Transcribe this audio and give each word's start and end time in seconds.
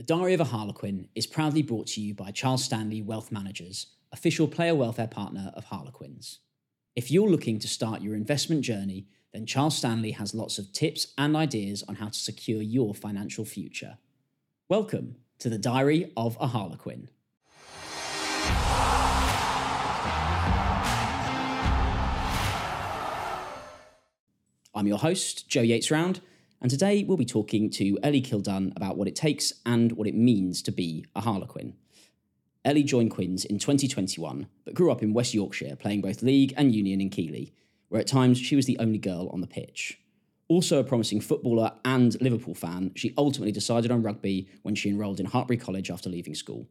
The 0.00 0.06
Diary 0.06 0.32
of 0.32 0.40
a 0.40 0.44
Harlequin 0.44 1.08
is 1.14 1.26
proudly 1.26 1.60
brought 1.60 1.88
to 1.88 2.00
you 2.00 2.14
by 2.14 2.30
Charles 2.30 2.64
Stanley 2.64 3.02
Wealth 3.02 3.30
Managers, 3.30 3.88
official 4.12 4.48
player 4.48 4.74
welfare 4.74 5.06
partner 5.06 5.52
of 5.54 5.64
Harlequins. 5.64 6.38
If 6.96 7.10
you're 7.10 7.28
looking 7.28 7.58
to 7.58 7.68
start 7.68 8.00
your 8.00 8.14
investment 8.14 8.62
journey, 8.62 9.08
then 9.34 9.44
Charles 9.44 9.76
Stanley 9.76 10.12
has 10.12 10.32
lots 10.32 10.58
of 10.58 10.72
tips 10.72 11.08
and 11.18 11.36
ideas 11.36 11.84
on 11.86 11.96
how 11.96 12.08
to 12.08 12.18
secure 12.18 12.62
your 12.62 12.94
financial 12.94 13.44
future. 13.44 13.98
Welcome 14.70 15.16
to 15.38 15.50
the 15.50 15.58
Diary 15.58 16.10
of 16.16 16.38
a 16.40 16.46
Harlequin. 16.46 17.10
I'm 24.74 24.86
your 24.86 24.98
host, 24.98 25.46
Joe 25.46 25.60
Yates 25.60 25.90
Round, 25.90 26.22
and 26.60 26.70
today 26.70 27.04
we'll 27.04 27.16
be 27.16 27.24
talking 27.24 27.70
to 27.70 27.98
Ellie 28.02 28.20
Kildunne 28.20 28.72
about 28.76 28.96
what 28.96 29.08
it 29.08 29.16
takes 29.16 29.52
and 29.64 29.92
what 29.92 30.06
it 30.06 30.14
means 30.14 30.60
to 30.62 30.72
be 30.72 31.06
a 31.14 31.20
Harlequin. 31.22 31.74
Ellie 32.64 32.82
joined 32.82 33.10
Quins 33.10 33.46
in 33.46 33.58
2021, 33.58 34.46
but 34.66 34.74
grew 34.74 34.92
up 34.92 35.02
in 35.02 35.14
West 35.14 35.32
Yorkshire 35.32 35.76
playing 35.76 36.02
both 36.02 36.22
League 36.22 36.52
and 36.56 36.74
Union 36.74 37.00
in 37.00 37.08
Keighley, 37.08 37.54
where 37.88 38.00
at 38.00 38.06
times 38.06 38.38
she 38.38 38.56
was 38.56 38.66
the 38.66 38.78
only 38.78 38.98
girl 38.98 39.30
on 39.32 39.40
the 39.40 39.46
pitch. 39.46 39.98
Also 40.48 40.78
a 40.78 40.84
promising 40.84 41.20
footballer 41.20 41.72
and 41.84 42.20
Liverpool 42.20 42.54
fan, 42.54 42.92
she 42.94 43.14
ultimately 43.16 43.52
decided 43.52 43.90
on 43.90 44.02
rugby 44.02 44.48
when 44.62 44.74
she 44.74 44.90
enrolled 44.90 45.20
in 45.20 45.26
Hartpury 45.26 45.58
College 45.58 45.90
after 45.90 46.10
leaving 46.10 46.34
school. 46.34 46.66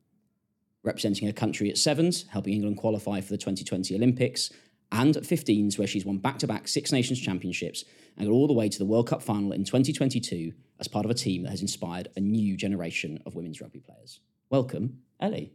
Representing 0.83 1.27
her 1.27 1.33
country 1.33 1.69
at 1.69 1.77
sevens, 1.77 2.25
helping 2.29 2.53
England 2.53 2.77
qualify 2.77 3.21
for 3.21 3.29
the 3.29 3.37
2020 3.37 3.95
Olympics, 3.95 4.51
and 4.91 5.15
at 5.15 5.23
15s, 5.23 5.77
where 5.77 5.87
she's 5.87 6.05
won 6.05 6.17
back 6.17 6.39
to 6.39 6.47
back 6.47 6.67
Six 6.67 6.91
Nations 6.91 7.19
championships 7.19 7.85
and 8.17 8.27
got 8.27 8.33
all 8.33 8.47
the 8.47 8.53
way 8.53 8.69
to 8.69 8.79
the 8.79 8.85
World 8.85 9.07
Cup 9.07 9.21
final 9.21 9.51
in 9.51 9.63
2022 9.63 10.51
as 10.79 10.87
part 10.87 11.05
of 11.05 11.11
a 11.11 11.13
team 11.13 11.43
that 11.43 11.49
has 11.49 11.61
inspired 11.61 12.09
a 12.15 12.19
new 12.19 12.57
generation 12.57 13.21
of 13.25 13.35
women's 13.35 13.61
rugby 13.61 13.79
players. 13.79 14.19
Welcome, 14.49 14.99
Ellie. 15.19 15.53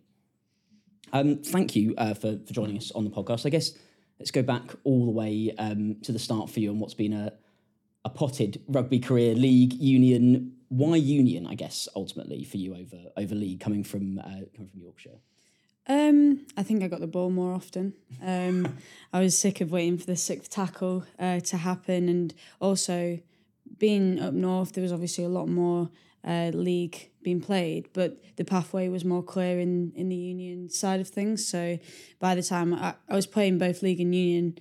Um, 1.13 1.39
thank 1.39 1.77
you 1.77 1.95
uh, 1.99 2.15
for, 2.15 2.39
for 2.47 2.53
joining 2.53 2.77
us 2.77 2.91
on 2.93 3.05
the 3.05 3.11
podcast. 3.11 3.47
I 3.47 3.51
guess 3.51 3.73
let's 4.19 4.31
go 4.31 4.43
back 4.43 4.75
all 4.85 5.05
the 5.05 5.13
way 5.13 5.53
um, 5.59 5.97
to 6.03 6.13
the 6.13 6.19
start 6.19 6.51
for 6.51 6.61
you 6.61 6.71
and 6.71 6.81
what's 6.81 6.95
been 6.95 7.13
a, 7.13 7.33
a 8.05 8.11
potted 8.11 8.63
rugby 8.69 8.99
career, 8.99 9.35
league, 9.35 9.73
union. 9.75 10.53
Why 10.69 10.97
union, 10.97 11.47
I 11.47 11.55
guess, 11.55 11.89
ultimately 11.95 12.43
for 12.45 12.57
you 12.57 12.75
over 12.75 12.97
over 13.17 13.35
league 13.35 13.61
coming 13.61 13.85
from 13.85 14.19
uh, 14.19 14.47
coming 14.55 14.71
from 14.71 14.81
Yorkshire? 14.81 15.19
Um, 15.87 16.47
I 16.57 16.63
think 16.63 16.83
I 16.83 16.89
got 16.89 17.01
the 17.01 17.07
ball 17.07 17.31
more 17.31 17.53
often. 17.53 17.93
Um, 18.23 18.77
I 19.13 19.21
was 19.21 19.39
sick 19.39 19.61
of 19.61 19.71
waiting 19.71 19.99
for 19.99 20.07
the 20.07 20.17
sixth 20.17 20.51
tackle 20.51 21.05
uh, 21.19 21.41
to 21.41 21.57
happen, 21.59 22.09
and 22.09 22.33
also 22.61 23.19
being 23.79 24.19
up 24.19 24.33
north, 24.33 24.73
there 24.73 24.83
was 24.83 24.93
obviously 24.93 25.25
a 25.25 25.29
lot 25.29 25.49
more 25.49 25.91
uh, 26.27 26.51
league 26.55 27.11
being 27.23 27.41
played, 27.41 27.89
but 27.93 28.23
the 28.37 28.45
pathway 28.45 28.89
was 28.89 29.05
more 29.05 29.23
clear 29.23 29.61
in 29.61 29.93
in 29.95 30.09
the 30.09 30.17
union 30.17 30.71
side 30.71 31.01
of 31.01 31.09
things. 31.09 31.47
So 31.47 31.79
by 32.19 32.35
the 32.35 32.43
time 32.43 32.73
I, 32.73 32.95
I 33.09 33.15
was 33.15 33.27
playing 33.27 33.59
both 33.59 33.83
league 33.83 34.01
and 34.01 34.15
union 34.15 34.59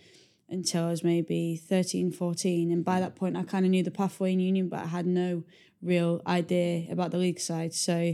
until 0.49 0.85
I 0.85 0.89
was 0.89 1.03
maybe 1.03 1.55
13, 1.55 2.11
14, 2.11 2.71
and 2.71 2.83
by 2.83 2.99
that 2.99 3.15
point 3.15 3.37
I 3.37 3.43
kind 3.43 3.65
of 3.65 3.71
knew 3.71 3.83
the 3.83 3.91
pathway 3.91 4.33
in 4.33 4.41
union, 4.41 4.67
but 4.67 4.79
I 4.79 4.87
had 4.87 5.05
no 5.05 5.43
real 5.81 6.21
idea 6.27 6.91
about 6.91 7.11
the 7.11 7.17
league 7.17 7.39
side. 7.39 7.73
So 7.73 8.13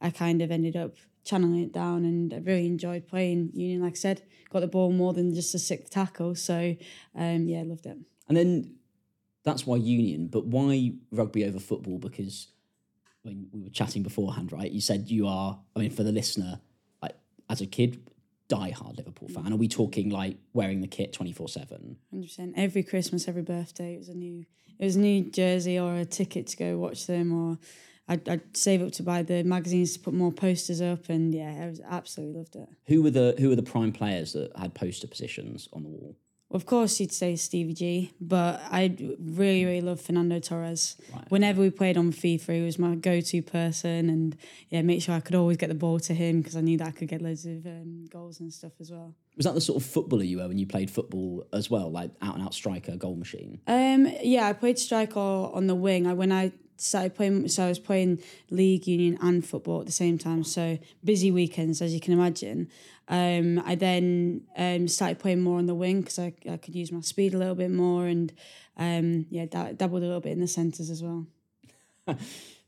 I 0.00 0.10
kind 0.10 0.42
of 0.42 0.50
ended 0.50 0.76
up 0.76 0.94
channeling 1.24 1.62
it 1.62 1.72
down 1.72 2.04
and 2.04 2.32
I 2.32 2.38
really 2.38 2.66
enjoyed 2.66 3.06
playing 3.06 3.50
union 3.54 3.82
like 3.82 3.92
I 3.92 3.96
said 3.96 4.22
got 4.50 4.60
the 4.60 4.66
ball 4.66 4.92
more 4.92 5.12
than 5.12 5.34
just 5.34 5.54
a 5.54 5.58
sixth 5.58 5.90
tackle 5.90 6.34
so 6.34 6.76
um, 7.14 7.46
yeah 7.46 7.62
loved 7.64 7.86
it. 7.86 7.98
And 8.28 8.36
then 8.36 8.76
that's 9.44 9.66
why 9.66 9.76
union 9.76 10.28
but 10.28 10.46
why 10.46 10.92
rugby 11.10 11.44
over 11.44 11.58
football? 11.58 11.98
Because 11.98 12.48
I 13.24 13.28
mean, 13.28 13.48
we 13.52 13.60
were 13.60 13.70
chatting 13.70 14.02
beforehand 14.02 14.52
right? 14.52 14.70
You 14.70 14.80
said 14.80 15.10
you 15.10 15.26
are 15.26 15.58
I 15.76 15.78
mean 15.78 15.90
for 15.90 16.02
the 16.02 16.12
listener 16.12 16.60
like, 17.02 17.16
as 17.48 17.60
a 17.60 17.66
kid 17.66 18.02
die-hard 18.48 18.96
Liverpool 18.96 19.28
fan. 19.28 19.52
Are 19.52 19.56
we 19.56 19.68
talking 19.68 20.10
like 20.10 20.36
wearing 20.52 20.80
the 20.80 20.88
kit 20.88 21.12
24-7 21.12 21.96
100% 22.12 22.52
every 22.56 22.82
Christmas 22.82 23.28
every 23.28 23.42
birthday 23.42 23.94
it 23.94 23.98
was 23.98 24.08
a 24.08 24.14
new 24.14 24.44
it 24.78 24.84
was 24.84 24.96
a 24.96 25.00
new 25.00 25.30
jersey 25.30 25.78
or 25.78 25.96
a 25.96 26.04
ticket 26.04 26.48
to 26.48 26.56
go 26.56 26.78
watch 26.78 27.06
them 27.06 27.32
or 27.32 27.58
I'd, 28.10 28.28
I'd, 28.28 28.56
save 28.56 28.82
up 28.82 28.90
to 28.92 29.04
buy 29.04 29.22
the 29.22 29.44
magazines 29.44 29.94
to 29.94 30.00
put 30.00 30.14
more 30.14 30.32
posters 30.32 30.80
up, 30.80 31.08
and 31.08 31.32
yeah, 31.32 31.60
I 31.62 31.66
was 31.68 31.80
absolutely 31.88 32.38
loved 32.38 32.56
it. 32.56 32.68
Who 32.88 33.02
were 33.02 33.10
the 33.10 33.36
Who 33.38 33.48
were 33.48 33.56
the 33.56 33.62
prime 33.62 33.92
players 33.92 34.32
that 34.32 34.50
had 34.56 34.74
poster 34.74 35.06
positions 35.06 35.68
on 35.72 35.84
the 35.84 35.88
wall? 35.88 36.16
Of 36.52 36.66
course, 36.66 36.98
you'd 36.98 37.12
say 37.12 37.36
Stevie 37.36 37.74
G, 37.74 38.12
but 38.20 38.60
I 38.72 38.96
really, 38.98 39.64
really 39.64 39.80
love 39.80 40.00
Fernando 40.00 40.40
Torres. 40.40 40.96
Right. 41.14 41.30
Whenever 41.30 41.60
we 41.60 41.70
played 41.70 41.96
on 41.96 42.12
FIFA, 42.12 42.54
he 42.56 42.62
was 42.62 42.76
my 42.76 42.96
go-to 42.96 43.40
person, 43.40 44.10
and 44.10 44.36
yeah, 44.68 44.82
make 44.82 45.00
sure 45.00 45.14
I 45.14 45.20
could 45.20 45.36
always 45.36 45.58
get 45.58 45.68
the 45.68 45.76
ball 45.76 46.00
to 46.00 46.12
him 46.12 46.40
because 46.40 46.56
I 46.56 46.60
knew 46.60 46.76
that 46.78 46.88
I 46.88 46.90
could 46.90 47.06
get 47.06 47.22
loads 47.22 47.46
of 47.46 47.64
um, 47.66 48.06
goals 48.10 48.40
and 48.40 48.52
stuff 48.52 48.72
as 48.80 48.90
well. 48.90 49.14
Was 49.36 49.46
that 49.46 49.54
the 49.54 49.60
sort 49.60 49.80
of 49.80 49.88
footballer 49.88 50.24
you 50.24 50.38
were 50.38 50.48
when 50.48 50.58
you 50.58 50.66
played 50.66 50.90
football 50.90 51.46
as 51.52 51.70
well, 51.70 51.88
like 51.88 52.10
out 52.20 52.34
and 52.34 52.42
out 52.42 52.52
striker, 52.52 52.96
goal 52.96 53.14
machine? 53.14 53.60
Um, 53.68 54.08
yeah, 54.20 54.48
I 54.48 54.52
played 54.52 54.80
striker 54.80 55.20
on 55.20 55.68
the 55.68 55.76
wing. 55.76 56.08
I 56.08 56.14
when 56.14 56.32
I 56.32 56.50
started 56.80 57.14
playing 57.14 57.48
so 57.48 57.64
I 57.64 57.68
was 57.68 57.78
playing 57.78 58.20
league, 58.50 58.86
union 58.86 59.18
and 59.20 59.44
football 59.44 59.80
at 59.80 59.86
the 59.86 59.92
same 59.92 60.18
time. 60.18 60.44
So 60.44 60.78
busy 61.04 61.30
weekends 61.30 61.82
as 61.82 61.94
you 61.94 62.00
can 62.00 62.12
imagine. 62.12 62.68
Um, 63.08 63.60
I 63.66 63.74
then 63.74 64.42
um, 64.56 64.86
started 64.86 65.18
playing 65.18 65.40
more 65.40 65.58
on 65.58 65.66
the 65.66 65.74
wing 65.74 66.00
because 66.00 66.18
I, 66.18 66.32
I 66.48 66.56
could 66.56 66.76
use 66.76 66.92
my 66.92 67.00
speed 67.00 67.34
a 67.34 67.38
little 67.38 67.56
bit 67.56 67.70
more 67.70 68.06
and 68.06 68.32
um, 68.76 69.26
yeah, 69.30 69.46
da- 69.46 69.72
dabbled 69.72 70.02
a 70.02 70.06
little 70.06 70.20
bit 70.20 70.32
in 70.32 70.40
the 70.40 70.46
centres 70.46 70.90
as 70.90 71.02
well. 71.02 71.26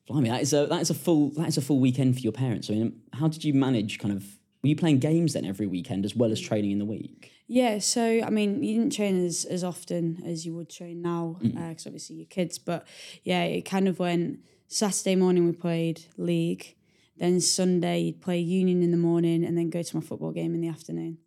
Blimey, 0.08 0.28
that 0.30 0.42
is 0.42 0.52
a 0.52 0.66
that 0.66 0.82
is 0.82 0.90
a 0.90 0.94
full 0.94 1.30
that 1.30 1.48
is 1.48 1.56
a 1.56 1.62
full 1.62 1.78
weekend 1.78 2.14
for 2.16 2.20
your 2.20 2.32
parents. 2.32 2.68
I 2.68 2.74
mean, 2.74 3.00
how 3.12 3.28
did 3.28 3.44
you 3.44 3.54
manage 3.54 3.98
kind 3.98 4.12
of 4.12 4.24
were 4.62 4.68
you 4.68 4.76
playing 4.76 4.98
games 4.98 5.32
then 5.32 5.44
every 5.44 5.66
weekend 5.66 6.04
as 6.04 6.14
well 6.14 6.32
as 6.32 6.40
training 6.40 6.72
in 6.72 6.78
the 6.78 6.84
week? 6.84 7.30
Yeah, 7.54 7.80
so 7.80 8.22
I 8.24 8.30
mean, 8.30 8.62
you 8.62 8.78
didn't 8.78 8.94
train 8.94 9.26
as, 9.26 9.44
as 9.44 9.62
often 9.62 10.22
as 10.24 10.46
you 10.46 10.54
would 10.54 10.70
train 10.70 11.02
now 11.02 11.36
because 11.38 11.54
mm. 11.54 11.86
uh, 11.86 11.88
obviously 11.88 12.16
you're 12.16 12.24
kids. 12.24 12.56
But 12.56 12.88
yeah, 13.24 13.42
it 13.42 13.66
kind 13.66 13.88
of 13.88 13.98
went 13.98 14.38
Saturday 14.68 15.16
morning 15.16 15.44
we 15.44 15.52
played 15.52 16.06
league, 16.16 16.74
then 17.18 17.42
Sunday 17.42 17.98
you'd 18.04 18.22
play 18.22 18.38
union 18.38 18.82
in 18.82 18.90
the 18.90 18.96
morning, 18.96 19.44
and 19.44 19.58
then 19.58 19.68
go 19.68 19.82
to 19.82 19.96
my 19.96 20.00
football 20.00 20.32
game 20.32 20.54
in 20.54 20.62
the 20.62 20.68
afternoon. 20.68 21.18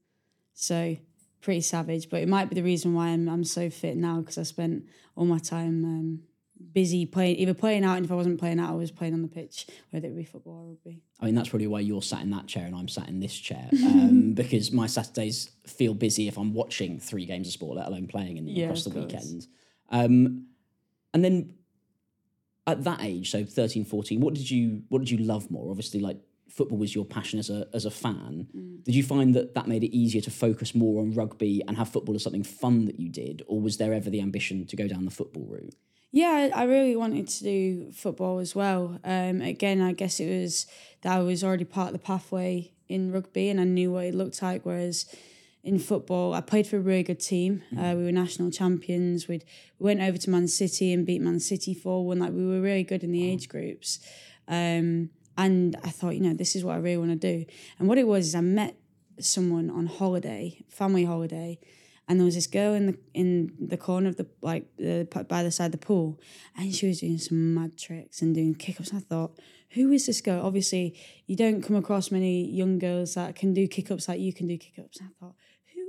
So 0.56 0.98
pretty 1.42 1.62
savage, 1.62 2.10
but 2.10 2.24
it 2.24 2.28
might 2.28 2.50
be 2.50 2.56
the 2.56 2.64
reason 2.64 2.96
why 2.96 3.10
I'm 3.10 3.30
I'm 3.30 3.44
so 3.44 3.70
fit 3.70 3.96
now 3.96 4.22
because 4.22 4.40
I 4.40 4.44
spent 4.44 4.86
all 5.16 5.26
my 5.26 5.38
time 5.38 5.86
um, 5.86 6.20
busy 6.74 7.06
playing, 7.06 7.38
either 7.38 7.54
playing 7.54 7.84
out, 7.84 7.98
and 7.98 8.06
if 8.06 8.12
I 8.12 8.16
wasn't 8.16 8.40
playing 8.40 8.60
out, 8.60 8.70
I 8.70 8.76
was 8.76 8.92
playing 8.92 9.14
on 9.14 9.22
the 9.22 9.28
pitch, 9.28 9.68
whether 9.92 10.08
it 10.08 10.10
would 10.12 10.18
be 10.18 10.24
football 10.24 10.54
or 10.54 10.70
rugby. 10.70 11.02
I 11.20 11.26
mean, 11.26 11.36
that's 11.36 11.50
probably 11.50 11.68
why 11.68 11.80
you're 11.80 12.02
sat 12.02 12.22
in 12.22 12.32
that 12.32 12.48
chair 12.48 12.66
and 12.66 12.76
I'm 12.76 12.88
sat 12.88 13.08
in 13.08 13.20
this 13.20 13.38
chair, 13.38 13.70
um, 13.72 14.34
because 14.36 14.72
my 14.72 14.88
Saturdays 14.88 15.50
feel 15.66 15.94
busy 15.94 16.28
if 16.28 16.38
I'm 16.38 16.54
watching 16.54 17.00
three 17.00 17.26
games 17.26 17.48
of 17.48 17.54
sport, 17.54 17.78
let 17.78 17.88
alone 17.88 18.08
playing 18.08 18.38
in, 18.38 18.48
yeah, 18.48 18.66
across 18.66 18.84
the 18.84 18.92
course. 18.92 19.06
weekend. 19.06 19.48
Um, 19.90 20.48
and 21.14 21.24
then 21.24 21.54
at 22.68 22.84
that 22.84 23.02
age, 23.02 23.32
so 23.32 23.46
13, 23.46 23.86
14, 23.86 24.20
what 24.20 24.34
did 24.34 24.50
you 24.50 24.84
what 24.90 25.00
did 25.00 25.10
you 25.10 25.20
love 25.20 25.50
more? 25.52 25.70
Obviously, 25.70 26.00
like 26.00 26.18
football 26.50 26.78
was 26.78 26.96
your 26.96 27.06
passion 27.06 27.40
as 27.40 27.50
a 27.50 27.68
as 27.74 27.86
a 27.86 27.92
fan. 27.92 28.48
Mm. 28.56 28.84
Did 28.84 28.96
you 28.96 29.04
find 29.04 29.36
that 29.36 29.54
that 29.56 29.68
made 29.68 29.84
it 29.84 29.96
easier 29.96 30.22
to 30.22 30.32
focus 30.32 30.74
more 30.74 31.02
on 31.02 31.14
rugby 31.14 31.62
and 31.68 31.78
have 31.78 31.90
football 31.90 32.16
as 32.16 32.24
something 32.24 32.44
fun 32.44 32.86
that 32.86 33.00
you 33.00 33.10
did, 33.10 33.44
or 33.48 33.62
was 33.62 33.78
there 33.78 33.94
ever 33.94 34.10
the 34.10 34.22
ambition 34.22 34.66
to 34.66 34.76
go 34.76 34.88
down 34.88 35.06
the 35.06 35.12
football 35.12 35.46
route? 35.46 35.76
Yeah, 36.12 36.50
I 36.56 36.64
really 36.64 36.96
wanted 36.96 37.28
to 37.28 37.44
do 37.44 37.92
football 37.92 38.40
as 38.40 38.56
well. 38.56 39.00
Um, 39.04 39.42
again, 39.42 39.82
I 39.82 39.92
guess 39.92 40.20
it 40.20 40.30
was 40.30 40.66
that 41.02 41.18
I 41.18 41.20
was 41.20 41.44
already 41.44 41.66
part 41.66 41.88
of 41.88 41.94
the 41.94 42.00
pathway 42.00 42.72
in 42.88 43.12
rugby 43.12 43.50
and 43.50 43.60
I 43.60 43.66
knew 43.66 43.92
what 43.92 44.06
it 44.06 44.16
looked 44.16 44.42
like. 44.42 44.66
Whereas 44.66 45.06
in 45.64 45.80
football, 45.80 46.34
I 46.34 46.42
played 46.42 46.68
for 46.68 46.78
a 46.78 46.82
really 46.82 47.04
good 47.04 47.20
team. 47.20 47.64
Uh, 47.74 47.80
mm-hmm. 47.80 47.98
we 47.98 48.04
were 48.06 48.12
national 48.12 48.52
champions. 48.52 49.28
We'd, 49.28 49.44
we 49.80 49.86
went 49.86 50.02
over 50.02 50.18
to 50.18 50.30
Man 50.30 50.48
City 50.48 50.94
and 50.94 51.06
beat 51.06 51.22
Man 51.22 51.40
City 51.40 51.74
4 51.74 52.06
1. 52.06 52.20
Like, 52.20 52.32
we 52.32 52.46
were 52.48 52.62
really 52.62 52.84
good 52.84 53.04
in 53.04 53.12
the 53.12 53.30
age 53.30 53.50
groups. 53.50 54.00
Um, 54.48 55.10
and 55.38 55.76
I 55.84 55.90
thought, 55.90 56.16
you 56.16 56.22
know, 56.22 56.34
this 56.34 56.56
is 56.56 56.64
what 56.64 56.76
I 56.76 56.78
really 56.78 56.98
want 56.98 57.20
to 57.20 57.38
do. 57.38 57.46
And 57.80 57.88
what 57.88 57.98
it 57.98 58.08
was 58.08 58.28
is 58.28 58.36
I 58.36 58.42
met 58.42 58.76
someone 59.20 59.70
on 59.70 59.88
holiday, 59.88 60.64
family 60.70 61.04
holiday, 61.04 61.60
and 62.08 62.20
there 62.20 62.26
was 62.26 62.36
this 62.36 62.48
girl 62.48 62.74
in 62.74 62.86
the 62.88 62.98
in 63.14 63.52
the 63.60 63.78
corner 63.78 64.10
of 64.10 64.18
the 64.18 64.28
like 64.42 64.66
the, 64.78 65.08
by 65.28 65.44
the 65.44 65.52
side 65.52 65.68
of 65.68 65.72
the 65.72 65.78
pool, 65.78 66.20
and 66.56 66.74
she 66.74 66.88
was 66.88 67.00
doing 67.00 67.18
some 67.18 67.54
mad 67.54 67.78
tricks 67.78 68.22
and 68.22 68.36
doing 68.36 68.56
kick-ups. 68.56 68.94
I 68.94 69.00
thought, 69.00 69.40
who 69.72 69.92
is 69.92 70.06
this 70.06 70.22
girl? 70.22 70.46
Obviously, 70.46 70.98
you 71.26 71.36
don't 71.36 71.62
come 71.62 71.76
across 71.76 72.12
many 72.12 72.46
young 72.46 72.80
girls 72.80 73.16
that 73.16 73.36
can 73.36 73.54
do 73.54 73.68
kick-ups 73.68 74.08
like 74.08 74.20
you 74.20 74.34
can 74.34 74.48
do 74.48 74.58
kick-ups. 74.58 75.00
I 75.02 75.08
thought, 75.20 75.36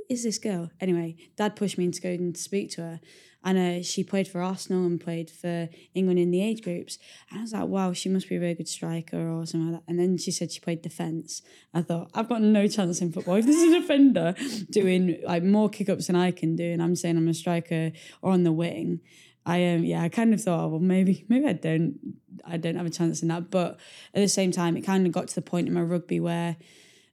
is 0.09 0.23
this 0.25 0.39
girl? 0.39 0.71
Anyway, 0.81 1.17
Dad 1.37 1.57
pushed 1.57 1.79
me 1.79 1.85
in 1.85 1.93
to 1.93 2.01
go 2.01 2.11
and 2.11 2.37
speak 2.37 2.71
to 2.73 2.83
her, 2.83 3.01
and 3.45 3.59
uh, 3.59 3.83
she 3.83 4.03
played 4.03 4.27
for 4.27 4.43
Arsenal 4.43 4.85
and 4.85 5.01
played 5.01 5.31
for 5.31 5.69
England 5.95 6.19
in 6.19 6.33
the 6.33 6.43
age 6.43 6.63
groups. 6.63 6.99
And 7.31 7.39
I 7.39 7.43
was 7.43 7.53
like, 7.53 7.67
wow, 7.67 7.93
she 7.93 8.09
must 8.09 8.29
be 8.29 8.37
a 8.37 8.41
very 8.41 8.55
good 8.55 8.67
striker 8.67 9.29
or 9.29 9.47
something 9.47 9.73
like 9.73 9.81
that. 9.81 9.91
And 9.91 10.01
then 10.01 10.19
she 10.19 10.33
said 10.33 10.51
she 10.51 10.59
played 10.59 10.83
defence. 10.83 11.43
I 11.73 11.83
thought, 11.83 12.11
I've 12.13 12.29
got 12.29 12.43
no 12.43 12.67
chance 12.67 13.01
in 13.01 13.13
football. 13.13 13.37
If 13.47 13.47
this 13.47 13.57
is 13.57 13.73
a 13.73 13.81
defender 13.81 14.35
doing 14.71 15.21
like 15.25 15.45
more 15.45 15.69
kick 15.69 15.89
ups 15.89 16.09
than 16.09 16.17
I 16.17 16.33
can 16.33 16.57
do, 16.57 16.65
and 16.65 16.83
I'm 16.83 16.97
saying 16.97 17.17
I'm 17.17 17.29
a 17.29 17.35
striker 17.35 17.93
or 18.21 18.33
on 18.33 18.43
the 18.43 18.53
wing, 18.53 19.01
I 19.45 19.75
um 19.75 19.85
yeah, 19.85 20.03
I 20.03 20.09
kind 20.09 20.35
of 20.35 20.43
thought, 20.43 20.65
oh, 20.65 20.69
well, 20.69 20.81
maybe 20.81 21.25
maybe 21.29 21.47
I 21.47 21.53
don't 21.53 22.01
I 22.45 22.57
don't 22.57 22.75
have 22.75 22.87
a 22.87 22.91
chance 22.91 23.23
in 23.23 23.29
that. 23.29 23.51
But 23.51 23.79
at 24.13 24.21
the 24.21 24.29
same 24.29 24.51
time, 24.51 24.77
it 24.77 24.83
kind 24.83 25.07
of 25.07 25.13
got 25.13 25.29
to 25.29 25.35
the 25.37 25.43
point 25.43 25.69
in 25.69 25.75
my 25.75 25.83
rugby 25.83 26.19
where 26.19 26.57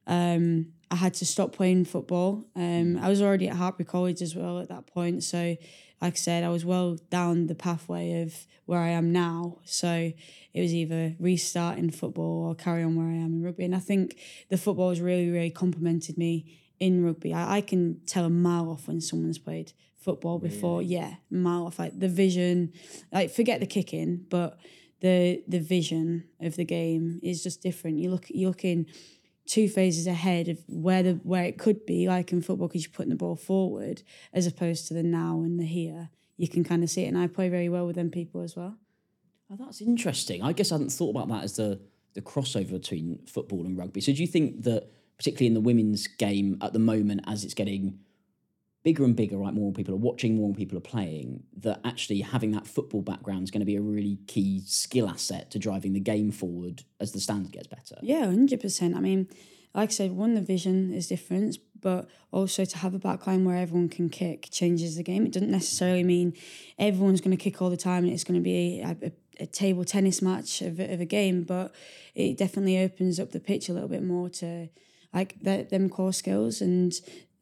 um, 0.08 0.72
I 0.94 0.96
had 0.96 1.14
to 1.14 1.26
stop 1.26 1.52
playing 1.52 1.86
football. 1.86 2.44
Um, 2.54 2.96
I 2.98 3.08
was 3.08 3.20
already 3.20 3.48
at 3.48 3.56
Hartpury 3.56 3.84
College 3.84 4.22
as 4.22 4.36
well 4.36 4.60
at 4.60 4.68
that 4.68 4.86
point, 4.86 5.24
so 5.24 5.56
like 6.00 6.12
I 6.12 6.16
said, 6.16 6.44
I 6.44 6.50
was 6.50 6.64
well 6.64 6.98
down 7.10 7.48
the 7.48 7.54
pathway 7.56 8.22
of 8.22 8.46
where 8.66 8.78
I 8.78 8.90
am 8.90 9.10
now. 9.10 9.58
So 9.64 10.12
it 10.52 10.60
was 10.60 10.72
either 10.72 11.16
restarting 11.18 11.90
football 11.90 12.46
or 12.46 12.54
carry 12.54 12.84
on 12.84 12.94
where 12.94 13.08
I 13.08 13.14
am 13.14 13.32
in 13.34 13.42
rugby. 13.42 13.64
And 13.64 13.74
I 13.74 13.80
think 13.80 14.18
the 14.50 14.56
football 14.56 14.90
has 14.90 15.00
really, 15.00 15.30
really 15.30 15.50
complemented 15.50 16.16
me 16.16 16.60
in 16.78 17.04
rugby. 17.04 17.34
I, 17.34 17.56
I 17.56 17.60
can 17.60 18.00
tell 18.06 18.24
a 18.24 18.30
mile 18.30 18.70
off 18.70 18.86
when 18.86 19.00
someone's 19.00 19.38
played 19.38 19.72
football 19.96 20.38
before. 20.38 20.78
Really? 20.80 20.92
Yeah, 20.92 21.14
mile 21.28 21.66
off. 21.66 21.80
Like 21.80 21.98
the 21.98 22.08
vision, 22.08 22.72
like 23.12 23.30
forget 23.30 23.58
the 23.58 23.66
kicking, 23.66 24.26
but 24.28 24.58
the 25.00 25.42
the 25.48 25.58
vision 25.58 26.24
of 26.40 26.54
the 26.56 26.64
game 26.64 27.18
is 27.22 27.42
just 27.42 27.62
different. 27.62 27.98
You 27.98 28.10
look 28.10 28.26
you're 28.28 28.50
looking 28.50 28.86
two 29.46 29.68
phases 29.68 30.06
ahead 30.06 30.48
of 30.48 30.58
where 30.68 31.02
the 31.02 31.12
where 31.22 31.44
it 31.44 31.58
could 31.58 31.84
be, 31.86 32.08
like 32.08 32.32
in 32.32 32.42
football, 32.42 32.68
because 32.68 32.84
you're 32.84 32.92
putting 32.92 33.10
the 33.10 33.16
ball 33.16 33.36
forward 33.36 34.02
as 34.32 34.46
opposed 34.46 34.88
to 34.88 34.94
the 34.94 35.02
now 35.02 35.42
and 35.42 35.58
the 35.58 35.64
here. 35.64 36.10
You 36.36 36.48
can 36.48 36.64
kind 36.64 36.82
of 36.82 36.90
see 36.90 37.04
it, 37.04 37.08
and 37.08 37.18
I 37.18 37.26
play 37.26 37.48
very 37.48 37.68
well 37.68 37.86
with 37.86 37.96
them 37.96 38.10
people 38.10 38.40
as 38.40 38.56
well. 38.56 38.76
Oh, 39.50 39.56
that's 39.58 39.80
interesting. 39.80 40.42
I 40.42 40.52
guess 40.52 40.72
I 40.72 40.76
hadn't 40.76 40.90
thought 40.90 41.10
about 41.10 41.28
that 41.28 41.44
as 41.44 41.56
the 41.56 41.80
the 42.14 42.22
crossover 42.22 42.72
between 42.72 43.20
football 43.26 43.66
and 43.66 43.76
rugby. 43.76 44.00
So 44.00 44.12
do 44.12 44.20
you 44.20 44.26
think 44.26 44.62
that 44.62 44.90
particularly 45.18 45.48
in 45.48 45.54
the 45.54 45.60
women's 45.60 46.06
game 46.06 46.58
at 46.60 46.72
the 46.72 46.78
moment, 46.78 47.22
as 47.26 47.44
it's 47.44 47.54
getting 47.54 47.98
bigger 48.84 49.04
and 49.04 49.16
bigger, 49.16 49.38
right? 49.38 49.52
More 49.52 49.72
people 49.72 49.94
are 49.94 49.98
watching, 49.98 50.36
more 50.36 50.54
people 50.54 50.78
are 50.78 50.82
playing. 50.82 51.42
That 51.56 51.80
actually 51.84 52.20
having 52.20 52.52
that 52.52 52.66
football 52.66 53.02
background 53.02 53.42
is 53.42 53.50
going 53.50 53.62
to 53.62 53.66
be 53.66 53.76
a 53.76 53.80
really 53.80 54.18
key 54.28 54.62
skill 54.66 55.08
asset 55.08 55.50
to 55.50 55.58
driving 55.58 55.94
the 55.94 56.00
game 56.00 56.30
forward 56.30 56.84
as 57.00 57.12
the 57.12 57.20
standard 57.20 57.52
gets 57.52 57.66
better. 57.66 57.96
Yeah, 58.02 58.26
hundred 58.26 58.60
percent. 58.60 58.94
I 58.94 59.00
mean, 59.00 59.28
like 59.74 59.88
I 59.88 59.92
said, 59.92 60.12
one 60.12 60.34
the 60.34 60.42
vision 60.42 60.92
is 60.92 61.08
different, 61.08 61.56
but 61.80 62.08
also 62.30 62.64
to 62.64 62.78
have 62.78 62.94
a 62.94 62.98
backline 62.98 63.44
where 63.44 63.56
everyone 63.56 63.88
can 63.88 64.08
kick 64.08 64.48
changes 64.50 64.96
the 64.96 65.02
game. 65.02 65.26
It 65.26 65.32
doesn't 65.32 65.50
necessarily 65.50 66.04
mean 66.04 66.34
everyone's 66.78 67.20
going 67.20 67.36
to 67.36 67.42
kick 67.42 67.60
all 67.60 67.70
the 67.70 67.76
time 67.76 68.04
and 68.04 68.12
it's 68.12 68.24
going 68.24 68.38
to 68.38 68.44
be 68.44 68.80
a, 68.80 68.96
a, 69.02 69.12
a 69.40 69.46
table 69.46 69.84
tennis 69.84 70.22
match 70.22 70.62
of, 70.62 70.78
of 70.78 71.00
a 71.00 71.06
game, 71.06 71.42
but 71.42 71.74
it 72.14 72.36
definitely 72.36 72.78
opens 72.78 73.18
up 73.18 73.32
the 73.32 73.40
pitch 73.40 73.68
a 73.68 73.72
little 73.72 73.88
bit 73.88 74.02
more 74.02 74.28
to 74.28 74.68
like 75.12 75.36
the, 75.42 75.66
them 75.68 75.88
core 75.88 76.12
skills 76.12 76.60
and 76.60 76.92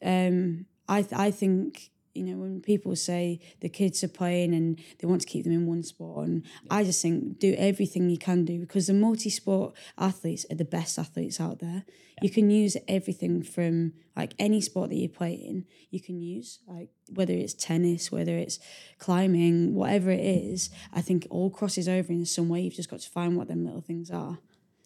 um, 0.03 0.65
I 0.87 1.01
th- 1.01 1.13
I 1.13 1.31
think 1.31 1.91
you 2.13 2.23
know 2.23 2.37
when 2.37 2.61
people 2.61 2.95
say 2.95 3.39
the 3.61 3.69
kids 3.69 4.03
are 4.03 4.07
playing 4.07 4.53
and 4.53 4.79
they 4.99 5.07
want 5.07 5.21
to 5.21 5.27
keep 5.27 5.43
them 5.43 5.53
in 5.53 5.65
one 5.65 5.83
sport 5.83 6.27
and 6.27 6.43
yeah. 6.63 6.75
i 6.75 6.83
just 6.83 7.01
think 7.01 7.39
do 7.39 7.55
everything 7.57 8.09
you 8.09 8.17
can 8.17 8.45
do 8.45 8.59
because 8.59 8.87
the 8.87 8.93
multi-sport 8.93 9.73
athletes 9.97 10.45
are 10.51 10.55
the 10.55 10.65
best 10.65 10.99
athletes 10.99 11.39
out 11.39 11.59
there 11.59 11.83
yeah. 11.87 12.19
you 12.21 12.29
can 12.29 12.49
use 12.49 12.77
everything 12.87 13.41
from 13.41 13.93
like 14.15 14.33
any 14.37 14.61
sport 14.61 14.89
that 14.89 14.95
you 14.95 15.09
play 15.09 15.33
in 15.33 15.65
you 15.89 15.99
can 15.99 16.21
use 16.21 16.59
like 16.67 16.89
whether 17.13 17.33
it's 17.33 17.53
tennis 17.53 18.11
whether 18.11 18.37
it's 18.37 18.59
climbing 18.99 19.73
whatever 19.73 20.11
it 20.11 20.19
is 20.19 20.69
i 20.93 21.01
think 21.01 21.25
it 21.25 21.31
all 21.31 21.49
crosses 21.49 21.89
over 21.89 22.11
in 22.11 22.25
some 22.25 22.49
way 22.49 22.61
you've 22.61 22.73
just 22.73 22.89
got 22.89 22.99
to 22.99 23.09
find 23.09 23.35
what 23.35 23.47
them 23.47 23.65
little 23.65 23.81
things 23.81 24.11
are 24.11 24.37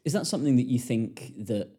is 0.05 0.13
that 0.13 0.25
something 0.25 0.55
that 0.55 0.67
you 0.67 0.79
think 0.79 1.33
that 1.37 1.69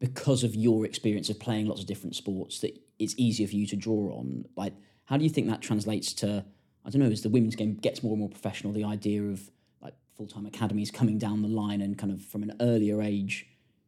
because 0.00 0.42
of 0.42 0.54
your 0.54 0.84
experience 0.86 1.28
of 1.28 1.38
playing 1.38 1.66
lots 1.66 1.82
of 1.82 1.86
different 1.86 2.16
sports 2.16 2.60
that 2.60 2.76
it's 3.00 3.14
easier 3.16 3.48
for 3.48 3.56
you 3.56 3.66
to 3.66 3.76
draw 3.76 4.14
on. 4.18 4.44
Like, 4.56 4.74
how 5.06 5.16
do 5.16 5.24
you 5.24 5.30
think 5.30 5.48
that 5.48 5.60
translates 5.60 6.12
to? 6.14 6.44
I 6.84 6.90
don't 6.90 7.00
know. 7.00 7.10
As 7.10 7.22
the 7.22 7.28
women's 7.28 7.56
game 7.56 7.74
gets 7.74 8.02
more 8.02 8.12
and 8.12 8.20
more 8.20 8.28
professional, 8.28 8.72
the 8.72 8.84
idea 8.84 9.22
of 9.22 9.50
like 9.82 9.94
full 10.16 10.26
time 10.26 10.46
academies 10.46 10.90
coming 10.90 11.18
down 11.18 11.42
the 11.42 11.48
line 11.48 11.80
and 11.80 11.98
kind 11.98 12.12
of 12.12 12.22
from 12.22 12.42
an 12.42 12.52
earlier 12.60 13.02
age, 13.02 13.46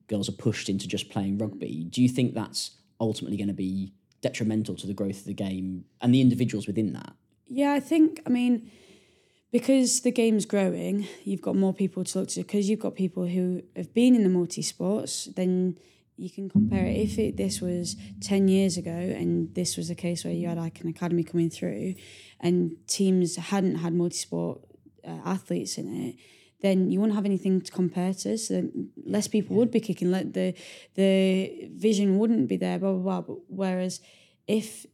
girls 0.08 0.28
are 0.28 0.32
pushed 0.32 0.68
into 0.68 0.88
just 0.88 1.10
playing 1.10 1.38
rugby. 1.38 1.84
Do 1.84 2.02
you 2.02 2.08
think 2.08 2.34
that's 2.34 2.72
ultimately 3.00 3.36
going 3.36 3.48
to 3.48 3.54
be 3.54 3.92
detrimental 4.20 4.74
to 4.76 4.86
the 4.86 4.94
growth 4.94 5.20
of 5.20 5.24
the 5.24 5.34
game 5.34 5.84
and 6.00 6.14
the 6.14 6.20
individuals 6.20 6.66
within 6.66 6.92
that? 6.92 7.12
Yeah, 7.46 7.72
I 7.72 7.80
think. 7.80 8.20
I 8.26 8.30
mean 8.30 8.70
because 9.52 10.00
the 10.00 10.10
game's 10.10 10.46
growing, 10.46 11.06
you've 11.24 11.42
got 11.42 11.54
more 11.54 11.74
people 11.74 12.02
to 12.02 12.18
look 12.18 12.28
to. 12.30 12.40
Because 12.40 12.70
you've 12.70 12.80
got 12.80 12.96
people 12.96 13.26
who 13.26 13.62
have 13.76 13.92
been 13.92 14.14
in 14.16 14.24
the 14.24 14.30
multi 14.30 14.62
sports, 14.62 15.26
then 15.36 15.78
you 16.16 16.30
can 16.30 16.48
compare 16.48 16.84
it. 16.84 16.96
If 16.96 17.18
it, 17.18 17.36
this 17.36 17.60
was 17.60 17.96
10 18.20 18.48
years 18.48 18.76
ago 18.76 18.90
and 18.90 19.54
this 19.54 19.76
was 19.76 19.90
a 19.90 19.94
case 19.94 20.24
where 20.24 20.32
you 20.32 20.48
had 20.48 20.58
like 20.58 20.80
an 20.80 20.88
academy 20.88 21.24
coming 21.24 21.50
through 21.50 21.94
and 22.40 22.76
teams 22.86 23.36
hadn't 23.36 23.76
had 23.76 23.94
multi-sport 23.94 24.60
uh, 25.06 25.18
athletes 25.24 25.78
in 25.78 25.94
it, 25.94 26.16
then 26.60 26.90
you 26.90 27.00
wouldn't 27.00 27.16
have 27.16 27.24
anything 27.24 27.60
to 27.60 27.72
compare 27.72 28.14
to. 28.14 28.38
So 28.38 28.68
less 29.04 29.26
people 29.26 29.56
would 29.56 29.70
be 29.70 29.80
kicking. 29.80 30.10
Like 30.12 30.32
the 30.32 30.54
the 30.94 31.68
vision 31.74 32.18
wouldn't 32.18 32.48
be 32.48 32.56
there. 32.56 32.78
Blah 32.78 32.92
blah 32.92 33.02
blah. 33.02 33.20
But 33.22 33.36
whereas 33.48 34.00
if 34.46 34.86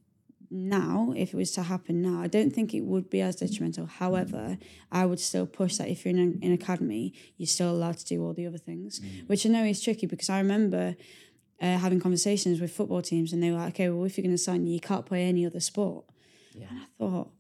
now, 0.50 1.12
if 1.16 1.34
it 1.34 1.36
was 1.36 1.52
to 1.52 1.62
happen 1.62 2.00
now, 2.00 2.22
I 2.22 2.26
don't 2.26 2.50
think 2.50 2.74
it 2.74 2.82
would 2.82 3.10
be 3.10 3.20
as 3.20 3.36
detrimental. 3.36 3.86
However, 3.86 4.58
I 4.90 5.04
would 5.06 5.20
still 5.20 5.46
push 5.46 5.76
that 5.76 5.88
if 5.88 6.04
you're 6.04 6.16
in 6.16 6.38
an 6.42 6.52
academy, 6.52 7.12
you're 7.36 7.46
still 7.46 7.70
allowed 7.70 7.98
to 7.98 8.04
do 8.04 8.24
all 8.24 8.32
the 8.32 8.46
other 8.46 8.58
things, 8.58 9.00
mm. 9.00 9.28
which 9.28 9.44
I 9.44 9.50
know 9.50 9.64
is 9.64 9.82
tricky 9.82 10.06
because 10.06 10.30
I 10.30 10.38
remember 10.38 10.96
uh, 11.60 11.78
having 11.78 12.00
conversations 12.00 12.60
with 12.60 12.72
football 12.72 13.02
teams 13.02 13.32
and 13.32 13.42
they 13.42 13.50
were 13.50 13.58
like, 13.58 13.74
okay, 13.74 13.88
well, 13.90 14.04
if 14.04 14.16
you're 14.16 14.22
going 14.22 14.34
to 14.34 14.42
sign 14.42 14.66
you, 14.66 14.74
you 14.74 14.80
can't 14.80 15.04
play 15.04 15.24
any 15.24 15.44
other 15.44 15.60
sport. 15.60 16.04
Yeah. 16.54 16.66
And 16.70 16.80
I 16.80 16.84
thought, 16.98 17.30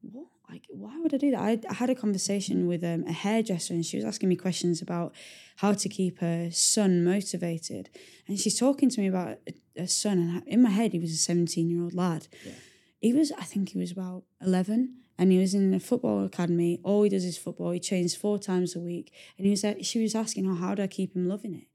what? 0.00 0.26
Like, 0.50 0.64
why 0.70 0.98
would 0.98 1.12
I 1.12 1.18
do 1.18 1.30
that? 1.32 1.40
I, 1.40 1.60
I 1.68 1.74
had 1.74 1.90
a 1.90 1.94
conversation 1.94 2.66
with 2.66 2.82
um, 2.82 3.04
a 3.06 3.12
hairdresser 3.12 3.74
and 3.74 3.84
she 3.84 3.98
was 3.98 4.04
asking 4.06 4.30
me 4.30 4.36
questions 4.36 4.80
about 4.80 5.14
how 5.56 5.74
to 5.74 5.88
keep 5.90 6.20
her 6.20 6.50
son 6.50 7.04
motivated. 7.04 7.90
And 8.26 8.40
she's 8.40 8.58
talking 8.58 8.88
to 8.88 9.00
me 9.00 9.08
about 9.08 9.36
a, 9.78 9.88
son. 9.88 10.18
And 10.18 10.42
in 10.46 10.62
my 10.62 10.70
head, 10.70 10.92
he 10.92 10.98
was 10.98 11.12
a 11.12 11.16
17 11.16 11.68
year 11.68 11.82
old 11.82 11.94
lad. 11.94 12.28
Yeah. 12.44 12.52
He 13.00 13.12
was, 13.12 13.32
I 13.32 13.44
think 13.44 13.70
he 13.70 13.78
was 13.78 13.92
about 13.92 14.24
11 14.42 14.94
and 15.18 15.32
he 15.32 15.38
was 15.38 15.54
in 15.54 15.72
a 15.72 15.80
football 15.80 16.24
academy. 16.24 16.80
All 16.82 17.02
he 17.02 17.10
does 17.10 17.24
is 17.24 17.38
football. 17.38 17.70
He 17.70 17.80
trains 17.80 18.14
four 18.14 18.38
times 18.38 18.74
a 18.74 18.80
week. 18.80 19.12
And 19.36 19.46
he 19.46 19.50
was, 19.50 19.64
she 19.86 20.02
was 20.02 20.14
asking, 20.14 20.48
oh, 20.50 20.54
how 20.54 20.74
do 20.74 20.82
I 20.82 20.86
keep 20.88 21.14
him 21.14 21.28
loving 21.28 21.54
it? 21.54 21.66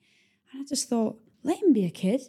And 0.52 0.62
I 0.62 0.66
just 0.66 0.90
thought, 0.90 1.20
let 1.44 1.62
him 1.62 1.74
be 1.74 1.86
a 1.86 1.90
kid. 1.90 2.22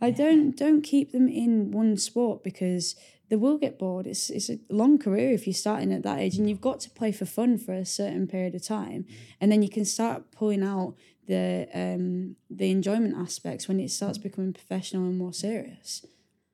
I 0.00 0.10
don't 0.10 0.56
don't 0.56 0.82
keep 0.82 1.12
them 1.12 1.28
in 1.28 1.70
one 1.70 1.96
sport 1.96 2.44
because 2.44 2.96
they 3.28 3.36
will 3.36 3.58
get 3.58 3.78
bored. 3.78 4.06
It's 4.06 4.30
it's 4.30 4.50
a 4.50 4.58
long 4.68 4.98
career 4.98 5.32
if 5.32 5.46
you're 5.46 5.54
starting 5.54 5.92
at 5.92 6.02
that 6.02 6.18
age, 6.18 6.36
and 6.36 6.48
you've 6.48 6.60
got 6.60 6.80
to 6.80 6.90
play 6.90 7.12
for 7.12 7.24
fun 7.24 7.58
for 7.58 7.72
a 7.72 7.84
certain 7.84 8.26
period 8.26 8.54
of 8.54 8.66
time, 8.66 9.04
mm. 9.04 9.14
and 9.40 9.50
then 9.50 9.62
you 9.62 9.70
can 9.70 9.84
start 9.84 10.30
pulling 10.32 10.62
out 10.62 10.94
the 11.26 11.68
um, 11.74 12.36
the 12.50 12.70
enjoyment 12.70 13.16
aspects 13.16 13.68
when 13.68 13.80
it 13.80 13.90
starts 13.90 14.18
becoming 14.18 14.52
professional 14.52 15.04
and 15.04 15.18
more 15.18 15.32
serious. 15.32 16.04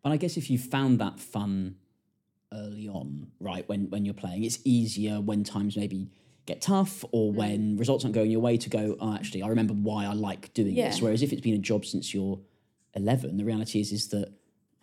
But 0.02 0.12
I 0.12 0.16
guess 0.16 0.37
if 0.37 0.50
you 0.50 0.58
found 0.58 0.99
that 1.00 1.20
fun 1.20 1.76
early 2.52 2.88
on, 2.88 3.28
right, 3.40 3.68
when 3.68 3.90
when 3.90 4.04
you're 4.04 4.14
playing, 4.14 4.44
it's 4.44 4.58
easier 4.64 5.20
when 5.20 5.44
times 5.44 5.76
maybe 5.76 6.11
get 6.46 6.61
tough 6.61 7.04
or 7.12 7.32
mm. 7.32 7.37
when 7.37 7.76
results 7.76 8.04
aren't 8.04 8.14
going 8.14 8.30
your 8.30 8.40
way 8.40 8.56
to 8.56 8.68
go, 8.68 8.96
oh, 9.00 9.14
actually, 9.14 9.42
I 9.42 9.49
remember 9.49 9.75
why 9.75 10.06
I 10.06 10.12
like 10.12 10.52
doing 10.54 10.75
yeah. 10.75 10.88
this. 10.88 11.00
Whereas 11.00 11.23
if 11.23 11.32
it's 11.32 11.40
been 11.40 11.54
a 11.54 11.58
job 11.58 11.85
since 11.85 12.12
you're 12.12 12.40
11, 12.94 13.37
the 13.37 13.44
reality 13.44 13.80
is 13.80 13.92
is 13.92 14.08
that 14.08 14.32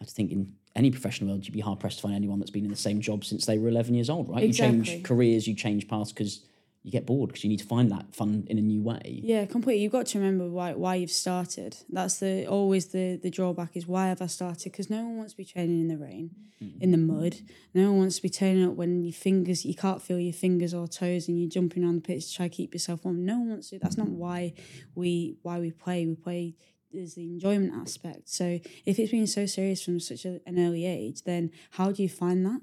I 0.02 0.06
think 0.06 0.32
in 0.32 0.54
any 0.76 0.92
professional 0.92 1.32
world, 1.32 1.46
you'd 1.46 1.54
be 1.54 1.60
hard 1.60 1.80
pressed 1.80 1.98
to 1.98 2.04
find 2.04 2.16
anyone 2.16 2.40
that's 2.40 2.52
been 2.52 2.64
in 2.64 2.72
the 2.72 2.78
same 2.78 3.02
job 3.02 3.26
since 3.26 3.46
they 3.46 3.58
were 3.58 3.68
11 3.68 3.94
years 3.94 4.10
old, 4.10 4.30
right? 4.30 4.44
Exactly. 4.44 4.78
You 4.78 4.84
change 4.86 5.04
careers, 5.04 5.48
you 5.48 5.56
change 5.56 5.88
paths 5.88 6.14
because 6.14 6.42
you 6.84 6.92
get 6.92 7.06
bored 7.06 7.30
because 7.30 7.44
you 7.44 7.50
need 7.50 7.60
to 7.60 7.66
find 7.66 7.92
that 7.92 8.16
fun 8.16 8.46
in 8.48 8.58
a 8.58 8.62
new 8.62 8.82
way. 8.82 9.20
Yeah, 9.24 9.46
completely. 9.46 9.84
You've 9.84 9.92
got 9.92 10.06
to 10.08 10.20
remember 10.20 10.50
why 10.50 10.74
why 10.74 10.96
you've 10.96 11.12
started. 11.12 11.78
That's 11.90 12.20
the 12.20 12.48
always 12.48 12.88
the 12.88 13.20
the 13.22 13.30
drawback 13.30 13.76
is 13.76 13.86
why 13.86 14.08
have 14.08 14.22
I 14.22 14.28
started? 14.28 14.72
Because 14.72 14.90
no 14.90 15.04
one 15.04 15.18
wants 15.18 15.34
to 15.34 15.38
be 15.38 15.46
training 15.46 15.82
in 15.82 15.88
the 15.90 15.98
rain, 15.98 16.32
mm. 16.62 16.82
in 16.82 16.92
the 16.92 16.98
mud. 16.98 17.38
No 17.74 17.92
one 17.92 18.00
wants 18.00 18.16
to 18.18 18.22
be 18.22 18.30
turning 18.30 18.66
up 18.66 18.76
when 18.76 19.04
your 19.04 19.14
fingers 19.14 19.66
you 19.66 19.76
can't 19.76 20.02
feel 20.02 20.20
your 20.20 20.34
fingers 20.34 20.74
or 20.74 20.88
toes 20.88 21.28
and 21.28 21.40
you're 21.40 21.50
jumping 21.50 21.84
on 21.84 21.96
the 21.96 22.02
pitch 22.02 22.30
to 22.30 22.36
try 22.36 22.48
to 22.48 22.56
keep 22.56 22.74
yourself 22.74 23.04
warm. 23.04 23.26
No 23.26 23.40
one 23.40 23.50
wants 23.50 23.70
to. 23.72 23.80
That's 23.80 23.98
not 23.98 24.10
why 24.10 24.54
we 24.96 25.38
why 25.42 25.60
we 25.60 25.72
play. 25.72 26.06
We 26.06 26.16
play 26.16 26.56
is 26.92 27.16
the 27.16 27.24
enjoyment 27.24 27.74
aspect. 27.74 28.30
So 28.30 28.60
if 28.86 28.98
it's 28.98 29.12
been 29.12 29.28
so 29.28 29.46
serious 29.46 29.84
from 29.84 30.00
such 30.00 30.26
a, 30.26 30.40
an 30.48 30.58
early 30.58 30.86
age, 30.86 31.24
then 31.24 31.52
how 31.72 31.92
do 31.92 32.02
you 32.02 32.10
find 32.10 32.46
that? 32.46 32.62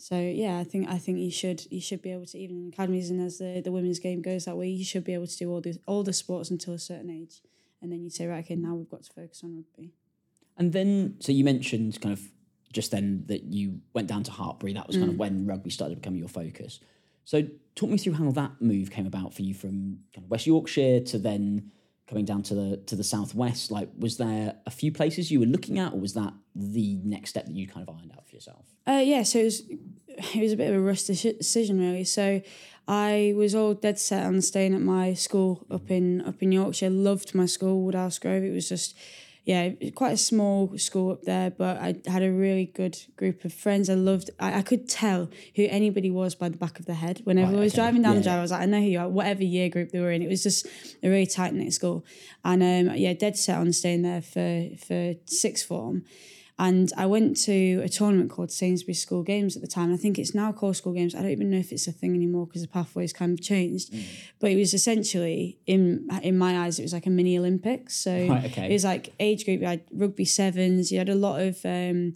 So 0.00 0.18
yeah, 0.18 0.58
I 0.58 0.64
think 0.64 0.88
I 0.88 0.96
think 0.96 1.18
you 1.18 1.30
should 1.30 1.70
you 1.70 1.80
should 1.80 2.00
be 2.00 2.10
able 2.10 2.24
to 2.26 2.38
even 2.38 2.56
in 2.56 2.68
academies 2.72 3.10
and 3.10 3.20
as 3.20 3.36
the, 3.36 3.60
the 3.62 3.70
women's 3.70 3.98
game 3.98 4.22
goes 4.22 4.46
that 4.46 4.56
way, 4.56 4.68
you 4.68 4.84
should 4.84 5.04
be 5.04 5.12
able 5.12 5.26
to 5.26 5.36
do 5.36 5.50
all 5.50 5.60
the 5.60 5.78
all 5.86 6.02
the 6.02 6.14
sports 6.14 6.50
until 6.50 6.72
a 6.72 6.78
certain 6.78 7.10
age, 7.10 7.42
and 7.82 7.92
then 7.92 8.02
you 8.02 8.08
say 8.08 8.26
right, 8.26 8.42
okay, 8.42 8.56
now 8.56 8.74
we've 8.74 8.88
got 8.88 9.02
to 9.02 9.12
focus 9.12 9.42
on 9.44 9.56
rugby. 9.56 9.92
And 10.56 10.72
then, 10.72 11.16
so 11.20 11.32
you 11.32 11.44
mentioned 11.44 12.00
kind 12.00 12.14
of 12.14 12.22
just 12.72 12.92
then 12.92 13.24
that 13.26 13.44
you 13.44 13.80
went 13.92 14.08
down 14.08 14.22
to 14.22 14.30
Hartpury. 14.30 14.72
That 14.74 14.86
was 14.86 14.96
kind 14.96 15.10
mm. 15.10 15.12
of 15.12 15.18
when 15.18 15.46
rugby 15.46 15.70
started 15.70 15.96
to 15.96 16.00
become 16.00 16.16
your 16.16 16.28
focus. 16.28 16.80
So 17.26 17.42
talk 17.74 17.90
me 17.90 17.98
through 17.98 18.14
how 18.14 18.30
that 18.30 18.52
move 18.60 18.90
came 18.90 19.06
about 19.06 19.34
for 19.34 19.42
you 19.42 19.52
from 19.52 19.98
kind 20.14 20.24
of 20.24 20.30
West 20.30 20.46
Yorkshire 20.46 21.00
to 21.00 21.18
then 21.18 21.72
coming 22.10 22.24
down 22.24 22.42
to 22.42 22.54
the 22.54 22.76
to 22.86 22.96
the 22.96 23.04
southwest. 23.04 23.70
Like, 23.70 23.88
was 23.96 24.18
there 24.18 24.56
a 24.66 24.70
few 24.70 24.90
places 24.92 25.30
you 25.30 25.38
were 25.40 25.46
looking 25.46 25.78
at, 25.78 25.92
or 25.92 26.00
was 26.00 26.14
that 26.14 26.34
the 26.54 26.98
next 27.04 27.30
step 27.30 27.46
that 27.46 27.54
you 27.54 27.66
kind 27.68 27.88
of 27.88 27.94
ironed 27.94 28.12
out 28.12 28.28
for 28.28 28.34
yourself? 28.34 28.64
Uh, 28.86 29.02
yeah, 29.02 29.22
so 29.22 29.38
it 29.38 29.44
was 29.44 29.60
it 30.34 30.42
was 30.42 30.52
a 30.52 30.56
bit 30.56 30.68
of 30.70 30.76
a 30.76 30.80
rushed 30.80 31.06
decision 31.06 31.78
really. 31.78 32.04
So 32.04 32.42
I 32.88 33.32
was 33.36 33.54
all 33.54 33.74
dead 33.74 33.98
set 34.00 34.26
on 34.26 34.42
staying 34.42 34.74
at 34.74 34.80
my 34.80 35.14
school 35.14 35.64
up 35.70 35.90
in 35.90 36.20
up 36.22 36.42
in 36.42 36.50
Yorkshire. 36.50 36.90
Loved 36.90 37.34
my 37.34 37.46
school, 37.46 37.80
Woodhouse 37.82 38.18
Grove. 38.18 38.42
It 38.42 38.52
was 38.52 38.68
just 38.68 38.96
yeah, 39.44 39.70
quite 39.94 40.12
a 40.12 40.16
small 40.16 40.76
school 40.76 41.12
up 41.12 41.22
there, 41.22 41.50
but 41.50 41.78
I 41.78 41.96
had 42.06 42.22
a 42.22 42.30
really 42.30 42.66
good 42.66 42.98
group 43.16 43.44
of 43.44 43.52
friends. 43.52 43.88
I 43.88 43.94
loved. 43.94 44.30
I, 44.38 44.58
I 44.58 44.62
could 44.62 44.88
tell 44.88 45.30
who 45.56 45.66
anybody 45.68 46.10
was 46.10 46.34
by 46.34 46.48
the 46.50 46.58
back 46.58 46.78
of 46.78 46.84
the 46.86 46.94
head. 46.94 47.20
Whenever 47.24 47.52
Right, 47.52 47.58
I 47.58 47.60
was 47.60 47.72
okay. 47.72 47.82
driving 47.82 48.02
down 48.02 48.12
Yeah, 48.14 48.18
the 48.18 48.24
drive, 48.24 48.38
I 48.38 48.42
was 48.42 48.50
like, 48.50 48.62
I 48.62 48.66
know 48.66 48.80
who 48.80 48.86
you 48.86 48.98
are. 48.98 49.08
Whatever 49.08 49.42
year 49.42 49.68
group 49.70 49.90
they 49.90 50.00
were 50.00 50.12
in, 50.12 50.22
it 50.22 50.28
was 50.28 50.42
just 50.42 50.66
a 51.02 51.08
really 51.08 51.26
tight 51.26 51.54
knit 51.54 51.72
school. 51.72 52.04
And 52.44 52.62
um, 52.62 52.96
yeah, 52.96 53.14
dead 53.14 53.36
set 53.36 53.56
on 53.58 53.72
staying 53.72 54.02
there 54.02 54.22
for 54.22 54.68
for 54.86 55.14
sixth 55.26 55.66
form. 55.66 56.04
And 56.60 56.92
I 56.94 57.06
went 57.06 57.38
to 57.44 57.80
a 57.82 57.88
tournament 57.88 58.30
called 58.30 58.52
Sainsbury 58.52 58.92
School 58.92 59.22
Games 59.22 59.56
at 59.56 59.62
the 59.62 59.68
time. 59.68 59.94
I 59.94 59.96
think 59.96 60.18
it's 60.18 60.34
now 60.34 60.52
called 60.52 60.76
School 60.76 60.92
Games. 60.92 61.14
I 61.14 61.22
don't 61.22 61.30
even 61.30 61.48
know 61.48 61.56
if 61.56 61.72
it's 61.72 61.88
a 61.88 61.92
thing 61.92 62.14
anymore 62.14 62.46
because 62.46 62.60
the 62.60 62.68
pathway's 62.68 63.14
kind 63.14 63.32
of 63.32 63.42
changed. 63.42 63.90
Mm. 63.90 64.04
But 64.40 64.50
it 64.50 64.56
was 64.56 64.74
essentially 64.74 65.58
in 65.66 66.06
in 66.22 66.36
my 66.36 66.58
eyes, 66.58 66.78
it 66.78 66.82
was 66.82 66.92
like 66.92 67.06
a 67.06 67.10
mini 67.10 67.38
Olympics. 67.38 67.96
So 67.96 68.12
Right, 68.12 68.44
okay. 68.44 68.68
it 68.68 68.72
was 68.74 68.84
like 68.84 69.14
age 69.18 69.46
group. 69.46 69.62
You 69.62 69.68
had 69.68 69.84
rugby 69.90 70.26
sevens. 70.26 70.92
You 70.92 70.98
had 70.98 71.08
a 71.08 71.14
lot 71.14 71.40
of 71.40 71.64
um, 71.64 72.14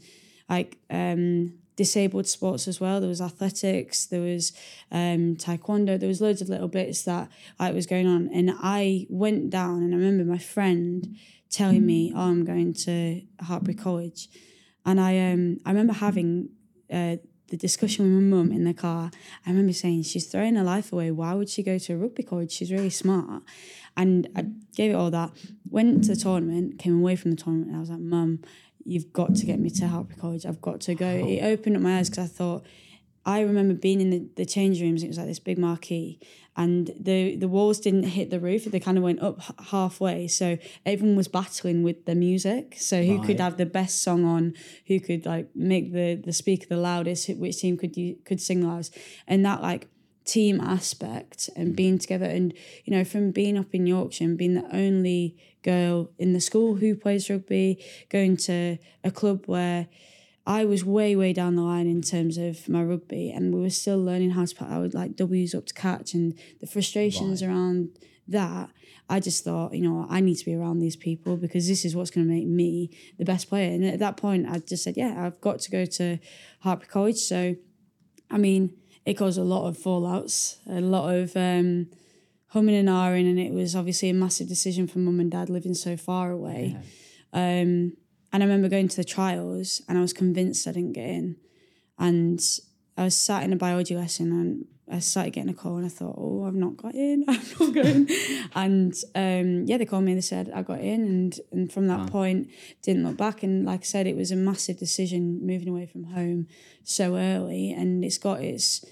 like 0.50 0.76
um, 0.90 1.54
disabled 1.76 2.26
sports 2.26 2.68
as 2.68 2.78
well. 2.78 3.00
There 3.00 3.08
was 3.08 3.22
athletics. 3.22 4.04
There 4.04 4.20
was 4.20 4.52
um, 4.92 5.36
taekwondo. 5.36 5.98
There 5.98 6.06
was 6.06 6.20
loads 6.20 6.42
of 6.42 6.50
little 6.50 6.68
bits 6.68 7.04
that 7.04 7.30
like 7.58 7.72
was 7.72 7.86
going 7.86 8.06
on. 8.06 8.28
And 8.28 8.54
I 8.60 9.06
went 9.08 9.48
down, 9.48 9.82
and 9.84 9.94
I 9.94 9.96
remember 9.96 10.30
my 10.30 10.36
friend 10.36 11.16
telling 11.54 11.84
me, 11.87 12.12
"Oh, 12.14 12.20
I'm 12.20 12.44
going 12.44 12.75
to 12.75 13.23
Hartpury 13.42 13.78
College," 13.78 14.28
and 14.84 15.00
I 15.00 15.18
um 15.30 15.58
I 15.64 15.70
remember 15.70 15.94
having. 15.94 16.50
Uh, 16.92 17.16
the 17.49 17.56
discussion 17.58 18.04
with 18.04 18.14
my 18.14 18.37
mum 18.37 18.50
in 18.50 18.64
the 18.64 18.75
car, 18.75 19.11
I 19.46 19.50
remember 19.50 19.73
saying, 19.73 20.04
She's 20.04 20.26
throwing 20.26 20.56
her 20.56 20.64
life 20.64 20.92
away. 20.92 21.11
Why 21.11 21.34
would 21.34 21.49
she 21.49 21.62
go 21.62 21.78
to 21.78 21.92
a 21.92 21.96
rugby 21.96 22.23
college? 22.23 22.50
She's 22.50 22.73
really 22.73 22.90
smart. 22.90 23.42
And 23.96 24.28
I 24.34 24.46
gave 24.75 24.90
it 24.90 24.94
all 24.94 25.11
that. 25.11 25.30
Went 25.68 26.04
to 26.04 26.14
the 26.14 26.20
tournament, 26.20 26.78
came 26.78 26.99
away 26.99 27.16
from 27.16 27.30
the 27.30 27.37
tournament, 27.37 27.68
and 27.68 27.76
I 27.76 27.80
was 27.80 27.90
like, 27.90 28.00
Mum, 28.00 28.40
you've 28.84 29.12
got 29.12 29.34
to 29.37 29.46
get 29.46 29.61
me 29.61 29.70
to 29.70 29.84
Hartpury 29.84 30.18
College. 30.18 30.46
I've 30.46 30.61
got 30.61 30.80
to 30.82 30.94
go. 30.94 31.06
It 31.06 31.42
opened 31.42 31.76
up 31.76 31.82
my 31.82 31.99
eyes 31.99 32.11
because 32.11 32.30
I 32.30 32.32
thought, 32.32 32.66
I 33.26 33.40
remember 33.40 33.75
being 33.75 34.00
in 34.00 34.11
the, 34.11 34.28
the 34.37 34.45
change 34.45 34.81
rooms, 34.81 35.02
it 35.02 35.09
was 35.09 35.19
like 35.19 35.26
this 35.26 35.38
big 35.38 35.59
marquee, 35.59 36.19
and 36.57 36.90
the, 36.99 37.37
the 37.37 37.49
walls 37.49 37.81
didn't 37.81 38.04
hit 38.04 38.31
the 38.31 38.38
roof, 38.38 38.64
they 38.64 38.78
kind 38.78 38.97
of 38.97 39.02
went 39.02 39.21
up 39.21 39.40
h- 39.40 39.66
halfway. 39.71 40.28
So 40.28 40.59
everyone 40.87 41.16
was 41.16 41.26
battling 41.26 41.83
with 41.83 42.04
the 42.04 42.14
music. 42.14 42.76
So 42.78 43.02
who 43.02 43.16
Right. 43.16 43.26
could 43.26 43.40
have 43.40 43.57
the 43.57 43.66
best 43.66 44.02
song 44.02 44.25
on, 44.25 44.54
who 44.87 45.00
could 45.00 45.26
like 45.26 45.49
make 45.57 45.93
the, 45.93 46.14
the 46.14 46.33
speaker 46.33 46.66
the 46.69 46.76
loudest, 46.76 47.28
which 47.31 47.59
team 47.59 47.76
could 47.76 47.97
you 47.97 48.16
could 48.25 48.40
sing 48.40 48.66
loudest. 48.66 48.97
And 49.26 49.45
that 49.45 49.62
like 49.62 49.88
team 50.25 50.61
aspect 50.61 51.50
and 51.54 51.73
mm. 51.73 51.76
being 51.76 51.99
together 51.99 52.25
and 52.25 52.54
you 52.85 52.97
know 52.97 53.04
from 53.04 53.31
being 53.31 53.59
up 53.59 53.75
in 53.75 53.87
Yorkshire 53.87 54.25
and 54.25 54.38
being 54.38 54.54
the 54.54 54.66
only 54.75 55.37
girl 55.62 56.11
in 56.19 56.33
the 56.33 56.40
school 56.40 56.76
who 56.76 56.95
plays 56.95 57.28
rugby 57.28 57.78
going 58.09 58.35
to 58.35 58.78
a 59.02 59.11
club 59.11 59.45
where 59.47 59.87
I 60.46 60.64
was 60.64 60.84
way 60.84 61.16
way 61.16 61.32
down 61.32 61.56
the 61.56 61.62
line 61.62 61.86
in 61.86 62.02
terms 62.02 62.36
of 62.36 62.68
my 62.68 62.82
rugby 62.82 63.30
and 63.30 63.54
we 63.54 63.60
were 63.60 63.70
still 63.70 64.02
learning 64.02 64.30
how 64.30 64.44
to 64.44 64.54
put 64.54 64.68
our 64.68 64.88
like 64.88 65.16
W's 65.16 65.54
up 65.54 65.66
to 65.66 65.74
catch 65.74 66.14
and 66.14 66.38
the 66.60 66.66
frustrations 66.66 67.42
around 67.42 67.98
that 68.28 68.70
I 69.08 69.20
just 69.20 69.44
thought 69.44 69.74
you 69.74 69.82
know 69.82 70.06
I 70.08 70.20
need 70.20 70.36
to 70.36 70.44
be 70.44 70.54
around 70.54 70.80
these 70.80 70.96
people 70.96 71.36
because 71.36 71.66
this 71.66 71.84
is 71.84 71.96
what's 71.96 72.10
going 72.10 72.26
to 72.26 72.32
make 72.32 72.46
me 72.46 72.90
the 73.18 73.24
best 73.24 73.48
player. 73.48 73.72
And 73.72 73.84
at 73.84 73.98
that 74.00 74.16
point 74.16 74.46
I 74.48 74.58
just 74.58 74.84
said 74.84 74.96
yeah 74.96 75.14
I've 75.24 75.40
got 75.40 75.60
to 75.60 75.70
go 75.70 75.84
to 75.84 76.18
Hartpury 76.64 76.88
College. 76.88 77.18
So 77.18 77.56
I 78.30 78.38
mean, 78.38 78.76
it 79.04 79.14
caused 79.14 79.38
a 79.38 79.44
lot 79.44 79.66
of 79.66 79.78
fallouts, 79.78 80.56
a 80.66 80.80
lot 80.80 81.14
of 81.14 81.36
um, 81.36 81.88
humming 82.48 82.74
and 82.74 82.88
ahhing, 82.88 83.28
and 83.28 83.38
it 83.38 83.52
was 83.52 83.76
obviously 83.76 84.10
a 84.10 84.14
massive 84.14 84.48
decision 84.48 84.86
for 84.86 84.98
mum 84.98 85.20
and 85.20 85.30
dad 85.30 85.50
living 85.50 85.74
so 85.74 85.96
far 85.96 86.30
away. 86.30 86.76
Um, 87.32 87.96
and 88.35 88.43
I 88.43 88.47
remember 88.47 88.69
going 88.69 88.88
to 88.88 88.97
the 88.97 89.05
trials, 89.05 89.81
and 89.88 89.97
I 89.97 90.00
was 90.00 90.12
convinced 90.12 90.67
I 90.67 90.73
didn't 90.73 90.95
get 90.95 91.09
in. 91.09 91.37
And 92.00 92.41
I 92.99 93.05
was 93.05 93.14
sat 93.14 93.45
in 93.45 93.53
a 93.53 93.57
biology 93.57 93.95
lesson, 93.95 94.33
and 94.33 94.64
I 94.91 94.99
started 94.99 95.35
getting 95.35 95.50
a 95.50 95.55
call, 95.55 95.76
and 95.76 95.87
I 95.87 95.88
thought, 95.88 96.17
"Oh, 96.19 96.43
I've 96.45 96.57
not 96.57 96.76
got 96.76 96.97
in. 96.97 97.25
I'm 97.29 97.41
not 97.61 97.73
going." 97.73 98.09
and 98.57 98.93
um, 99.14 99.67
yeah, 99.67 99.79
they 99.79 99.85
called 99.85 100.03
me. 100.03 100.11
and 100.11 100.19
They 100.19 100.23
said 100.23 100.50
I 100.53 100.62
got 100.62 100.81
in, 100.81 101.03
and 101.05 101.41
and 101.53 101.73
from 101.73 101.87
that 101.87 102.11
point, 102.11 102.50
didn't 102.83 103.05
look 103.07 103.17
back. 103.17 103.45
And 103.45 103.64
like 103.64 103.83
I 103.83 103.85
said, 103.85 104.09
it 104.09 104.17
was 104.17 104.33
a 104.33 104.37
massive 104.37 104.81
decision 104.81 105.47
moving 105.47 105.69
away 105.69 105.87
from 105.87 106.03
home 106.03 106.49
so 106.83 107.17
early, 107.17 107.71
and 107.71 108.05
it's 108.05 108.19
got 108.19 108.41
its 108.43 108.85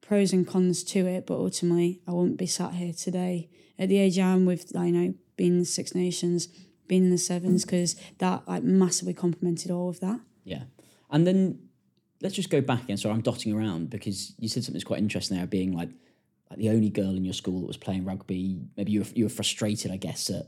pros 0.00 0.32
and 0.32 0.46
cons 0.46 0.84
to 0.84 1.04
it. 1.04 1.26
But 1.26 1.34
ultimately, 1.34 2.00
I 2.06 2.12
wouldn't 2.12 2.38
be 2.38 2.46
sat 2.46 2.74
here 2.74 2.92
today 2.92 3.48
at 3.76 3.88
the 3.88 3.98
age 3.98 4.20
I 4.20 4.28
am 4.28 4.44
with, 4.44 4.70
you 4.72 4.92
know, 4.92 5.14
being 5.36 5.64
Six 5.64 5.96
Nations, 5.96 6.46
being 6.88 7.04
in 7.04 7.10
the 7.10 7.18
Sevens, 7.18 7.64
because 7.64 7.96
that 8.18 8.46
like 8.48 8.62
massively 8.62 9.14
complemented 9.14 9.70
all 9.70 9.88
of 9.88 10.00
that. 10.00 10.20
Yeah. 10.44 10.64
And 11.10 11.26
then 11.26 11.60
let's 12.20 12.34
just 12.34 12.50
go 12.50 12.60
back 12.60 12.84
again. 12.84 12.96
Sorry, 12.96 13.14
I'm 13.14 13.20
dotting 13.20 13.52
around 13.52 13.90
because 13.90 14.34
you 14.38 14.48
said 14.48 14.64
something 14.64 14.74
that's 14.74 14.84
quite 14.84 14.98
interesting 14.98 15.36
there, 15.36 15.46
being 15.46 15.72
like 15.72 15.90
like 16.50 16.58
the 16.58 16.70
only 16.70 16.88
girl 16.88 17.14
in 17.14 17.24
your 17.24 17.34
school 17.34 17.60
that 17.60 17.66
was 17.66 17.76
playing 17.76 18.04
rugby. 18.04 18.60
Maybe 18.76 18.92
you 18.92 19.00
were, 19.00 19.06
you 19.14 19.24
were 19.24 19.30
frustrated, 19.30 19.90
I 19.90 19.96
guess, 19.96 20.30
at 20.30 20.46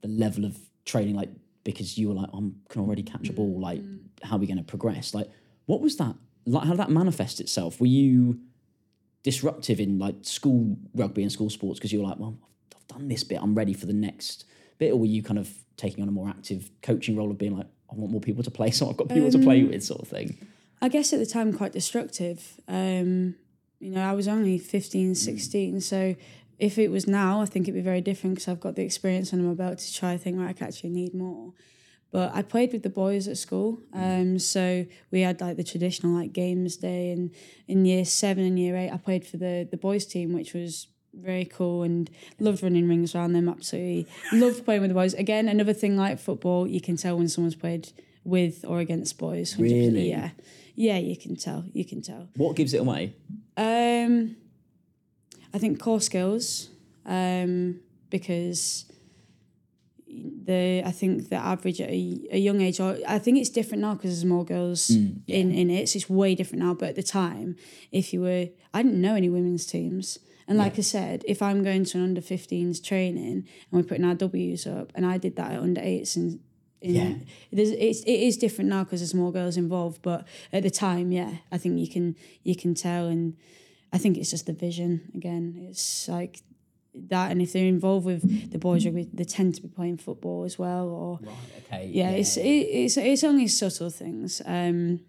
the 0.00 0.08
level 0.08 0.44
of 0.44 0.56
training, 0.84 1.16
like 1.16 1.30
because 1.64 1.98
you 1.98 2.08
were 2.08 2.14
like, 2.14 2.30
I 2.32 2.38
can 2.68 2.82
already 2.82 3.02
catch 3.02 3.28
a 3.28 3.32
ball. 3.32 3.60
Like, 3.60 3.80
mm. 3.80 4.00
how 4.22 4.36
are 4.36 4.38
we 4.38 4.46
going 4.46 4.58
to 4.58 4.64
progress? 4.64 5.12
Like, 5.12 5.28
what 5.66 5.80
was 5.80 5.96
that? 5.96 6.14
Like, 6.46 6.64
how 6.64 6.70
did 6.70 6.78
that 6.78 6.90
manifest 6.90 7.40
itself? 7.40 7.80
Were 7.80 7.86
you 7.86 8.40
disruptive 9.22 9.80
in 9.80 9.98
like 9.98 10.14
school 10.22 10.76
rugby 10.94 11.22
and 11.22 11.30
school 11.30 11.50
sports 11.50 11.78
because 11.78 11.92
you 11.92 12.00
were 12.00 12.08
like, 12.08 12.18
well, 12.18 12.38
I've 12.74 12.86
done 12.86 13.08
this 13.08 13.24
bit, 13.24 13.40
I'm 13.42 13.54
ready 13.54 13.74
for 13.74 13.86
the 13.86 13.92
next 13.92 14.44
bit, 14.80 14.92
or 14.92 14.98
were 14.98 15.06
you 15.06 15.22
kind 15.22 15.38
of 15.38 15.48
taking 15.76 16.02
on 16.02 16.08
a 16.08 16.12
more 16.12 16.28
active 16.28 16.70
coaching 16.82 17.16
role 17.16 17.30
of 17.30 17.38
being 17.38 17.56
like, 17.56 17.66
I 17.90 17.94
want 17.94 18.10
more 18.10 18.20
people 18.20 18.42
to 18.42 18.50
play, 18.50 18.70
so 18.72 18.90
I've 18.90 18.96
got 18.96 19.08
people 19.08 19.30
to 19.30 19.38
play 19.38 19.62
with, 19.62 19.84
sort 19.84 20.00
of 20.00 20.08
thing. 20.08 20.36
I 20.82 20.88
guess 20.88 21.12
at 21.12 21.18
the 21.20 21.26
time 21.26 21.52
quite 21.52 21.72
destructive. 21.72 22.60
Um, 22.66 23.36
you 23.78 23.90
know, 23.90 24.02
I 24.02 24.12
was 24.12 24.26
only 24.26 24.58
15, 24.58 25.14
16. 25.14 25.80
So 25.82 26.16
if 26.58 26.78
it 26.78 26.90
was 26.90 27.06
now, 27.06 27.40
I 27.40 27.46
think 27.46 27.64
it'd 27.64 27.74
be 27.74 27.80
very 27.82 28.00
different 28.00 28.36
because 28.36 28.48
I've 28.48 28.60
got 28.60 28.76
the 28.76 28.82
experience 28.82 29.32
and 29.32 29.42
I'm 29.42 29.50
about 29.50 29.78
to 29.78 29.94
try 29.94 30.12
to 30.12 30.18
think, 30.18 30.38
right, 30.38 30.56
I 30.60 30.64
actually 30.64 30.90
need 30.90 31.14
more. 31.14 31.52
But 32.10 32.34
I 32.34 32.42
played 32.42 32.72
with 32.72 32.82
the 32.82 32.90
boys 32.90 33.28
at 33.28 33.36
school. 33.36 33.80
Um, 33.92 34.38
so 34.38 34.84
we 35.10 35.20
had 35.20 35.40
like 35.40 35.56
the 35.56 35.64
traditional 35.64 36.12
like 36.12 36.32
games 36.32 36.76
day 36.76 37.12
and 37.12 37.30
in 37.68 37.84
year 37.84 38.04
seven 38.04 38.44
and 38.44 38.58
year 38.58 38.76
eight 38.76 38.90
I 38.90 38.96
played 38.96 39.26
for 39.26 39.36
the 39.36 39.68
the 39.70 39.76
boys 39.76 40.06
team, 40.06 40.32
which 40.32 40.52
was 40.52 40.88
very 41.14 41.44
cool 41.44 41.82
and 41.82 42.10
loved 42.38 42.62
running 42.62 42.88
rings 42.88 43.14
around 43.14 43.32
them, 43.32 43.48
absolutely. 43.48 44.06
loved 44.32 44.64
playing 44.64 44.82
with 44.82 44.90
the 44.90 44.94
boys. 44.94 45.14
Again, 45.14 45.48
another 45.48 45.72
thing 45.72 45.96
like 45.96 46.18
football, 46.18 46.66
you 46.66 46.80
can 46.80 46.96
tell 46.96 47.16
when 47.16 47.28
someone's 47.28 47.54
played 47.56 47.92
with 48.24 48.64
or 48.66 48.80
against 48.80 49.18
boys. 49.18 49.54
100%. 49.54 49.60
Really? 49.60 50.10
Yeah. 50.10 50.30
Yeah, 50.74 50.98
you 50.98 51.16
can 51.16 51.36
tell. 51.36 51.64
You 51.72 51.84
can 51.84 52.00
tell. 52.00 52.28
What 52.36 52.56
gives 52.56 52.72
it 52.74 52.80
away? 52.80 53.14
Um, 53.56 54.36
I 55.52 55.58
think 55.58 55.80
core 55.80 56.00
skills, 56.00 56.70
um, 57.04 57.80
because 58.08 58.86
the 60.08 60.82
I 60.84 60.90
think 60.90 61.28
the 61.28 61.36
average 61.36 61.80
at 61.80 61.90
a, 61.90 62.28
a 62.32 62.38
young 62.38 62.60
age, 62.60 62.80
or 62.80 62.96
I 63.06 63.18
think 63.18 63.38
it's 63.38 63.50
different 63.50 63.82
now 63.82 63.94
because 63.94 64.10
there's 64.10 64.24
more 64.24 64.44
girls 64.44 64.90
in 64.90 65.16
in 65.26 65.70
it. 65.70 65.88
So 65.88 65.98
it's 65.98 66.08
way 66.08 66.34
different 66.34 66.64
now. 66.64 66.74
But 66.74 66.90
at 66.90 66.96
the 66.96 67.02
time, 67.02 67.56
if 67.92 68.12
you 68.12 68.22
were, 68.22 68.48
I 68.72 68.82
didn't 68.82 69.00
know 69.00 69.14
any 69.14 69.28
women's 69.28 69.66
teams. 69.66 70.18
And 70.50 70.58
like 70.58 70.78
I 70.78 70.82
said, 70.82 71.24
if 71.26 71.40
I'm 71.40 71.62
going 71.62 71.84
to 71.86 71.98
an 71.98 72.04
under 72.04 72.20
15s 72.20 72.82
training 72.84 73.24
and 73.26 73.44
we're 73.70 73.84
putting 73.84 74.04
our 74.04 74.16
W's 74.16 74.66
up, 74.66 74.90
and 74.96 75.06
I 75.06 75.16
did 75.16 75.36
that 75.36 75.52
at 75.52 75.60
under 75.60 75.80
eights 75.80 76.16
and 76.16 76.40
in, 76.82 76.94
Yeah. 76.94 77.14
there's, 77.52 77.70
it's, 77.70 78.00
it 78.02 78.20
is 78.28 78.36
different 78.36 78.68
now 78.68 78.82
because 78.84 79.00
there's 79.00 79.14
more 79.14 79.30
girls 79.32 79.56
involved. 79.56 80.02
But 80.02 80.26
at 80.52 80.62
the 80.64 80.70
time, 80.70 81.12
yeah, 81.12 81.34
I 81.52 81.56
think 81.58 81.78
you 81.78 81.88
can 81.88 82.16
you 82.42 82.56
can 82.56 82.74
tell, 82.74 83.06
and 83.06 83.36
I 83.92 83.98
think 83.98 84.16
it's 84.18 84.30
just 84.30 84.46
the 84.46 84.52
vision 84.52 85.10
again. 85.14 85.66
It's 85.70 86.08
like 86.08 86.42
that, 86.94 87.30
and 87.30 87.40
if 87.40 87.52
they're 87.52 87.66
involved 87.66 88.04
with 88.06 88.50
the 88.50 88.58
boys 88.58 88.84
rugby, 88.84 89.08
they 89.12 89.24
tend 89.24 89.54
to 89.56 89.62
be 89.62 89.68
playing 89.68 89.98
football 89.98 90.42
as 90.44 90.58
well, 90.58 90.88
or 90.88 91.18
Right. 91.22 91.34
Okay. 91.66 91.90
yeah, 91.92 92.10
it's 92.10 92.36
it, 92.36 92.42
it's 92.82 92.96
it's 92.96 93.22
only 93.24 93.46
subtle 93.46 93.90
things. 93.90 94.42
Um, 94.44 95.00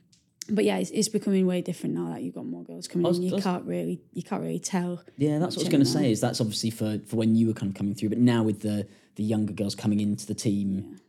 but 0.51 0.65
yeah, 0.65 0.77
it's, 0.77 0.91
it's 0.91 1.08
becoming 1.08 1.48
way 1.48 1.62
different 1.62 1.96
now 1.96 2.10
that 2.10 2.22
you've 2.22 2.36
got 2.36 2.46
more 2.46 2.63
girls 2.63 2.88
coming 2.88 3.08
was- 3.08 3.17
in. 3.17 3.24
You 3.24 3.36
was- 3.36 3.43
can't 3.43 3.65
really 3.65 4.01
you 4.13 4.24
can't 4.24 4.41
really 4.41 4.60
tell. 4.60 5.01
Yeah, 5.17 5.39
that's 5.39 5.55
what 5.55 5.63
I 5.63 5.65
was 5.65 5.70
going 5.70 5.84
to 5.84 5.89
say. 5.89 6.12
Is 6.12 6.22
that's 6.22 6.41
obviously 6.41 6.70
for 6.70 7.00
for 7.08 7.15
when 7.15 7.36
you 7.36 7.48
were 7.48 7.53
kind 7.53 7.72
of 7.72 7.75
coming 7.75 7.96
through, 7.96 8.10
but 8.10 8.17
now 8.17 8.43
with 8.43 8.62
the 8.62 8.88
the 9.15 9.24
younger 9.24 9.53
girls 9.53 9.75
coming 9.75 10.00
into 10.00 10.25
the 10.25 10.34
team, 10.34 11.00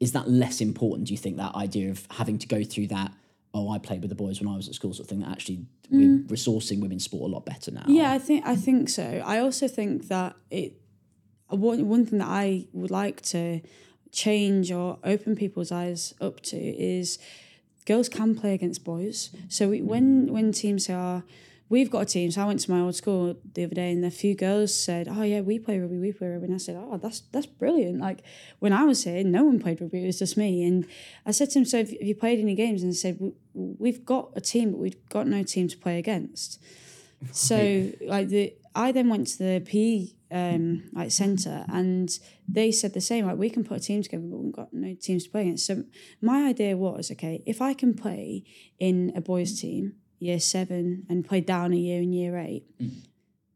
is 0.00 0.12
that 0.12 0.28
less 0.28 0.60
important? 0.60 1.08
Do 1.08 1.14
you 1.14 1.18
think 1.18 1.36
that 1.36 1.54
idea 1.54 1.90
of 1.90 2.06
having 2.10 2.38
to 2.38 2.46
go 2.46 2.64
through 2.64 2.88
that? 2.88 3.12
Oh, 3.54 3.70
I 3.70 3.78
played 3.78 4.02
with 4.02 4.10
the 4.10 4.14
boys 4.14 4.40
when 4.40 4.48
I 4.52 4.56
was 4.56 4.68
at 4.68 4.74
school, 4.74 4.92
sort 4.92 5.06
of 5.06 5.10
thing. 5.10 5.20
That 5.20 5.30
actually 5.30 5.66
we're 5.90 6.18
mm. 6.18 6.26
resourcing 6.28 6.80
women's 6.80 7.04
sport 7.04 7.30
a 7.30 7.34
lot 7.34 7.46
better 7.46 7.70
now. 7.70 7.84
Yeah, 7.86 8.12
I 8.12 8.18
think 8.18 8.44
I 8.46 8.56
think 8.56 8.88
so. 8.88 9.22
I 9.24 9.38
also 9.38 9.68
think 9.68 10.08
that 10.08 10.36
it 10.50 10.74
one 11.48 11.88
one 11.88 12.04
thing 12.04 12.18
that 12.18 12.28
I 12.28 12.66
would 12.72 12.90
like 12.90 13.22
to 13.22 13.60
change 14.10 14.72
or 14.72 14.98
open 15.04 15.36
people's 15.36 15.70
eyes 15.70 16.14
up 16.20 16.40
to 16.40 16.56
is 16.56 17.18
girls 17.86 18.08
can 18.08 18.34
play 18.34 18.54
against 18.54 18.84
boys. 18.84 19.30
So 19.48 19.70
we, 19.70 19.82
when 19.82 20.24
mm-hmm. 20.24 20.34
when 20.34 20.52
teams 20.52 20.86
say, 20.86 20.94
"Oh, 20.94 21.22
we've 21.68 21.90
got 21.90 22.00
a 22.00 22.04
team," 22.04 22.30
so 22.30 22.42
I 22.42 22.46
went 22.46 22.60
to 22.60 22.70
my 22.70 22.80
old 22.80 22.94
school 22.94 23.36
the 23.54 23.64
other 23.64 23.74
day, 23.74 23.92
and 23.92 24.04
a 24.04 24.10
few 24.10 24.34
girls 24.34 24.74
said, 24.74 25.08
"Oh 25.08 25.22
yeah, 25.22 25.40
we 25.40 25.58
play 25.58 25.78
rugby, 25.78 25.98
we 25.98 26.12
play 26.12 26.28
rugby," 26.28 26.46
and 26.46 26.54
I 26.54 26.58
said, 26.58 26.76
"Oh, 26.76 26.98
that's 26.98 27.20
that's 27.32 27.46
brilliant." 27.46 28.00
Like 28.00 28.22
when 28.58 28.72
I 28.72 28.84
was 28.84 29.04
here, 29.04 29.24
no 29.24 29.44
one 29.44 29.60
played 29.60 29.80
rugby; 29.80 30.04
it 30.04 30.06
was 30.06 30.18
just 30.18 30.36
me. 30.36 30.64
And 30.64 30.86
I 31.26 31.30
said 31.30 31.50
to 31.50 31.60
him, 31.60 31.64
"So 31.64 31.78
have 31.78 31.90
you 31.90 32.14
played 32.14 32.38
any 32.40 32.54
games?" 32.54 32.82
And 32.82 32.92
he 32.92 32.96
said, 32.96 33.18
"We've 33.54 34.04
got 34.04 34.32
a 34.36 34.40
team, 34.40 34.72
but 34.72 34.78
we've 34.78 35.08
got 35.08 35.26
no 35.26 35.42
team 35.42 35.68
to 35.68 35.76
play 35.76 35.98
against." 35.98 36.60
So 37.32 37.90
like 38.06 38.28
the 38.28 38.54
I 38.76 38.92
then 38.92 39.08
went 39.08 39.26
to 39.26 39.38
the 39.38 39.60
PE 39.66 40.14
um, 40.30 40.84
like 40.92 41.10
centre 41.10 41.64
and 41.72 42.18
they 42.46 42.70
said 42.70 42.92
the 42.94 43.00
same 43.00 43.26
like 43.26 43.38
we 43.38 43.50
can 43.50 43.64
put 43.64 43.78
a 43.78 43.80
team 43.80 44.02
together 44.02 44.24
but 44.30 44.36
we've 44.38 44.52
got 44.52 44.72
no 44.74 44.94
teams 45.00 45.24
to 45.24 45.30
play 45.30 45.42
against 45.42 45.66
so 45.66 45.84
my 46.20 46.46
idea 46.48 46.76
was 46.76 47.10
okay 47.10 47.42
if 47.46 47.62
I 47.62 47.72
can 47.74 47.94
play 47.94 48.44
in 48.78 49.12
a 49.16 49.20
boys 49.20 49.60
team 49.60 49.94
year 50.18 50.38
seven 50.40 51.04
and 51.08 51.24
play 51.26 51.40
down 51.40 51.72
a 51.72 51.76
year 51.76 52.02
in 52.02 52.12
year 52.12 52.36
eight 52.36 52.64
Mm. 52.80 52.90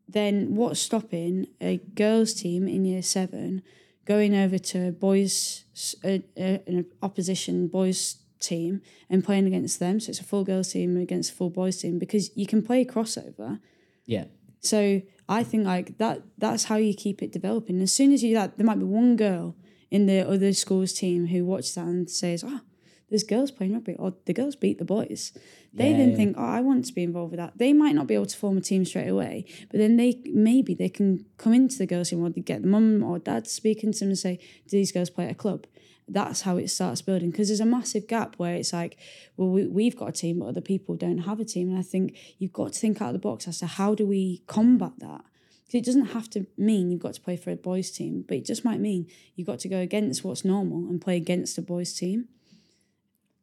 then 0.08 0.54
what's 0.56 0.80
stopping 0.80 1.46
a 1.60 1.76
girls 1.94 2.32
team 2.34 2.66
in 2.68 2.84
year 2.84 3.02
seven 3.02 3.62
going 4.04 4.34
over 4.34 4.58
to 4.58 4.88
a 4.88 4.92
boys 4.92 5.64
an 6.02 6.86
opposition 7.02 7.68
boys 7.68 8.16
team 8.40 8.80
and 9.08 9.24
playing 9.24 9.46
against 9.46 9.78
them 9.78 10.00
so 10.00 10.10
it's 10.10 10.20
a 10.20 10.24
full 10.24 10.44
girls 10.44 10.72
team 10.72 10.96
against 10.96 11.30
a 11.32 11.34
full 11.34 11.50
boys 11.50 11.76
team 11.80 11.98
because 11.98 12.30
you 12.36 12.46
can 12.46 12.60
play 12.62 12.84
crossover 12.84 13.60
Yeah. 14.06 14.24
so 14.60 15.02
I 15.32 15.42
think 15.44 15.64
like 15.64 15.98
that 15.98 16.22
that's 16.38 16.64
how 16.64 16.76
you 16.76 16.94
keep 16.94 17.22
it 17.22 17.32
developing. 17.32 17.80
As 17.80 17.92
soon 17.92 18.12
as 18.12 18.22
you 18.22 18.30
do 18.30 18.34
that, 18.40 18.56
there 18.56 18.66
might 18.66 18.78
be 18.78 18.84
one 19.02 19.16
girl 19.16 19.56
in 19.90 20.06
the 20.06 20.20
other 20.28 20.52
school's 20.52 20.92
team 20.92 21.26
who 21.28 21.44
watches 21.44 21.74
that 21.74 21.86
and 21.86 22.10
says, 22.10 22.44
ah, 22.44 22.48
Oh, 22.52 22.60
there's 23.08 23.24
girls 23.24 23.50
playing 23.50 23.74
rugby, 23.74 23.94
or 23.98 24.14
the 24.24 24.32
girls 24.32 24.56
beat 24.56 24.78
the 24.78 24.86
boys. 24.86 25.32
They 25.74 25.90
Yeah, 25.90 25.98
then 25.98 26.10
yeah. 26.10 26.16
think, 26.16 26.36
Oh, 26.38 26.44
I 26.44 26.60
want 26.62 26.86
to 26.86 26.94
be 26.94 27.02
involved 27.02 27.32
with 27.32 27.40
that. 27.40 27.58
They 27.58 27.72
might 27.74 27.94
not 27.94 28.06
be 28.06 28.14
able 28.14 28.26
to 28.26 28.36
form 28.36 28.56
a 28.56 28.62
team 28.62 28.86
straight 28.86 29.08
away, 29.08 29.44
but 29.70 29.78
then 29.78 29.96
they 29.96 30.10
maybe 30.32 30.72
they 30.74 30.88
can 30.88 31.26
come 31.36 31.52
into 31.52 31.76
the 31.76 31.86
girls' 31.86 32.08
team 32.10 32.24
or 32.24 32.30
get 32.30 32.62
the 32.62 32.68
mum 32.68 33.02
or 33.02 33.18
dad 33.18 33.46
speaking 33.46 33.92
to 33.92 33.98
them 34.00 34.08
and 34.08 34.18
say, 34.18 34.36
Do 34.68 34.76
these 34.78 34.92
girls 34.92 35.10
play 35.10 35.26
at 35.26 35.32
a 35.32 35.34
club? 35.34 35.66
That's 36.12 36.42
how 36.42 36.56
it 36.56 36.68
starts 36.68 37.02
building 37.02 37.30
because 37.30 37.48
there's 37.48 37.60
a 37.60 37.66
massive 37.66 38.06
gap 38.06 38.34
where 38.36 38.54
it's 38.54 38.72
like, 38.72 38.98
well, 39.36 39.48
we, 39.48 39.66
we've 39.66 39.96
got 39.96 40.10
a 40.10 40.12
team, 40.12 40.40
but 40.40 40.46
other 40.46 40.60
people 40.60 40.94
don't 40.94 41.18
have 41.18 41.40
a 41.40 41.44
team. 41.44 41.70
And 41.70 41.78
I 41.78 41.82
think 41.82 42.16
you've 42.38 42.52
got 42.52 42.72
to 42.72 42.78
think 42.78 43.00
out 43.00 43.08
of 43.08 43.12
the 43.14 43.18
box 43.18 43.48
as 43.48 43.58
to 43.60 43.66
how 43.66 43.94
do 43.94 44.06
we 44.06 44.42
combat 44.46 44.92
that 44.98 45.24
because 45.72 45.74
it 45.80 45.86
doesn't 45.86 46.06
have 46.06 46.28
to 46.30 46.46
mean 46.58 46.90
you've 46.90 47.00
got 47.00 47.14
to 47.14 47.20
play 47.20 47.36
for 47.36 47.50
a 47.50 47.56
boys' 47.56 47.90
team, 47.90 48.24
but 48.28 48.36
it 48.36 48.44
just 48.44 48.62
might 48.62 48.78
mean 48.78 49.06
you've 49.34 49.46
got 49.46 49.58
to 49.60 49.68
go 49.68 49.78
against 49.78 50.22
what's 50.22 50.44
normal 50.44 50.88
and 50.90 51.00
play 51.00 51.16
against 51.16 51.56
a 51.56 51.62
boys' 51.62 51.94
team. 51.94 52.28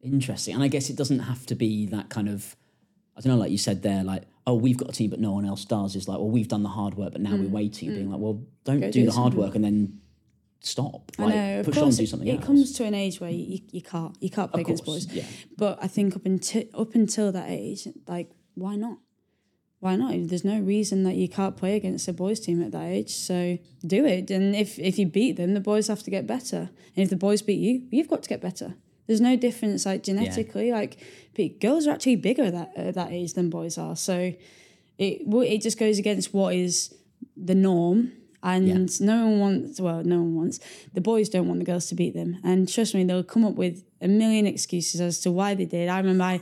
Interesting. 0.01 0.53
And 0.53 0.63
I 0.63 0.67
guess 0.67 0.89
it 0.89 0.95
doesn't 0.95 1.19
have 1.19 1.45
to 1.47 1.55
be 1.55 1.87
that 1.87 2.09
kind 2.09 2.29
of, 2.29 2.55
I 3.17 3.21
don't 3.21 3.33
know, 3.33 3.39
like 3.39 3.51
you 3.51 3.57
said 3.57 3.81
there, 3.81 4.03
like, 4.03 4.23
oh, 4.45 4.53
we've 4.53 4.77
got 4.77 4.89
a 4.89 4.91
team, 4.93 5.09
but 5.09 5.19
no 5.19 5.31
one 5.31 5.45
else 5.45 5.65
does. 5.65 5.95
It's 5.95 6.07
like, 6.07 6.19
well, 6.19 6.29
we've 6.29 6.47
done 6.47 6.63
the 6.63 6.69
hard 6.69 6.93
work, 6.93 7.13
but 7.13 7.21
now 7.21 7.35
we're 7.35 7.49
waiting. 7.49 7.89
Being 7.89 8.11
like, 8.11 8.19
well, 8.19 8.43
don't 8.63 8.77
Mm. 8.77 8.81
Go 8.81 8.91
do 8.91 8.99
do 9.01 9.05
the 9.07 9.11
hard 9.11 9.33
work 9.33 9.55
and 9.55 9.63
then 9.63 9.99
stop. 10.59 11.11
I 11.17 11.23
Like, 11.23 11.35
know, 11.35 11.59
of 11.61 11.65
push 11.67 11.77
on, 11.77 11.89
do 11.91 12.05
something 12.05 12.27
it 12.27 12.35
else. 12.37 12.45
comes 12.45 12.71
to 12.73 12.83
an 12.85 12.93
age 12.93 13.19
where 13.21 13.31
you, 13.31 13.59
you 13.71 13.81
can't 13.81 14.15
you 14.21 14.29
can't 14.29 14.51
play 14.51 14.61
against 14.61 14.85
boys. 14.85 15.07
yeah. 15.11 15.23
But 15.57 15.79
I 15.81 15.87
think 15.87 16.15
up 16.15 16.25
until 16.25 16.63
up 16.73 16.95
until 16.95 17.31
that 17.31 17.49
age, 17.49 17.87
like 18.07 18.31
why 18.55 18.75
not? 18.75 18.97
Why 19.79 19.95
not? 19.95 20.11
There's 20.27 20.43
no 20.43 20.59
reason 20.59 21.03
that 21.03 21.15
you 21.15 21.29
can't 21.29 21.55
play 21.55 21.77
against 21.77 22.07
a 22.09 22.13
boys 22.13 22.41
team 22.41 22.61
at 22.61 22.71
that 22.73 22.83
age. 22.83 23.11
So 23.11 23.57
do 23.85 24.05
it. 24.05 24.29
And 24.29 24.53
if 24.55 24.77
if 24.77 24.99
you 24.99 25.05
beat 25.05 25.37
them, 25.37 25.53
the 25.53 25.61
boys 25.61 25.87
have 25.87 26.03
to 26.03 26.11
get 26.11 26.27
better. 26.27 26.69
And 26.95 27.03
if 27.03 27.09
the 27.09 27.15
boys 27.15 27.41
beat 27.41 27.59
you, 27.59 27.87
you've 27.89 28.09
got 28.09 28.21
to 28.23 28.29
get 28.29 28.41
better. 28.41 28.75
There's 29.07 29.21
no 29.21 29.37
difference 29.37 29.85
like 29.85 30.03
genetically. 30.03 30.71
Like 30.71 30.97
but 31.35 31.59
girls 31.61 31.87
are 31.87 31.91
actually 31.91 32.17
bigger 32.17 32.43
at 32.43 32.53
that 32.53 32.71
at 32.75 32.95
that 32.95 33.11
age 33.13 33.33
than 33.33 33.49
boys 33.49 33.77
are. 33.77 33.95
So 33.95 34.33
it 34.97 35.21
it 35.25 35.61
just 35.61 35.79
goes 35.79 35.97
against 35.97 36.33
what 36.33 36.53
is 36.53 36.93
the 37.37 37.55
norm. 37.55 38.11
And 38.41 39.01
no 39.01 39.27
one 39.27 39.39
wants, 39.39 39.81
well, 39.81 40.01
no 40.03 40.17
one 40.17 40.35
wants, 40.35 40.59
the 40.93 41.01
boys 41.01 41.27
don't 41.27 41.47
want 41.47 41.59
the 41.59 41.65
girls 41.65 41.87
to 41.87 41.95
beat 41.95 42.13
them. 42.13 42.37
And 42.43 42.71
trust 42.71 42.95
me, 42.95 43.03
they'll 43.03 43.21
come 43.23 43.43
up 43.43 43.55
with 43.55 43.83
a 44.01 44.07
million 44.07 44.47
excuses 44.47 45.01
as 45.01 45.19
to 45.21 45.31
why 45.31 45.55
they 45.55 45.65
did. 45.65 45.89
I 45.89 45.97
remember 45.97 46.23
I, 46.23 46.39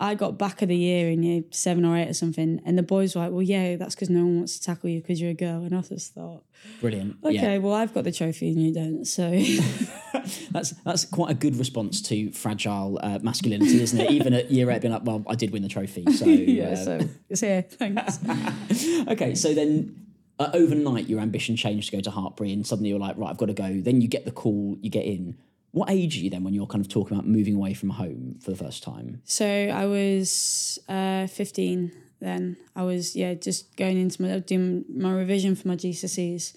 I 0.00 0.14
got 0.14 0.38
back 0.38 0.62
of 0.62 0.68
the 0.70 0.76
year 0.76 1.10
in 1.10 1.22
year 1.22 1.42
seven 1.50 1.84
or 1.84 1.98
eight 1.98 2.08
or 2.08 2.14
something, 2.14 2.62
and 2.64 2.78
the 2.78 2.82
boys 2.82 3.14
were 3.14 3.20
like, 3.22 3.32
well, 3.32 3.42
yeah, 3.42 3.76
that's 3.76 3.94
because 3.94 4.08
no 4.08 4.20
one 4.20 4.36
wants 4.38 4.58
to 4.58 4.64
tackle 4.64 4.88
you 4.88 5.02
because 5.02 5.20
you're 5.20 5.32
a 5.32 5.34
girl. 5.34 5.64
And 5.64 5.74
I 5.76 5.82
just 5.82 6.14
thought, 6.14 6.44
Brilliant. 6.80 7.16
okay, 7.22 7.34
Yeah. 7.34 7.58
well, 7.58 7.74
I've 7.74 7.92
got 7.92 8.04
the 8.04 8.12
trophy 8.12 8.48
and 8.48 8.62
you 8.62 8.72
don't. 8.72 9.04
So, 9.04 9.30
That's 10.52 10.70
that's 10.84 11.04
quite 11.04 11.30
a 11.30 11.34
good 11.34 11.56
response 11.56 12.00
to 12.02 12.30
fragile 12.32 12.98
uh, 13.02 13.18
masculinity, 13.20 13.82
isn't 13.82 14.00
it? 14.00 14.10
Even 14.10 14.32
at 14.32 14.50
year 14.50 14.70
eight, 14.70 14.80
being 14.80 14.94
like, 14.94 15.04
well, 15.04 15.22
I 15.26 15.34
did 15.34 15.50
win 15.52 15.62
the 15.62 15.68
trophy. 15.68 16.10
So, 16.12 16.24
yeah, 16.28 16.68
uh, 16.70 16.76
so 16.76 17.00
it's 17.28 17.40
here. 17.42 17.62
Thanks. 17.62 18.18
okay, 19.08 19.34
so 19.34 19.52
then 19.52 20.03
uh, 20.38 20.50
overnight 20.52 21.08
your 21.08 21.20
ambition 21.20 21.56
changed 21.56 21.90
to 21.90 21.96
go 21.96 22.00
to 22.02 22.10
Hartpury, 22.10 22.52
and 22.52 22.66
suddenly 22.66 22.90
you're 22.90 22.98
like, 22.98 23.16
right, 23.16 23.30
I've 23.30 23.36
got 23.36 23.46
to 23.46 23.54
go. 23.54 23.80
Then 23.80 24.00
you 24.00 24.08
get 24.08 24.24
the 24.24 24.30
call, 24.30 24.76
you 24.80 24.90
get 24.90 25.04
in. 25.04 25.36
What 25.70 25.90
age 25.90 26.16
are 26.16 26.20
you 26.20 26.30
then 26.30 26.44
when 26.44 26.54
you're 26.54 26.66
kind 26.66 26.84
of 26.84 26.88
talking 26.88 27.16
about 27.16 27.26
moving 27.26 27.54
away 27.54 27.74
from 27.74 27.90
home 27.90 28.38
for 28.40 28.50
the 28.50 28.56
first 28.56 28.82
time? 28.82 29.22
So 29.24 29.46
I 29.46 29.86
was 29.86 30.78
uh, 30.88 31.26
15 31.26 31.92
then. 32.20 32.56
I 32.76 32.84
was, 32.84 33.16
yeah, 33.16 33.34
just 33.34 33.76
going 33.76 33.98
into 33.98 34.22
my, 34.22 34.38
doing 34.38 34.84
my 34.88 35.12
revision 35.12 35.56
for 35.56 35.66
my 35.66 35.74
GCSEs. 35.74 36.54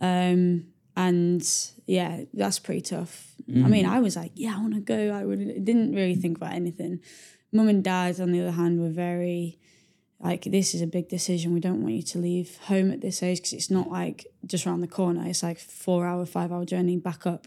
Um, 0.00 0.66
and 0.96 1.48
yeah, 1.86 2.24
that's 2.34 2.58
pretty 2.58 2.80
tough. 2.80 3.34
I 3.48 3.68
mean, 3.68 3.86
I 3.86 4.00
was 4.00 4.16
like, 4.16 4.32
yeah, 4.34 4.54
I 4.56 4.60
want 4.60 4.74
to 4.74 4.80
go. 4.80 5.12
I 5.12 5.22
really 5.22 5.58
didn't 5.58 5.92
really 5.94 6.14
think 6.14 6.36
about 6.36 6.52
anything. 6.52 7.00
Mum 7.52 7.68
and 7.68 7.82
dad, 7.82 8.20
on 8.20 8.30
the 8.30 8.40
other 8.40 8.52
hand, 8.52 8.80
were 8.80 8.90
very 8.90 9.58
like, 10.22 10.42
this 10.44 10.74
is 10.74 10.82
a 10.82 10.86
big 10.86 11.08
decision. 11.08 11.54
We 11.54 11.60
don't 11.60 11.82
want 11.82 11.94
you 11.94 12.02
to 12.02 12.18
leave 12.18 12.56
home 12.64 12.90
at 12.92 13.00
this 13.00 13.22
age 13.22 13.38
because 13.38 13.52
it's 13.54 13.70
not 13.70 13.90
like 13.90 14.26
just 14.46 14.66
around 14.66 14.80
the 14.82 14.86
corner. 14.88 15.24
It's 15.26 15.42
like 15.42 15.58
four 15.58 16.06
hour, 16.06 16.26
five 16.26 16.52
hour 16.52 16.64
journey 16.64 16.96
back 16.96 17.26
up. 17.26 17.46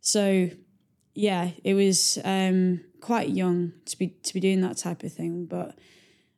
So 0.00 0.50
yeah, 1.14 1.50
it 1.64 1.74
was 1.74 2.18
um, 2.24 2.80
quite 3.00 3.30
young 3.30 3.72
to 3.86 3.98
be 3.98 4.08
to 4.22 4.34
be 4.34 4.40
doing 4.40 4.60
that 4.60 4.76
type 4.76 5.02
of 5.02 5.12
thing. 5.12 5.46
But 5.46 5.76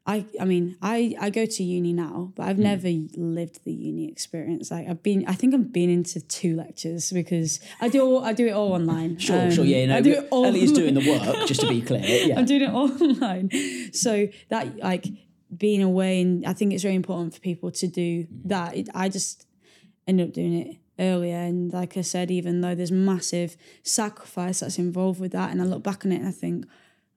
I, 0.07 0.25
I 0.41 0.45
mean, 0.45 0.77
I 0.81 1.15
I 1.21 1.31
go 1.31 1.45
to 1.47 1.63
uni 1.63 1.93
now, 1.93 2.33
but 2.35 2.47
I've 2.49 2.57
Hmm. 2.57 2.63
never 2.63 2.89
lived 3.17 3.65
the 3.65 3.73
uni 3.73 4.09
experience. 4.09 4.71
Like 4.71 4.89
I've 4.89 5.03
been, 5.03 5.25
I 5.29 5.35
think 5.35 5.55
I've 5.55 5.73
been 5.73 5.91
into 5.91 6.21
two 6.21 6.57
lectures 6.57 7.13
because 7.13 7.61
I 7.81 7.89
do 7.89 8.03
all, 8.03 8.25
I 8.25 8.33
do 8.33 8.47
it 8.47 8.53
all 8.53 8.73
online. 8.73 9.19
Sure, 9.19 9.51
sure, 9.51 9.65
Um, 9.65 9.69
yeah. 9.71 9.87
No, 9.87 9.97
I 9.97 10.01
do 10.01 10.13
it 10.13 10.29
all. 10.31 10.47
Ellie 10.47 10.63
is 10.63 10.73
doing 10.73 10.95
the 10.95 11.07
work, 11.11 11.47
just 11.47 11.61
to 11.61 11.69
be 11.69 11.83
clear. 11.83 12.01
Yeah. 12.03 12.39
I'm 12.39 12.47
doing 12.47 12.63
it 12.63 12.71
all 12.71 12.91
online. 13.03 13.51
So 13.93 14.29
that 14.49 14.79
like 14.79 15.05
being 15.57 15.83
away, 15.83 16.21
and 16.21 16.47
I 16.47 16.53
think 16.53 16.73
it's 16.73 16.83
very 16.83 16.95
important 16.95 17.35
for 17.35 17.41
people 17.41 17.71
to 17.71 17.87
do 17.87 18.25
mm. 18.25 18.29
that. 18.45 18.77
It, 18.77 18.89
I 18.95 19.09
just 19.09 19.47
ended 20.07 20.29
up 20.29 20.35
doing 20.35 20.55
it 20.55 20.77
earlier, 20.99 21.37
and 21.37 21.73
like 21.73 21.97
I 21.97 22.03
said, 22.03 22.31
even 22.31 22.61
though 22.61 22.75
there's 22.75 22.93
massive 22.93 23.57
sacrifice 23.83 24.61
that's 24.61 24.79
involved 24.79 25.21
with 25.21 25.33
that, 25.33 25.51
and 25.51 25.61
I 25.61 25.65
look 25.65 25.83
back 25.83 26.05
on 26.05 26.13
it 26.13 26.21
and 26.21 26.29
I 26.29 26.33
think, 26.33 26.67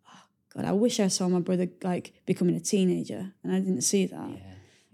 oh 0.07 0.21
God, 0.55 0.65
I 0.65 0.71
wish 0.71 0.99
I 0.99 1.07
saw 1.07 1.27
my 1.27 1.39
brother 1.39 1.67
like 1.83 2.13
becoming 2.25 2.55
a 2.55 2.59
teenager, 2.59 3.33
and 3.43 3.53
I 3.53 3.59
didn't 3.59 3.81
see 3.81 4.05
that. 4.07 4.29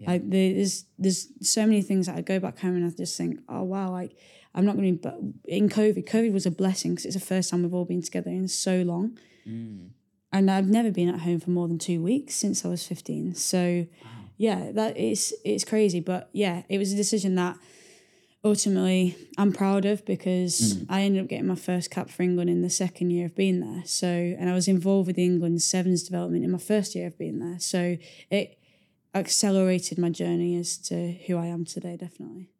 Like 0.06 0.30
there's 0.30 0.84
there's 0.98 1.28
so 1.42 1.66
many 1.66 1.82
things 1.82 2.06
that 2.06 2.16
I 2.16 2.22
go 2.22 2.38
back 2.40 2.58
home 2.60 2.76
and 2.76 2.86
I 2.86 2.90
just 2.90 3.16
think, 3.16 3.40
oh 3.48 3.62
wow, 3.62 3.90
like 3.90 4.16
I'm 4.54 4.64
not 4.64 4.76
going 4.76 4.98
to. 4.98 5.02
But 5.02 5.18
in 5.44 5.68
COVID, 5.68 6.08
COVID 6.08 6.32
was 6.32 6.46
a 6.46 6.50
blessing 6.50 6.92
because 6.92 7.04
it's 7.04 7.14
the 7.14 7.20
first 7.20 7.50
time 7.50 7.62
we've 7.62 7.74
all 7.74 7.84
been 7.84 8.02
together 8.02 8.30
in 8.30 8.48
so 8.48 8.82
long 8.82 9.18
mm. 9.46 9.90
And 10.32 10.50
I've 10.50 10.68
never 10.68 10.90
been 10.90 11.08
at 11.08 11.20
home 11.20 11.40
for 11.40 11.50
more 11.50 11.68
than 11.68 11.78
two 11.78 12.02
weeks 12.02 12.34
since 12.34 12.64
I 12.64 12.68
was 12.68 12.86
15. 12.86 13.34
So 13.34 13.86
yeah, 14.36 14.72
that 14.72 14.96
is 14.96 15.34
it's 15.44 15.64
crazy. 15.64 16.00
But 16.00 16.30
yeah, 16.32 16.62
it 16.68 16.78
was 16.78 16.92
a 16.92 16.96
decision 16.96 17.34
that 17.34 17.56
ultimately 18.44 19.16
I'm 19.36 19.52
proud 19.52 19.84
of 19.84 20.04
because 20.06 20.82
I 20.88 21.02
ended 21.02 21.22
up 21.22 21.28
getting 21.28 21.46
my 21.46 21.56
first 21.56 21.90
cap 21.90 22.08
for 22.08 22.22
England 22.22 22.48
in 22.48 22.62
the 22.62 22.70
second 22.70 23.10
year 23.10 23.26
of 23.26 23.34
being 23.34 23.60
there. 23.60 23.82
So 23.84 24.06
and 24.06 24.48
I 24.48 24.54
was 24.54 24.68
involved 24.68 25.08
with 25.08 25.16
the 25.16 25.24
England 25.24 25.60
sevens 25.62 26.04
development 26.04 26.44
in 26.44 26.50
my 26.50 26.58
first 26.58 26.94
year 26.94 27.08
of 27.08 27.18
being 27.18 27.38
there. 27.38 27.58
So 27.58 27.98
it 28.30 28.58
accelerated 29.14 29.98
my 29.98 30.10
journey 30.10 30.56
as 30.56 30.78
to 30.78 31.12
who 31.26 31.36
I 31.36 31.46
am 31.46 31.64
today, 31.64 31.96
definitely. 31.96 32.50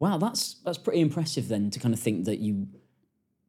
Wow, 0.00 0.18
that's 0.18 0.54
that's 0.64 0.78
pretty 0.78 1.00
impressive 1.00 1.48
then 1.48 1.70
to 1.70 1.80
kind 1.80 1.92
of 1.92 2.00
think 2.00 2.24
that 2.24 2.38
you, 2.38 2.68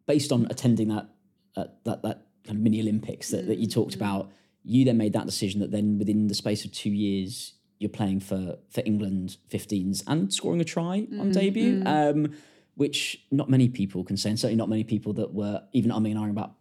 based 0.07 0.31
on 0.31 0.47
attending 0.49 0.89
that 0.89 1.09
uh, 1.55 1.65
that 1.85 2.01
that 2.03 2.27
kind 2.49 2.57
of 2.57 2.63
mini 2.63 2.81
Olympics 2.81 3.29
that, 3.29 3.47
that 3.47 3.59
you 3.59 3.67
mm, 3.67 3.73
talked 3.73 3.93
mm. 3.93 3.97
about, 3.97 4.31
you 4.63 4.83
then 4.83 4.97
made 4.97 5.13
that 5.13 5.25
decision 5.25 5.61
that 5.61 5.71
then 5.71 5.97
within 5.97 6.27
the 6.27 6.35
space 6.35 6.65
of 6.65 6.71
two 6.71 6.89
years 6.89 7.53
you're 7.77 7.89
playing 7.89 8.19
for 8.19 8.57
for 8.69 8.81
England 8.85 9.37
15s 9.49 10.03
and 10.07 10.33
scoring 10.33 10.59
a 10.59 10.65
try 10.65 11.07
on 11.19 11.29
mm, 11.29 11.33
debut, 11.33 11.81
um, 11.85 12.33
which 12.75 13.23
not 13.31 13.49
many 13.49 13.69
people 13.69 14.03
can 14.03 14.17
say, 14.17 14.29
and 14.29 14.39
certainly 14.39 14.57
not 14.57 14.67
many 14.67 14.83
people 14.83 15.13
that 15.13 15.33
were 15.33 15.61
even 15.71 15.91
umming 15.91 16.11
and 16.11 16.19
ahhing 16.19 16.31
about 16.31 16.55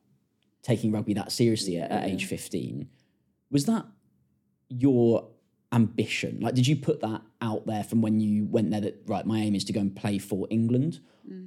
taking 0.63 0.93
rugby 0.93 1.15
that 1.15 1.33
seriously 1.33 1.79
at, 1.79 1.91
at 1.91 2.05
age 2.05 2.27
15. 2.27 2.89
Was 3.51 3.65
that 3.67 3.87
your 4.69 5.29
ambition? 5.73 6.41
Like, 6.41 6.55
did 6.55 6.67
you 6.67 6.77
put 6.77 7.01
that 7.01 7.23
out 7.41 7.67
there 7.67 7.83
from 7.83 8.01
when 8.03 8.21
you 8.21 8.47
went 8.47 8.71
there 8.71 8.81
that, 8.83 9.03
right, 9.07 9.25
my 9.25 9.39
aim 9.39 9.55
is 9.55 9.65
to 9.65 9.73
go 9.73 9.81
and 9.81 9.95
play 9.95 10.19
for 10.19 10.47
England? 10.51 11.01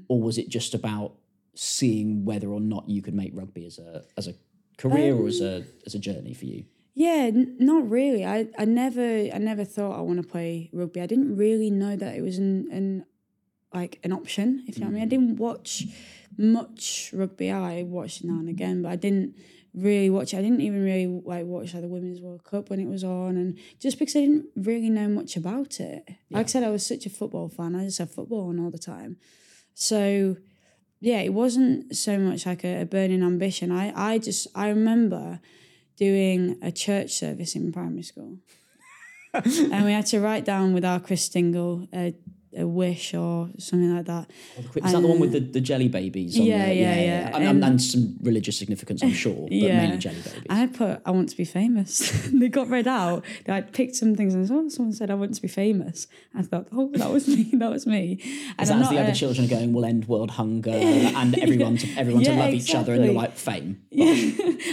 Or 0.08 0.22
was 0.22 0.38
it 0.38 0.50
just 0.50 0.74
about 0.74 1.16
seeing 1.54 2.26
whether 2.26 2.50
or 2.50 2.62
not 2.62 2.90
you 2.90 3.02
could 3.02 3.14
make 3.14 3.32
rugby 3.34 3.66
as 3.66 3.78
a, 3.78 4.04
as 4.18 4.28
a 4.28 4.34
career 4.78 5.16
or 5.16 5.28
as 5.28 5.42
a, 5.42 5.58
um, 5.58 5.66
as 5.86 5.96
a 5.96 6.00
journey 6.00 6.34
for 6.34 6.46
you? 6.46 6.66
Yeah, 6.94 7.30
n- 7.34 7.56
not 7.60 7.90
really. 7.90 8.26
I, 8.26 8.48
I 8.58 8.66
never 8.66 9.30
I 9.34 9.38
never 9.38 9.64
thought 9.64 9.98
I 9.98 10.02
want 10.02 10.22
to 10.22 10.28
play 10.28 10.70
rugby. 10.74 11.02
I 11.02 11.06
didn't 11.06 11.36
really 11.38 11.70
know 11.70 11.96
that 11.96 12.16
it 12.16 12.22
was 12.22 12.38
an, 12.38 12.68
an 12.72 13.06
like 13.74 14.00
an 14.04 14.12
option. 14.12 14.66
If 14.68 14.78
you 14.78 14.82
know 14.82 14.88
what 14.88 14.92
I 14.92 14.94
mean, 14.96 15.04
I 15.04 15.06
mm. 15.06 15.10
didn't 15.10 15.36
watch 15.38 15.86
much 16.38 17.12
rugby. 17.14 17.52
I 17.52 17.84
watched 17.84 18.24
now 18.24 18.34
and 18.34 18.50
again, 18.50 18.82
but 18.82 18.92
I 18.92 18.98
didn't 18.98 19.36
really 19.74 20.10
watch. 20.10 20.34
it. 20.34 20.38
I 20.38 20.42
didn't 20.42 20.62
even 20.62 20.84
really 20.84 21.08
like 21.08 21.46
watch 21.46 21.74
like 21.74 21.82
the 21.82 21.88
Women's 21.88 22.20
World 22.20 22.44
Cup 22.44 22.70
when 22.70 22.80
it 22.82 22.88
was 22.88 23.04
on, 23.06 23.38
and 23.38 23.58
just 23.80 23.98
because 23.98 24.16
I 24.16 24.22
didn't 24.22 24.48
really 24.58 24.90
know 24.90 25.08
much 25.08 25.38
about 25.38 25.80
it. 25.80 26.10
Like 26.30 26.48
I 26.48 26.50
said, 26.50 26.64
I 26.64 26.70
was 26.70 26.86
such 26.86 27.06
a 27.06 27.10
football 27.10 27.48
fan. 27.48 27.76
I 27.76 27.86
just 27.86 28.00
had 28.00 28.12
football 28.12 28.50
on 28.50 28.60
all 28.60 28.72
the 28.72 28.78
time, 28.78 29.16
so 29.74 30.36
yeah, 31.02 31.20
it 31.20 31.34
wasn't 31.34 31.96
so 31.98 32.18
much 32.20 32.46
like 32.46 32.64
a, 32.64 32.82
a 32.82 32.86
burning 32.86 33.24
ambition. 33.24 33.72
I 33.72 34.14
I 34.14 34.20
just 34.20 34.48
I 34.56 34.70
remember 34.70 35.40
doing 35.98 36.58
a 36.62 36.72
church 36.72 37.12
service 37.12 37.56
in 37.56 37.72
primary 37.72 38.04
school. 38.04 38.38
and 39.34 39.86
we 39.86 39.92
had 39.92 40.06
to 40.08 40.20
write 40.20 40.46
down 40.46 40.74
with 40.74 40.86
our 40.86 41.00
Christingle 41.00 41.88
a, 41.94 42.10
uh, 42.10 42.12
a 42.58 42.68
wish 42.68 43.14
or 43.14 43.50
something 43.58 43.96
like 43.96 44.06
that. 44.06 44.30
Is 44.84 44.92
that 44.92 45.02
the 45.02 45.08
one 45.08 45.20
with 45.20 45.32
the, 45.32 45.40
the 45.40 45.62
jelly 45.62 45.88
babies? 45.88 46.38
On 46.40 46.46
Yeah, 46.46 46.66
there? 46.66 46.74
yeah, 46.74 46.96
yeah. 47.02 47.26
And, 47.28 47.36
and, 47.36 47.46
And- 47.48 47.64
and 47.64 47.82
some 47.82 48.18
religious 48.22 48.58
significance, 48.58 49.02
I'm 49.04 49.14
sure, 49.14 49.44
but 49.44 49.52
Yeah. 49.52 49.78
mainly 49.78 49.98
jelly 49.98 50.18
babies. 50.22 50.44
I 50.50 50.68
put 50.68 51.02
I 51.06 51.12
want 51.12 51.30
to 51.30 51.38
be 51.38 51.46
famous. 51.46 52.00
they 52.34 52.50
got 52.50 52.68
read 52.70 52.88
out. 52.88 53.24
I 53.48 53.62
picked 53.62 53.96
some 53.96 54.16
things 54.16 54.34
and 54.34 54.50
oh, 54.52 54.68
someone 54.70 54.94
said 54.94 55.10
I 55.10 55.14
want 55.14 55.34
to 55.36 55.42
be 55.42 55.48
famous. 55.48 56.08
I 56.36 56.42
thought, 56.42 56.68
oh, 56.74 56.90
that 56.96 57.10
was 57.12 57.28
me. 57.28 57.50
That 57.62 57.70
was 57.72 57.86
me. 57.86 58.20
And 58.58 58.62
as 58.62 58.70
the 58.70 58.76
not 58.76 58.96
other 58.98 59.14
children 59.14 59.46
are 59.46 59.50
going, 59.50 59.72
we'll 59.74 59.86
end 59.86 60.08
world 60.08 60.32
hunger 60.32 60.72
and 61.22 61.38
everyone 61.40 61.78
to 61.78 61.88
everyone 61.98 62.24
to 62.24 62.32
Yeah, 62.32 62.40
love 62.40 62.54
each 62.54 62.74
other, 62.76 62.94
and 62.94 63.06
you're 63.06 63.14
like 63.14 63.34
fame. 63.38 63.82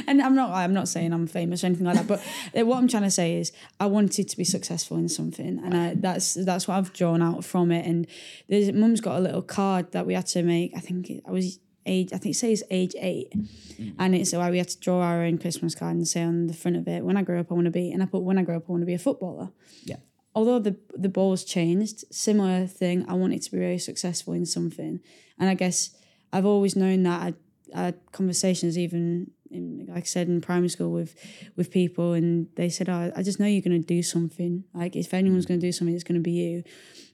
and 0.07 0.21
I'm 0.23 0.35
not 0.35 0.51
I'm 0.51 0.73
not 0.75 0.89
saying 0.89 1.13
I'm 1.13 1.27
famous 1.27 1.63
or 1.63 1.67
anything 1.67 1.87
like 1.87 1.97
that, 1.97 2.07
but 2.07 2.67
what 2.67 2.79
I'm 2.79 2.89
trying 2.89 3.03
to 3.05 3.11
say 3.11 3.37
is 3.37 3.53
I 3.79 3.87
wanted 3.87 4.29
to 4.29 4.37
be 4.37 4.45
successful 4.45 4.97
in 4.97 5.09
something, 5.09 5.61
and 5.65 5.77
I, 5.77 5.95
that's 5.95 6.35
that's 6.35 6.67
what 6.69 6.77
I've 6.79 6.93
drawn 6.93 7.23
out 7.23 7.45
from 7.45 7.68
it. 7.71 7.87
And 7.87 8.07
there's 8.49 8.73
mum's 8.73 9.01
got 9.01 9.19
a 9.19 9.21
little 9.21 9.43
card 9.43 9.93
that 9.93 10.07
we 10.07 10.15
had 10.15 10.27
to 10.29 10.43
make. 10.43 10.73
I 10.77 10.81
think 10.81 11.11
I 11.27 11.31
was 11.31 11.59
age. 11.87 12.13
I 12.13 12.19
think 12.19 12.35
it 12.35 12.39
says 12.39 12.63
age 12.71 12.95
eight, 13.01 13.33
mm. 13.33 13.95
and 13.99 14.15
it's 14.15 14.33
why 14.33 14.51
we 14.51 14.59
had 14.59 14.69
to 14.69 14.79
draw 14.79 15.01
our 15.01 15.23
own 15.23 15.39
Christmas 15.39 15.75
card 15.75 15.97
and 15.97 16.07
say 16.07 16.23
on 16.23 16.47
the 16.47 16.55
front 16.55 16.77
of 16.77 16.87
it, 16.87 17.05
"When 17.05 17.17
I 17.17 17.23
grow 17.23 17.41
up, 17.41 17.51
I 17.51 17.55
want 17.55 17.65
to 17.65 17.71
be." 17.71 17.91
And 17.91 18.03
I 18.03 18.07
put, 18.07 18.23
"When 18.23 18.39
I 18.39 18.43
grow 18.43 18.57
up, 18.57 18.65
I 18.69 18.73
want 18.73 18.83
to 18.83 18.87
be 18.87 18.95
a 18.95 18.99
footballer." 18.99 19.51
Yeah. 19.85 19.97
although 20.35 20.59
the 20.59 20.77
the 20.95 21.09
ball's 21.09 21.45
changed, 21.45 22.05
similar 22.13 22.67
thing. 22.67 23.05
I 23.09 23.15
wanted 23.15 23.43
to 23.43 23.51
be 23.51 23.59
very 23.59 23.79
successful 23.79 24.35
in 24.35 24.47
something, 24.47 25.01
and 25.39 25.49
I 25.49 25.55
guess 25.55 25.91
I've 26.33 26.47
always 26.47 26.77
known 26.77 27.03
that. 27.05 27.21
I, 27.23 27.35
I 27.75 27.85
had 27.87 28.01
conversations 28.13 28.79
even 28.79 29.31
in, 29.51 29.87
like 29.89 30.05
I 30.05 30.07
said 30.07 30.29
in 30.29 30.41
primary 30.41 30.69
school 30.69 30.93
with 30.93 31.15
with 31.57 31.71
people, 31.71 32.13
and 32.13 32.49
they 32.57 32.69
said, 32.69 32.89
"Oh, 32.89 33.13
I 33.15 33.23
just 33.23 33.41
know 33.41 33.47
you're 33.47 33.63
going 33.63 33.81
to 33.81 33.87
do 33.87 34.03
something. 34.03 34.65
Like 34.75 34.97
if 34.97 35.13
anyone's 35.15 35.47
mm. 35.47 35.49
going 35.49 35.61
to 35.61 35.67
do 35.67 35.73
something, 35.73 35.95
it's 35.95 36.05
going 36.05 36.21
to 36.21 36.23
be 36.23 36.33
you." 36.33 36.65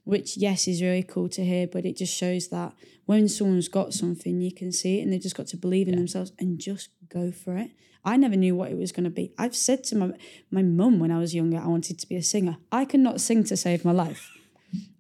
Which 0.05 0.37
yes 0.37 0.69
is 0.69 0.83
really 0.83 1.03
cool 1.03 1.29
to 1.31 1.45
hear, 1.45 1.67
but 1.67 1.85
it 1.87 1.97
just 1.97 2.15
shows 2.15 2.49
that 2.49 2.75
when 3.07 3.29
someone's 3.29 3.69
got 3.69 3.95
something, 3.95 4.41
you 4.41 4.53
can 4.53 4.71
see 4.71 4.99
it, 4.99 5.03
and 5.03 5.13
they've 5.13 5.21
just 5.23 5.37
got 5.37 5.47
to 5.49 5.57
believe 5.57 5.89
in 5.89 5.97
themselves 5.97 6.33
and 6.39 6.59
just 6.59 6.91
go 7.09 7.33
for 7.33 7.57
it. 7.57 7.71
I 8.05 8.19
never 8.19 8.37
knew 8.37 8.55
what 8.55 8.71
it 8.71 8.77
was 8.77 8.93
going 8.93 9.05
to 9.05 9.11
be. 9.11 9.33
I've 9.39 9.57
said 9.57 9.83
to 9.85 9.97
my 9.97 10.11
my 10.51 10.63
mum 10.63 10.99
when 10.99 11.11
I 11.11 11.19
was 11.19 11.35
younger, 11.35 11.59
I 11.59 11.67
wanted 11.67 11.99
to 11.99 12.07
be 12.07 12.17
a 12.17 12.23
singer. 12.23 12.59
I 12.71 12.85
could 12.85 13.01
not 13.01 13.21
sing 13.21 13.45
to 13.45 13.57
save 13.57 13.85
my 13.85 13.93
life. 13.93 14.31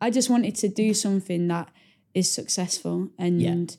I 0.00 0.10
just 0.10 0.30
wanted 0.30 0.54
to 0.56 0.68
do 0.68 0.94
something 0.94 1.48
that 1.48 1.68
is 2.14 2.30
successful, 2.32 3.10
and 3.18 3.76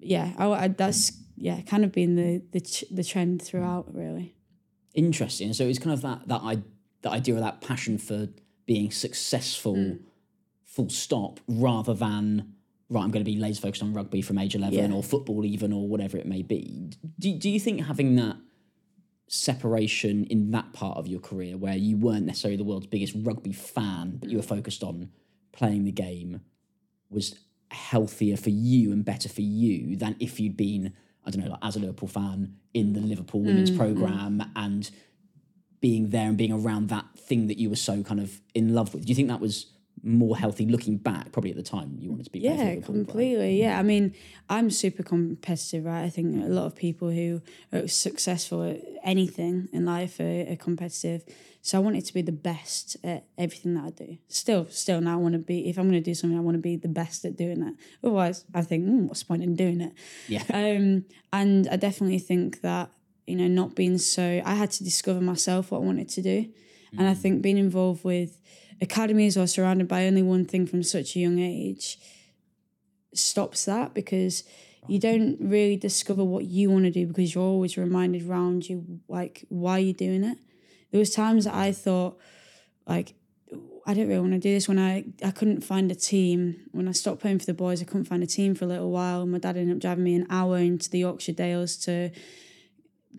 yeah, 0.00 0.32
I, 0.36 0.46
I, 0.46 0.68
that's 0.68 1.12
yeah, 1.36 1.60
kind 1.62 1.84
of 1.84 1.92
been 1.92 2.16
the 2.16 2.42
the 2.52 2.60
ch- 2.60 2.84
the 2.90 3.04
trend 3.04 3.40
throughout, 3.42 3.94
really. 3.94 4.34
Interesting. 4.94 5.52
So 5.54 5.64
it's 5.64 5.78
kind 5.78 5.92
of 5.94 6.02
that 6.02 6.28
that 6.28 6.40
I 6.42 6.58
that 7.02 7.12
idea 7.12 7.34
of 7.34 7.40
that 7.40 7.60
passion 7.62 7.96
for 7.98 8.28
being 8.66 8.90
successful, 8.90 9.74
Hmm. 9.74 9.92
Full 10.74 10.88
stop, 10.88 11.40
rather 11.48 11.94
than 11.94 12.54
right. 12.88 13.02
I'm 13.02 13.10
going 13.10 13.24
to 13.24 13.30
be 13.30 13.36
laser 13.36 13.60
focused 13.60 13.82
on 13.82 13.92
rugby 13.92 14.22
from 14.22 14.38
age 14.38 14.54
eleven 14.54 14.90
Yeah. 14.90 14.96
or 14.96 15.02
football 15.02 15.44
even 15.44 15.72
or 15.72 15.88
whatever 15.88 16.16
it 16.16 16.26
may 16.26 16.42
be. 16.42 16.90
Do 17.18 17.32
do 17.34 17.48
you 17.50 17.60
think 17.60 17.82
having 17.82 18.16
that 18.16 18.36
separation 19.28 20.24
in 20.24 20.50
that 20.50 20.72
part 20.72 20.98
of 20.98 21.06
your 21.06 21.20
career 21.20 21.56
where 21.56 21.76
you 21.76 21.96
weren't 21.96 22.26
necessarily 22.26 22.56
the 22.56 22.64
world's 22.64 22.88
biggest 22.88 23.14
rugby 23.16 23.52
fan, 23.52 24.16
but 24.16 24.28
you 24.28 24.36
were 24.36 24.42
focused 24.42 24.82
on 24.82 25.08
playing 25.52 25.84
the 25.84 25.92
game, 25.92 26.40
was 27.10 27.38
healthier 27.70 28.36
for 28.36 28.50
you 28.50 28.90
and 28.92 29.04
better 29.04 29.28
for 29.28 29.42
you 29.42 29.94
than 29.96 30.16
if 30.18 30.40
you'd 30.40 30.56
been, 30.56 30.92
I 31.24 31.30
don't 31.30 31.44
know, 31.44 31.50
like 31.50 31.60
as 31.62 31.76
a 31.76 31.78
Liverpool 31.78 32.08
fan 32.08 32.56
in 32.74 32.92
the 32.92 33.00
Liverpool 33.00 33.40
women's 33.42 33.70
mm-hmm. 33.70 33.78
program 33.78 34.42
and 34.56 34.90
being 35.80 36.10
there 36.10 36.26
and 36.28 36.36
being 36.36 36.52
around 36.52 36.88
that 36.88 37.06
thing 37.16 37.46
that 37.46 37.58
you 37.58 37.70
were 37.70 37.76
so 37.76 38.02
kind 38.02 38.18
of 38.20 38.40
in 38.54 38.74
love 38.74 38.92
with. 38.92 39.04
Do 39.06 39.10
you 39.10 39.14
think 39.14 39.28
that 39.28 39.40
was 39.40 39.66
more 40.02 40.36
healthy 40.36 40.66
looking 40.66 40.96
back? 40.96 41.32
Probably 41.32 41.50
at 41.50 41.56
the 41.56 41.62
time 41.62 41.96
you 41.98 42.10
wanted 42.10 42.24
to 42.24 42.30
be. 42.30 42.40
Yeah, 42.40 42.76
completely. 42.80 43.60
Yeah, 43.60 43.78
I 43.78 43.82
mean, 43.82 44.14
I'm 44.48 44.70
super 44.70 45.02
competitive, 45.02 45.84
right? 45.84 46.04
I 46.04 46.10
think 46.10 46.44
a 46.44 46.48
lot 46.48 46.66
of 46.66 46.74
people 46.74 47.10
who 47.10 47.42
are 47.72 47.88
successful 47.88 48.62
at 48.62 48.80
anything 49.04 49.68
in 49.72 49.84
life 49.84 50.20
are, 50.20 50.46
are 50.50 50.56
competitive. 50.56 51.24
So 51.62 51.78
I 51.78 51.80
wanted 51.82 52.06
to 52.06 52.14
be 52.14 52.22
the 52.22 52.32
best 52.32 52.96
at 53.04 53.24
everything 53.36 53.74
that 53.74 53.84
I 53.84 53.90
do. 53.90 54.18
Still, 54.28 54.66
still 54.70 55.00
now 55.00 55.14
I 55.14 55.16
want 55.16 55.34
to 55.34 55.38
be. 55.38 55.68
If 55.68 55.78
I'm 55.78 55.90
going 55.90 56.02
to 56.02 56.10
do 56.10 56.14
something, 56.14 56.38
I 56.38 56.42
want 56.42 56.56
to 56.56 56.62
be 56.62 56.76
the 56.76 56.88
best 56.88 57.24
at 57.24 57.36
doing 57.36 57.62
it. 57.62 57.74
Otherwise, 58.02 58.44
I 58.54 58.62
think, 58.62 58.86
mm, 58.86 59.08
what's 59.08 59.20
the 59.20 59.26
point 59.26 59.42
in 59.42 59.54
doing 59.54 59.80
it? 59.80 59.92
Yeah. 60.28 60.44
Um, 60.70 61.06
and 61.32 61.68
I 61.68 61.76
definitely 61.76 62.18
think 62.18 62.60
that 62.60 62.90
you 63.30 63.36
know, 63.36 63.46
not 63.46 63.76
being 63.76 63.96
so. 63.96 64.42
I 64.44 64.54
had 64.54 64.72
to 64.72 64.84
discover 64.84 65.20
myself 65.20 65.70
what 65.70 65.78
I 65.78 65.84
wanted 65.84 66.08
to 66.10 66.22
do, 66.22 66.46
and 66.98 67.06
I 67.08 67.14
think 67.14 67.42
being 67.42 67.58
involved 67.58 68.04
with 68.04 68.40
academies 68.80 69.36
or 69.36 69.46
surrounded 69.46 69.88
by 69.88 70.06
only 70.06 70.22
one 70.22 70.44
thing 70.44 70.66
from 70.66 70.82
such 70.82 71.16
a 71.16 71.18
young 71.20 71.38
age 71.38 71.98
stops 73.12 73.64
that 73.64 73.92
because 73.94 74.44
you 74.88 74.98
don't 74.98 75.36
really 75.40 75.76
discover 75.76 76.24
what 76.24 76.44
you 76.44 76.70
want 76.70 76.84
to 76.84 76.90
do 76.90 77.06
because 77.06 77.34
you're 77.34 77.44
always 77.44 77.76
reminded 77.76 78.28
around 78.28 78.68
you 78.68 79.00
like 79.08 79.44
why 79.48 79.78
you're 79.78 79.92
doing 79.92 80.24
it. 80.24 80.38
There 80.90 80.98
was 80.98 81.10
times 81.10 81.44
that 81.44 81.54
I 81.54 81.70
mm. 81.70 81.76
thought 81.76 82.18
like 82.86 83.14
I 83.86 83.94
don't 83.94 84.08
really 84.08 84.20
want 84.20 84.32
to 84.32 84.38
do 84.38 84.52
this 84.52 84.68
when 84.68 84.78
I 84.78 85.04
I 85.24 85.30
couldn't 85.30 85.62
find 85.62 85.90
a 85.90 85.94
team. 85.94 86.56
When 86.72 86.88
I 86.88 86.92
stopped 86.92 87.20
playing 87.20 87.40
for 87.40 87.46
the 87.46 87.54
boys 87.54 87.82
I 87.82 87.84
couldn't 87.84 88.06
find 88.06 88.22
a 88.22 88.26
team 88.26 88.54
for 88.54 88.64
a 88.64 88.68
little 88.68 88.90
while. 88.90 89.22
And 89.22 89.32
my 89.32 89.38
dad 89.38 89.56
ended 89.56 89.76
up 89.76 89.82
driving 89.82 90.04
me 90.04 90.14
an 90.14 90.26
hour 90.30 90.58
into 90.58 90.88
the 90.88 91.00
Yorkshire 91.00 91.32
Dales 91.32 91.76
to 91.78 92.10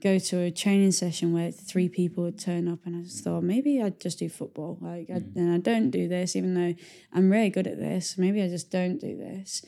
go 0.02 0.18
to 0.18 0.40
a 0.40 0.52
training 0.52 0.92
session 0.92 1.34
where 1.34 1.52
three 1.52 1.88
people 1.88 2.24
would 2.24 2.40
turn 2.40 2.68
up 2.68 2.80
and 2.86 2.96
I 2.96 3.02
just 3.04 3.24
thought 3.24 3.44
maybe 3.44 3.82
I'd 3.82 4.00
just 4.00 4.20
do 4.20 4.30
football 4.30 4.78
like 4.82 5.10
I, 5.10 5.20
mm. 5.20 5.36
and 5.36 5.54
I 5.54 5.58
don't 5.58 5.92
do 5.92 6.08
this 6.08 6.36
even 6.36 6.56
though 6.56 6.76
I'm 7.14 7.30
really 7.30 7.50
good 7.50 7.68
at 7.68 7.80
this 7.80 8.18
maybe 8.18 8.42
I 8.42 8.48
just 8.48 8.72
don't 8.72 9.00
do 9.00 9.16
this. 9.16 9.64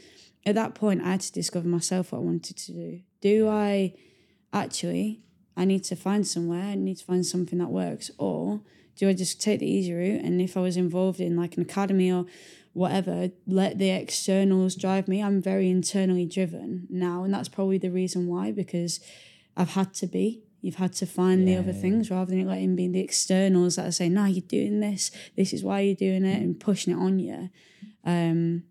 At 0.46 0.56
that 0.56 0.76
point 0.76 1.04
I 1.04 1.12
had 1.12 1.22
to 1.22 1.32
discover 1.32 1.67
myself 1.67 2.12
what 2.12 2.19
I 2.19 2.22
wanted 2.22 2.58
to 2.58 2.72
do. 2.72 3.02
Do 3.22 3.48
I 3.48 3.93
actually 4.52 5.22
I 5.56 5.65
need 5.65 5.84
to 5.86 5.96
find 5.96 6.26
somewhere 6.26 6.63
I 6.63 6.76
need 6.76 6.98
to 6.98 7.06
find 7.06 7.26
something 7.26 7.60
that 7.60 7.69
works 7.69 8.10
or 8.17 8.62
do 8.96 9.08
I 9.10 9.13
just 9.13 9.41
take 9.41 9.60
the 9.60 9.69
easy 9.69 9.93
route 9.93 10.24
and 10.24 10.41
if 10.41 10.58
I 10.58 10.62
was 10.62 10.78
involved 10.78 11.19
in 11.19 11.36
like 11.36 11.58
an 11.58 11.63
academy 11.63 12.12
or 12.12 12.26
whatever 12.74 13.30
let 13.46 13.78
the 13.78 13.91
externals 13.91 14.76
drive 14.76 15.08
me? 15.08 15.22
I'm 15.22 15.41
very 15.41 15.69
internally 15.69 16.26
driven 16.26 16.88
now 16.89 17.24
and 17.24 17.32
that's 17.32 17.50
probably 17.50 17.78
the 17.78 17.91
reason 17.91 18.26
why 18.28 18.52
because 18.52 19.00
I've 19.56 19.70
had 19.72 19.94
to 19.96 20.08
be. 20.08 20.44
You've 20.62 20.76
had 20.76 20.94
to 20.94 21.06
find 21.06 21.46
the 21.48 21.58
other 21.58 21.74
things 21.74 22.10
rather 22.10 22.32
than 22.32 22.48
letting 22.48 22.76
be 22.78 22.88
the 22.88 23.02
externals 23.02 23.76
that 23.76 23.86
are 23.88 23.92
saying, 23.92 24.13
"No, 24.13 24.26
you're 24.26 24.42
doing 24.48 24.80
this. 24.80 25.12
This 25.36 25.52
is 25.54 25.62
why 25.63 25.82
you're 25.82 25.96
doing 25.96 26.24
it," 26.26 26.42
and 26.42 26.58
pushing 26.60 26.94
it 26.94 26.98
on 26.98 27.20
you. 27.20 27.50
Um, 28.06 28.63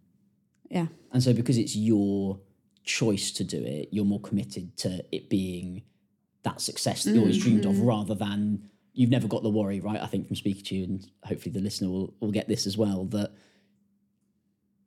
yeah, 0.71 0.87
And 1.13 1.23
so 1.23 1.35
because 1.35 1.59
it's 1.59 1.77
your 1.77 2.41
choice 2.85 3.31
to 3.33 3.45
do 3.45 3.59
it, 3.63 3.89
you're 3.93 4.07
more 4.07 4.21
committed 4.21 4.77
to 4.79 5.05
it 5.13 5.29
being 5.29 5.83
that 6.45 6.61
success 6.63 7.05
that 7.05 7.13
you 7.15 7.21
always 7.21 7.39
dreamed 7.39 7.65
Mm-hmm. 7.65 7.81
of 7.81 7.87
rather 7.87 8.15
than 8.15 8.71
you've 8.95 9.11
never 9.11 9.29
got 9.29 9.43
the 9.43 9.51
worry, 9.51 9.81
right? 9.81 10.01
I 10.01 10.07
think 10.07 10.27
from 10.27 10.37
speaking 10.37 10.65
to 10.65 10.75
you 10.75 10.85
and 10.85 11.07
hopefully 11.25 11.53
the 11.53 11.61
listener 11.61 11.89
will, 11.91 12.15
will 12.21 12.31
get 12.33 12.49
this 12.49 12.67
as 12.67 12.77
well, 12.79 13.05
that 13.07 13.33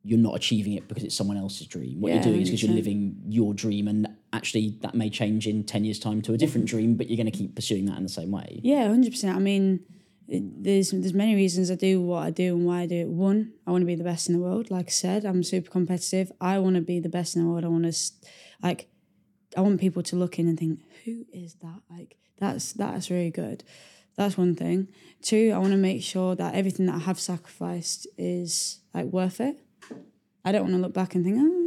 you're 0.03 0.19
not 0.19 0.35
achieving 0.35 0.73
it 0.73 0.87
because 0.87 1.03
it's 1.03 1.15
someone 1.15 1.37
else's 1.37 1.67
dream. 1.67 2.01
What 2.01 2.09
Yeah, 2.09 2.15
you're 2.15 2.25
doing 2.25 2.41
is 2.41 2.49
because 2.49 2.63
you're 2.63 2.73
living 2.73 3.21
your 3.27 3.53
dream 3.53 3.87
and 3.87 4.07
actually 4.35 4.77
that 4.81 4.93
may 4.93 5.09
change 5.09 5.47
in 5.47 5.63
10 5.63 5.85
years 5.85 5.99
time 5.99 6.21
to 6.23 6.33
a 6.33 6.37
different 6.37 6.67
dream, 6.67 6.95
but 6.95 7.07
you're 7.09 7.17
going 7.17 7.31
to 7.31 7.37
keep 7.37 7.55
pursuing 7.55 7.85
that 7.85 7.97
in 7.97 8.03
the 8.03 8.09
same 8.09 8.31
way. 8.31 8.59
yeah, 8.63 8.87
hundred 8.87 9.11
percent. 9.11 9.35
I 9.35 9.39
mean, 9.39 9.83
there's 10.27 10.91
there's 10.91 11.13
many 11.13 11.35
reasons 11.35 11.69
I 11.71 11.75
do 11.75 12.01
what 12.01 12.23
I 12.23 12.31
do 12.31 12.55
and 12.55 12.65
why 12.65 12.81
I 12.81 12.85
do 12.87 12.95
it. 12.95 13.07
One, 13.07 13.53
I 13.65 13.71
want 13.71 13.81
to 13.83 13.85
be 13.85 13.95
the 13.95 14.03
best 14.03 14.27
in 14.27 14.33
the 14.35 14.41
world. 14.41 14.69
Like 14.71 14.87
I 14.87 14.91
said, 14.91 15.25
I'm 15.25 15.43
super 15.43 15.69
competitive. 15.69 16.31
I 16.41 16.59
want 16.59 16.75
to 16.75 16.81
be 16.81 16.99
the 16.99 17.09
best 17.09 17.35
in 17.35 17.43
the 17.43 17.49
world. 17.49 17.63
I 17.63 17.67
want 17.67 17.85
to, 17.91 17.95
like, 18.61 18.87
I 19.55 19.61
want 19.61 19.79
people 19.79 20.03
to 20.03 20.15
look 20.15 20.39
in 20.39 20.47
and 20.47 20.57
think, 20.59 20.79
"Who 21.05 21.25
is 21.31 21.55
that?" 21.55 21.81
Like, 21.89 22.17
that's 22.39 22.73
that's 22.73 23.09
really 23.09 23.31
good. 23.31 23.63
That's 24.17 24.37
one 24.37 24.55
thing. 24.55 24.87
Two, 25.21 25.51
I 25.53 25.57
want 25.57 25.71
to 25.71 25.77
make 25.77 26.01
sure 26.01 26.35
that 26.35 26.55
everything 26.55 26.85
that 26.87 26.95
I 26.95 26.99
have 26.99 27.19
sacrificed 27.19 28.07
is 28.17 28.79
like 28.93 29.05
worth 29.05 29.39
it. 29.41 29.57
I 30.43 30.51
don't 30.51 30.63
want 30.63 30.73
to 30.75 30.81
look 30.81 30.93
back 30.93 31.15
and 31.15 31.23
think, 31.25 31.37
oh, 31.39 31.64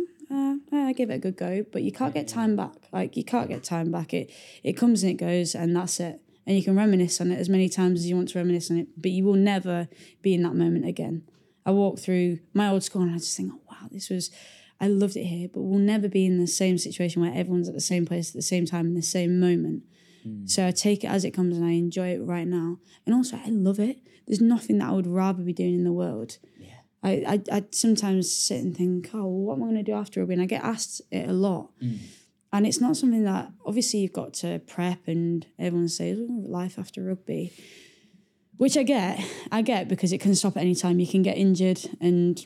uh, 0.72 0.77
I 0.77 0.92
give 0.92 1.11
it 1.11 1.14
a 1.14 1.18
good 1.18 1.37
go, 1.37 1.64
but 1.72 1.83
you 1.83 1.92
can't 1.92 2.14
get 2.14 2.29
time 2.29 2.57
back. 2.57 2.74
Like 2.92 3.16
you 3.16 3.24
can't 3.24 3.48
get 3.48 3.64
time 3.64 3.90
back. 3.90 4.14
It 4.14 4.31
it 4.62 4.74
comes 4.74 5.03
and 5.03 5.12
it 5.12 5.16
goes, 5.16 5.55
and 5.55 5.74
that's 5.74 6.01
it. 6.01 6.20
And 6.46 6.57
you 6.57 6.62
can 6.62 6.77
reminisce 6.77 7.20
on 7.20 7.31
it 7.31 7.38
as 7.38 7.48
many 7.48 7.68
times 7.68 8.01
as 8.01 8.09
you 8.09 8.16
want 8.16 8.31
to 8.31 8.38
reminisce 8.38 8.70
on 8.70 8.79
it, 8.79 8.88
but 8.96 9.11
you 9.11 9.24
will 9.24 9.35
never 9.35 9.88
be 10.22 10.33
in 10.35 10.42
that 10.44 10.55
moment 10.55 10.87
again. 10.87 11.24
I 11.66 11.72
walk 11.72 11.98
through 11.98 12.38
my 12.55 12.70
old 12.70 12.83
school 12.83 13.03
and 13.03 13.11
I 13.14 13.18
just 13.18 13.37
think, 13.37 13.53
oh, 13.55 13.61
wow, 13.70 13.88
this 13.90 14.09
was, 14.09 14.31
I 14.81 14.88
loved 14.88 15.16
it 15.16 15.24
here, 15.24 15.48
but 15.53 15.61
we'll 15.61 15.79
never 15.79 16.09
be 16.09 16.24
in 16.24 16.38
the 16.38 16.46
same 16.46 16.79
situation 16.79 17.20
where 17.20 17.35
everyone's 17.35 17.68
at 17.68 17.74
the 17.74 17.81
same 17.83 18.07
place 18.07 18.31
at 18.31 18.35
the 18.35 18.40
same 18.40 18.64
time 18.64 18.87
in 18.87 18.94
the 18.94 19.03
same 19.03 19.38
moment. 19.38 19.83
So 20.46 20.66
I 20.66 20.70
take 20.70 21.05
it 21.05 21.09
as 21.09 21.24
it 21.24 21.33
comes 21.33 21.57
and 21.57 21.66
I 21.66 21.72
enjoy 21.72 22.09
it 22.14 22.20
right 22.20 22.46
now. 22.46 22.79
And 23.05 23.14
also, 23.14 23.37
I 23.37 23.48
love 23.51 23.79
it. 23.79 23.98
There's 24.27 24.40
nothing 24.40 24.79
that 24.79 24.88
I 24.88 24.92
would 24.92 25.07
rather 25.07 25.42
be 25.42 25.53
doing 25.53 25.74
in 25.74 25.85
the 25.85 25.92
world. 25.92 26.38
Yeah. 26.59 26.78
I, 27.02 27.11
I, 27.11 27.42
I 27.56 27.64
sometimes 27.70 28.32
sit 28.32 28.61
and 28.61 28.76
think, 28.76 29.11
oh, 29.14 29.26
what 29.26 29.54
am 29.56 29.62
I 29.62 29.66
going 29.66 29.76
to 29.76 29.82
do 29.82 29.94
after 29.94 30.20
rugby? 30.20 30.34
And 30.34 30.42
I 30.42 30.46
get 30.46 30.64
asked 30.64 31.00
it 31.11 31.28
a 31.28 31.32
lot. 31.32 31.70
Mm. 31.82 31.98
And 32.52 32.66
it's 32.66 32.80
not 32.80 32.96
something 32.96 33.24
that, 33.24 33.50
obviously, 33.64 34.00
you've 34.00 34.12
got 34.12 34.34
to 34.34 34.58
prep 34.61 35.06
and 35.06 35.46
everyone 35.58 35.88
says, 35.88 36.18
oh, 36.18 36.44
life 36.46 36.78
after 36.78 37.04
rugby. 37.04 37.52
Which 38.56 38.76
I 38.76 38.82
get, 38.82 39.20
I 39.52 39.62
get 39.62 39.87
because 39.87 40.12
it 40.12 40.20
can 40.20 40.34
stop 40.34 40.56
at 40.56 40.62
any 40.62 40.74
time. 40.74 40.98
You 40.98 41.06
can 41.06 41.22
get 41.22 41.37
injured 41.37 41.80
and 42.00 42.44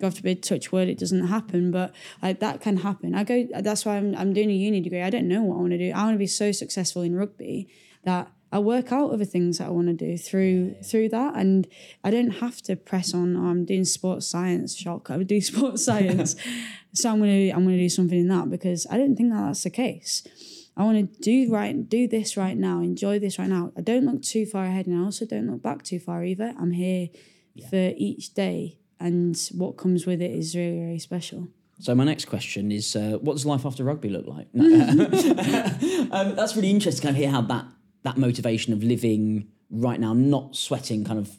God 0.00 0.14
forbid, 0.14 0.42
touch 0.42 0.70
wood, 0.70 0.88
it 0.88 0.98
doesn't 0.98 1.26
happen, 1.26 1.70
but 1.70 1.94
like 2.22 2.40
that 2.40 2.60
can 2.60 2.78
happen. 2.78 3.14
I 3.14 3.24
go. 3.24 3.46
That's 3.60 3.84
why 3.84 3.96
I'm 3.96 4.14
I'm 4.16 4.32
doing 4.32 4.50
a 4.50 4.54
uni 4.54 4.80
degree. 4.80 5.02
I 5.02 5.10
don't 5.10 5.28
know 5.28 5.42
what 5.42 5.56
I 5.56 5.58
want 5.60 5.72
to 5.72 5.78
do. 5.78 5.92
I 5.92 6.04
want 6.04 6.14
to 6.14 6.18
be 6.18 6.26
so 6.26 6.52
successful 6.52 7.02
in 7.02 7.14
rugby 7.14 7.68
that 8.04 8.30
I 8.52 8.58
work 8.58 8.92
out 8.92 9.10
other 9.10 9.24
things 9.24 9.58
that 9.58 9.68
I 9.68 9.70
want 9.70 9.88
to 9.88 9.94
do 9.94 10.18
through 10.18 10.74
through 10.84 11.08
that, 11.08 11.34
and 11.36 11.66
I 12.04 12.10
don't 12.10 12.32
have 12.32 12.60
to 12.62 12.76
press 12.76 13.14
on. 13.14 13.34
Oh, 13.34 13.46
I'm 13.46 13.64
doing 13.64 13.86
sports 13.86 14.26
science. 14.26 14.76
Shock! 14.76 15.10
I 15.10 15.16
would 15.16 15.26
do 15.26 15.40
sports 15.40 15.84
science, 15.84 16.36
so 16.92 17.10
I'm 17.10 17.18
gonna 17.18 17.50
I'm 17.50 17.64
gonna 17.64 17.78
do 17.78 17.88
something 17.88 18.20
in 18.20 18.28
that 18.28 18.50
because 18.50 18.86
I 18.90 18.98
don't 18.98 19.16
think 19.16 19.32
that 19.32 19.46
that's 19.46 19.62
the 19.62 19.70
case. 19.70 20.22
I 20.76 20.84
want 20.84 20.98
to 20.98 21.20
do 21.20 21.52
right, 21.52 21.88
do 21.88 22.06
this 22.08 22.36
right 22.36 22.56
now, 22.56 22.80
enjoy 22.80 23.18
this 23.18 23.38
right 23.38 23.48
now. 23.48 23.72
I 23.76 23.80
don't 23.80 24.04
look 24.04 24.22
too 24.22 24.44
far 24.44 24.64
ahead, 24.64 24.86
and 24.86 24.98
I 24.98 25.04
also 25.04 25.24
don't 25.24 25.50
look 25.50 25.62
back 25.62 25.82
too 25.82 25.98
far 25.98 26.22
either. 26.22 26.54
I'm 26.58 26.72
here 26.72 27.08
for 27.70 27.92
each 27.96 28.34
day, 28.34 28.78
and 29.00 29.38
what 29.52 29.78
comes 29.78 30.06
with 30.06 30.20
it 30.20 30.30
is 30.30 30.54
really, 30.54 30.78
really 30.78 30.98
special. 30.98 31.48
So 31.78 31.94
my 31.94 32.04
next 32.04 32.26
question 32.26 32.70
is, 32.70 32.94
uh, 32.94 33.18
what 33.20 33.32
does 33.32 33.44
life 33.44 33.66
after 33.66 33.82
rugby 33.82 34.10
look 34.10 34.26
like? 34.26 34.48
Um, 36.12 36.34
that's 36.34 36.54
really 36.54 36.68
interesting 36.68 37.02
kind 37.02 37.16
of 37.16 37.20
hear 37.22 37.30
how 37.30 37.40
that 37.40 37.64
that 38.02 38.16
motivation 38.16 38.72
of 38.72 38.82
living 38.82 39.48
right 39.70 39.98
now, 39.98 40.12
not 40.12 40.56
sweating 40.56 41.04
kind 41.04 41.18
of 41.18 41.30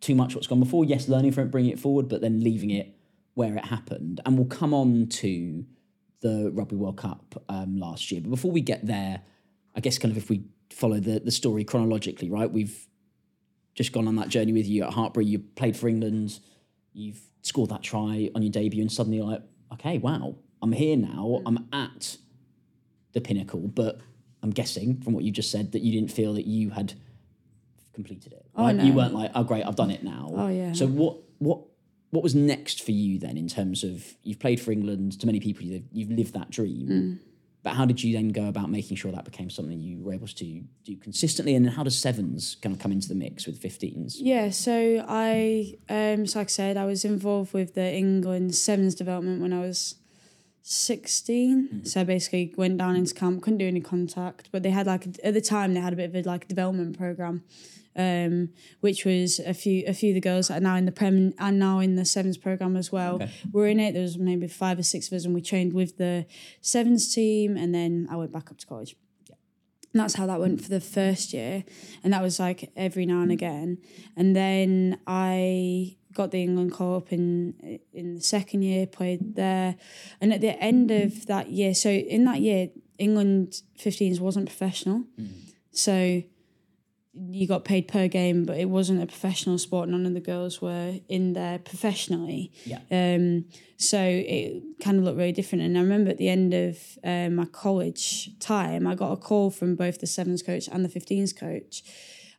too 0.00 0.14
much 0.14 0.34
what's 0.34 0.46
gone 0.46 0.60
before. 0.60 0.84
Yes, 0.84 1.08
learning 1.08 1.32
from 1.32 1.44
it, 1.44 1.50
bringing 1.50 1.70
it 1.70 1.78
forward, 1.78 2.08
but 2.08 2.20
then 2.20 2.40
leaving 2.42 2.70
it 2.70 2.94
where 3.34 3.56
it 3.56 3.64
happened. 3.66 4.20
And 4.26 4.36
we'll 4.36 4.46
come 4.46 4.74
on 4.74 5.06
to 5.08 5.64
the 6.20 6.50
Rugby 6.52 6.76
World 6.76 6.96
Cup 6.96 7.42
um, 7.48 7.76
last 7.76 8.10
year. 8.10 8.20
But 8.20 8.30
before 8.30 8.50
we 8.50 8.60
get 8.60 8.86
there, 8.86 9.20
I 9.74 9.80
guess 9.80 9.98
kind 9.98 10.12
of 10.12 10.18
if 10.18 10.30
we 10.30 10.44
follow 10.70 11.00
the 11.00 11.20
the 11.20 11.30
story 11.30 11.64
chronologically, 11.64 12.30
right? 12.30 12.50
We've 12.50 12.86
just 13.74 13.92
gone 13.92 14.06
on 14.08 14.16
that 14.16 14.28
journey 14.28 14.52
with 14.52 14.66
you 14.66 14.84
at 14.84 14.92
Hartpury. 14.92 15.26
You 15.26 15.38
played 15.38 15.76
for 15.76 15.88
England. 15.88 16.38
You've 16.92 17.20
scored 17.42 17.70
that 17.70 17.82
try 17.82 18.30
on 18.34 18.42
your 18.42 18.52
debut, 18.52 18.82
and 18.82 18.92
suddenly 18.92 19.18
you're 19.18 19.26
like, 19.26 19.42
okay, 19.74 19.98
wow, 19.98 20.36
I'm 20.60 20.72
here 20.72 20.96
now. 20.96 21.40
I'm 21.46 21.68
at 21.72 22.16
the 23.12 23.20
pinnacle. 23.20 23.68
But 23.68 24.00
I'm 24.42 24.50
guessing 24.50 25.00
from 25.02 25.12
what 25.12 25.24
you 25.24 25.30
just 25.30 25.50
said 25.50 25.72
that 25.72 25.82
you 25.82 25.92
didn't 25.92 26.12
feel 26.12 26.34
that 26.34 26.46
you 26.46 26.70
had 26.70 26.94
completed 27.94 28.32
it. 28.32 28.46
Oh, 28.56 28.64
right? 28.64 28.76
no. 28.76 28.84
You 28.84 28.92
weren't 28.92 29.14
like, 29.14 29.30
oh 29.34 29.44
great, 29.44 29.64
I've 29.64 29.76
done 29.76 29.90
it 29.90 30.02
now. 30.02 30.30
Oh, 30.34 30.48
yeah. 30.48 30.72
So 30.72 30.86
what 30.86 31.18
what 31.38 31.60
what 32.10 32.22
was 32.22 32.34
next 32.34 32.82
for 32.82 32.92
you 32.92 33.18
then 33.18 33.38
in 33.38 33.48
terms 33.48 33.84
of 33.84 34.14
you've 34.22 34.38
played 34.38 34.60
for 34.60 34.72
England? 34.72 35.20
To 35.20 35.26
many 35.26 35.40
people, 35.40 35.64
you've, 35.64 35.84
you've 35.92 36.10
lived 36.10 36.34
that 36.34 36.50
dream. 36.50 36.88
Mm. 36.88 37.18
But 37.62 37.74
how 37.74 37.86
did 37.86 38.02
you 38.02 38.12
then 38.12 38.30
go 38.30 38.48
about 38.48 38.70
making 38.70 38.96
sure 38.96 39.12
that 39.12 39.24
became 39.24 39.48
something 39.48 39.78
you 39.80 40.00
were 40.00 40.12
able 40.12 40.26
to 40.26 40.62
do 40.84 40.96
consistently? 40.96 41.54
And 41.54 41.64
then 41.64 41.72
how 41.72 41.84
does 41.84 41.96
sevens 41.96 42.56
kind 42.60 42.74
of 42.74 42.80
come 42.80 42.90
into 42.90 43.08
the 43.08 43.14
mix 43.14 43.46
with 43.46 43.62
15s? 43.62 44.16
Yeah, 44.16 44.50
so 44.50 45.04
I, 45.08 45.76
um, 45.88 46.26
so 46.26 46.40
like 46.40 46.48
I 46.48 46.50
said, 46.50 46.76
I 46.76 46.86
was 46.86 47.04
involved 47.04 47.54
with 47.54 47.74
the 47.74 47.94
England 47.94 48.56
sevens 48.56 48.96
development 48.96 49.40
when 49.40 49.52
I 49.52 49.60
was 49.60 49.94
16. 50.62 51.84
So 51.84 52.00
I 52.00 52.04
basically 52.04 52.54
went 52.56 52.78
down 52.78 52.96
into 52.96 53.14
camp, 53.14 53.42
couldn't 53.42 53.58
do 53.58 53.66
any 53.66 53.80
contact, 53.80 54.48
but 54.52 54.62
they 54.62 54.70
had 54.70 54.86
like, 54.86 55.06
at 55.24 55.34
the 55.34 55.40
time, 55.40 55.74
they 55.74 55.80
had 55.80 55.92
a 55.92 55.96
bit 55.96 56.10
of 56.10 56.14
a 56.14 56.22
like 56.28 56.48
development 56.48 56.96
program. 56.96 57.44
Um, 57.94 58.54
which 58.80 59.04
was 59.04 59.38
a 59.38 59.52
few 59.52 59.84
a 59.86 59.92
few 59.92 60.12
of 60.12 60.14
the 60.14 60.20
girls 60.22 60.48
that 60.48 60.56
are 60.56 60.60
now 60.62 60.76
in 60.76 60.86
the 60.86 60.92
prem 60.92 61.34
and 61.38 61.58
now 61.58 61.78
in 61.78 61.96
the 61.96 62.06
sevens 62.06 62.38
program 62.38 62.74
as 62.74 62.90
well. 62.90 63.16
Okay. 63.16 63.30
We're 63.52 63.66
in 63.66 63.78
it. 63.78 63.92
There 63.92 64.00
was 64.00 64.16
maybe 64.16 64.48
five 64.48 64.78
or 64.78 64.82
six 64.82 65.08
of 65.08 65.12
us, 65.12 65.26
and 65.26 65.34
we 65.34 65.42
trained 65.42 65.74
with 65.74 65.98
the 65.98 66.24
sevens 66.62 67.14
team, 67.14 67.58
and 67.58 67.74
then 67.74 68.08
I 68.10 68.16
went 68.16 68.32
back 68.32 68.50
up 68.50 68.56
to 68.56 68.66
college. 68.66 68.96
And 69.92 70.00
that's 70.00 70.14
how 70.14 70.26
that 70.26 70.40
went 70.40 70.62
for 70.62 70.70
the 70.70 70.80
first 70.80 71.34
year. 71.34 71.64
And 72.02 72.12
that 72.12 72.22
was 72.22 72.40
like 72.40 72.72
every 72.76 73.04
now 73.04 73.20
and 73.20 73.30
again. 73.30 73.78
And 74.16 74.34
then 74.34 74.98
I 75.06 75.96
got 76.12 76.30
the 76.30 76.42
England 76.42 76.72
call 76.72 76.96
up 76.96 77.12
in 77.12 77.80
in 77.92 78.14
the 78.14 78.20
second 78.20 78.62
year, 78.62 78.86
played 78.86 79.36
there. 79.36 79.76
And 80.20 80.32
at 80.32 80.40
the 80.40 80.60
end 80.62 80.90
of 80.90 81.26
that 81.26 81.50
year, 81.50 81.74
so 81.74 81.90
in 81.90 82.24
that 82.24 82.40
year, 82.40 82.68
England 82.98 83.62
15s 83.78 84.20
wasn't 84.20 84.46
professional. 84.46 85.04
So 85.72 86.22
you 87.14 87.46
got 87.46 87.64
paid 87.64 87.88
per 87.88 88.08
game, 88.08 88.44
but 88.44 88.56
it 88.58 88.70
wasn't 88.70 89.02
a 89.02 89.06
professional 89.06 89.58
sport. 89.58 89.88
None 89.88 90.06
of 90.06 90.14
the 90.14 90.20
girls 90.20 90.62
were 90.62 90.94
in 91.08 91.34
there 91.34 91.58
professionally. 91.58 92.52
Yeah. 92.64 92.78
Um, 92.90 93.44
so 93.76 94.00
it 94.00 94.62
kind 94.80 94.98
of 94.98 95.04
looked 95.04 95.18
really 95.18 95.32
different. 95.32 95.64
And 95.64 95.76
I 95.76 95.82
remember 95.82 96.10
at 96.10 96.16
the 96.16 96.30
end 96.30 96.54
of 96.54 96.78
uh, 97.04 97.28
my 97.28 97.44
college 97.44 98.30
time, 98.38 98.86
I 98.86 98.94
got 98.94 99.12
a 99.12 99.16
call 99.16 99.50
from 99.50 99.74
both 99.74 100.00
the 100.00 100.06
sevens 100.06 100.42
coach 100.42 100.68
and 100.68 100.84
the 100.84 100.88
15s 100.88 101.36
coach, 101.38 101.82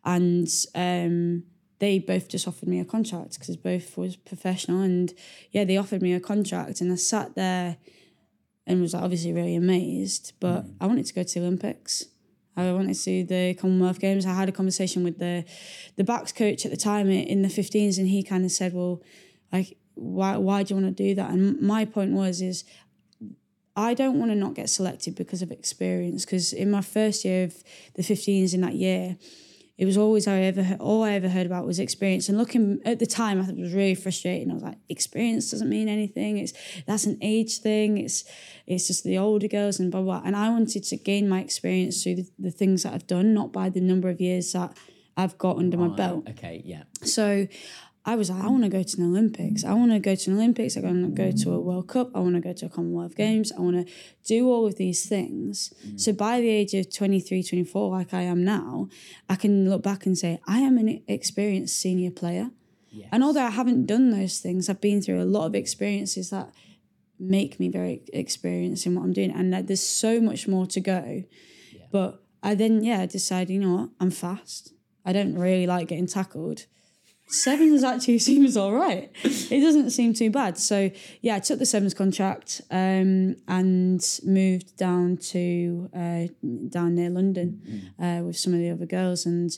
and 0.04 0.48
um, 0.74 1.44
they 1.80 2.00
both 2.00 2.28
just 2.28 2.48
offered 2.48 2.70
me 2.70 2.80
a 2.80 2.86
contract 2.86 3.40
because 3.40 3.58
both 3.58 3.98
was 3.98 4.16
professional. 4.16 4.82
And 4.82 5.14
yeah, 5.52 5.64
they 5.64 5.78
offered 5.78 6.02
me 6.02 6.14
a 6.14 6.20
contract, 6.20 6.82
and 6.82 6.92
I 6.92 6.96
sat 6.96 7.36
there 7.36 7.78
and 8.66 8.82
was 8.82 8.94
obviously 8.94 9.34
really 9.34 9.56
amazed. 9.56 10.34
But 10.40 10.66
mm. 10.66 10.74
I 10.80 10.88
wanted 10.88 11.06
to 11.08 11.14
go 11.14 11.24
to 11.24 11.34
the 11.34 11.46
Olympics. 11.46 12.06
I 12.56 12.72
wanted 12.72 12.96
to 12.96 13.04
do 13.04 13.24
the 13.24 13.56
Commonwealth 13.56 14.00
Games. 14.00 14.26
I 14.26 14.34
had 14.34 14.50
a 14.50 14.52
conversation 14.52 15.04
with 15.04 15.18
the 15.20 15.44
the 15.96 16.04
backs 16.04 16.32
coach 16.32 16.66
at 16.66 16.72
the 16.72 16.78
time 16.78 17.10
in 17.10 17.42
the 17.42 17.48
15s, 17.48 17.98
and 17.98 18.08
he 18.08 18.24
kind 18.24 18.46
of 18.46 18.52
said, 18.52 18.74
"Well, 18.74 19.02
like, 19.52 19.78
why 19.96 20.38
why 20.38 20.64
do 20.64 20.74
you 20.74 20.82
want 20.82 20.96
to 20.96 21.04
do 21.04 21.16
that?" 21.16 21.32
And 21.32 21.60
my 21.62 21.86
point 21.86 22.12
was, 22.12 22.42
is 22.42 22.64
I 23.76 23.94
don't 23.96 24.20
want 24.20 24.32
to 24.32 24.36
not 24.36 24.54
get 24.54 24.70
selected 24.70 25.16
because 25.16 25.42
of 25.42 25.52
experience. 25.52 26.26
Because 26.26 26.54
in 26.54 26.70
my 26.70 26.82
first 26.82 27.26
year 27.26 27.46
of 27.46 27.64
the 27.96 28.04
15s 28.04 28.54
in 28.54 28.62
that 28.62 28.76
year, 28.76 29.18
it 29.78 29.86
was 29.86 29.98
always 29.98 30.28
I 30.28 30.42
ever 30.42 30.62
heard, 30.62 30.80
all 30.80 31.04
I 31.04 31.14
ever 31.14 31.30
heard 31.30 31.48
about 31.48 31.66
was 31.66 31.80
experience. 31.80 32.30
And 32.30 32.38
looking 32.38 32.80
at 32.86 33.00
the 33.00 33.08
time, 33.08 33.40
I 33.40 33.44
thought 33.44 33.58
it 33.58 33.62
was 33.62 33.74
really 33.74 33.96
frustrating. 33.96 34.52
I 34.52 34.54
was 34.54 34.64
like, 34.64 34.78
experience 34.88 35.50
doesn't 35.50 35.70
mean 35.70 35.88
anything. 35.88 36.38
It's 36.38 36.54
that's 36.86 37.06
an 37.06 37.18
age 37.22 37.58
thing. 37.60 37.98
It's 37.98 38.24
it's 38.68 38.88
just 38.88 39.04
the 39.04 39.18
older 39.18 39.48
girls 39.48 39.80
and 39.80 39.92
blah 39.92 40.02
blah. 40.02 40.22
And 40.24 40.36
I 40.36 40.50
wanted 40.50 40.84
to 40.84 40.98
gain 40.98 41.28
my 41.28 41.42
experience 41.42 42.04
through 42.04 42.16
the, 42.16 42.30
the 42.38 42.52
things 42.52 42.84
that 42.84 42.94
I've 42.94 43.08
done, 43.08 43.34
not 43.34 43.52
by 43.52 43.70
the 43.70 43.82
number 43.82 44.10
of 44.10 44.22
years 44.22 44.52
that 44.54 44.78
I've 45.18 45.38
got 45.38 45.58
under 45.58 45.78
my 45.78 45.88
belt. 45.88 46.28
Okay, 46.30 46.62
yeah. 46.66 46.84
So 47.04 47.48
I 48.06 48.16
was 48.16 48.30
like, 48.30 48.44
I 48.44 48.48
want 48.48 48.64
to 48.64 48.70
go 48.70 48.84
to 48.84 48.98
the 48.98 49.04
Olympics. 49.04 49.64
I 49.64 49.74
want 49.74 49.92
to 49.92 50.00
go 50.00 50.14
to 50.14 50.30
the 50.30 50.36
Olympics. 50.36 50.76
I 50.76 50.82
want 50.82 51.06
to 51.06 51.12
go 51.12 51.32
to 51.32 51.54
a 51.54 51.60
World 51.60 51.88
Cup. 51.88 52.12
I 52.14 52.20
want 52.20 52.36
to 52.36 52.42
go 52.42 52.52
to 52.52 52.66
a 52.66 52.70
Commonwealth 52.70 53.16
Games. 53.16 53.54
I 53.54 53.62
want 53.62 53.88
to 53.88 53.94
do 54.26 54.50
all 54.50 54.66
of 54.66 54.76
these 54.76 55.08
things. 55.08 55.74
Mm. 55.88 56.00
So 56.00 56.12
by 56.12 56.42
the 56.42 56.50
age 56.50 56.74
of 56.74 56.94
23, 56.94 57.44
24, 57.44 57.92
like 57.92 58.14
I 58.14 58.24
am 58.24 58.44
now, 58.44 58.90
I 59.30 59.36
can 59.36 59.70
look 59.70 59.84
back 59.84 60.06
and 60.06 60.18
say, 60.18 60.42
I 60.46 60.60
am 60.60 60.78
an 60.78 61.02
experienced 61.08 61.80
senior 61.80 62.12
player. 62.12 62.52
And 63.12 63.24
although 63.24 63.46
I 63.46 63.50
haven't 63.50 63.86
done 63.86 64.12
those 64.12 64.40
things, 64.40 64.70
I've 64.70 64.82
been 64.82 65.02
through 65.02 65.22
a 65.22 65.26
lot 65.26 65.46
of 65.46 65.56
experiences 65.56 66.30
that 66.30 66.54
make 67.18 67.60
me 67.60 67.70
very 67.70 68.04
experienced 68.12 68.86
in 68.86 68.96
what 68.96 69.04
I'm 69.04 69.14
doing. 69.14 69.32
And 69.32 69.52
that 69.54 69.68
there's 69.68 69.82
so 69.82 70.20
much 70.20 70.48
more 70.48 70.68
to 70.68 70.80
go. 70.80 71.24
But 71.92 72.22
I 72.44 72.54
then, 72.54 72.84
yeah, 72.84 73.06
decided, 73.06 73.52
you 73.52 73.60
know 73.62 73.76
what, 73.76 73.90
I'm 74.00 74.12
fast. 74.12 74.74
I 75.06 75.14
don't 75.14 75.36
really 75.36 75.66
like 75.66 75.88
getting 75.88 76.08
tackled. 76.08 76.66
Sevens 77.28 77.84
actually 77.84 78.20
seems 78.30 78.56
all 78.58 78.74
right. 78.74 79.12
It 79.24 79.62
doesn't 79.62 79.92
seem 79.92 80.14
too 80.14 80.30
bad. 80.30 80.58
So 80.58 80.92
yeah, 81.22 81.36
I 81.36 81.40
took 81.40 81.60
the 81.60 81.66
sevens 81.66 81.94
contract 81.94 82.62
um, 82.70 83.36
and 83.48 84.04
moved 84.24 84.78
down 84.78 85.18
to 85.18 85.90
uh, 85.96 86.28
down 86.70 86.96
near 86.96 87.10
London 87.10 87.92
uh, 88.00 88.22
with 88.24 88.38
some 88.38 88.54
of 88.54 88.60
the 88.60 88.70
other 88.70 88.86
girls 88.86 89.26
and 89.26 89.52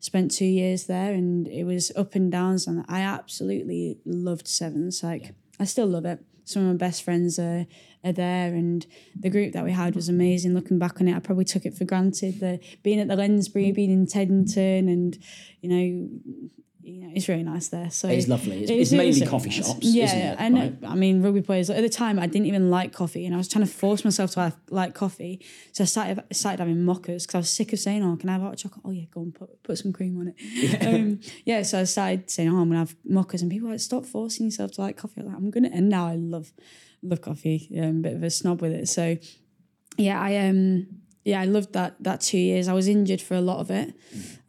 spent 0.00 0.30
two 0.32 0.44
years 0.44 0.86
there. 0.86 1.12
And 1.12 1.48
it 1.48 1.64
was 1.64 1.92
up 1.96 2.14
and 2.14 2.30
downs, 2.30 2.66
and 2.66 2.84
I 2.88 3.00
absolutely 3.00 3.98
loved 4.04 4.48
sevens. 4.48 5.02
Like 5.02 5.34
I 5.58 5.64
still 5.64 5.86
love 5.86 6.04
it. 6.04 6.20
some 6.44 6.62
of 6.62 6.68
my 6.68 6.76
best 6.76 7.02
friends 7.02 7.38
are 7.38 7.66
are 8.04 8.12
there, 8.12 8.52
and 8.52 8.84
the 9.18 9.30
group 9.30 9.52
that 9.52 9.64
we 9.64 9.72
had 9.72 9.94
was 9.94 10.08
amazing. 10.08 10.54
Looking 10.54 10.78
back 10.78 11.00
on 11.00 11.08
it, 11.08 11.16
I 11.16 11.20
probably 11.20 11.44
took 11.44 11.64
it 11.64 11.74
for 11.74 11.84
granted. 11.84 12.40
The 12.40 12.58
being 12.82 13.00
at 13.00 13.08
the 13.08 13.16
Lensbury, 13.16 13.72
being 13.72 13.92
in 13.92 14.06
Teddington, 14.06 14.88
and 14.88 15.18
you 15.60 15.68
know 15.70 16.50
you 16.82 17.00
know, 17.00 17.12
it's 17.14 17.28
really 17.28 17.42
nice 17.44 17.68
there. 17.68 17.90
So 17.90 18.08
it's 18.08 18.28
lovely. 18.28 18.62
It's, 18.62 18.70
it's, 18.70 18.80
it's 18.80 18.92
mainly 18.92 19.26
coffee 19.26 19.50
nice. 19.50 19.66
shops. 19.66 19.78
Yeah, 19.82 20.34
and 20.38 20.54
right? 20.54 20.76
I 20.86 20.94
mean 20.94 21.22
rugby 21.22 21.40
players. 21.40 21.70
At 21.70 21.80
the 21.82 21.88
time, 21.88 22.18
I 22.18 22.26
didn't 22.26 22.46
even 22.46 22.70
like 22.70 22.92
coffee, 22.92 23.24
and 23.24 23.34
I 23.34 23.38
was 23.38 23.48
trying 23.48 23.64
to 23.64 23.70
force 23.70 24.04
myself 24.04 24.32
to 24.32 24.40
have, 24.40 24.56
like 24.70 24.94
coffee. 24.94 25.44
So 25.72 25.84
I 25.84 25.86
started 25.86 26.24
started 26.32 26.58
having 26.58 26.78
mochas 26.78 27.22
because 27.22 27.34
I 27.34 27.38
was 27.38 27.50
sick 27.50 27.72
of 27.72 27.78
saying, 27.78 28.02
"Oh, 28.02 28.16
can 28.16 28.28
I 28.28 28.32
have 28.32 28.42
hot 28.42 28.56
chocolate?" 28.56 28.82
Oh 28.84 28.90
yeah, 28.90 29.04
go 29.12 29.22
and 29.22 29.34
put 29.34 29.62
put 29.62 29.78
some 29.78 29.92
cream 29.92 30.18
on 30.18 30.28
it. 30.28 30.34
Yeah. 30.38 30.88
Um, 30.88 31.20
yeah. 31.44 31.62
So 31.62 31.80
I 31.80 31.84
started 31.84 32.30
saying, 32.30 32.48
"Oh, 32.48 32.58
I'm 32.58 32.68
gonna 32.68 32.80
have 32.80 32.96
mochas," 33.08 33.42
and 33.42 33.50
people 33.50 33.68
were 33.68 33.74
like, 33.74 33.80
"Stop 33.80 34.04
forcing 34.04 34.46
yourself 34.46 34.72
to 34.72 34.80
like 34.80 34.96
coffee." 34.96 35.20
I'm 35.20 35.26
like, 35.26 35.36
"I'm 35.36 35.50
gonna," 35.50 35.70
and 35.72 35.88
now 35.88 36.06
I 36.08 36.16
love 36.16 36.52
love 37.02 37.20
coffee. 37.20 37.68
Yeah, 37.70 37.84
I'm 37.84 37.98
a 37.98 38.00
bit 38.00 38.14
of 38.14 38.22
a 38.22 38.30
snob 38.30 38.60
with 38.60 38.72
it. 38.72 38.88
So 38.88 39.16
yeah, 39.96 40.20
I 40.20 40.48
um 40.48 40.86
yeah, 41.24 41.40
I 41.40 41.44
loved 41.44 41.72
that 41.74 42.02
that 42.02 42.20
two 42.20 42.38
years. 42.38 42.68
I 42.68 42.72
was 42.72 42.88
injured 42.88 43.20
for 43.20 43.34
a 43.34 43.40
lot 43.40 43.60
of 43.60 43.70
it. 43.70 43.94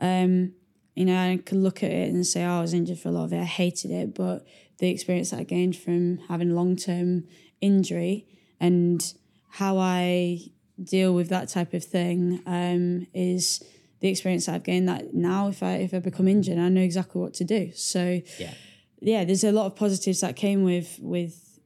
Mm. 0.01 0.23
Um, 0.25 0.53
you 0.95 1.05
know, 1.05 1.17
I 1.17 1.37
could 1.37 1.57
look 1.57 1.81
at 1.83 1.91
it 1.91 2.13
and 2.13 2.25
say, 2.25 2.43
oh, 2.45 2.59
I 2.59 2.61
was 2.61 2.73
injured 2.73 2.99
for 2.99 3.09
a 3.09 3.11
lot 3.11 3.25
of 3.25 3.33
it. 3.33 3.39
I 3.41 3.45
hated 3.45 3.91
it. 3.91 4.13
But 4.13 4.45
the 4.77 4.89
experience 4.89 5.31
that 5.31 5.39
I 5.39 5.43
gained 5.43 5.75
from 5.75 6.19
having 6.29 6.55
long 6.55 6.75
term 6.75 7.25
injury 7.61 8.27
and 8.59 9.13
how 9.49 9.77
I 9.77 10.41
deal 10.81 11.13
with 11.13 11.29
that 11.29 11.49
type 11.49 11.73
of 11.73 11.83
thing 11.83 12.41
um, 12.45 13.07
is 13.13 13.63
the 14.01 14.09
experience 14.09 14.45
that 14.45 14.55
I've 14.55 14.63
gained 14.63 14.87
that 14.89 15.13
now 15.13 15.47
if 15.47 15.63
I 15.63 15.75
if 15.75 15.93
I 15.93 15.99
become 15.99 16.27
injured, 16.27 16.57
I 16.57 16.69
know 16.69 16.81
exactly 16.81 17.21
what 17.21 17.33
to 17.35 17.43
do. 17.43 17.71
So 17.73 18.21
yeah, 18.39 18.53
yeah, 18.99 19.23
there's 19.23 19.43
a 19.43 19.51
lot 19.51 19.65
of 19.65 19.75
positives 19.75 20.21
that 20.21 20.35
came 20.35 20.63
with 20.63 20.99
with 21.01 21.59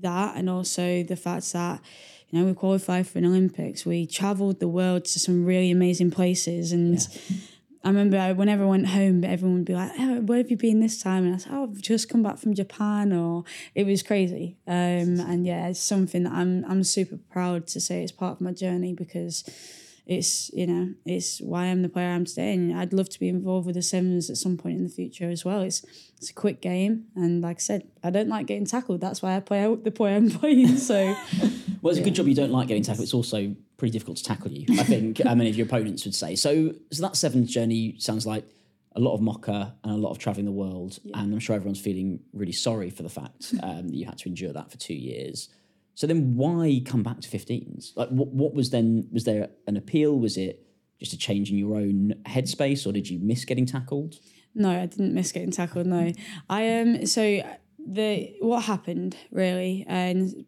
that 0.00 0.36
and 0.36 0.50
also 0.50 1.04
the 1.04 1.16
fact 1.16 1.52
that 1.52 1.80
you 2.28 2.38
know 2.38 2.44
we 2.44 2.52
qualified 2.52 3.06
for 3.06 3.18
an 3.18 3.24
Olympics. 3.24 3.86
We 3.86 4.06
travelled 4.06 4.60
the 4.60 4.68
world 4.68 5.04
to 5.06 5.18
some 5.18 5.44
really 5.44 5.70
amazing 5.70 6.10
places 6.10 6.72
and 6.72 6.98
yeah 6.98 7.36
I 7.84 7.88
remember 7.88 8.32
whenever 8.32 8.64
I 8.64 8.66
went 8.66 8.88
home, 8.88 9.22
everyone 9.24 9.58
would 9.58 9.66
be 9.66 9.74
like, 9.74 9.92
oh, 9.98 10.22
"Where 10.22 10.38
have 10.38 10.50
you 10.50 10.56
been 10.56 10.80
this 10.80 11.02
time?" 11.02 11.26
And 11.26 11.34
I 11.34 11.36
said, 11.36 11.52
"Oh, 11.52 11.64
I've 11.64 11.82
just 11.82 12.08
come 12.08 12.22
back 12.22 12.38
from 12.38 12.54
Japan." 12.54 13.12
Or 13.12 13.44
it 13.74 13.84
was 13.84 14.02
crazy. 14.02 14.56
Um, 14.66 15.20
and 15.20 15.46
yeah, 15.46 15.68
it's 15.68 15.80
something 15.80 16.24
that 16.24 16.32
I'm 16.32 16.64
I'm 16.64 16.82
super 16.82 17.18
proud 17.30 17.66
to 17.68 17.80
say 17.80 18.02
it's 18.02 18.10
part 18.12 18.32
of 18.32 18.40
my 18.40 18.52
journey 18.52 18.94
because 18.94 19.44
it's 20.06 20.50
you 20.52 20.66
know 20.66 20.92
it's 21.06 21.40
why 21.40 21.64
I'm 21.64 21.82
the 21.82 21.90
player 21.90 22.08
I 22.08 22.12
am 22.14 22.24
today, 22.24 22.54
and 22.54 22.72
I'd 22.72 22.94
love 22.94 23.10
to 23.10 23.20
be 23.20 23.28
involved 23.28 23.66
with 23.66 23.74
the 23.74 23.82
Sevens 23.82 24.30
at 24.30 24.38
some 24.38 24.56
point 24.56 24.78
in 24.78 24.84
the 24.84 24.90
future 24.90 25.28
as 25.28 25.44
well. 25.44 25.60
It's 25.60 25.84
it's 26.16 26.30
a 26.30 26.34
quick 26.34 26.62
game, 26.62 27.04
and 27.14 27.42
like 27.42 27.58
I 27.58 27.60
said, 27.60 27.86
I 28.02 28.08
don't 28.08 28.28
like 28.28 28.46
getting 28.46 28.64
tackled. 28.64 29.02
That's 29.02 29.20
why 29.20 29.36
I 29.36 29.40
play 29.40 29.62
out 29.62 29.84
the 29.84 29.90
play 29.90 30.16
I'm 30.16 30.30
playing. 30.40 30.78
So, 30.78 30.94
well, 31.82 31.90
it's 31.90 31.98
yeah. 31.98 32.02
a 32.02 32.04
good 32.04 32.14
job 32.14 32.28
you 32.28 32.34
don't 32.34 32.50
like 32.50 32.68
getting 32.68 32.82
tackled. 32.82 33.04
It's 33.04 33.14
also 33.14 33.54
pretty 33.84 33.92
difficult 33.92 34.16
to 34.16 34.24
tackle 34.24 34.50
you. 34.50 34.64
I 34.80 34.82
think 34.82 35.22
many 35.22 35.50
of 35.50 35.56
your 35.56 35.66
opponents 35.66 36.06
would 36.06 36.14
say. 36.14 36.36
So, 36.36 36.72
so 36.90 37.02
that 37.02 37.16
Sevens 37.16 37.52
journey 37.52 37.96
sounds 37.98 38.26
like 38.26 38.46
a 38.96 39.00
lot 39.00 39.12
of 39.12 39.20
mocha 39.20 39.74
and 39.84 39.92
a 39.92 39.96
lot 39.96 40.10
of 40.10 40.18
traveling 40.18 40.46
the 40.46 40.52
world, 40.52 40.98
yeah. 41.04 41.18
and 41.18 41.34
I'm 41.34 41.38
sure 41.38 41.54
everyone's 41.54 41.82
feeling 41.82 42.20
really 42.32 42.52
sorry 42.52 42.88
for 42.88 43.02
the 43.02 43.10
fact 43.10 43.52
um, 43.62 43.88
that 43.88 43.94
you 43.94 44.06
had 44.06 44.16
to 44.18 44.28
endure 44.30 44.54
that 44.54 44.70
for 44.70 44.78
two 44.78 44.94
years. 44.94 45.50
So 45.94 46.06
then, 46.06 46.34
why 46.34 46.80
come 46.86 47.02
back 47.02 47.20
to 47.20 47.28
15s? 47.28 47.94
Like, 47.94 48.08
what 48.08 48.28
what 48.28 48.54
was 48.54 48.70
then? 48.70 49.06
Was 49.12 49.24
there 49.24 49.50
an 49.66 49.76
appeal? 49.76 50.18
Was 50.18 50.38
it 50.38 50.66
just 50.98 51.12
a 51.12 51.18
change 51.18 51.50
in 51.50 51.58
your 51.58 51.76
own 51.76 52.14
headspace, 52.26 52.86
or 52.86 52.92
did 52.92 53.10
you 53.10 53.18
miss 53.18 53.44
getting 53.44 53.66
tackled? 53.66 54.18
No, 54.54 54.70
I 54.70 54.86
didn't 54.86 55.12
miss 55.12 55.30
getting 55.30 55.50
tackled. 55.50 55.86
No, 55.86 56.10
I 56.48 56.78
um. 56.78 57.04
So 57.04 57.42
the 57.86 58.34
what 58.40 58.62
happened 58.62 59.14
really, 59.30 59.84
and 59.86 60.46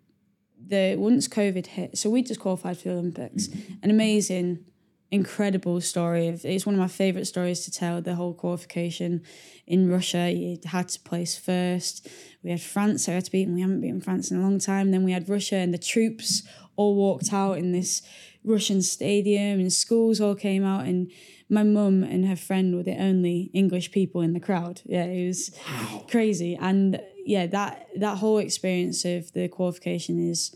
the 0.66 0.96
once 0.98 1.28
COVID 1.28 1.66
hit, 1.66 1.98
so 1.98 2.10
we 2.10 2.22
just 2.22 2.40
qualified 2.40 2.78
for 2.78 2.88
the 2.88 2.94
Olympics. 2.94 3.48
Mm-hmm. 3.48 3.74
An 3.82 3.90
amazing, 3.90 4.64
incredible 5.10 5.80
story. 5.80 6.28
It's 6.28 6.66
one 6.66 6.74
of 6.74 6.80
my 6.80 6.88
favorite 6.88 7.26
stories 7.26 7.64
to 7.64 7.70
tell. 7.70 8.02
The 8.02 8.14
whole 8.14 8.34
qualification 8.34 9.22
in 9.66 9.88
Russia, 9.90 10.30
you 10.30 10.58
had 10.64 10.88
to 10.88 11.00
place 11.00 11.38
first. 11.38 12.08
We 12.42 12.50
had 12.50 12.60
France, 12.60 13.04
so 13.04 13.12
I 13.12 13.16
had 13.16 13.24
to 13.26 13.30
beat, 13.30 13.46
and 13.46 13.54
we 13.54 13.60
haven't 13.60 13.80
beaten 13.80 14.00
France 14.00 14.30
in 14.30 14.38
a 14.38 14.42
long 14.42 14.58
time. 14.58 14.90
Then 14.90 15.04
we 15.04 15.12
had 15.12 15.28
Russia, 15.28 15.56
and 15.56 15.72
the 15.72 15.78
troops 15.78 16.42
all 16.76 16.94
walked 16.94 17.32
out 17.32 17.58
in 17.58 17.72
this 17.72 18.02
Russian 18.44 18.82
stadium, 18.82 19.60
and 19.60 19.72
schools 19.72 20.20
all 20.20 20.34
came 20.34 20.64
out, 20.64 20.86
and 20.86 21.10
my 21.48 21.62
mum 21.62 22.02
and 22.02 22.26
her 22.26 22.36
friend 22.36 22.74
were 22.74 22.82
the 22.82 23.00
only 23.00 23.50
English 23.54 23.92
people 23.92 24.20
in 24.20 24.32
the 24.32 24.40
crowd. 24.40 24.82
Yeah, 24.84 25.04
it 25.04 25.26
was 25.26 25.50
wow. 25.68 26.04
crazy. 26.08 26.56
And 26.60 27.00
yeah, 27.26 27.46
that 27.48 27.88
that 27.96 28.18
whole 28.18 28.38
experience 28.38 29.04
of 29.04 29.32
the 29.32 29.48
qualification 29.48 30.18
is, 30.30 30.54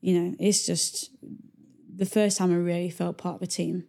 you 0.00 0.18
know, 0.18 0.34
it's 0.38 0.66
just 0.66 1.10
the 1.94 2.06
first 2.06 2.38
time 2.38 2.50
I 2.50 2.56
really 2.56 2.90
felt 2.90 3.18
part 3.18 3.36
of 3.36 3.42
a 3.42 3.46
team. 3.46 3.84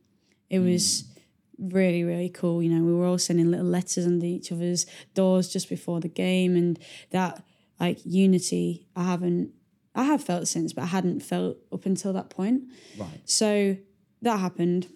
It 0.49 0.60
was 0.60 1.03
mm. 1.03 1.73
really, 1.73 2.03
really 2.03 2.29
cool. 2.29 2.62
You 2.62 2.71
know, 2.71 2.84
we 2.84 2.93
were 2.93 3.05
all 3.05 3.17
sending 3.17 3.49
little 3.49 3.65
letters 3.65 4.05
under 4.05 4.25
each 4.25 4.51
other's 4.51 4.86
doors 5.13 5.47
just 5.47 5.69
before 5.69 6.01
the 6.01 6.10
game 6.10 6.58
and 6.58 6.77
that 7.12 7.41
like 7.79 7.99
unity 8.03 8.88
I 8.95 9.03
haven't 9.03 9.53
I 9.95 10.03
have 10.03 10.23
felt 10.23 10.47
since, 10.47 10.73
but 10.73 10.84
I 10.84 10.88
hadn't 10.88 11.21
felt 11.21 11.58
up 11.71 11.86
until 11.86 12.12
that 12.13 12.29
point. 12.29 12.63
Right. 12.97 13.21
So 13.23 13.77
that 14.21 14.39
happened 14.39 14.88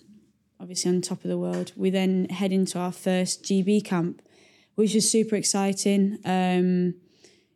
obviously 0.60 0.90
on 0.90 1.02
top 1.02 1.24
of 1.24 1.30
the 1.30 1.38
world. 1.38 1.72
We 1.78 1.90
then 1.90 2.26
head 2.30 2.52
into 2.52 2.80
our 2.80 2.92
first 2.92 3.44
GB 3.44 3.86
camp, 3.86 4.22
which 4.76 4.94
was 4.94 5.10
super 5.10 5.36
exciting. 5.36 6.20
Um, 6.26 6.96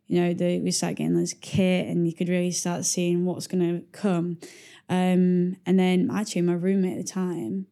you 0.08 0.20
know, 0.20 0.34
the, 0.34 0.60
we 0.60 0.70
started 0.70 0.96
getting 0.96 1.18
this 1.18 1.34
kit 1.34 1.86
and 1.86 2.06
you 2.06 2.14
could 2.14 2.28
really 2.28 2.50
start 2.50 2.84
seeing 2.84 3.24
what's 3.24 3.46
going 3.46 3.80
to 3.80 3.84
come. 3.92 4.38
Um, 4.88 5.56
and 5.66 5.78
then 5.78 6.10
actually, 6.10 6.42
my 6.42 6.54
roommate 6.54 6.98
at 6.98 7.06
the 7.06 7.12
time 7.12 7.66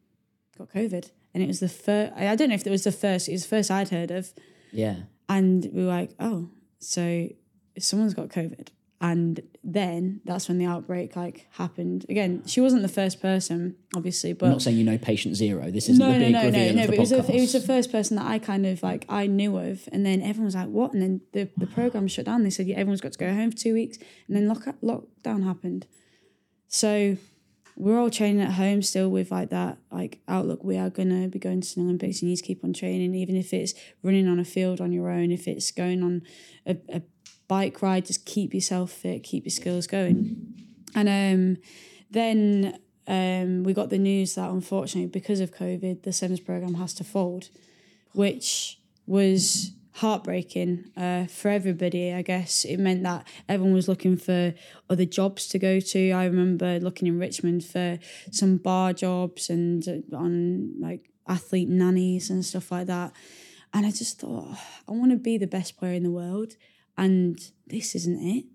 got 0.57 0.71
COVID. 0.71 1.09
And 1.33 1.43
it 1.43 1.47
was 1.47 1.59
the 1.59 1.69
first, 1.69 2.13
I 2.15 2.35
don't 2.35 2.49
know 2.49 2.55
if 2.55 2.65
it 2.65 2.69
was 2.69 2.83
the 2.83 2.91
first, 2.91 3.27
it 3.27 3.33
was 3.33 3.43
the 3.43 3.49
first 3.49 3.69
I'd 3.69 3.89
heard 3.89 4.11
of. 4.11 4.33
Yeah. 4.71 4.97
And 5.27 5.67
we 5.73 5.83
were 5.83 5.89
like, 5.89 6.11
oh, 6.19 6.49
so 6.79 7.27
someone's 7.77 8.13
got 8.13 8.29
COVID 8.29 8.69
and 8.99 9.41
then 9.63 10.21
that's 10.25 10.47
when 10.47 10.57
the 10.57 10.65
outbreak 10.65 11.15
like 11.15 11.47
happened. 11.51 12.05
Again 12.09 12.43
she 12.45 12.61
wasn't 12.61 12.81
the 12.81 12.87
first 12.87 13.21
person 13.21 13.75
obviously 13.95 14.33
but 14.33 14.47
I'm 14.47 14.51
not 14.53 14.61
saying 14.61 14.77
you 14.77 14.83
know 14.83 14.97
patient 14.97 15.35
zero. 15.35 15.69
This 15.69 15.89
isn't 15.89 15.99
no, 15.99 16.13
the 16.13 16.19
big 16.19 16.31
no, 16.31 16.41
no, 16.41 16.45
reveal 16.47 16.73
no, 16.73 16.81
no, 16.81 16.87
but 16.87 16.95
it 16.95 16.99
was, 16.99 17.11
a, 17.11 17.35
it 17.35 17.39
was 17.41 17.53
the 17.53 17.61
first 17.61 17.91
person 17.91 18.17
that 18.17 18.25
I 18.25 18.39
kind 18.39 18.65
of 18.65 18.81
like 18.81 19.05
I 19.07 19.27
knew 19.27 19.57
of. 19.57 19.87
And 19.91 20.05
then 20.05 20.21
everyone 20.21 20.45
was 20.45 20.55
like 20.55 20.69
what? 20.69 20.93
And 20.93 21.01
then 21.01 21.21
the, 21.33 21.49
the 21.57 21.67
program 21.67 22.07
shut 22.07 22.25
down. 22.25 22.43
They 22.43 22.49
said 22.49 22.67
yeah 22.67 22.77
everyone's 22.77 23.01
got 23.01 23.13
to 23.13 23.19
go 23.19 23.31
home 23.33 23.51
for 23.51 23.57
two 23.57 23.73
weeks. 23.73 23.97
And 24.27 24.35
then 24.35 24.47
lock 24.47 24.65
lockdown 24.81 25.43
happened. 25.43 25.85
So 26.67 27.17
we're 27.77 27.99
all 27.99 28.09
training 28.09 28.41
at 28.41 28.53
home 28.53 28.81
still 28.81 29.09
with 29.09 29.29
like 29.31 29.51
that 29.51 29.77
like 29.91 30.19
outlook. 30.27 30.63
We 30.63 30.77
are 30.77 30.89
gonna 30.89 31.27
be 31.27 31.37
going 31.37 31.61
to 31.61 31.75
the 31.75 31.81
olympics. 31.81 32.23
You 32.23 32.29
need 32.29 32.37
to 32.37 32.43
keep 32.43 32.63
on 32.63 32.73
training 32.73 33.13
even 33.13 33.35
if 33.35 33.53
it's 33.53 33.75
running 34.01 34.27
on 34.27 34.39
a 34.39 34.45
field 34.45 34.81
on 34.81 34.91
your 34.91 35.09
own 35.11 35.31
if 35.31 35.47
it's 35.47 35.69
going 35.69 36.01
on 36.01 36.23
a, 36.65 36.77
a 36.89 37.01
bike 37.47 37.81
ride, 37.81 38.05
just 38.05 38.25
keep 38.25 38.53
yourself 38.53 38.91
fit, 38.91 39.23
keep 39.23 39.45
your 39.45 39.51
skills 39.51 39.87
going. 39.87 40.53
And 40.95 41.07
um, 41.09 41.63
then 42.11 42.79
um, 43.07 43.63
we 43.63 43.73
got 43.73 43.89
the 43.89 43.97
news 43.97 44.35
that 44.35 44.49
unfortunately, 44.49 45.09
because 45.09 45.39
of 45.39 45.53
COVID, 45.53 46.03
the 46.03 46.13
Sevens 46.13 46.39
program 46.39 46.75
has 46.75 46.93
to 46.95 47.03
fold, 47.03 47.49
which 48.13 48.79
was 49.05 49.71
heartbreaking 49.93 50.85
uh, 50.95 51.25
for 51.25 51.49
everybody. 51.49 52.13
I 52.13 52.21
guess 52.21 52.65
it 52.65 52.77
meant 52.77 53.03
that 53.03 53.27
everyone 53.49 53.73
was 53.73 53.87
looking 53.87 54.17
for 54.17 54.53
other 54.89 55.05
jobs 55.05 55.47
to 55.47 55.59
go 55.59 55.79
to. 55.79 56.11
I 56.11 56.25
remember 56.25 56.79
looking 56.79 57.07
in 57.07 57.19
Richmond 57.19 57.65
for 57.65 57.97
some 58.31 58.57
bar 58.57 58.93
jobs 58.93 59.49
and 59.49 59.87
uh, 59.87 60.15
on 60.15 60.79
like 60.79 61.09
athlete 61.27 61.69
nannies 61.69 62.29
and 62.29 62.45
stuff 62.45 62.71
like 62.71 62.87
that. 62.87 63.13
And 63.73 63.85
I 63.85 63.91
just 63.91 64.19
thought, 64.19 64.45
oh, 64.49 64.59
I 64.87 64.91
want 64.91 65.11
to 65.11 65.17
be 65.17 65.37
the 65.37 65.47
best 65.47 65.77
player 65.77 65.93
in 65.93 66.03
the 66.03 66.11
world 66.11 66.53
and 66.97 67.39
this 67.67 67.95
isn't 67.95 68.19
it. 68.19 68.45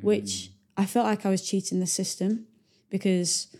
Which 0.00 0.24
mm. 0.24 0.48
I 0.76 0.86
felt 0.86 1.06
like 1.06 1.26
I 1.26 1.30
was 1.30 1.42
cheating 1.42 1.80
the 1.80 1.86
system 1.86 2.46
because 2.88 3.54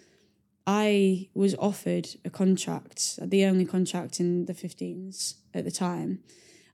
I 0.66 1.28
was 1.34 1.54
offered 1.56 2.08
a 2.24 2.30
contract, 2.30 3.18
the 3.22 3.44
only 3.44 3.64
contract 3.64 4.20
in 4.20 4.46
the 4.46 4.54
15s 4.54 5.34
at 5.52 5.64
the 5.64 5.70
time. 5.70 6.20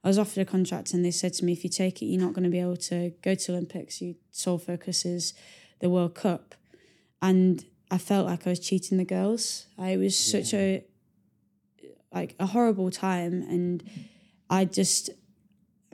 I 0.05 0.09
was 0.09 0.19
offered 0.19 0.41
a 0.41 0.45
contract 0.45 0.93
and 0.93 1.05
they 1.05 1.11
said 1.11 1.33
to 1.35 1.45
me, 1.45 1.53
if 1.53 1.65
you 1.65 1.71
take 1.71 2.01
it, 2.01 2.07
you're 2.07 2.21
not 2.21 2.33
going 2.33 2.45
to 2.45 2.51
be 2.51 2.61
able 2.61 2.77
to 2.77 3.13
go 3.23 3.35
to 3.35 3.53
Olympics. 3.53 4.01
Your 4.01 4.15
sole 4.31 4.59
focus 4.59 5.05
is 5.05 5.35
the 5.81 5.91
World 5.91 6.15
Cup. 6.15 6.55
And 7.21 7.65
I 7.91 7.99
felt 7.99 8.27
like 8.27 8.47
I 8.47 8.51
was 8.51 8.61
cheating 8.61 8.99
the 8.99 9.05
girls. 9.05 9.67
I 9.79 9.97
was 9.97 10.15
yeah. 10.33 10.41
such 10.41 10.55
a 10.55 10.85
like 12.13 12.35
a 12.39 12.47
horrible 12.47 12.91
time 12.91 13.43
and 13.49 13.83
I 14.49 14.65
just 14.65 15.11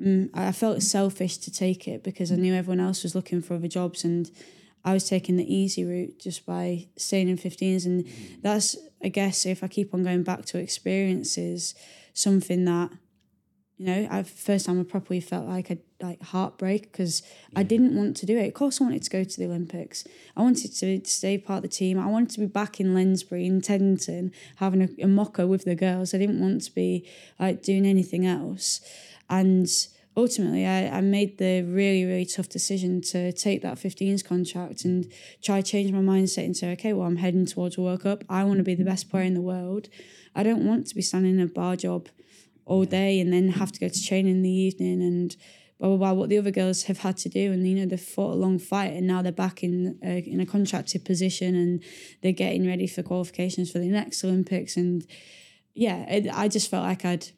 um, 0.05 0.31
I 0.35 0.53
felt 0.53 0.83
selfish 0.83 1.39
to 1.39 1.51
take 1.51 1.87
it 1.87 2.03
because 2.03 2.33
I 2.33 2.37
knew 2.37 2.55
everyone 2.55 2.81
else 2.81 3.03
was 3.03 3.15
looking 3.15 3.43
for 3.43 3.55
other 3.55 3.69
jobs 3.69 4.05
and 4.05 4.31
I 4.85 4.93
was 4.93 5.09
taking 5.09 5.37
the 5.37 5.55
easy 5.55 5.85
route 5.85 6.19
just 6.19 6.45
by 6.45 6.89
staying 6.97 7.29
in 7.29 7.39
15s. 7.39 7.87
And 7.87 8.07
that's, 8.43 8.77
I 9.03 9.09
guess, 9.09 9.47
if 9.47 9.63
I 9.63 9.69
keep 9.69 9.95
on 9.95 10.03
going 10.03 10.25
back 10.25 10.45
to 10.47 10.59
experiences, 10.59 11.75
something 12.15 12.65
that 12.65 12.91
you 13.79 13.87
know, 13.87 14.09
I 14.13 14.23
first 14.23 14.67
time 14.67 14.79
I 14.79 14.85
properly 14.85 15.21
felt 15.21 15.49
like 15.49 15.69
a 15.71 15.79
like 16.01 16.23
heartbreak 16.23 16.93
because 16.93 17.21
I 17.57 17.65
didn't 17.65 17.97
want 17.97 18.17
to 18.19 18.27
do 18.27 18.39
it. 18.39 18.47
Of 18.47 18.55
course, 18.55 18.81
I 18.81 18.85
wanted 18.85 19.03
to 19.03 19.11
go 19.11 19.25
to 19.25 19.39
the 19.41 19.47
Olympics. 19.47 20.05
I 20.37 20.43
wanted 20.43 20.73
to 20.73 21.01
stay 21.05 21.37
part 21.37 21.59
of 21.59 21.63
the 21.63 21.77
team. 21.77 21.99
I 21.99 22.07
wanted 22.07 22.31
to 22.31 22.41
be 22.41 22.47
back 22.47 22.79
in 22.79 22.95
Lensbury 22.95 23.45
in 23.45 23.61
Teddington 23.61 24.31
having 24.57 24.83
a, 24.83 25.03
a 25.03 25.09
mocha 25.09 25.49
with 25.49 25.65
the 25.65 25.75
girls. 25.75 26.15
I 26.15 26.19
didn't 26.19 26.41
want 26.41 26.63
to 26.63 26.73
be 26.73 27.09
like 27.41 27.63
doing 27.63 27.85
anything 27.85 28.25
else. 28.25 28.81
And 29.29 29.69
ultimately, 30.17 30.67
I, 30.67 30.99
I 30.99 31.01
made 31.01 31.39
the 31.39 31.63
really 31.63 32.05
really 32.05 32.27
tough 32.27 32.49
decision 32.49 33.01
to 33.13 33.33
take 33.33 33.63
that 33.63 33.79
15s 33.79 34.25
contract 34.25 34.85
and 34.85 35.11
try 35.43 35.61
change 35.63 35.93
my 35.93 35.99
mindset 35.99 36.45
and 36.45 36.57
say, 36.57 36.73
okay, 36.73 36.93
well, 36.93 37.07
I'm 37.07 37.17
heading 37.17 37.47
towards 37.47 37.79
a 37.79 37.81
World 37.81 38.03
Cup. 38.03 38.25
I 38.29 38.45
want 38.45 38.59
to 38.59 38.65
be 38.65 38.75
the 38.75 38.85
best 38.85 39.11
player 39.11 39.25
in 39.25 39.35
the 39.35 39.41
world. 39.41 39.89
I 40.35 40.43
don't 40.43 40.67
want 40.67 40.87
to 40.87 40.95
be 40.95 41.03
standing 41.03 41.35
in 41.35 41.41
a 41.41 41.47
bar 41.47 41.77
job 41.77 42.09
all 42.65 42.85
day 42.85 43.21
and 43.21 43.33
then 43.33 43.49
have 43.49 43.73
to 43.73 43.81
go 43.81 43.89
to 43.89 44.07
training 44.07 44.33
in 44.33 44.43
the 44.43 44.51
evening 44.51 45.03
and 45.03 45.37
blah 45.79 45.89
blah 45.89 45.97
blah. 45.97 46.13
What 46.13 46.29
the 46.29 46.39
other 46.39 46.51
girls 46.51 46.85
have 46.85 46.99
had 46.99 47.17
to 47.19 47.29
do, 47.29 47.53
and 47.53 47.67
you 47.67 47.75
know 47.75 47.87
they've 47.87 48.01
fought 48.01 48.35
a 48.35 48.37
long 48.37 48.59
fight, 48.59 48.93
and 48.93 49.07
now 49.07 49.23
they're 49.23 49.33
back 49.33 49.63
in 49.63 49.99
a, 50.03 50.19
in 50.21 50.41
a 50.41 50.47
contracted 50.47 51.05
position, 51.05 51.55
and 51.55 51.83
they're 52.23 52.33
getting 52.33 52.67
ready 52.67 52.87
for 52.87 53.03
qualifications 53.03 53.71
for 53.71 53.79
the 53.79 53.89
next 53.89 54.23
Olympics. 54.25 54.77
And 54.77 55.05
yeah, 55.75 56.09
it, 56.11 56.29
I 56.33 56.49
just 56.49 56.71
felt 56.71 56.85
like 56.85 57.05
I'd 57.05 57.29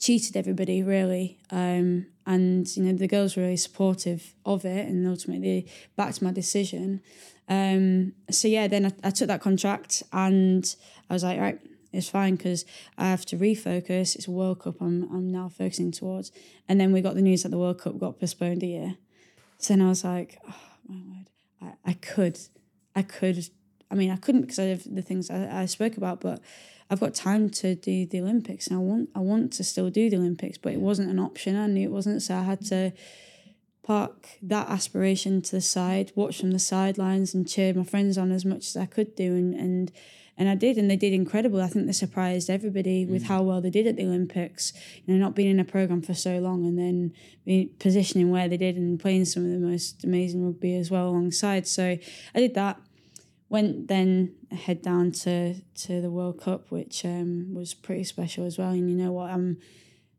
cheated 0.00 0.36
everybody 0.36 0.82
really, 0.82 1.38
um, 1.50 2.06
and 2.26 2.66
you 2.76 2.82
know 2.82 2.92
the 2.92 3.06
girls 3.06 3.36
were 3.36 3.44
really 3.44 3.56
supportive 3.56 4.34
of 4.44 4.64
it, 4.64 4.88
and 4.88 5.06
ultimately 5.06 5.68
backed 5.96 6.20
my 6.20 6.32
decision. 6.32 7.00
Um, 7.48 8.14
so 8.30 8.48
yeah, 8.48 8.66
then 8.66 8.86
I, 8.86 8.92
I 9.04 9.10
took 9.10 9.28
that 9.28 9.40
contract, 9.40 10.02
and 10.12 10.74
I 11.08 11.14
was 11.14 11.22
like, 11.22 11.38
right 11.38 11.60
it's 11.92 12.08
fine 12.08 12.36
because 12.36 12.64
I 12.96 13.06
have 13.06 13.26
to 13.26 13.36
refocus. 13.36 14.14
It's 14.14 14.28
World 14.28 14.60
Cup 14.60 14.76
I'm, 14.80 15.08
I'm 15.12 15.30
now 15.30 15.48
focusing 15.48 15.90
towards. 15.90 16.30
And 16.68 16.80
then 16.80 16.92
we 16.92 17.00
got 17.00 17.14
the 17.14 17.22
news 17.22 17.42
that 17.42 17.48
the 17.48 17.58
World 17.58 17.78
Cup 17.78 17.98
got 17.98 18.20
postponed 18.20 18.62
a 18.62 18.66
year. 18.66 18.96
So 19.58 19.74
then 19.74 19.82
I 19.82 19.88
was 19.88 20.04
like, 20.04 20.38
oh, 20.48 20.54
my 20.88 20.96
word, 20.96 21.30
I, 21.60 21.90
I 21.90 21.92
could, 21.94 22.38
I 22.94 23.02
could, 23.02 23.48
I 23.90 23.94
mean, 23.94 24.10
I 24.10 24.16
couldn't 24.16 24.42
because 24.42 24.58
of 24.58 24.94
the 24.94 25.02
things 25.02 25.30
I, 25.30 25.62
I 25.62 25.66
spoke 25.66 25.96
about, 25.96 26.20
but 26.20 26.40
I've 26.88 27.00
got 27.00 27.14
time 27.14 27.50
to 27.50 27.74
do 27.74 28.06
the 28.06 28.20
Olympics 28.20 28.66
and 28.66 28.76
I 28.76 28.80
want, 28.80 29.10
I 29.14 29.20
want 29.20 29.52
to 29.54 29.64
still 29.64 29.90
do 29.90 30.10
the 30.10 30.16
Olympics, 30.16 30.58
but 30.58 30.72
it 30.72 30.80
wasn't 30.80 31.10
an 31.10 31.18
option. 31.18 31.56
I 31.56 31.66
knew 31.66 31.88
it 31.88 31.92
wasn't. 31.92 32.22
So 32.22 32.36
I 32.36 32.42
had 32.42 32.64
to 32.66 32.92
park 33.82 34.28
that 34.42 34.68
aspiration 34.68 35.42
to 35.42 35.52
the 35.52 35.60
side, 35.60 36.12
watch 36.14 36.40
from 36.40 36.50
the 36.52 36.58
sidelines 36.58 37.34
and 37.34 37.48
cheer 37.48 37.72
my 37.74 37.84
friends 37.84 38.18
on 38.18 38.30
as 38.32 38.44
much 38.44 38.68
as 38.68 38.76
I 38.76 38.86
could 38.86 39.14
do 39.14 39.34
and, 39.34 39.54
and 39.54 39.92
and 40.40 40.48
I 40.48 40.54
did, 40.54 40.78
and 40.78 40.90
they 40.90 40.96
did 40.96 41.12
incredible. 41.12 41.60
I 41.60 41.66
think 41.66 41.84
they 41.84 41.92
surprised 41.92 42.48
everybody 42.48 43.04
with 43.04 43.24
mm. 43.24 43.26
how 43.26 43.42
well 43.42 43.60
they 43.60 43.68
did 43.68 43.86
at 43.86 43.96
the 43.96 44.04
Olympics. 44.04 44.72
You 45.04 45.12
know, 45.12 45.20
not 45.20 45.34
being 45.34 45.50
in 45.50 45.60
a 45.60 45.64
program 45.64 46.00
for 46.00 46.14
so 46.14 46.38
long, 46.38 46.64
and 46.64 46.78
then 46.78 47.12
being 47.44 47.68
positioning 47.78 48.30
where 48.30 48.48
they 48.48 48.56
did, 48.56 48.76
and 48.76 48.98
playing 48.98 49.26
some 49.26 49.44
of 49.44 49.50
the 49.50 49.58
most 49.58 50.02
amazing 50.02 50.42
rugby 50.42 50.74
as 50.76 50.90
well 50.90 51.10
alongside. 51.10 51.66
So 51.66 51.98
I 52.34 52.40
did 52.40 52.54
that. 52.54 52.80
Went 53.50 53.88
then 53.88 54.36
head 54.50 54.80
down 54.80 55.12
to 55.12 55.54
to 55.54 56.00
the 56.00 56.10
World 56.10 56.40
Cup, 56.40 56.70
which 56.70 57.04
um, 57.04 57.52
was 57.52 57.74
pretty 57.74 58.04
special 58.04 58.46
as 58.46 58.56
well. 58.56 58.70
And 58.70 58.88
you 58.88 58.96
know 58.96 59.12
what? 59.12 59.30
I'm 59.30 59.58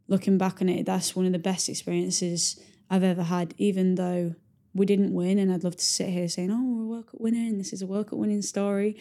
looking 0.08 0.38
back 0.38 0.62
on 0.62 0.70
it. 0.70 0.86
That's 0.86 1.16
one 1.16 1.26
of 1.26 1.32
the 1.32 1.40
best 1.40 1.68
experiences 1.70 2.60
I've 2.90 3.04
ever 3.04 3.24
had, 3.24 3.56
even 3.58 3.96
though 3.96 4.36
we 4.76 4.86
didn't 4.86 5.14
win. 5.14 5.40
And 5.40 5.52
I'd 5.52 5.64
love 5.64 5.78
to 5.78 5.84
sit 5.84 6.10
here 6.10 6.28
saying, 6.28 6.52
"Oh, 6.52 6.62
we're 6.62 6.84
a 6.84 6.88
World 6.88 7.08
Cup 7.08 7.20
winner, 7.20 7.40
and 7.40 7.60
this 7.60 7.74
is 7.74 7.82
a 7.82 7.88
World 7.88 8.10
Cup 8.10 8.20
winning 8.20 8.44
story." 8.44 8.98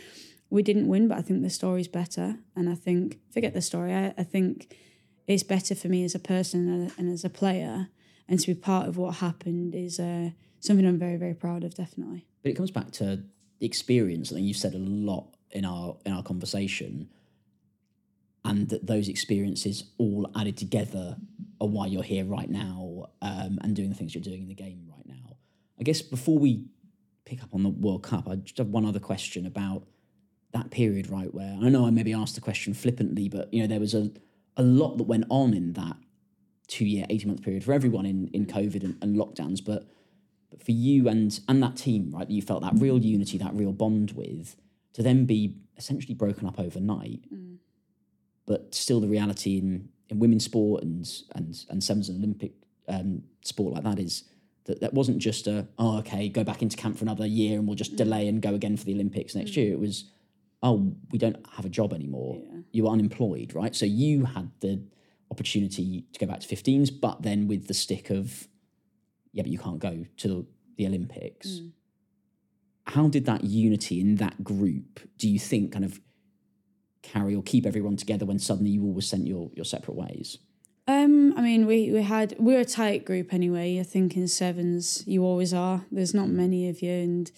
we 0.51 0.63
didn't 0.63 0.89
win, 0.89 1.09
but 1.09 1.17
I 1.17 1.23
think 1.23 1.43
the 1.43 1.51
story's 1.51 1.89
better. 1.89 2.37
And 2.57 2.69
I 2.69 2.75
think, 2.75 3.21
forget 3.33 3.55
the 3.55 3.63
story, 3.63 3.95
I, 3.95 4.13
I 4.19 4.25
think 4.25 4.77
it's 5.27 5.45
better 5.45 5.77
for 5.77 5.89
me 5.89 6.05
as 6.05 6.15
a 6.15 6.19
person 6.19 6.91
and 6.99 7.11
as 7.11 7.25
a 7.25 7.31
player. 7.31 7.89
And 8.29 8.39
to 8.39 8.47
be 8.49 8.55
part 8.55 8.89
of 8.89 8.97
what 8.97 9.17
happened 9.17 9.75
is 9.75 9.99
uh, 10.01 10.31
something 10.59 10.87
I'm 10.87 10.99
very, 10.99 11.17
very 11.17 11.35
proud 11.35 11.65
of, 11.65 11.75
definitely. 11.75 12.27
But 12.43 12.51
it 12.51 12.55
comes 12.55 12.73
back 12.73 12.91
to 12.93 13.23
experience. 13.61 14.31
Think 14.31 14.47
you've 14.47 14.57
said 14.57 14.75
a 14.75 14.79
lot 14.79 15.35
in 15.51 15.65
our 15.65 15.97
in 16.05 16.13
our 16.13 16.23
conversation, 16.23 17.09
and 18.45 18.69
that 18.69 18.87
those 18.87 19.09
experiences 19.09 19.85
all 19.99 20.31
added 20.35 20.57
together 20.57 21.17
are 21.61 21.69
why 21.69 21.87
you're 21.87 22.03
here 22.03 22.25
right 22.25 22.49
now 22.49 23.07
um, 23.21 23.59
and 23.63 23.77
doing 23.77 23.91
the 23.91 23.95
things 23.95 24.15
you're 24.15 24.23
doing 24.23 24.43
in 24.43 24.49
the 24.49 24.55
game 24.55 24.87
right 24.91 25.07
now. 25.07 25.37
I 25.79 25.83
guess 25.83 26.01
before 26.01 26.39
we 26.39 26.67
pick 27.25 27.43
up 27.43 27.55
on 27.55 27.63
the 27.63 27.69
World 27.69 28.03
Cup, 28.03 28.29
I 28.29 28.37
just 28.37 28.59
have 28.59 28.69
one 28.69 28.87
other 28.87 28.99
question 28.99 29.47
about 29.47 29.85
that 30.53 30.71
period, 30.71 31.11
right, 31.11 31.33
where 31.33 31.57
I 31.63 31.69
know 31.69 31.87
I 31.87 31.91
maybe 31.91 32.13
asked 32.13 32.35
the 32.35 32.41
question 32.41 32.75
flippantly, 32.75 33.29
but 33.29 33.53
you 33.53 33.61
know, 33.61 33.67
there 33.67 33.81
was 33.81 33.95
a, 33.95 34.11
a 34.57 34.63
lot 34.63 34.97
that 34.97 35.05
went 35.05 35.27
on 35.29 35.55
in 35.55 35.75
that 35.75 35.97
two 36.67 36.85
year, 36.85 37.07
18 37.09 37.29
month 37.29 37.43
period 37.43 37.65
for 37.65 37.73
everyone 37.73 38.07
in, 38.07 38.29
in 38.29 38.47
COVID 38.47 38.83
and, 38.83 38.97
and 39.03 39.17
lockdowns. 39.17 39.65
But 39.65 39.87
for 40.65 40.73
you 40.73 41.09
and 41.09 41.39
and 41.49 41.63
that 41.63 41.77
team, 41.77 42.11
right, 42.13 42.27
that 42.27 42.33
you 42.33 42.43
felt 42.43 42.63
that 42.63 42.75
real 42.77 42.99
unity, 42.99 43.39
that 43.39 43.55
real 43.55 43.73
bond 43.73 44.13
with, 44.13 44.57
to 44.95 45.03
then 45.03 45.25
be 45.25 45.57
essentially 45.77 46.15
broken 46.15 46.47
up 46.47 46.59
overnight. 46.59 47.23
Mm. 47.33 47.57
But 48.47 48.75
still 48.75 49.01
the 49.01 49.09
reality 49.09 49.59
in, 49.59 49.89
in 50.09 50.19
women's 50.19 50.45
sport 50.45 50.83
and 50.83 51.09
and 51.35 51.65
and 51.69 51.83
sevens 51.83 52.09
and 52.09 52.19
Olympic 52.19 52.53
um, 52.89 53.23
sport 53.43 53.75
like 53.75 53.85
that 53.85 53.99
is 53.99 54.25
that 54.65 54.81
that 54.81 54.93
wasn't 54.95 55.19
just 55.19 55.47
a 55.47 55.67
oh 55.79 55.99
okay 55.99 56.29
go 56.29 56.45
back 56.45 56.61
into 56.61 56.77
camp 56.77 56.99
for 56.99 57.05
another 57.05 57.27
year 57.27 57.59
and 57.59 57.67
we'll 57.67 57.77
just 57.77 57.95
mm. 57.95 57.97
delay 57.97 58.29
and 58.29 58.43
go 58.43 58.55
again 58.55 58.77
for 58.77 58.85
the 58.85 58.95
Olympics 58.95 59.35
next 59.35 59.53
mm. 59.53 59.57
year. 59.57 59.73
It 59.73 59.81
was 59.81 60.05
oh, 60.63 60.95
we 61.11 61.19
don't 61.19 61.37
have 61.53 61.65
a 61.65 61.69
job 61.69 61.93
anymore. 61.93 62.39
Yeah. 62.39 62.61
You 62.73 62.85
were 62.85 62.91
unemployed, 62.91 63.55
right? 63.55 63.75
So 63.75 63.87
you 63.87 64.25
had 64.25 64.51
the 64.61 64.83
opportunity 65.31 66.05
to 66.13 66.19
go 66.19 66.27
back 66.27 66.41
to 66.41 66.55
15s, 66.55 66.91
but 67.01 67.23
then 67.23 67.49
with 67.49 67.67
the 67.67 67.75
stick 67.75 68.11
of, 68.11 68.49
yeah, 69.33 69.43
but 69.43 69.51
you 69.51 69.59
can't 69.59 69.79
go 69.79 70.05
to 70.19 70.47
the 70.77 70.87
Olympics. 70.87 71.49
Mm. 71.49 71.73
How 72.87 73.09
did 73.09 73.27
that 73.27 73.45
unity 73.45 74.01
in 74.01 74.17
that 74.17 74.43
group, 74.43 75.01
do 75.17 75.29
you 75.29 75.39
think, 75.39 75.73
kind 75.73 75.85
of 75.85 76.01
carry 77.03 77.35
or 77.35 77.43
keep 77.43 77.67
everyone 77.67 77.97
together 77.97 78.27
when 78.27 78.39
suddenly 78.39 78.71
you 78.71 78.85
all 78.85 78.93
were 78.93 79.01
sent 79.01 79.27
your, 79.27 79.51
your 79.55 79.65
separate 79.65 79.95
ways? 79.95 80.39
Um, 80.89 81.35
I 81.37 81.43
mean, 81.43 81.67
we, 81.67 81.93
we 81.93 82.03
had 82.03 82.35
we're 82.39 82.61
a 82.61 82.65
tight 82.65 83.05
group 83.05 83.33
anyway. 83.33 83.79
I 83.79 83.85
think 83.85 84.17
in 84.17 84.27
sevens 84.27 85.05
you 85.07 85.25
always 85.25 85.55
are. 85.55 85.85
There's 85.93 86.15
not 86.15 86.29
many 86.29 86.69
of 86.69 86.83
you, 86.83 86.91
and 86.91 87.31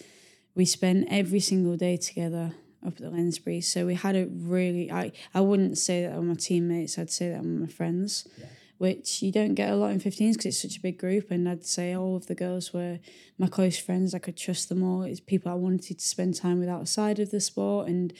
we 0.55 0.65
spent 0.65 1.07
every 1.09 1.39
single 1.39 1.77
day 1.77 1.97
together 1.97 2.53
up 2.85 2.93
at 2.93 2.99
the 2.99 3.11
Lensbury. 3.11 3.61
So 3.61 3.85
we 3.85 3.95
had 3.95 4.15
a 4.15 4.25
really 4.25 4.91
I 4.91 5.11
I 5.33 5.41
wouldn't 5.41 5.77
say 5.77 6.01
that 6.03 6.13
on 6.13 6.27
my 6.27 6.33
teammates. 6.33 6.97
I'd 6.97 7.11
say 7.11 7.29
that 7.29 7.39
on 7.39 7.61
my 7.61 7.67
friends. 7.67 8.27
Yeah. 8.39 8.47
Which 8.77 9.21
you 9.21 9.31
don't 9.31 9.53
get 9.53 9.71
a 9.71 9.75
lot 9.75 9.91
in 9.91 9.99
15s 9.99 10.33
because 10.33 10.45
it's 10.45 10.61
such 10.61 10.77
a 10.77 10.81
big 10.81 10.97
group, 10.97 11.31
and 11.31 11.47
I'd 11.47 11.65
say 11.65 11.95
all 11.95 12.15
of 12.15 12.27
the 12.27 12.35
girls 12.35 12.73
were 12.73 12.99
my 13.37 13.47
close 13.47 13.77
friends. 13.77 14.13
I 14.13 14.19
could 14.19 14.35
trust 14.35 14.67
them 14.69 14.83
all. 14.83 15.03
It's 15.03 15.19
people 15.19 15.51
I 15.51 15.55
wanted 15.55 15.99
to 15.99 16.05
spend 16.05 16.35
time 16.35 16.59
with 16.59 16.69
outside 16.69 17.19
of 17.19 17.31
the 17.31 17.39
sport, 17.39 17.87
and 17.87 18.13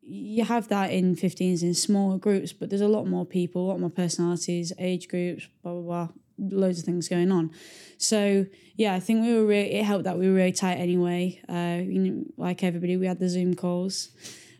you 0.00 0.44
have 0.44 0.68
that 0.68 0.90
in 0.90 1.16
15s 1.16 1.62
in 1.62 1.74
smaller 1.74 2.18
groups, 2.18 2.52
but 2.52 2.70
there's 2.70 2.80
a 2.80 2.88
lot 2.88 3.06
more 3.06 3.26
people, 3.26 3.66
a 3.66 3.68
lot 3.68 3.80
more 3.80 3.90
personalities, 3.90 4.72
age 4.78 5.08
groups, 5.08 5.48
blah 5.62 5.72
blah 5.72 5.82
blah 5.82 6.08
loads 6.38 6.78
of 6.78 6.84
things 6.84 7.08
going 7.08 7.30
on. 7.30 7.50
So 7.98 8.46
yeah, 8.76 8.94
I 8.94 9.00
think 9.00 9.24
we 9.24 9.34
were 9.34 9.46
really, 9.46 9.74
it 9.74 9.84
helped 9.84 10.04
that 10.04 10.18
we 10.18 10.28
were 10.28 10.34
really 10.34 10.52
tight 10.52 10.76
anyway. 10.76 11.40
Uh, 11.48 11.82
you 11.82 11.98
know, 12.00 12.24
like 12.36 12.62
everybody, 12.62 12.96
we 12.96 13.06
had 13.06 13.20
the 13.20 13.28
Zoom 13.28 13.54
calls. 13.54 14.10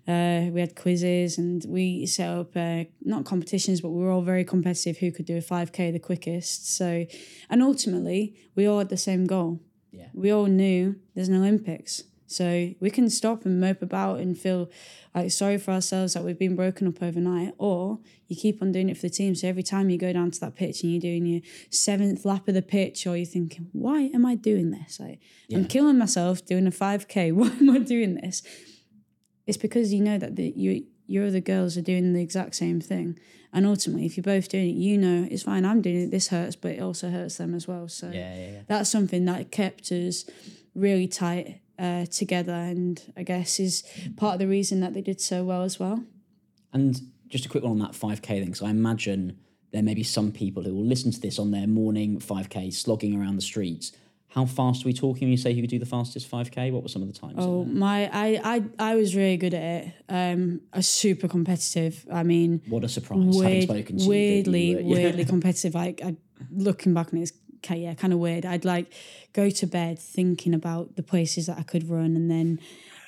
Uh, 0.06 0.50
we 0.52 0.60
had 0.60 0.76
quizzes 0.76 1.38
and 1.38 1.64
we 1.66 2.04
set 2.06 2.28
up 2.28 2.54
uh, 2.56 2.84
not 3.02 3.24
competitions, 3.24 3.80
but 3.80 3.90
we 3.90 4.02
were 4.02 4.10
all 4.10 4.22
very 4.22 4.44
competitive 4.44 4.98
who 4.98 5.10
could 5.10 5.24
do 5.24 5.36
a 5.36 5.40
5K 5.40 5.92
the 5.92 5.98
quickest. 5.98 6.76
So, 6.76 7.06
and 7.48 7.62
ultimately, 7.62 8.34
we 8.54 8.66
all 8.66 8.78
had 8.78 8.90
the 8.90 8.96
same 8.96 9.26
goal. 9.26 9.60
Yeah. 9.92 10.08
We 10.12 10.30
all 10.30 10.46
knew 10.46 10.96
there's 11.14 11.28
an 11.28 11.36
Olympics. 11.36 12.02
So 12.26 12.70
we 12.80 12.90
can 12.90 13.08
stop 13.10 13.44
and 13.44 13.60
mope 13.60 13.80
about 13.80 14.18
and 14.18 14.36
feel 14.36 14.70
like 15.14 15.30
sorry 15.30 15.58
for 15.58 15.70
ourselves 15.70 16.14
that 16.14 16.24
we've 16.24 16.38
been 16.38 16.56
broken 16.56 16.88
up 16.88 17.02
overnight, 17.02 17.54
or 17.58 18.00
you 18.26 18.34
keep 18.34 18.60
on 18.60 18.72
doing 18.72 18.88
it 18.88 18.96
for 18.96 19.02
the 19.02 19.10
team. 19.10 19.34
So 19.34 19.46
every 19.46 19.62
time 19.62 19.88
you 19.88 19.98
go 19.98 20.12
down 20.12 20.30
to 20.32 20.40
that 20.40 20.56
pitch 20.56 20.82
and 20.82 20.90
you're 20.90 21.00
doing 21.00 21.26
your 21.26 21.42
seventh 21.70 22.24
lap 22.24 22.48
of 22.48 22.54
the 22.54 22.62
pitch, 22.62 23.06
or 23.06 23.16
you're 23.16 23.26
thinking, 23.26 23.68
why 23.72 24.10
am 24.12 24.26
I 24.26 24.34
doing 24.34 24.70
this? 24.70 24.98
Like, 24.98 25.20
yeah. 25.48 25.58
I'm 25.58 25.66
killing 25.66 25.98
myself 25.98 26.44
doing 26.44 26.66
a 26.66 26.70
5K. 26.70 27.32
Why 27.34 27.48
am 27.48 27.70
I 27.70 27.78
doing 27.78 28.16
this? 28.16 28.42
It's 29.46 29.56
because 29.56 29.92
you 29.92 30.00
know 30.00 30.18
that 30.18 30.36
the, 30.36 30.52
you 30.56 30.86
your 31.06 31.26
other 31.26 31.40
girls 31.40 31.76
are 31.76 31.82
doing 31.82 32.14
the 32.14 32.22
exact 32.22 32.54
same 32.54 32.80
thing. 32.80 33.18
And 33.52 33.66
ultimately, 33.66 34.06
if 34.06 34.16
you're 34.16 34.24
both 34.24 34.48
doing 34.48 34.70
it, 34.70 34.76
you 34.76 34.98
know 34.98 35.28
it's 35.30 35.42
fine. 35.42 35.64
I'm 35.64 35.80
doing 35.80 36.04
it. 36.04 36.10
This 36.10 36.28
hurts, 36.28 36.56
but 36.56 36.72
it 36.72 36.80
also 36.80 37.10
hurts 37.10 37.36
them 37.36 37.54
as 37.54 37.68
well. 37.68 37.88
So 37.88 38.06
yeah, 38.08 38.34
yeah, 38.34 38.50
yeah. 38.50 38.60
that's 38.66 38.90
something 38.90 39.24
that 39.26 39.50
kept 39.50 39.92
us 39.92 40.24
really 40.74 41.06
tight 41.06 41.60
uh, 41.78 42.06
together, 42.06 42.52
and 42.52 43.00
I 43.16 43.22
guess 43.22 43.60
is 43.60 43.84
part 44.16 44.34
of 44.34 44.38
the 44.40 44.48
reason 44.48 44.80
that 44.80 44.94
they 44.94 45.02
did 45.02 45.20
so 45.20 45.44
well 45.44 45.62
as 45.62 45.78
well. 45.78 46.04
And 46.72 47.00
just 47.28 47.46
a 47.46 47.48
quick 47.48 47.62
one 47.62 47.72
on 47.72 47.78
that 47.78 47.92
5K 47.92 48.22
thing. 48.22 48.54
So 48.54 48.66
I 48.66 48.70
imagine 48.70 49.38
there 49.72 49.82
may 49.82 49.94
be 49.94 50.02
some 50.02 50.32
people 50.32 50.62
who 50.62 50.74
will 50.74 50.84
listen 50.84 51.10
to 51.10 51.20
this 51.20 51.38
on 51.38 51.50
their 51.50 51.66
morning 51.66 52.18
5K, 52.18 52.72
slogging 52.72 53.20
around 53.20 53.36
the 53.36 53.42
streets. 53.42 53.92
How 54.34 54.46
fast 54.46 54.84
are 54.84 54.88
we 54.88 54.92
talking 54.92 55.26
when 55.26 55.30
you 55.30 55.36
say 55.36 55.52
you 55.52 55.62
could 55.62 55.70
do 55.70 55.78
the 55.78 55.86
fastest 55.86 56.28
5K? 56.28 56.72
What 56.72 56.82
were 56.82 56.88
some 56.88 57.02
of 57.02 57.12
the 57.12 57.16
times? 57.16 57.34
Oh 57.38 57.64
my! 57.64 58.10
I, 58.12 58.40
I 58.56 58.64
I 58.80 58.94
was 58.96 59.14
really 59.14 59.36
good 59.36 59.54
at 59.54 59.62
it. 59.62 59.92
Um, 60.08 60.60
I 60.72 60.78
was 60.78 60.88
super 60.88 61.28
competitive. 61.28 62.04
I 62.12 62.24
mean, 62.24 62.60
what 62.68 62.82
a 62.82 62.88
surprise! 62.88 63.20
having 63.20 63.38
weird, 63.38 63.62
spoken 63.62 63.98
to 63.98 64.02
you, 64.02 64.08
weirdly, 64.08 64.74
were- 64.74 64.80
yeah. 64.80 64.88
weirdly 64.88 65.24
competitive. 65.34 65.76
Like 65.76 66.00
I, 66.04 66.16
looking 66.50 66.94
back 66.94 67.12
on 67.12 67.20
it, 67.20 67.22
it's 67.22 67.32
okay, 67.58 67.76
yeah, 67.76 67.94
kind 67.94 68.12
of 68.12 68.18
weird. 68.18 68.44
I'd 68.44 68.64
like 68.64 68.92
go 69.34 69.50
to 69.50 69.66
bed 69.68 70.00
thinking 70.00 70.52
about 70.52 70.96
the 70.96 71.04
places 71.04 71.46
that 71.46 71.56
I 71.56 71.62
could 71.62 71.88
run, 71.88 72.16
and 72.16 72.28
then 72.28 72.58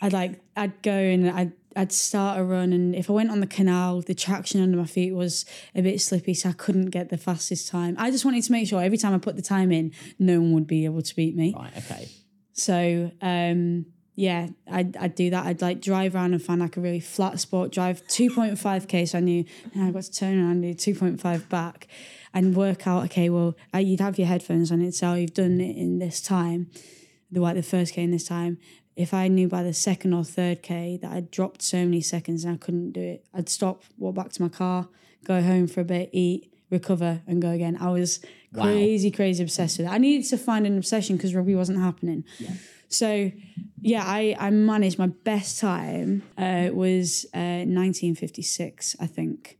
I'd 0.00 0.12
like 0.12 0.40
I'd 0.56 0.80
go 0.82 0.92
and 0.92 1.28
I'd 1.28 1.52
I'd 1.76 1.92
start 1.92 2.40
a 2.40 2.44
run, 2.44 2.72
and 2.72 2.94
if 2.94 3.10
I 3.10 3.12
went 3.12 3.30
on 3.30 3.40
the 3.40 3.46
canal, 3.46 4.00
the 4.00 4.14
traction 4.14 4.60
under 4.62 4.76
my 4.76 4.86
feet 4.86 5.14
was 5.14 5.44
a 5.74 5.82
bit 5.82 6.00
slippy, 6.00 6.34
so 6.34 6.48
I 6.48 6.52
couldn't 6.52 6.90
get 6.90 7.10
the 7.10 7.18
fastest 7.18 7.68
time. 7.68 7.96
I 7.98 8.10
just 8.10 8.24
wanted 8.24 8.42
to 8.44 8.52
make 8.52 8.68
sure 8.68 8.82
every 8.82 8.98
time 8.98 9.14
I 9.14 9.18
put 9.18 9.36
the 9.36 9.42
time 9.42 9.72
in, 9.72 9.92
no 10.18 10.40
one 10.40 10.52
would 10.52 10.66
be 10.66 10.84
able 10.84 11.02
to 11.02 11.16
beat 11.16 11.36
me. 11.36 11.54
Right. 11.56 11.76
Okay. 11.76 12.08
So 12.52 13.10
um, 13.20 13.86
yeah, 14.16 14.48
I'd, 14.66 14.96
I'd 14.96 15.14
do 15.14 15.28
that. 15.30 15.44
I'd 15.44 15.60
like 15.60 15.82
drive 15.82 16.14
around 16.14 16.32
and 16.32 16.42
find 16.42 16.60
like 16.60 16.78
a 16.78 16.80
really 16.80 17.00
flat 17.00 17.38
spot, 17.38 17.70
drive 17.70 18.04
2.5k. 18.06 19.08
So 19.08 19.18
I 19.18 19.20
knew 19.20 19.44
and 19.74 19.84
I 19.84 19.90
got 19.90 20.04
to 20.04 20.12
turn 20.12 20.38
around 20.38 20.64
and 20.64 20.76
do 20.76 20.94
2.5 20.94 21.48
back 21.50 21.86
and 22.32 22.56
work 22.56 22.86
out, 22.86 23.04
okay, 23.04 23.28
well, 23.28 23.56
you'd 23.78 24.00
have 24.00 24.18
your 24.18 24.26
headphones 24.26 24.72
on. 24.72 24.80
It's 24.80 25.00
how 25.00 25.14
you've 25.14 25.34
done 25.34 25.60
it 25.60 25.76
in 25.76 25.98
this 25.98 26.22
time, 26.22 26.70
the 27.30 27.40
like 27.40 27.56
the 27.56 27.62
first 27.62 27.92
K 27.92 28.02
in 28.02 28.10
this 28.10 28.26
time. 28.26 28.58
If 28.96 29.12
I 29.12 29.28
knew 29.28 29.46
by 29.46 29.62
the 29.62 29.74
second 29.74 30.14
or 30.14 30.24
third 30.24 30.62
K 30.62 30.98
that 31.02 31.12
I'd 31.12 31.30
dropped 31.30 31.60
so 31.62 31.78
many 31.84 32.00
seconds 32.00 32.44
and 32.44 32.54
I 32.54 32.56
couldn't 32.56 32.92
do 32.92 33.00
it, 33.00 33.26
I'd 33.34 33.48
stop, 33.48 33.82
walk 33.98 34.14
back 34.14 34.32
to 34.32 34.42
my 34.42 34.48
car, 34.48 34.88
go 35.24 35.42
home 35.42 35.66
for 35.66 35.82
a 35.82 35.84
bit, 35.84 36.08
eat, 36.12 36.52
recover, 36.70 37.20
and 37.26 37.40
go 37.42 37.50
again. 37.50 37.76
I 37.80 37.90
was 37.90 38.20
Wow. 38.52 38.62
crazy, 38.62 39.10
crazy 39.10 39.42
obsessed 39.42 39.76
with 39.76 39.86
it. 39.86 39.90
I 39.90 39.98
needed 39.98 40.26
to 40.30 40.38
find 40.38 40.66
an 40.66 40.78
obsession 40.78 41.16
because 41.16 41.34
rugby 41.34 41.54
wasn't 41.54 41.78
happening. 41.80 42.24
So, 42.88 43.30
yeah, 43.82 44.02
I, 44.06 44.34
I 44.38 44.48
managed 44.48 44.98
my 44.98 45.08
best 45.08 45.60
time 45.60 46.22
uh, 46.38 46.70
was 46.72 47.26
uh, 47.34 47.66
1956, 47.68 48.96
I 48.98 49.06
think. 49.06 49.58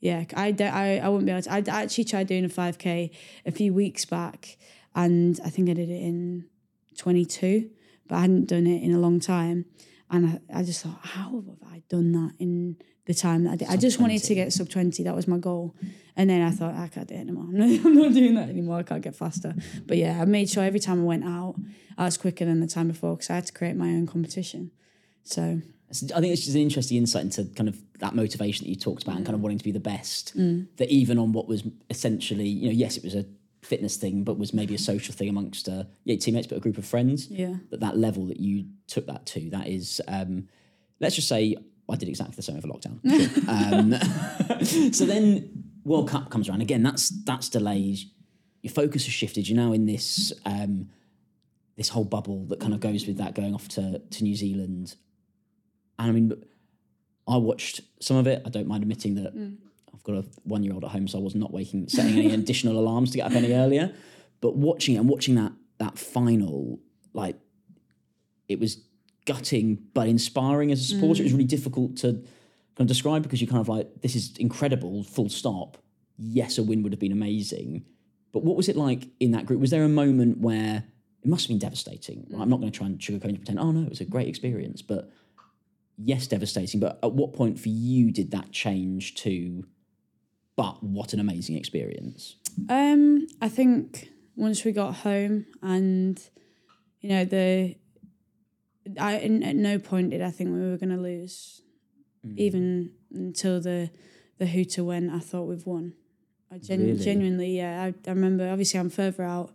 Yeah, 0.00 0.24
I, 0.34 0.50
don't- 0.50 0.74
I, 0.74 0.98
I 0.98 1.08
wouldn't 1.08 1.26
be 1.26 1.30
able 1.32 1.42
to. 1.42 1.52
I 1.52 1.62
actually 1.82 2.02
tried 2.04 2.26
doing 2.26 2.44
a 2.44 2.48
5K 2.48 3.10
a 3.46 3.52
few 3.52 3.72
weeks 3.72 4.04
back, 4.04 4.56
and 4.96 5.38
I 5.44 5.50
think 5.50 5.70
I 5.70 5.74
did 5.74 5.88
it 5.90 6.02
in 6.02 6.46
22, 6.98 7.70
but 8.12 8.18
I 8.18 8.20
hadn't 8.20 8.44
done 8.44 8.66
it 8.66 8.82
in 8.82 8.92
a 8.92 8.98
long 8.98 9.20
time. 9.20 9.64
And 10.10 10.38
I, 10.52 10.58
I 10.58 10.62
just 10.64 10.82
thought, 10.82 10.98
how 11.00 11.30
have 11.30 11.72
I 11.72 11.82
done 11.88 12.12
that 12.12 12.34
in 12.38 12.76
the 13.06 13.14
time 13.14 13.44
that 13.44 13.52
I 13.52 13.56
did? 13.56 13.68
I 13.68 13.78
just 13.78 13.98
wanted 13.98 14.22
to 14.22 14.34
get 14.34 14.52
sub 14.52 14.68
20. 14.68 15.02
That 15.02 15.14
was 15.14 15.26
my 15.26 15.38
goal. 15.38 15.74
And 16.14 16.28
then 16.28 16.42
I 16.42 16.50
thought, 16.50 16.74
I 16.74 16.88
can't 16.88 17.08
do 17.08 17.14
it 17.14 17.20
anymore. 17.20 17.44
I'm 17.44 17.56
not, 17.58 17.86
I'm 17.86 17.94
not 17.94 18.12
doing 18.12 18.34
that 18.34 18.50
anymore. 18.50 18.76
I 18.76 18.82
can't 18.82 19.00
get 19.00 19.16
faster. 19.16 19.54
But 19.86 19.96
yeah, 19.96 20.20
I 20.20 20.26
made 20.26 20.50
sure 20.50 20.62
every 20.62 20.78
time 20.78 21.00
I 21.00 21.04
went 21.04 21.24
out, 21.24 21.54
I 21.96 22.04
was 22.04 22.18
quicker 22.18 22.44
than 22.44 22.60
the 22.60 22.66
time 22.66 22.88
before 22.88 23.16
because 23.16 23.30
I 23.30 23.36
had 23.36 23.46
to 23.46 23.52
create 23.54 23.76
my 23.76 23.86
own 23.86 24.06
competition. 24.06 24.72
So 25.22 25.62
I 26.14 26.20
think 26.20 26.34
it's 26.34 26.42
just 26.44 26.54
an 26.54 26.60
interesting 26.60 26.98
insight 26.98 27.22
into 27.22 27.46
kind 27.56 27.70
of 27.70 27.80
that 28.00 28.14
motivation 28.14 28.66
that 28.66 28.68
you 28.68 28.76
talked 28.76 29.04
about 29.04 29.16
and 29.16 29.24
kind 29.24 29.34
of 29.34 29.40
mm. 29.40 29.44
wanting 29.44 29.58
to 29.58 29.64
be 29.64 29.72
the 29.72 29.80
best. 29.80 30.36
Mm. 30.36 30.66
That 30.76 30.90
even 30.90 31.18
on 31.18 31.32
what 31.32 31.48
was 31.48 31.64
essentially, 31.88 32.46
you 32.46 32.66
know, 32.66 32.74
yes, 32.74 32.98
it 32.98 33.04
was 33.04 33.14
a 33.14 33.24
fitness 33.62 33.96
thing, 33.96 34.24
but 34.24 34.38
was 34.38 34.52
maybe 34.52 34.74
a 34.74 34.78
social 34.78 35.14
thing 35.14 35.28
amongst 35.28 35.68
uh, 35.68 35.84
yeah 36.04 36.16
teammates, 36.16 36.46
but 36.46 36.58
a 36.58 36.60
group 36.60 36.78
of 36.78 36.84
friends. 36.84 37.28
Yeah. 37.28 37.54
That 37.70 37.80
that 37.80 37.96
level 37.96 38.26
that 38.26 38.40
you 38.40 38.66
took 38.86 39.06
that 39.06 39.26
to, 39.26 39.50
that 39.50 39.68
is, 39.68 40.00
um, 40.08 40.48
let's 41.00 41.14
just 41.14 41.28
say, 41.28 41.56
I 41.88 41.96
did 41.96 42.08
exactly 42.08 42.36
the 42.36 42.42
same 42.42 42.56
over 42.56 42.68
lockdown. 42.68 43.00
Sure. 43.04 44.82
um, 44.88 44.92
so 44.92 45.04
then 45.04 45.64
World 45.84 46.08
Cup 46.08 46.30
comes 46.30 46.48
around 46.48 46.62
again. 46.62 46.82
That's 46.82 47.08
that's 47.24 47.48
delayed. 47.48 47.98
Your 48.62 48.72
focus 48.72 49.04
has 49.06 49.12
shifted. 49.12 49.48
You're 49.48 49.58
now 49.58 49.72
in 49.72 49.86
this 49.86 50.32
um, 50.44 50.88
this 51.76 51.88
whole 51.88 52.04
bubble 52.04 52.44
that 52.46 52.60
kind 52.60 52.74
of 52.74 52.80
goes 52.80 53.06
with 53.06 53.18
that 53.18 53.34
going 53.34 53.54
off 53.54 53.68
to 53.68 53.98
to 53.98 54.24
New 54.24 54.36
Zealand. 54.36 54.96
And 55.98 56.08
I 56.08 56.12
mean, 56.12 56.32
I 57.28 57.36
watched 57.36 57.80
some 58.00 58.16
of 58.16 58.26
it. 58.26 58.42
I 58.44 58.50
don't 58.50 58.66
mind 58.66 58.82
admitting 58.82 59.14
that 59.16 59.34
I've 59.94 60.02
got 60.02 60.16
a 60.16 60.24
one 60.44 60.62
year 60.62 60.72
old 60.72 60.84
at 60.84 60.90
home, 60.90 61.08
so 61.08 61.18
I 61.18 61.22
was 61.22 61.34
not 61.34 61.52
waking, 61.52 61.88
setting 61.88 62.18
any 62.18 62.34
additional 62.34 62.78
alarms 62.78 63.10
to 63.12 63.18
get 63.18 63.26
up 63.26 63.32
any 63.32 63.52
earlier. 63.52 63.94
But 64.40 64.56
watching 64.56 64.96
it 64.96 64.98
and 64.98 65.08
watching 65.08 65.34
that 65.36 65.52
that 65.78 65.98
final, 65.98 66.80
like 67.12 67.36
it 68.48 68.60
was 68.60 68.82
gutting 69.24 69.78
but 69.94 70.08
inspiring 70.08 70.72
as 70.72 70.80
a 70.80 70.84
supporter. 70.84 71.22
It 71.22 71.24
was 71.24 71.32
mm. 71.32 71.36
really 71.36 71.48
difficult 71.48 71.96
to 71.98 72.12
kind 72.12 72.80
of 72.80 72.86
describe 72.86 73.22
because 73.22 73.40
you're 73.40 73.50
kind 73.50 73.60
of 73.60 73.68
like, 73.68 74.00
this 74.00 74.16
is 74.16 74.36
incredible, 74.38 75.04
full 75.04 75.28
stop. 75.28 75.78
Yes, 76.18 76.58
a 76.58 76.62
win 76.62 76.82
would 76.82 76.92
have 76.92 77.00
been 77.00 77.12
amazing. 77.12 77.84
But 78.32 78.44
what 78.44 78.56
was 78.56 78.68
it 78.68 78.76
like 78.76 79.08
in 79.20 79.32
that 79.32 79.46
group? 79.46 79.60
Was 79.60 79.70
there 79.70 79.84
a 79.84 79.88
moment 79.88 80.38
where 80.38 80.84
it 81.22 81.28
must 81.28 81.44
have 81.44 81.48
been 81.48 81.58
devastating? 81.58 82.26
right? 82.30 82.42
I'm 82.42 82.48
not 82.48 82.60
going 82.60 82.72
to 82.72 82.76
try 82.76 82.86
and 82.86 82.98
sugarcoat 82.98 83.24
and 83.24 83.36
pretend, 83.36 83.58
oh 83.58 83.70
no, 83.70 83.82
it 83.82 83.90
was 83.90 84.00
a 84.00 84.04
great 84.04 84.28
experience. 84.28 84.82
But 84.82 85.10
yes, 85.96 86.26
devastating. 86.26 86.80
But 86.80 86.98
at 87.02 87.12
what 87.12 87.34
point 87.34 87.58
for 87.58 87.68
you 87.68 88.10
did 88.10 88.30
that 88.30 88.52
change 88.52 89.14
to, 89.16 89.64
but 90.56 90.82
what 90.82 91.12
an 91.12 91.20
amazing 91.20 91.56
experience? 91.56 92.36
Um, 92.68 93.26
I 93.40 93.48
think 93.48 94.08
once 94.36 94.64
we 94.64 94.72
got 94.72 94.94
home 94.96 95.46
and 95.62 96.20
you 97.00 97.08
know 97.08 97.24
the, 97.24 97.76
I 99.00 99.16
in, 99.18 99.42
at 99.42 99.56
no 99.56 99.78
point 99.78 100.10
did 100.10 100.22
I 100.22 100.30
think 100.30 100.50
we 100.50 100.60
were 100.60 100.76
going 100.76 100.90
to 100.90 100.96
lose, 101.02 101.62
even 102.36 102.92
until 103.12 103.60
the 103.60 103.90
the 104.38 104.46
hooter 104.46 104.84
went. 104.84 105.10
I 105.12 105.18
thought 105.20 105.44
we've 105.44 105.66
won. 105.66 105.94
I 106.50 106.58
gen- 106.58 106.80
Really? 106.84 106.98
genuinely, 106.98 107.56
yeah. 107.56 107.82
I, 107.84 107.94
I 108.06 108.12
remember. 108.12 108.48
Obviously, 108.48 108.78
I'm 108.78 108.90
further 108.90 109.22
out, 109.22 109.50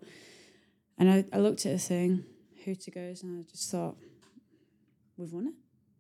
and 0.98 1.10
I, 1.12 1.26
I 1.32 1.38
looked 1.40 1.66
at 1.66 1.74
the 1.74 1.80
thing. 1.80 2.24
Hooter 2.66 2.92
goes, 2.92 3.22
and 3.24 3.40
I 3.40 3.44
just 3.52 3.70
thought, 3.70 3.98
we've 5.16 5.32
won 5.32 5.48
it. 5.48 5.54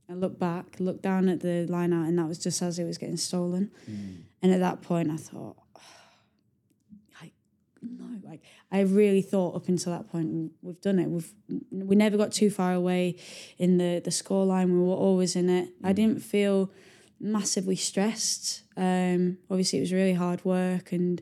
I 0.09 0.13
looked 0.13 0.39
back, 0.39 0.79
looked 0.79 1.01
down 1.01 1.27
at 1.27 1.41
the 1.41 1.65
line 1.67 1.91
out, 1.91 2.07
and 2.07 2.17
that 2.17 2.27
was 2.27 2.39
just 2.39 2.61
as 2.61 2.79
it 2.79 2.85
was 2.85 2.97
getting 2.97 3.17
stolen. 3.17 3.71
Mm. 3.89 4.21
And 4.41 4.53
at 4.53 4.59
that 4.59 4.81
point, 4.81 5.11
I 5.11 5.17
thought, 5.17 5.57
like, 7.21 7.33
no, 7.81 8.05
like 8.23 8.41
I 8.71 8.81
really 8.81 9.21
thought 9.21 9.55
up 9.55 9.67
until 9.67 9.91
that 9.93 10.09
point 10.09 10.51
we've 10.61 10.79
done 10.79 10.99
it. 10.99 11.09
We've 11.09 11.33
we 11.71 11.95
never 11.95 12.15
got 12.15 12.31
too 12.31 12.49
far 12.49 12.73
away 12.73 13.17
in 13.57 13.77
the 13.77 14.01
the 14.03 14.11
score 14.11 14.45
line. 14.45 14.71
We 14.71 14.79
were 14.79 14.95
always 14.95 15.35
in 15.35 15.49
it. 15.49 15.69
I 15.83 15.91
mm. 15.91 15.95
didn't 15.95 16.19
feel 16.21 16.71
massively 17.19 17.75
stressed. 17.75 18.63
Um, 18.77 19.39
obviously, 19.49 19.79
it 19.79 19.81
was 19.81 19.93
really 19.93 20.13
hard 20.13 20.45
work, 20.45 20.93
and 20.93 21.21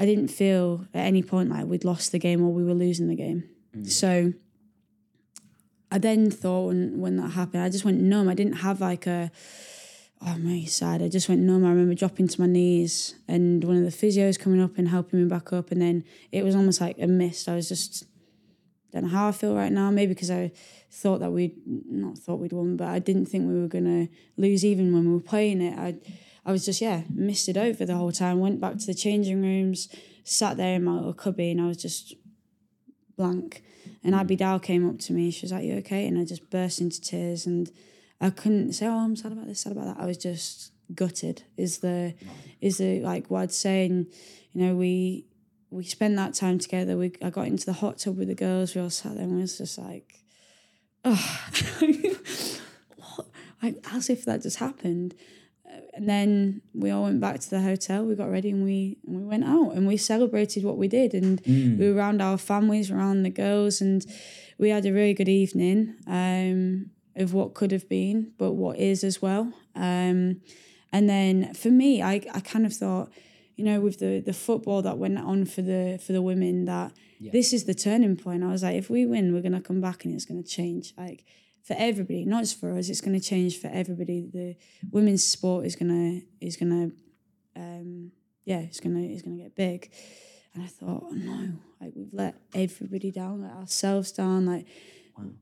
I 0.00 0.06
didn't 0.06 0.28
feel 0.28 0.86
at 0.94 1.04
any 1.04 1.22
point 1.22 1.50
like 1.50 1.66
we'd 1.66 1.84
lost 1.84 2.12
the 2.12 2.18
game 2.18 2.42
or 2.42 2.52
we 2.54 2.64
were 2.64 2.74
losing 2.74 3.08
the 3.08 3.16
game. 3.16 3.44
Mm. 3.76 3.90
So. 3.90 4.32
I 5.90 5.98
then 5.98 6.30
thought 6.30 6.68
when 6.68 7.00
when 7.00 7.16
that 7.16 7.30
happened, 7.30 7.62
I 7.62 7.68
just 7.68 7.84
went 7.84 8.00
numb. 8.00 8.28
I 8.28 8.34
didn't 8.34 8.54
have 8.54 8.80
like 8.80 9.06
a 9.06 9.30
oh 10.22 10.36
really 10.38 10.66
sad. 10.66 11.02
I 11.02 11.08
just 11.08 11.28
went 11.28 11.42
numb. 11.42 11.64
I 11.64 11.70
remember 11.70 11.94
dropping 11.94 12.28
to 12.28 12.40
my 12.40 12.46
knees 12.46 13.14
and 13.28 13.62
one 13.62 13.76
of 13.76 13.84
the 13.84 13.90
physios 14.06 14.38
coming 14.38 14.60
up 14.60 14.78
and 14.78 14.88
helping 14.88 15.22
me 15.22 15.28
back 15.28 15.52
up 15.52 15.70
and 15.70 15.80
then 15.80 16.04
it 16.32 16.44
was 16.44 16.56
almost 16.56 16.80
like 16.80 16.96
a 16.98 17.06
mist. 17.06 17.48
I 17.48 17.54
was 17.54 17.68
just 17.68 18.04
don't 18.92 19.04
know 19.04 19.08
how 19.10 19.28
I 19.28 19.32
feel 19.32 19.54
right 19.54 19.72
now. 19.72 19.90
Maybe 19.90 20.14
because 20.14 20.30
I 20.30 20.52
thought 20.90 21.20
that 21.20 21.30
we'd 21.30 21.56
not 21.66 22.18
thought 22.18 22.40
we'd 22.40 22.52
won, 22.52 22.76
but 22.76 22.88
I 22.88 22.98
didn't 22.98 23.26
think 23.26 23.46
we 23.46 23.60
were 23.60 23.68
gonna 23.68 24.08
lose 24.36 24.64
even 24.64 24.92
when 24.92 25.06
we 25.06 25.14
were 25.14 25.20
playing 25.20 25.60
it. 25.60 25.78
I 25.78 25.96
I 26.44 26.52
was 26.52 26.64
just 26.64 26.80
yeah, 26.80 27.02
missed 27.10 27.48
it 27.48 27.56
over 27.56 27.84
the 27.84 27.96
whole 27.96 28.12
time, 28.12 28.40
went 28.40 28.60
back 28.60 28.78
to 28.78 28.86
the 28.86 28.94
changing 28.94 29.42
rooms, 29.42 29.88
sat 30.24 30.56
there 30.56 30.76
in 30.76 30.84
my 30.84 30.92
little 30.92 31.12
cubby 31.12 31.50
and 31.50 31.60
I 31.60 31.66
was 31.66 31.76
just 31.76 32.14
blank. 33.16 33.62
And 34.04 34.14
hmm. 34.14 34.20
Abby 34.20 34.36
Dow 34.36 34.58
came 34.58 34.88
up 34.88 34.98
to 35.00 35.12
me. 35.12 35.30
She 35.30 35.44
was 35.44 35.52
like, 35.52 35.64
"You 35.64 35.74
okay?" 35.76 36.06
And 36.06 36.18
I 36.18 36.24
just 36.24 36.50
burst 36.50 36.80
into 36.80 37.00
tears, 37.00 37.46
and 37.46 37.70
I 38.20 38.30
couldn't 38.30 38.72
say, 38.72 38.86
"Oh, 38.86 38.98
I'm 38.98 39.16
sad 39.16 39.32
about 39.32 39.46
this, 39.46 39.60
sad 39.60 39.72
about 39.72 39.96
that." 39.96 40.02
I 40.02 40.06
was 40.06 40.18
just 40.18 40.72
gutted. 40.94 41.42
Is 41.56 41.78
the 41.78 42.14
is 42.60 42.78
the 42.78 43.00
like 43.00 43.30
what 43.30 43.42
I'd 43.42 43.52
say? 43.52 43.86
And 43.86 44.06
you 44.52 44.62
know, 44.64 44.74
we 44.74 45.26
we 45.70 45.84
spent 45.84 46.16
that 46.16 46.34
time 46.34 46.58
together. 46.58 46.96
We 46.96 47.12
I 47.22 47.30
got 47.30 47.46
into 47.46 47.66
the 47.66 47.74
hot 47.74 47.98
tub 47.98 48.16
with 48.18 48.28
the 48.28 48.34
girls. 48.34 48.74
We 48.74 48.80
all 48.80 48.90
sat 48.90 49.14
there, 49.14 49.24
and 49.24 49.34
we 49.34 49.40
was 49.42 49.58
just 49.58 49.78
like, 49.78 50.22
"Oh, 51.04 51.40
what?" 52.96 53.26
Like 53.62 53.76
as 53.90 54.10
if 54.10 54.26
that 54.26 54.42
just 54.42 54.58
happened. 54.58 55.14
And 55.94 56.08
then 56.08 56.60
we 56.74 56.90
all 56.90 57.04
went 57.04 57.20
back 57.20 57.40
to 57.40 57.50
the 57.50 57.60
hotel. 57.62 58.04
We 58.04 58.14
got 58.14 58.30
ready 58.30 58.50
and 58.50 58.64
we 58.64 58.98
and 59.06 59.16
we 59.16 59.24
went 59.24 59.44
out 59.44 59.70
and 59.74 59.86
we 59.86 59.96
celebrated 59.96 60.62
what 60.62 60.76
we 60.76 60.88
did. 60.88 61.14
And 61.14 61.40
we 61.78 61.90
were 61.90 61.96
around 61.96 62.20
our 62.20 62.38
families, 62.38 62.90
around 62.90 63.22
the 63.22 63.30
girls, 63.30 63.80
and 63.80 64.04
we 64.58 64.68
had 64.70 64.84
a 64.86 64.92
really 64.92 65.14
good 65.14 65.28
evening 65.28 65.96
um, 66.06 66.90
of 67.16 67.32
what 67.32 67.54
could 67.54 67.72
have 67.72 67.88
been, 67.88 68.32
but 68.38 68.52
what 68.52 68.78
is 68.78 69.02
as 69.04 69.20
well. 69.22 69.52
Um, 69.74 70.40
and 70.92 71.08
then 71.08 71.52
for 71.54 71.70
me, 71.70 72.02
I, 72.02 72.14
I 72.32 72.40
kind 72.40 72.64
of 72.66 72.72
thought, 72.72 73.10
you 73.56 73.64
know, 73.64 73.80
with 73.80 73.98
the 73.98 74.20
the 74.20 74.32
football 74.34 74.82
that 74.82 74.98
went 74.98 75.18
on 75.18 75.46
for 75.46 75.62
the 75.62 75.98
for 76.04 76.12
the 76.12 76.22
women, 76.22 76.66
that 76.66 76.92
this 77.32 77.52
is 77.52 77.64
the 77.64 77.74
turning 77.74 78.16
point. 78.16 78.44
I 78.44 78.48
was 78.48 78.62
like, 78.62 78.76
if 78.76 78.90
we 78.90 79.06
win, 79.06 79.32
we're 79.32 79.42
gonna 79.42 79.62
come 79.62 79.80
back 79.80 80.04
and 80.04 80.14
it's 80.14 80.26
gonna 80.26 80.42
change. 80.42 80.92
Like 80.98 81.24
for 81.66 81.74
everybody, 81.78 82.24
not 82.24 82.44
just 82.44 82.60
for 82.60 82.76
us, 82.76 82.88
it's 82.88 83.00
gonna 83.00 83.20
change 83.20 83.60
for 83.60 83.66
everybody. 83.68 84.28
The 84.32 84.56
women's 84.90 85.24
sport 85.24 85.66
is 85.66 85.74
gonna 85.74 86.20
is 86.40 86.56
gonna 86.56 86.90
um, 87.56 88.12
yeah, 88.44 88.60
it's 88.60 88.80
gonna 88.80 89.00
it's 89.00 89.22
gonna 89.22 89.36
get 89.36 89.56
big. 89.56 89.90
And 90.54 90.62
I 90.62 90.68
thought, 90.68 91.02
oh 91.04 91.12
no, 91.12 91.54
like 91.80 91.92
we've 91.96 92.12
let 92.12 92.36
everybody 92.54 93.10
down, 93.10 93.42
like 93.42 93.52
ourselves 93.52 94.12
down, 94.12 94.46
like 94.46 94.66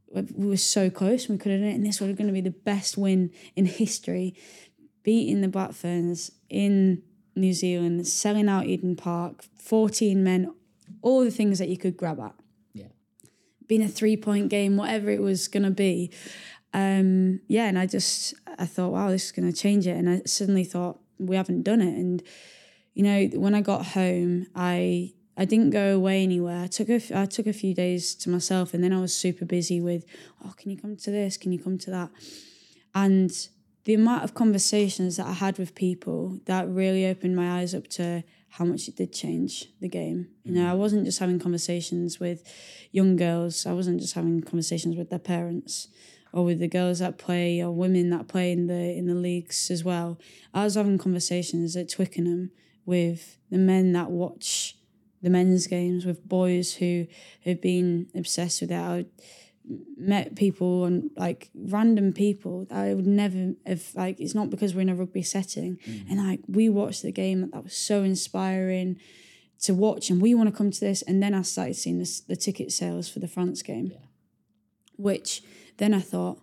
we 0.08 0.22
we 0.34 0.46
were 0.46 0.56
so 0.56 0.88
close 0.88 1.28
we 1.28 1.36
could 1.36 1.52
have 1.52 1.60
done 1.60 1.70
it. 1.70 1.74
And 1.74 1.86
this 1.86 2.00
was 2.00 2.14
going 2.16 2.26
to 2.26 2.32
be 2.32 2.40
the 2.40 2.50
best 2.50 2.96
win 2.96 3.30
in 3.54 3.66
history, 3.66 4.34
beating 5.02 5.40
the 5.40 5.48
Black 5.48 5.72
Ferns 5.72 6.30
in 6.48 7.02
New 7.36 7.52
Zealand, 7.52 8.06
selling 8.06 8.48
out 8.48 8.66
Eden 8.66 8.96
Park, 8.96 9.44
14 9.58 10.22
men, 10.22 10.54
all 11.02 11.22
the 11.22 11.30
things 11.30 11.58
that 11.58 11.68
you 11.68 11.76
could 11.76 11.96
grab 11.96 12.18
at. 12.20 12.34
Being 13.66 13.82
a 13.82 13.88
three 13.88 14.16
point 14.16 14.48
game, 14.48 14.76
whatever 14.76 15.10
it 15.10 15.22
was 15.22 15.48
going 15.48 15.62
to 15.62 15.70
be. 15.70 16.10
Um, 16.72 17.40
yeah, 17.46 17.66
and 17.66 17.78
I 17.78 17.86
just, 17.86 18.34
I 18.58 18.66
thought, 18.66 18.92
wow, 18.92 19.10
this 19.10 19.26
is 19.26 19.32
going 19.32 19.50
to 19.50 19.56
change 19.56 19.86
it. 19.86 19.96
And 19.96 20.10
I 20.10 20.22
suddenly 20.26 20.64
thought, 20.64 20.98
we 21.18 21.36
haven't 21.36 21.62
done 21.62 21.80
it. 21.80 21.96
And, 21.96 22.22
you 22.94 23.04
know, 23.04 23.26
when 23.38 23.54
I 23.54 23.60
got 23.60 23.86
home, 23.86 24.46
I, 24.54 25.12
I 25.36 25.44
didn't 25.44 25.70
go 25.70 25.94
away 25.94 26.22
anywhere. 26.22 26.62
I 26.62 26.66
took 26.66 26.88
a, 26.88 27.00
I 27.14 27.26
took 27.26 27.46
a 27.46 27.52
few 27.52 27.74
days 27.74 28.14
to 28.16 28.30
myself 28.30 28.74
and 28.74 28.82
then 28.82 28.92
I 28.92 29.00
was 29.00 29.14
super 29.14 29.44
busy 29.44 29.80
with, 29.80 30.04
oh, 30.44 30.52
can 30.56 30.70
you 30.70 30.76
come 30.76 30.96
to 30.96 31.10
this? 31.10 31.36
Can 31.36 31.52
you 31.52 31.58
come 31.58 31.78
to 31.78 31.90
that? 31.90 32.10
And 32.94 33.30
the 33.84 33.94
amount 33.94 34.24
of 34.24 34.34
conversations 34.34 35.16
that 35.16 35.26
I 35.26 35.32
had 35.32 35.58
with 35.58 35.74
people 35.74 36.40
that 36.46 36.68
really 36.68 37.06
opened 37.06 37.36
my 37.36 37.60
eyes 37.60 37.74
up 37.74 37.88
to 37.88 38.24
how 38.54 38.64
much 38.64 38.86
it 38.86 38.94
did 38.94 39.12
change 39.12 39.66
the 39.80 39.88
game. 39.88 40.28
You 40.44 40.52
know, 40.52 40.60
mm. 40.60 40.70
I 40.70 40.74
wasn't 40.74 41.06
just 41.06 41.18
having 41.18 41.40
conversations 41.40 42.20
with 42.20 42.44
young 42.92 43.16
girls. 43.16 43.66
I 43.66 43.72
wasn't 43.72 44.00
just 44.00 44.14
having 44.14 44.42
conversations 44.42 44.96
with 44.96 45.10
their 45.10 45.18
parents 45.18 45.88
or 46.32 46.44
with 46.44 46.60
the 46.60 46.68
girls 46.68 47.00
that 47.00 47.18
play 47.18 47.60
or 47.60 47.72
women 47.72 48.10
that 48.10 48.28
play 48.28 48.52
in 48.52 48.68
the 48.68 48.96
in 48.96 49.06
the 49.06 49.14
leagues 49.14 49.72
as 49.72 49.82
well. 49.82 50.20
I 50.52 50.62
was 50.62 50.76
having 50.76 50.98
conversations 50.98 51.74
at 51.74 51.88
Twickenham 51.88 52.52
with 52.86 53.38
the 53.50 53.58
men 53.58 53.92
that 53.94 54.12
watch 54.12 54.76
the 55.20 55.30
men's 55.30 55.66
games, 55.66 56.06
with 56.06 56.28
boys 56.28 56.74
who 56.74 57.08
have 57.44 57.60
been 57.60 58.06
obsessed 58.14 58.60
with 58.60 58.70
it. 58.70 58.78
I 58.78 59.06
met 59.96 60.36
people 60.36 60.84
and 60.84 61.10
like 61.16 61.50
random 61.54 62.12
people 62.12 62.66
that 62.66 62.78
I 62.78 62.94
would 62.94 63.06
never 63.06 63.54
have 63.66 63.84
like 63.94 64.20
it's 64.20 64.34
not 64.34 64.50
because 64.50 64.74
we're 64.74 64.82
in 64.82 64.88
a 64.88 64.94
rugby 64.94 65.22
setting. 65.22 65.78
And 66.08 66.26
like 66.26 66.40
we 66.46 66.68
watched 66.68 67.02
the 67.02 67.12
game 67.12 67.50
that 67.50 67.64
was 67.64 67.76
so 67.76 68.02
inspiring 68.02 68.98
to 69.60 69.72
watch 69.72 70.10
and 70.10 70.20
we 70.20 70.34
want 70.34 70.50
to 70.50 70.56
come 70.56 70.70
to 70.70 70.80
this. 70.80 71.02
And 71.02 71.22
then 71.22 71.34
I 71.34 71.42
started 71.42 71.76
seeing 71.76 71.98
this, 71.98 72.20
the 72.20 72.36
ticket 72.36 72.72
sales 72.72 73.08
for 73.08 73.20
the 73.20 73.28
France 73.28 73.62
game 73.62 73.92
which 74.96 75.42
then 75.78 75.92
I 75.92 76.00
thought 76.00 76.40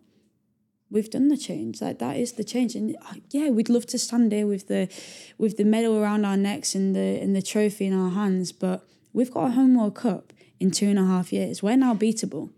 we've 0.89 1.09
done 1.09 1.29
the 1.29 1.37
change. 1.37 1.81
Like 1.81 1.99
that 1.99 2.17
is 2.17 2.33
the 2.33 2.43
change. 2.43 2.75
And 2.75 2.95
uh, 3.09 3.15
yeah 3.29 3.49
we'd 3.49 3.69
love 3.69 3.85
to 3.87 3.99
stand 3.99 4.31
here 4.31 4.47
with 4.47 4.67
the 4.67 4.89
with 5.37 5.57
the 5.57 5.63
medal 5.63 6.01
around 6.01 6.25
our 6.25 6.37
necks 6.37 6.75
and 6.75 6.95
the 6.95 7.19
and 7.21 7.35
the 7.35 7.41
trophy 7.41 7.85
in 7.85 7.93
our 7.93 8.09
hands 8.09 8.51
but 8.51 8.85
we've 9.13 9.31
got 9.31 9.47
a 9.47 9.51
home 9.51 9.75
world 9.75 9.95
cup 9.95 10.33
in 10.59 10.71
two 10.71 10.87
and 10.87 10.99
a 10.99 11.05
half 11.05 11.31
years. 11.31 11.63
We're 11.63 11.77
now 11.77 11.93
beatable 11.93 12.49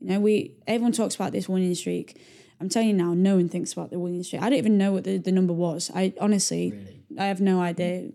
you 0.00 0.08
know, 0.08 0.20
we 0.20 0.54
everyone 0.66 0.92
talks 0.92 1.14
about 1.14 1.32
this 1.32 1.48
winning 1.48 1.74
streak. 1.74 2.20
I'm 2.60 2.68
telling 2.68 2.88
you 2.88 2.94
now, 2.94 3.14
no 3.14 3.36
one 3.36 3.48
thinks 3.48 3.72
about 3.72 3.90
the 3.90 3.98
winning 3.98 4.22
streak. 4.22 4.42
I 4.42 4.50
don't 4.50 4.58
even 4.58 4.76
know 4.76 4.92
what 4.92 5.04
the, 5.04 5.16
the 5.16 5.32
number 5.32 5.54
was. 5.54 5.90
I 5.94 6.12
honestly, 6.20 6.74
I 7.18 7.26
have 7.26 7.40
no 7.40 7.60
idea. 7.60 8.10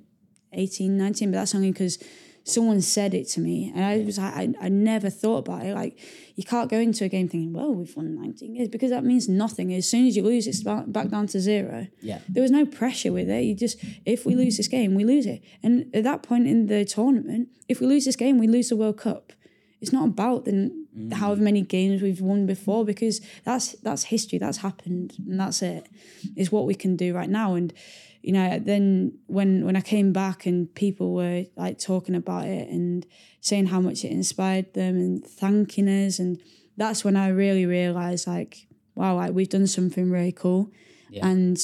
18, 0.58 0.98
19, 0.98 1.32
but 1.32 1.38
that's 1.38 1.54
only 1.54 1.72
because 1.72 2.00
someone 2.46 2.80
said 2.80 3.14
it 3.14 3.28
to 3.28 3.40
me. 3.40 3.72
And 3.76 3.84
I 3.84 3.98
was 4.06 4.18
like, 4.18 4.34
I, 4.34 4.54
I 4.62 4.70
never 4.70 5.10
thought 5.10 5.40
about 5.40 5.66
it. 5.66 5.74
Like, 5.74 6.00
you 6.36 6.44
can't 6.44 6.70
go 6.70 6.78
into 6.78 7.04
a 7.04 7.10
game 7.10 7.28
thinking, 7.28 7.54
well, 7.54 7.74
we've 7.74 7.96
won 7.96 8.16
19 8.16 8.56
years 8.56 8.70
because 8.70 8.92
that 8.92 9.04
means 9.04 9.28
nothing. 9.28 9.74
As 9.74 9.90
soon 9.90 10.06
as 10.06 10.16
you 10.16 10.24
lose, 10.24 10.48
it's 10.48 10.64
back 10.64 10.86
back 10.88 11.10
down 11.10 11.28
to 11.28 11.40
zero. 11.40 11.88
Yeah. 12.02 12.20
There 12.30 12.44
was 12.44 12.52
no 12.52 12.66
pressure 12.66 13.12
with 13.12 13.30
it. 13.30 13.44
You 13.44 13.56
just, 13.56 13.84
if 14.06 14.26
we 14.26 14.36
lose 14.36 14.58
this 14.58 14.68
game, 14.68 14.94
we 14.94 15.04
lose 15.04 15.26
it. 15.26 15.42
And 15.64 15.94
at 15.94 16.04
that 16.04 16.24
point 16.24 16.48
in 16.48 16.68
the 16.68 16.86
tournament, 16.86 17.50
if 17.68 17.80
we 17.80 17.88
lose 17.88 18.06
this 18.06 18.16
game, 18.16 18.38
we 18.38 18.48
lose 18.48 18.70
the 18.70 18.76
World 18.76 18.98
Cup. 18.98 19.34
It's 19.82 19.92
not 19.92 20.06
about 20.06 20.46
the 20.46 20.85
however 21.14 21.42
many 21.42 21.62
games 21.62 22.02
we've 22.02 22.22
won 22.22 22.46
before 22.46 22.86
because 22.86 23.22
that's 23.44 23.74
that's 23.82 24.06
history. 24.06 24.40
That's 24.40 24.58
happened, 24.58 25.14
and 25.28 25.40
that's 25.40 25.62
it. 25.62 25.88
Is 26.36 26.52
what 26.52 26.66
we 26.66 26.76
can 26.76 26.96
do 26.96 27.14
right 27.14 27.30
now. 27.30 27.56
And 27.56 27.74
you 28.22 28.32
know, 28.32 28.60
then 28.60 29.18
when 29.28 29.66
when 29.66 29.76
I 29.76 29.82
came 29.82 30.14
back 30.14 30.46
and 30.46 30.74
people 30.74 31.14
were 31.14 31.46
like 31.56 31.80
talking 31.80 32.16
about 32.16 32.48
it 32.48 32.70
and 32.70 33.06
saying 33.42 33.68
how 33.68 33.80
much 33.80 34.04
it 34.04 34.12
inspired 34.12 34.74
them 34.74 34.96
and 34.96 35.26
thanking 35.26 35.88
us, 35.88 36.20
and 36.20 36.42
that's 36.78 37.04
when 37.04 37.16
I 37.16 37.30
really 37.30 37.66
realized 37.66 38.28
like, 38.28 38.68
wow, 38.96 39.16
like 39.16 39.34
we've 39.34 39.50
done 39.50 39.68
something 39.68 40.10
really 40.10 40.32
cool. 40.32 40.72
Yeah. 41.10 41.28
And 41.28 41.58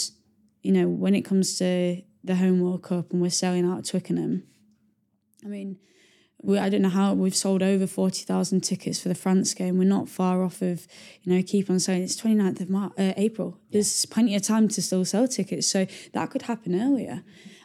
you 0.62 0.72
know, 0.72 0.88
when 0.88 1.16
it 1.16 1.22
comes 1.22 1.58
to 1.58 2.02
the 2.24 2.36
home 2.36 2.60
World 2.62 2.84
Cup 2.84 3.12
and 3.12 3.22
we're 3.22 3.32
selling 3.32 3.66
out 3.66 3.86
Twickenham, 3.86 4.44
I 5.44 5.48
mean, 5.48 5.80
we, 6.44 6.58
I 6.58 6.70
don't 6.70 6.82
know 6.82 6.90
how 6.90 7.14
we've 7.14 7.36
sold 7.36 7.62
over 7.62 7.86
40,000 7.86 8.62
tickets 8.62 9.00
for 9.00 9.10
the 9.10 9.16
France 9.16 9.54
game. 9.54 9.78
We're 9.78 9.84
not 9.84 10.10
far 10.10 10.44
off 10.44 10.62
of, 10.62 10.88
you 11.22 11.34
know, 11.34 11.44
keep 11.44 11.70
on 11.70 11.80
saying 11.80 12.04
it's 12.04 12.20
29th 12.20 12.62
of 12.62 12.70
Mar- 12.70 12.92
uh, 12.98 13.14
April. 13.16 13.60
There's 13.72 14.06
plenty 14.08 14.36
of 14.36 14.42
time 14.42 14.68
to 14.70 14.82
still 14.82 15.06
sell 15.06 15.28
tickets. 15.28 15.68
So 15.68 15.86
that 16.14 16.30
could 16.32 16.44
happen 16.44 16.80
earlier. 16.80 17.24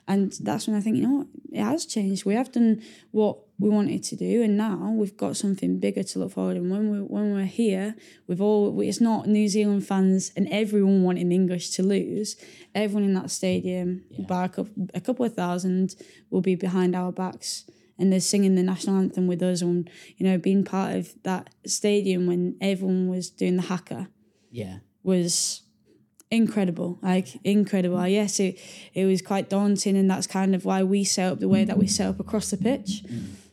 And 0.09 0.33
that's 0.41 0.69
when 0.69 0.77
I 0.77 0.81
think, 0.81 0.97
you 0.97 1.03
know 1.03 1.17
what, 1.17 1.27
it 1.53 1.63
has 1.63 1.85
changed. 1.85 2.25
We 2.25 2.35
have 2.35 2.53
done 2.53 2.83
what 3.11 3.39
we 3.59 3.69
wanted 3.69 4.05
to 4.05 4.17
do, 4.17 4.43
and 4.43 4.57
now 4.57 4.93
we've 4.95 5.17
got 5.17 5.37
something 5.37 5.81
bigger 5.81 6.05
to 6.05 6.19
look 6.21 6.33
forward. 6.33 6.57
And 6.57 6.71
when 6.71 6.91
we 6.91 6.99
when 6.99 7.35
we're 7.35 7.45
here, 7.45 7.97
we've 8.29 8.41
all 8.41 8.81
it's 8.83 9.01
not 9.01 9.27
New 9.27 9.49
Zealand 9.49 9.85
fans 9.85 10.31
and 10.37 10.47
everyone 10.49 11.03
wanting 11.03 11.33
English 11.33 11.71
to 11.71 11.83
lose. 11.83 12.37
Everyone 12.73 13.03
in 13.03 13.15
that 13.15 13.33
stadium, 13.33 14.05
by 14.29 14.45
a 14.45 14.49
couple, 14.49 14.87
a 14.95 15.01
couple 15.01 15.25
of 15.25 15.35
thousand, 15.35 15.97
will 16.31 16.43
be 16.43 16.55
behind 16.55 16.95
our 16.95 17.11
backs 17.11 17.65
and 17.99 18.13
they're 18.13 18.21
singing 18.21 18.55
the 18.55 18.63
national 18.63 18.97
anthem 18.97 19.27
with 19.27 19.43
us 19.43 19.63
and 19.63 19.89
you 20.17 20.27
know 20.27 20.37
being 20.39 20.65
part 20.65 20.95
of 20.97 21.15
that 21.23 21.51
stadium 21.67 22.27
when 22.27 22.57
everyone 22.61 23.09
was 23.09 23.31
doing 23.31 23.57
the 23.57 23.63
haka 23.63 24.09
Yeah. 24.51 24.79
was 25.03 25.63
incredible 26.31 26.99
like 27.03 27.29
incredible 27.45 28.05
yes 28.09 28.41
it, 28.41 28.59
it 28.95 29.05
was 29.05 29.23
quite 29.23 29.49
daunting 29.49 29.97
and 29.97 30.11
that's 30.11 30.27
kind 30.27 30.55
of 30.57 30.65
why 30.65 30.83
we 30.83 31.05
set 31.05 31.31
up 31.33 31.39
the 31.39 31.49
way 31.49 31.65
that 31.65 31.79
we 31.79 31.87
set 31.87 32.09
up 32.09 32.19
across 32.19 32.51
the 32.51 32.57
pitch 32.57 33.05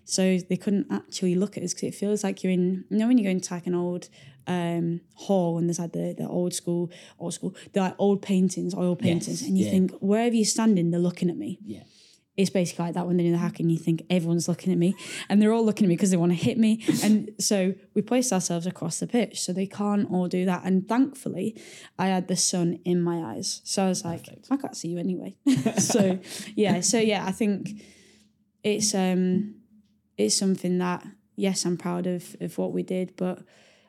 so 0.05 0.37
they 0.49 0.57
couldn't 0.57 0.87
actually 0.91 1.35
look 1.35 1.55
at 1.55 1.63
us 1.63 1.73
because 1.73 1.89
it 1.89 1.95
feels 1.95 2.23
like 2.23 2.43
you're 2.43 2.51
in 2.51 2.83
you 2.89 2.97
know 2.97 3.07
when 3.07 3.17
you 3.19 3.23
go 3.23 3.29
into 3.29 3.53
like 3.53 3.67
an 3.67 3.75
old 3.75 4.09
um 4.47 4.99
hall 5.13 5.57
and 5.57 5.69
there's 5.69 5.79
like 5.79 5.93
the, 5.93 6.13
the 6.17 6.27
old 6.27 6.53
school 6.53 6.89
old 7.19 7.33
school 7.33 7.55
the 7.73 7.79
like 7.79 7.95
old 7.99 8.21
paintings 8.23 8.73
oil 8.73 8.95
paintings 8.95 9.41
and 9.43 9.55
you 9.57 9.65
yeah. 9.65 9.71
think 9.71 9.91
wherever 10.01 10.35
you're 10.35 10.43
standing 10.43 10.89
they're 10.89 10.99
looking 10.99 11.29
at 11.29 11.37
me 11.37 11.59
Yeah. 11.63 11.83
It's 12.35 12.49
basically 12.49 12.85
like 12.85 12.95
that 12.95 13.05
when 13.05 13.17
they're 13.17 13.27
in 13.27 13.33
the 13.33 13.37
haka 13.37 13.61
and 13.61 13.71
you 13.71 13.77
think 13.77 14.03
everyone's 14.09 14.47
looking 14.47 14.73
at 14.73 14.79
me 14.79 14.95
and 15.29 15.39
they're 15.39 15.53
all 15.53 15.63
looking 15.63 15.85
at 15.85 15.89
me 15.89 15.95
because 15.95 16.09
they 16.09 16.17
want 16.17 16.31
to 16.31 16.37
hit 16.37 16.57
me. 16.57 16.83
And 17.03 17.29
so 17.39 17.75
we 17.93 18.01
placed 18.01 18.33
ourselves 18.33 18.65
across 18.65 18.99
the 18.99 19.05
pitch 19.07 19.39
so 19.41 19.53
they 19.53 19.67
can't 19.67 20.09
all 20.11 20.27
do 20.27 20.43
that. 20.45 20.63
And 20.65 20.87
thankfully 20.87 21.55
i 21.99 22.07
had 22.07 22.27
the 22.27 22.35
sun 22.35 22.79
in 22.85 23.01
my 23.01 23.19
eyes. 23.19 23.61
So 23.63 23.83
i 23.85 23.87
was 23.87 24.03
like 24.03 24.27
i 24.49 24.57
can't 24.57 24.75
see 24.75 24.87
you 24.87 24.97
anyway. 24.97 25.35
So 25.79 26.19
yeah 26.55 26.81
so 26.81 26.97
yeah 26.99 27.25
i 27.25 27.31
think 27.31 27.81
it's 28.63 28.93
um 28.95 29.55
it's 30.17 30.35
something 30.35 30.77
that 30.79 31.05
yes 31.35 31.65
i'm 31.65 31.77
proud 31.77 32.07
of 32.07 32.35
of 32.41 32.57
what 32.57 32.71
we 32.71 32.83
did 32.83 33.15
but 33.15 33.39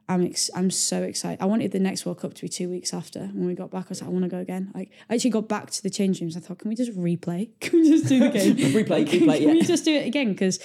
I'm 0.09 0.25
ex- 0.27 0.51
I'm 0.55 0.71
so 0.71 1.03
excited. 1.03 1.41
I 1.43 1.47
wanted 1.47 1.73
the 1.73 1.79
next 1.79 2.05
World 2.05 2.21
Cup 2.21 2.35
to 2.35 2.43
be 2.43 2.49
two 2.49 2.69
weeks 2.69 2.93
after 2.93 3.21
when 3.21 3.47
we 3.47 3.55
got 3.55 3.71
back. 3.71 3.87
I 3.87 3.89
was 3.91 4.03
like, 4.03 4.09
I 4.09 4.13
want 4.13 4.25
to 4.25 4.31
go 4.31 4.39
again. 4.39 4.71
Like, 4.75 4.91
I 5.09 5.15
actually 5.15 5.31
got 5.31 5.49
back 5.49 5.71
to 5.71 5.83
the 5.83 5.89
change 5.89 6.21
rooms. 6.21 6.37
I 6.37 6.41
thought, 6.41 6.59
can 6.59 6.69
we 6.69 6.75
just 6.75 6.93
replay? 6.93 7.49
Can 7.61 7.81
we 7.81 7.89
just 7.89 8.07
do 8.07 8.19
the 8.19 8.29
game? 8.29 8.57
Replay, 8.57 9.09
can, 9.09 9.21
replay, 9.21 9.39
can 9.39 9.51
we 9.51 9.63
just 9.63 9.85
do 9.85 9.95
it 9.95 10.07
again? 10.07 10.25
Because 10.35 10.59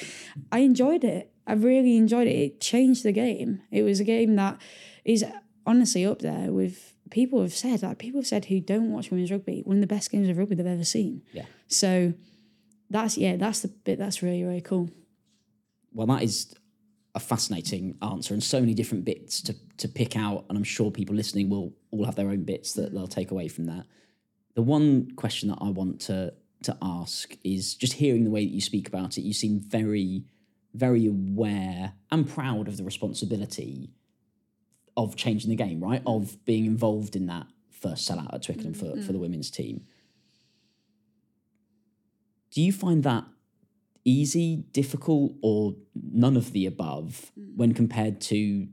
I 0.51 0.59
enjoyed 0.59 1.03
it. 1.03 1.31
I 1.45 1.53
really 1.53 1.95
enjoyed 1.95 2.27
it. 2.27 2.35
It 2.35 2.59
changed 2.59 3.03
the 3.03 3.11
game. 3.11 3.61
It 3.71 3.83
was 3.83 3.99
a 3.99 4.03
game 4.03 4.35
that 4.35 4.59
is 5.05 5.23
honestly 5.65 6.05
up 6.05 6.19
there 6.19 6.51
with 6.51 6.95
people 7.11 7.41
have 7.41 7.53
said 7.53 7.81
like 7.83 7.97
people 7.97 8.19
have 8.19 8.27
said 8.27 8.45
who 8.45 8.59
don't 8.59 8.91
watch 8.91 9.11
women's 9.11 9.31
rugby 9.31 9.61
one 9.65 9.77
of 9.77 9.81
the 9.81 9.87
best 9.87 10.11
games 10.11 10.29
of 10.29 10.37
rugby 10.37 10.55
they've 10.55 10.65
ever 10.65 10.83
seen. 10.83 11.21
Yeah. 11.31 11.45
So 11.67 12.13
that's 12.89 13.17
yeah, 13.17 13.35
that's 13.35 13.61
the 13.61 13.67
bit 13.67 13.99
that's 13.99 14.21
really 14.21 14.43
really 14.43 14.61
cool. 14.61 14.89
Well, 15.93 16.07
that 16.07 16.23
is 16.23 16.53
a 17.15 17.19
fascinating 17.19 17.97
answer 18.01 18.33
and 18.33 18.43
so 18.43 18.59
many 18.59 18.73
different 18.73 19.03
bits 19.03 19.41
to, 19.41 19.55
to 19.77 19.87
pick 19.87 20.15
out. 20.15 20.45
And 20.47 20.57
I'm 20.57 20.63
sure 20.63 20.91
people 20.91 21.15
listening 21.15 21.49
will 21.49 21.73
all 21.91 22.05
have 22.05 22.15
their 22.15 22.29
own 22.29 22.43
bits 22.43 22.73
that 22.73 22.93
they'll 22.93 23.07
take 23.07 23.31
away 23.31 23.47
from 23.47 23.65
that. 23.65 23.85
The 24.55 24.61
one 24.61 25.11
question 25.15 25.49
that 25.49 25.59
I 25.61 25.69
want 25.69 26.01
to 26.01 26.33
to 26.63 26.77
ask 26.81 27.35
is 27.43 27.75
just 27.75 27.93
hearing 27.93 28.23
the 28.23 28.29
way 28.29 28.43
that 28.43 28.51
you 28.51 28.61
speak 28.61 28.87
about 28.87 29.17
it, 29.17 29.21
you 29.21 29.33
seem 29.33 29.59
very, 29.59 30.25
very 30.73 31.07
aware 31.07 31.93
and 32.11 32.27
proud 32.27 32.67
of 32.67 32.77
the 32.77 32.83
responsibility 32.83 33.91
of 34.97 35.15
changing 35.15 35.49
the 35.49 35.55
game, 35.55 35.79
right? 35.79 36.01
Of 36.05 36.43
being 36.45 36.65
involved 36.65 37.15
in 37.15 37.27
that 37.27 37.47
first 37.71 38.09
sellout 38.09 38.33
at 38.33 38.43
Twickenham 38.43 38.73
for, 38.73 38.79
for 38.79 38.91
the 38.93 39.01
mm-hmm. 39.01 39.19
women's 39.19 39.49
team. 39.49 39.85
Do 42.51 42.61
you 42.61 42.73
find 42.73 43.03
that 43.03 43.23
easy, 44.05 44.63
difficult, 44.71 45.33
or 45.41 45.75
none 45.95 46.37
of 46.37 46.51
the 46.53 46.65
above 46.65 47.31
mm. 47.39 47.55
when 47.55 47.73
compared 47.73 48.21
to 48.21 48.67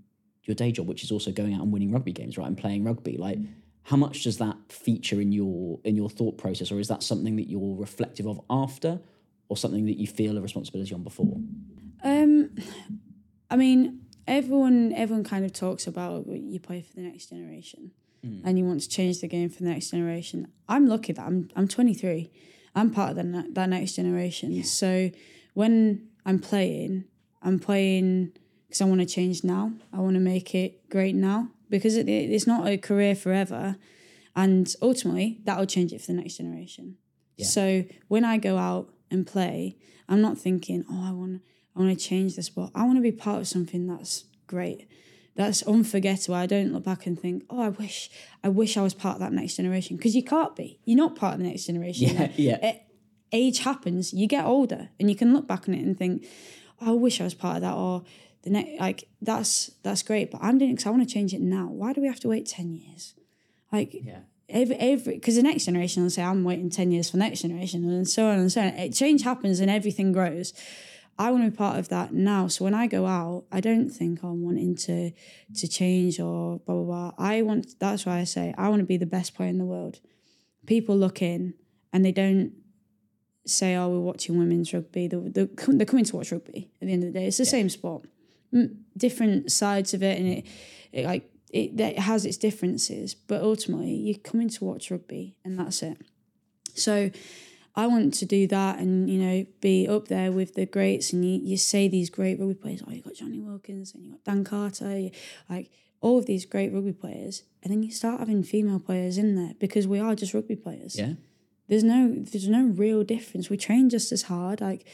your 0.45 0.55
day 0.55 0.73
job, 0.73 0.87
which 0.87 1.03
is 1.03 1.11
also 1.11 1.33
going 1.33 1.55
out 1.55 1.63
and 1.63 1.73
winning 1.73 1.93
rugby 1.93 2.13
games, 2.13 2.39
right, 2.39 2.47
and 2.47 2.57
playing 2.57 2.85
rugby? 2.85 3.17
Mm. 3.17 3.21
Like, 3.21 3.39
how 3.85 3.97
much 3.97 4.25
does 4.25 4.39
that 4.39 4.57
feature 4.69 5.21
in 5.21 5.33
your 5.33 5.79
in 5.85 5.97
your 5.97 6.11
thought 6.11 6.39
process, 6.39 6.73
or 6.73 6.81
is 6.81 6.89
that 6.89 7.03
something 7.03 7.37
that 7.37 7.49
you're 7.49 7.77
reflective 7.77 8.27
of 8.27 8.41
after, 8.51 9.01
or 9.49 9.57
something 9.57 9.87
that 9.87 9.99
you 9.99 10.07
feel 10.07 10.37
a 10.37 10.41
responsibility 10.41 10.95
on 10.95 11.03
before? 11.03 11.37
Um, 12.03 12.51
I 13.51 13.57
mean, 13.57 14.01
everyone 14.27 14.93
everyone 14.93 15.25
kind 15.25 15.45
of 15.45 15.53
talks 15.53 15.87
about 15.87 16.27
you 16.27 16.61
play 16.61 16.83
for 16.83 16.95
the 16.95 17.03
next 17.03 17.31
generation, 17.31 17.93
mm. 18.25 18.41
and 18.45 18.59
you 18.59 18.65
want 18.65 18.81
to 18.81 18.89
change 18.89 19.21
the 19.21 19.29
game 19.29 19.49
for 19.49 19.63
the 19.63 19.69
next 19.69 19.91
generation. 19.91 20.49
I'm 20.69 20.87
lucky 20.87 21.13
that 21.13 21.25
I'm 21.25 21.49
I'm 21.55 21.69
23. 21.69 22.31
I'm 22.77 22.91
part 22.91 23.11
of 23.11 23.17
the, 23.17 23.25
ne- 23.25 23.51
that 23.51 23.69
next 23.69 23.95
generation. 23.95 24.63
So 24.63 25.11
when 25.55 26.09
I'm 26.25 26.39
playing, 26.39 27.05
I'm 27.43 27.59
playing 27.59 28.33
because 28.69 28.81
I 28.81 28.85
want 28.85 29.01
to 29.01 29.07
change 29.07 29.43
now. 29.43 29.73
I 29.93 29.99
want 29.99 30.15
to 30.15 30.21
make 30.21 30.55
it 30.55 30.89
great 30.91 31.15
now 31.15 31.49
because 31.71 31.97
it, 31.97 32.09
it's 32.09 32.47
not 32.47 32.67
a 32.69 32.77
career 32.77 33.15
forever, 33.15 33.77
and 34.37 34.73
ultimately 34.83 35.41
that'll 35.45 35.67
change 35.67 35.93
it 35.93 36.01
for 36.01 36.09
the 36.09 36.19
next 36.19 36.37
generation. 36.37 36.99
So 37.39 37.85
when 38.09 38.25
I 38.25 38.39
go 38.39 38.57
out 38.57 38.89
and 39.11 39.27
play, 39.27 39.77
I'm 40.09 40.21
not 40.21 40.39
thinking, 40.39 40.85
oh, 40.91 41.09
I 41.09 41.13
want 41.13 41.43
I 41.75 41.81
want 41.81 41.99
to 41.99 42.05
change 42.05 42.37
the 42.37 42.43
sport. 42.43 42.71
I 42.75 42.85
want 42.85 42.97
to 42.97 43.03
be 43.03 43.13
part 43.13 43.41
of 43.41 43.49
something 43.49 43.87
that's 43.87 44.25
great, 44.47 44.89
that's 45.37 45.63
unforgettable. 45.63 46.35
I 46.35 46.47
don't 46.47 46.73
look 46.73 46.85
back 46.85 47.07
and 47.07 47.19
think, 47.19 47.45
oh, 47.51 47.61
I 47.61 47.69
wish 47.69 48.11
I 48.43 48.49
wish 48.49 48.77
I 48.77 48.83
was 48.83 48.95
part 48.95 49.17
of 49.17 49.21
that 49.21 49.33
next 49.33 49.57
generation 49.57 49.97
because 49.97 50.15
you 50.17 50.23
can't 50.25 50.57
be. 50.57 50.81
You're 50.85 50.97
not 50.97 51.17
part 51.17 51.35
of 51.35 51.41
the 51.41 51.47
next 51.49 51.67
generation. 51.67 52.09
Yeah, 52.17 52.31
yeah. 52.37 52.59
Eh, 52.63 52.79
age 53.33 53.61
happens. 53.61 54.13
You 54.13 54.27
get 54.27 54.45
older, 54.45 54.89
and 54.99 55.09
you 55.11 55.17
can 55.17 55.33
look 55.35 55.47
back 55.47 55.69
on 55.69 55.75
it 55.75 55.85
and 55.85 55.97
think, 55.97 56.25
oh, 56.81 56.91
I 56.93 56.95
wish 56.95 57.21
I 57.21 57.25
was 57.25 57.35
part 57.35 57.57
of 57.57 57.63
that, 57.63 57.75
or 57.75 58.03
the 58.43 58.51
next 58.51 58.81
like 58.81 59.09
that's 59.21 59.71
that's 59.83 60.03
great. 60.03 60.31
But 60.31 60.41
I'm 60.43 60.59
doing 60.59 60.71
it 60.71 60.75
because 60.75 60.87
I 60.87 60.91
want 60.91 61.07
to 61.09 61.13
change 61.15 61.35
it 61.35 61.41
now. 61.41 61.67
Why 61.67 61.93
do 61.93 62.01
we 62.01 62.07
have 62.07 62.21
to 62.21 62.29
wait 62.29 62.47
ten 62.47 62.73
years? 62.73 63.15
Like 63.73 63.93
Yeah. 63.93 64.21
every 64.49 64.77
every 64.77 65.15
because 65.15 65.37
the 65.37 65.43
next 65.43 65.65
generation 65.67 66.03
will 66.03 66.11
say 66.11 66.23
I'm 66.23 66.45
waiting 66.45 66.71
ten 66.71 66.93
years 66.93 67.11
for 67.11 67.17
next 67.19 67.43
generation 67.43 67.85
and 67.91 68.09
so 68.09 68.27
on 68.29 68.39
and 68.39 68.51
so 68.51 68.61
on. 68.63 68.69
It, 68.69 68.93
change 68.95 69.23
happens 69.23 69.61
and 69.61 69.71
everything 69.71 70.13
grows. 70.13 70.53
I 71.19 71.31
want 71.31 71.45
to 71.45 71.51
be 71.51 71.57
part 71.57 71.79
of 71.79 71.89
that 71.89 72.13
now. 72.13 72.47
So 72.49 72.65
when 72.65 72.75
I 72.75 72.87
go 72.87 73.07
out, 73.07 73.45
I 73.51 73.61
don't 73.61 73.89
think 73.89 74.23
I'm 74.23 74.43
wanting 74.43 74.77
to 74.77 75.13
to 75.55 75.69
change 75.69 76.21
or 76.21 76.59
blah 76.61 76.75
blah 76.75 76.85
blah. 76.85 77.13
I 77.19 77.43
want 77.43 77.79
that's 77.79 78.05
why 78.05 78.19
I 78.19 78.25
say 78.25 78.55
I 78.59 78.69
want 78.69 78.81
to 78.81 78.87
be 78.87 78.97
the 78.97 79.07
best 79.07 79.35
player 79.35 79.49
in 79.49 79.59
the 79.59 79.65
world. 79.65 80.01
People 80.67 80.97
look 80.97 81.23
in 81.23 81.55
and 81.93 82.05
they 82.05 82.13
don't 82.13 82.53
say, 83.47 83.77
"Oh, 83.77 83.89
we're 83.89 84.01
watching 84.01 84.39
women's 84.39 84.75
rugby." 84.75 85.09
They're, 85.09 85.21
they're, 85.21 85.49
they're 85.69 85.87
coming 85.87 86.05
to 86.05 86.17
watch 86.17 86.33
rugby. 86.33 86.71
At 86.81 86.89
the 86.89 86.93
end 86.93 87.05
of 87.05 87.13
the 87.13 87.19
day, 87.19 87.27
it's 87.27 87.39
the 87.39 87.47
same 87.47 87.69
sport, 87.69 88.05
different 88.97 89.51
sides 89.53 89.95
of 89.95 90.03
it, 90.03 90.19
and 90.19 90.29
it, 90.29 90.47
it 90.93 91.05
like 91.07 91.31
it, 91.51 91.81
it 91.81 91.99
has 91.99 92.27
its 92.27 92.37
differences. 92.37 93.15
But 93.15 93.43
ultimately, 93.43 93.95
you're 93.95 94.19
coming 94.19 94.49
to 94.51 94.65
watch 94.65 94.91
rugby, 94.91 95.37
and 95.45 95.59
that's 95.59 95.83
it. 95.83 95.99
So, 96.75 97.11
I 97.77 97.87
want 97.87 98.15
to 98.15 98.25
do 98.27 98.47
that, 98.47 98.79
and 98.79 99.09
you 99.11 99.19
know, 99.19 99.47
be 99.61 99.87
up 99.87 100.09
there 100.09 100.33
with 100.33 100.55
the 100.55 100.65
greats. 100.67 101.13
And 101.13 101.25
you, 101.25 101.41
you 101.43 101.57
say 101.57 101.89
these 101.89 102.09
great 102.11 102.39
rugby 102.41 102.55
players. 102.55 102.83
Oh, 102.87 102.91
you've 102.91 103.05
got 103.05 103.15
Jonny 103.15 103.39
Wilkinson, 103.41 104.01
and 104.01 104.07
you've 104.11 104.25
got 104.25 104.25
Dan 104.25 104.45
Carter, 104.45 104.99
you- 104.99 105.11
like 105.51 105.71
all 106.01 106.19
of 106.19 106.27
these 106.27 106.45
great 106.47 106.73
rugby 106.73 106.93
players, 106.93 107.43
and 107.63 107.73
then 107.73 107.83
you 107.83 107.91
start 107.91 108.19
having 108.21 108.43
female 108.43 108.79
players 108.81 109.19
in 109.19 109.35
there 109.35 109.55
because 109.59 109.87
we 109.87 109.99
are 109.99 110.15
just 110.15 110.35
rugby 110.35 110.55
players 110.57 110.97
Yeah. 110.99 111.15
there's 111.69 111.83
no 111.85 112.15
there's 112.17 112.49
no 112.49 112.65
real 112.65 113.03
difference 113.03 113.51
we 113.51 113.57
train 113.57 113.89
just 113.91 114.13
as 114.13 114.23
hard 114.23 114.61
like 114.61 114.87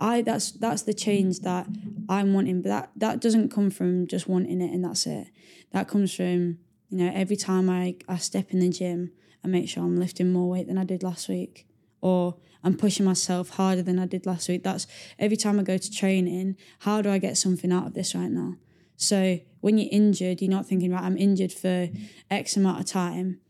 i 0.00 0.22
that's 0.22 0.50
that's 0.52 0.82
the 0.82 0.94
change 0.94 1.40
that 1.40 1.66
i'm 2.08 2.32
wanting 2.34 2.62
but 2.62 2.68
that 2.70 2.90
that 2.96 3.20
doesn't 3.20 3.50
come 3.50 3.70
from 3.70 4.06
just 4.08 4.26
wanting 4.28 4.60
it 4.60 4.72
and 4.74 4.82
that's 4.84 5.06
it 5.06 5.28
that 5.72 5.86
comes 5.86 6.12
from 6.12 6.58
you 6.90 6.98
know 6.98 7.12
every 7.14 7.36
time 7.36 7.68
i 7.70 7.94
i 8.08 8.16
step 8.16 8.50
in 8.50 8.58
the 8.58 8.68
gym 8.70 9.12
i 9.44 9.46
make 9.46 9.68
sure 9.68 9.84
i'm 9.84 9.96
lifting 10.00 10.32
more 10.32 10.48
weight 10.48 10.66
than 10.66 10.78
i 10.78 10.84
did 10.84 11.02
last 11.02 11.28
week 11.28 11.65
or 12.00 12.36
i'm 12.62 12.76
pushing 12.76 13.04
myself 13.04 13.50
harder 13.50 13.82
than 13.82 13.98
i 13.98 14.06
did 14.06 14.26
last 14.26 14.48
week 14.48 14.62
that's 14.62 14.86
every 15.18 15.36
time 15.36 15.58
i 15.58 15.62
go 15.62 15.76
to 15.76 15.90
training 15.90 16.56
how 16.80 17.00
do 17.02 17.10
i 17.10 17.18
get 17.18 17.36
something 17.36 17.72
out 17.72 17.86
of 17.86 17.94
this 17.94 18.14
right 18.14 18.30
now 18.30 18.54
so 18.96 19.38
when 19.60 19.78
you're 19.78 19.88
injured 19.92 20.40
you're 20.40 20.50
not 20.50 20.66
thinking 20.66 20.92
right 20.92 21.02
i'm 21.02 21.18
injured 21.18 21.52
for 21.52 21.88
x 22.30 22.56
amount 22.56 22.80
of 22.80 22.86
time 22.86 23.40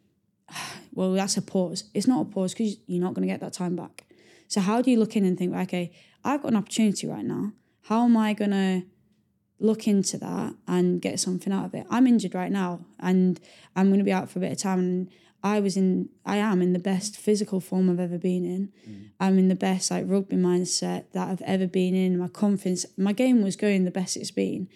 well, 0.92 1.12
that's 1.12 1.36
a 1.36 1.42
pause. 1.42 1.84
It's 1.94 2.07
not 2.07 2.22
a 2.22 2.24
pause 2.24 2.53
because 2.53 2.76
you're 2.86 3.03
not 3.03 3.14
going 3.14 3.26
to 3.26 3.32
get 3.32 3.40
that 3.40 3.53
time 3.53 3.76
back. 3.76 4.05
So 4.49 4.61
how 4.61 4.82
do 4.82 4.90
you 4.90 4.99
look 4.99 5.16
in 5.16 5.24
and 5.24 5.36
think, 5.38 5.55
okay, 5.55 5.92
I've 6.24 6.42
got 6.42 6.53
an 6.53 6.57
opportunity 6.57 7.07
right 7.07 7.24
now. 7.24 7.53
How 7.82 8.05
am 8.05 8.16
I 8.16 8.32
going 8.32 8.51
to 8.51 8.82
look 9.59 9.88
into 9.88 10.18
that 10.18 10.55
and 10.68 11.01
get 11.01 11.20
something 11.20 11.53
out 11.53 11.66
of 11.66 11.74
it? 11.74 11.86
I'm 11.90 12.07
injured 12.07 12.34
right 12.34 12.53
now 12.53 12.84
and 13.01 13.40
I'm 13.74 13.88
going 13.88 13.99
to 13.99 14.05
be 14.05 14.12
out 14.12 14.30
for 14.30 14.38
a 14.38 14.42
bit 14.42 14.53
of 14.53 14.59
time. 14.59 14.78
And 14.78 15.11
I 15.43 15.61
was 15.61 15.76
in, 15.76 16.09
I 16.24 16.37
am 16.37 16.61
in 16.62 16.72
the 16.72 16.78
best 16.78 17.16
physical 17.16 17.61
form 17.61 17.89
I've 17.89 18.01
ever 18.01 18.18
been 18.18 18.45
in. 18.45 18.72
I'm 19.20 19.39
in 19.39 19.49
the 19.49 19.55
best 19.55 19.91
like 19.91 20.05
rugby 20.07 20.37
mindset 20.37 21.05
that 21.12 21.28
I've 21.28 21.43
ever 21.43 21.66
been 21.66 21.95
in. 21.95 22.18
My 22.18 22.28
confidence, 22.28 22.84
my 22.97 23.12
game 23.12 23.43
was 23.43 23.55
going 23.55 23.84
the 23.84 23.91
best 23.91 24.16
it's 24.16 24.30
been. 24.30 24.68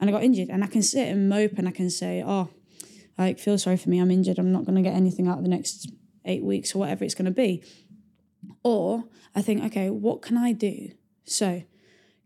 And 0.00 0.08
I 0.08 0.12
got 0.12 0.22
injured 0.22 0.48
and 0.48 0.64
I 0.64 0.66
can 0.66 0.82
sit 0.82 1.08
and 1.08 1.28
mope 1.28 1.58
and 1.58 1.68
I 1.68 1.72
can 1.72 1.90
say, 1.90 2.22
oh, 2.24 2.48
like 3.18 3.38
feel 3.38 3.58
sorry 3.58 3.76
for 3.76 3.90
me 3.90 3.98
i'm 3.98 4.10
injured 4.10 4.38
i'm 4.38 4.52
not 4.52 4.64
going 4.64 4.76
to 4.76 4.82
get 4.82 4.94
anything 4.94 5.28
out 5.28 5.38
of 5.38 5.44
the 5.44 5.50
next 5.50 5.90
eight 6.24 6.42
weeks 6.42 6.74
or 6.74 6.78
whatever 6.78 7.04
it's 7.04 7.14
going 7.14 7.24
to 7.24 7.30
be 7.30 7.62
or 8.62 9.04
i 9.34 9.42
think 9.42 9.62
okay 9.64 9.90
what 9.90 10.22
can 10.22 10.38
i 10.38 10.52
do 10.52 10.90
so 11.24 11.62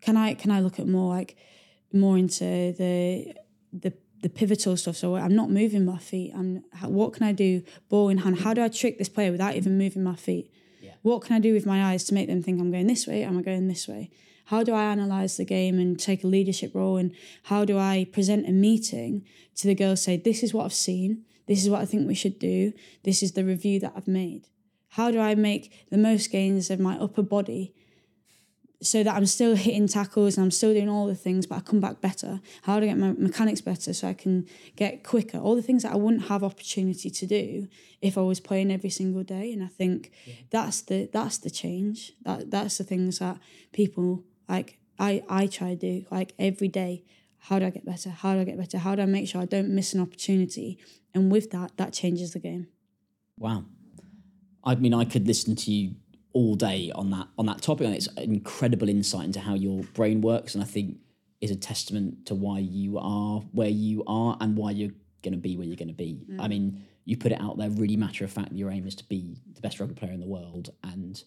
can 0.00 0.16
i 0.16 0.34
can 0.34 0.50
i 0.50 0.60
look 0.60 0.78
at 0.78 0.86
more 0.86 1.14
like 1.14 1.36
more 1.92 2.18
into 2.18 2.44
the 2.44 3.34
the 3.72 3.92
the 4.22 4.28
pivotal 4.28 4.76
stuff. 4.76 4.96
So 4.96 5.16
i'm 5.16 5.34
not 5.34 5.50
moving 5.50 5.84
my 5.84 5.98
feet. 5.98 6.32
I'm 6.34 6.64
what 6.82 7.12
can 7.12 7.24
i 7.24 7.32
do? 7.32 7.62
Ball 7.88 8.08
in 8.08 8.18
hand. 8.18 8.40
How 8.40 8.54
do 8.54 8.62
i 8.62 8.68
trick 8.68 8.98
this 8.98 9.08
player 9.08 9.30
without 9.30 9.54
even 9.56 9.76
moving 9.78 10.02
my 10.02 10.16
feet? 10.16 10.50
What 11.02 11.22
can 11.22 11.36
i 11.36 11.40
do 11.40 11.52
with 11.52 11.66
my 11.66 11.84
eyes 11.92 12.04
to 12.04 12.14
make 12.14 12.28
them 12.28 12.42
think 12.42 12.60
i'm 12.60 12.70
going 12.70 12.86
this 12.86 13.06
way? 13.06 13.22
Am 13.24 13.38
i 13.38 13.42
going 13.42 13.68
this 13.68 13.86
way? 13.86 14.10
How 14.46 14.62
do 14.62 14.74
I 14.74 14.84
analyze 14.84 15.36
the 15.36 15.44
game 15.44 15.78
and 15.78 15.98
take 15.98 16.24
a 16.24 16.26
leadership 16.26 16.74
role? 16.74 16.96
And 16.96 17.14
how 17.44 17.64
do 17.64 17.78
I 17.78 18.06
present 18.12 18.48
a 18.48 18.52
meeting 18.52 19.24
to 19.56 19.66
the 19.66 19.74
girls, 19.74 20.02
say, 20.02 20.16
this 20.16 20.42
is 20.42 20.52
what 20.52 20.64
I've 20.64 20.74
seen, 20.74 21.24
this 21.46 21.62
is 21.62 21.70
what 21.70 21.80
I 21.80 21.84
think 21.84 22.06
we 22.06 22.14
should 22.14 22.38
do, 22.38 22.72
this 23.04 23.22
is 23.22 23.32
the 23.32 23.44
review 23.44 23.80
that 23.80 23.92
I've 23.96 24.08
made? 24.08 24.48
How 24.90 25.10
do 25.10 25.20
I 25.20 25.34
make 25.34 25.86
the 25.90 25.96
most 25.96 26.30
gains 26.30 26.70
of 26.70 26.80
my 26.80 26.98
upper 26.98 27.22
body 27.22 27.72
so 28.82 29.02
that 29.02 29.14
I'm 29.14 29.26
still 29.26 29.54
hitting 29.54 29.86
tackles 29.86 30.36
and 30.36 30.44
I'm 30.44 30.50
still 30.50 30.74
doing 30.74 30.88
all 30.88 31.06
the 31.06 31.14
things, 31.14 31.46
but 31.46 31.56
I 31.56 31.60
come 31.60 31.80
back 31.80 32.00
better? 32.00 32.40
How 32.62 32.78
do 32.78 32.84
I 32.84 32.88
get 32.88 32.98
my 32.98 33.12
mechanics 33.12 33.60
better 33.60 33.94
so 33.94 34.08
I 34.08 34.12
can 34.12 34.46
get 34.76 35.04
quicker? 35.04 35.38
All 35.38 35.54
the 35.54 35.62
things 35.62 35.84
that 35.84 35.92
I 35.92 35.96
wouldn't 35.96 36.24
have 36.24 36.42
opportunity 36.42 37.08
to 37.08 37.26
do 37.26 37.68
if 38.00 38.18
I 38.18 38.22
was 38.22 38.40
playing 38.40 38.72
every 38.72 38.90
single 38.90 39.22
day. 39.22 39.52
And 39.52 39.62
I 39.62 39.68
think 39.68 40.10
that's 40.50 40.82
the 40.82 41.08
that's 41.12 41.38
the 41.38 41.50
change. 41.50 42.12
That 42.22 42.50
that's 42.50 42.78
the 42.78 42.84
things 42.84 43.20
that 43.20 43.38
people 43.72 44.24
like 44.48 44.78
I 44.98 45.22
I 45.28 45.46
try 45.46 45.70
to 45.70 45.76
do 45.76 46.04
like 46.10 46.34
every 46.38 46.68
day. 46.68 47.04
How 47.46 47.58
do 47.58 47.66
I 47.66 47.70
get 47.70 47.84
better? 47.84 48.10
How 48.10 48.34
do 48.34 48.40
I 48.40 48.44
get 48.44 48.58
better? 48.58 48.78
How 48.78 48.94
do 48.94 49.02
I 49.02 49.06
make 49.06 49.28
sure 49.28 49.40
I 49.40 49.46
don't 49.46 49.70
miss 49.70 49.94
an 49.94 50.00
opportunity? 50.00 50.78
And 51.14 51.30
with 51.30 51.50
that, 51.50 51.76
that 51.76 51.92
changes 51.92 52.32
the 52.32 52.38
game. 52.38 52.68
Wow. 53.38 53.64
I 54.64 54.76
mean, 54.76 54.94
I 54.94 55.04
could 55.04 55.26
listen 55.26 55.56
to 55.56 55.72
you 55.72 55.96
all 56.32 56.54
day 56.54 56.90
on 56.94 57.10
that 57.10 57.28
on 57.38 57.46
that 57.46 57.62
topic, 57.62 57.86
and 57.86 57.94
it's 57.94 58.08
an 58.08 58.24
incredible 58.24 58.88
insight 58.88 59.24
into 59.24 59.40
how 59.40 59.54
your 59.54 59.82
brain 59.94 60.20
works, 60.20 60.54
and 60.54 60.62
I 60.62 60.66
think 60.66 60.96
is 61.40 61.50
a 61.50 61.56
testament 61.56 62.26
to 62.26 62.34
why 62.34 62.58
you 62.60 62.98
are 62.98 63.40
where 63.52 63.68
you 63.68 64.04
are 64.06 64.36
and 64.40 64.56
why 64.56 64.70
you're 64.70 64.92
going 65.22 65.32
to 65.32 65.38
be 65.38 65.56
where 65.56 65.66
you're 65.66 65.76
going 65.76 65.88
to 65.88 65.94
be. 65.94 66.24
I 66.38 66.48
mean, 66.48 66.84
you 67.04 67.16
put 67.16 67.32
it 67.32 67.40
out 67.40 67.58
there 67.58 67.70
really 67.70 67.96
matter 67.96 68.24
of 68.24 68.30
fact. 68.30 68.52
Your 68.52 68.70
aim 68.70 68.86
is 68.86 68.94
to 68.96 69.04
be 69.04 69.36
the 69.54 69.60
best 69.60 69.80
rugby 69.80 69.94
player 69.94 70.12
in 70.12 70.20
the 70.20 70.26
world, 70.26 70.70
and 70.84 71.22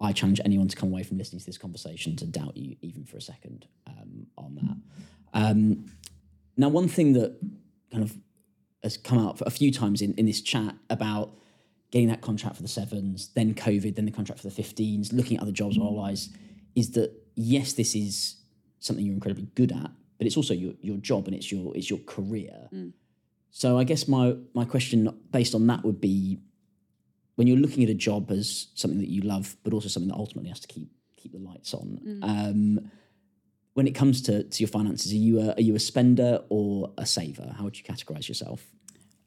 I 0.00 0.12
challenge 0.12 0.40
anyone 0.44 0.68
to 0.68 0.76
come 0.76 0.90
away 0.90 1.02
from 1.02 1.18
listening 1.18 1.40
to 1.40 1.46
this 1.46 1.58
conversation 1.58 2.16
to 2.16 2.26
doubt 2.26 2.56
you 2.56 2.76
even 2.82 3.04
for 3.04 3.16
a 3.16 3.22
second 3.22 3.66
um, 3.86 4.26
on 4.36 4.54
that. 4.56 5.40
Um, 5.40 5.86
now, 6.56 6.68
one 6.68 6.88
thing 6.88 7.14
that 7.14 7.36
kind 7.90 8.04
of 8.04 8.16
has 8.82 8.96
come 8.96 9.18
out 9.18 9.40
a 9.40 9.50
few 9.50 9.72
times 9.72 10.02
in, 10.02 10.14
in 10.14 10.26
this 10.26 10.40
chat 10.40 10.74
about 10.90 11.32
getting 11.94 12.08
that 12.08 12.22
contract 12.22 12.56
for 12.56 12.62
the 12.62 12.68
sevens, 12.68 13.28
then 13.36 13.54
COVID, 13.54 13.94
then 13.94 14.04
the 14.04 14.10
contract 14.10 14.40
for 14.42 14.48
the 14.48 14.62
15s, 14.62 15.12
looking 15.12 15.36
at 15.36 15.44
other 15.44 15.52
jobs 15.52 15.78
mm. 15.78 15.82
otherwise, 15.82 16.28
is 16.74 16.90
that 16.90 17.12
yes, 17.36 17.74
this 17.74 17.94
is 17.94 18.34
something 18.80 19.06
you're 19.06 19.14
incredibly 19.14 19.46
good 19.54 19.70
at, 19.70 19.92
but 20.18 20.26
it's 20.26 20.36
also 20.36 20.54
your, 20.54 20.72
your 20.80 20.96
job 20.96 21.28
and 21.28 21.36
it's 21.36 21.52
your 21.52 21.72
it's 21.76 21.88
your 21.88 22.00
career. 22.00 22.68
Mm. 22.74 22.94
So 23.52 23.78
I 23.78 23.84
guess 23.84 24.08
my 24.08 24.34
my 24.54 24.64
question 24.64 25.08
based 25.30 25.54
on 25.54 25.68
that 25.68 25.84
would 25.84 26.00
be 26.00 26.40
when 27.36 27.46
you're 27.46 27.58
looking 27.58 27.84
at 27.84 27.90
a 27.90 27.94
job 27.94 28.28
as 28.32 28.66
something 28.74 28.98
that 28.98 29.08
you 29.08 29.22
love, 29.22 29.56
but 29.62 29.72
also 29.72 29.86
something 29.86 30.08
that 30.08 30.18
ultimately 30.18 30.48
has 30.48 30.58
to 30.60 30.66
keep 30.66 30.90
keep 31.16 31.30
the 31.30 31.38
lights 31.38 31.72
on. 31.74 32.00
Mm. 32.04 32.24
Um, 32.24 32.90
when 33.74 33.86
it 33.86 33.94
comes 33.94 34.20
to, 34.22 34.42
to 34.42 34.62
your 34.62 34.68
finances, 34.68 35.12
are 35.12 35.16
you 35.16 35.38
a, 35.40 35.52
are 35.52 35.60
you 35.60 35.76
a 35.76 35.80
spender 35.80 36.40
or 36.48 36.92
a 36.98 37.06
saver? 37.06 37.54
How 37.56 37.62
would 37.62 37.78
you 37.78 37.84
categorize 37.84 38.26
yourself? 38.26 38.66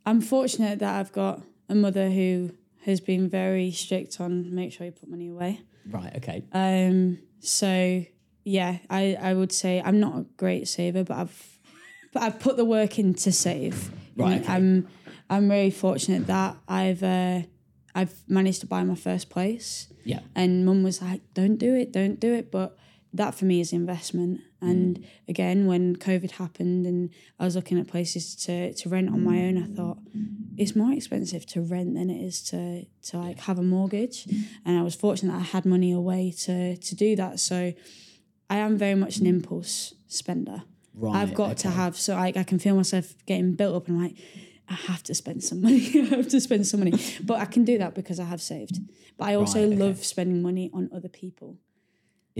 I'm 0.05 0.19
fortunate 0.19 0.79
that 0.79 0.99
I've 0.99 1.13
got 1.13 1.43
a 1.69 1.75
mother 1.75 2.09
who 2.09 2.51
has 2.85 3.01
been 3.01 3.29
very 3.29 3.71
strict 3.71 4.19
on 4.21 4.53
make 4.53 4.71
sure 4.71 4.85
you 4.85 4.91
put 4.91 5.09
money 5.09 5.29
away. 5.29 5.61
Right. 5.89 6.15
Okay. 6.17 6.43
Um, 6.53 7.19
so 7.39 8.03
yeah, 8.43 8.77
I, 8.89 9.17
I 9.19 9.33
would 9.33 9.51
say 9.51 9.81
I'm 9.83 9.99
not 9.99 10.17
a 10.17 10.25
great 10.37 10.67
saver, 10.67 11.03
but 11.03 11.17
I've 11.17 11.59
but 12.13 12.23
I've 12.23 12.39
put 12.39 12.57
the 12.57 12.65
work 12.65 12.97
in 12.97 13.13
to 13.15 13.31
save. 13.31 13.91
Right, 14.15 14.41
okay. 14.41 14.53
I'm 14.53 14.87
I'm 15.29 15.47
very 15.47 15.71
fortunate 15.71 16.27
that 16.27 16.57
I've 16.67 17.03
uh, 17.03 17.41
I've 17.93 18.13
managed 18.27 18.61
to 18.61 18.67
buy 18.67 18.83
my 18.83 18.95
first 18.95 19.29
place. 19.29 19.91
Yeah. 20.05 20.19
And 20.35 20.65
mum 20.65 20.83
was 20.83 21.01
like, 21.01 21.21
don't 21.33 21.57
do 21.57 21.75
it, 21.75 21.91
don't 21.91 22.19
do 22.19 22.33
it. 22.33 22.51
But 22.51 22.77
that 23.13 23.35
for 23.35 23.45
me 23.45 23.59
is 23.59 23.73
investment. 23.73 24.41
And 24.59 24.99
mm. 24.99 25.05
again, 25.27 25.67
when 25.67 25.95
COVID 25.95 26.31
happened 26.31 26.85
and 26.85 27.11
I 27.39 27.45
was 27.45 27.55
looking 27.55 27.79
at 27.79 27.87
places 27.87 28.35
to, 28.45 28.73
to 28.73 28.89
rent 28.89 29.09
on 29.09 29.23
my 29.23 29.39
own, 29.43 29.57
I 29.57 29.67
thought 29.67 29.99
it's 30.57 30.75
more 30.75 30.91
expensive 30.91 31.45
to 31.47 31.61
rent 31.61 31.93
than 31.93 32.09
it 32.09 32.21
is 32.21 32.41
to 32.49 32.85
to 33.03 33.17
like 33.17 33.39
have 33.41 33.59
a 33.59 33.63
mortgage. 33.63 34.27
And 34.65 34.77
I 34.77 34.81
was 34.81 34.95
fortunate 34.95 35.33
that 35.33 35.39
I 35.39 35.43
had 35.43 35.65
money 35.65 35.91
away 35.91 36.33
to 36.39 36.75
to 36.75 36.95
do 36.95 37.15
that. 37.15 37.39
So 37.39 37.73
I 38.49 38.57
am 38.57 38.77
very 38.77 38.95
much 38.95 39.17
an 39.17 39.27
impulse 39.27 39.93
spender. 40.07 40.63
Right. 40.93 41.15
I've 41.15 41.35
got 41.35 41.57
to 41.57 41.69
have 41.69 41.95
so 41.95 42.15
I, 42.15 42.33
I 42.35 42.43
can 42.43 42.57
feel 42.57 42.75
myself 42.75 43.13
getting 43.27 43.53
built 43.53 43.75
up 43.75 43.87
and 43.87 43.97
I'm 43.97 44.03
like, 44.03 44.17
I 44.67 44.73
have 44.73 45.03
to 45.03 45.13
spend 45.13 45.43
some 45.43 45.61
money. 45.61 45.91
I 46.11 46.15
have 46.15 46.29
to 46.29 46.41
spend 46.41 46.65
some 46.65 46.79
money. 46.79 46.93
But 47.23 47.39
I 47.39 47.45
can 47.45 47.63
do 47.63 47.77
that 47.77 47.93
because 47.93 48.19
I 48.19 48.25
have 48.25 48.41
saved. 48.41 48.79
But 49.17 49.29
I 49.29 49.35
also 49.35 49.59
Right, 49.59 49.73
okay. 49.73 49.83
love 49.83 50.03
spending 50.03 50.41
money 50.41 50.69
on 50.73 50.89
other 50.93 51.09
people. 51.09 51.57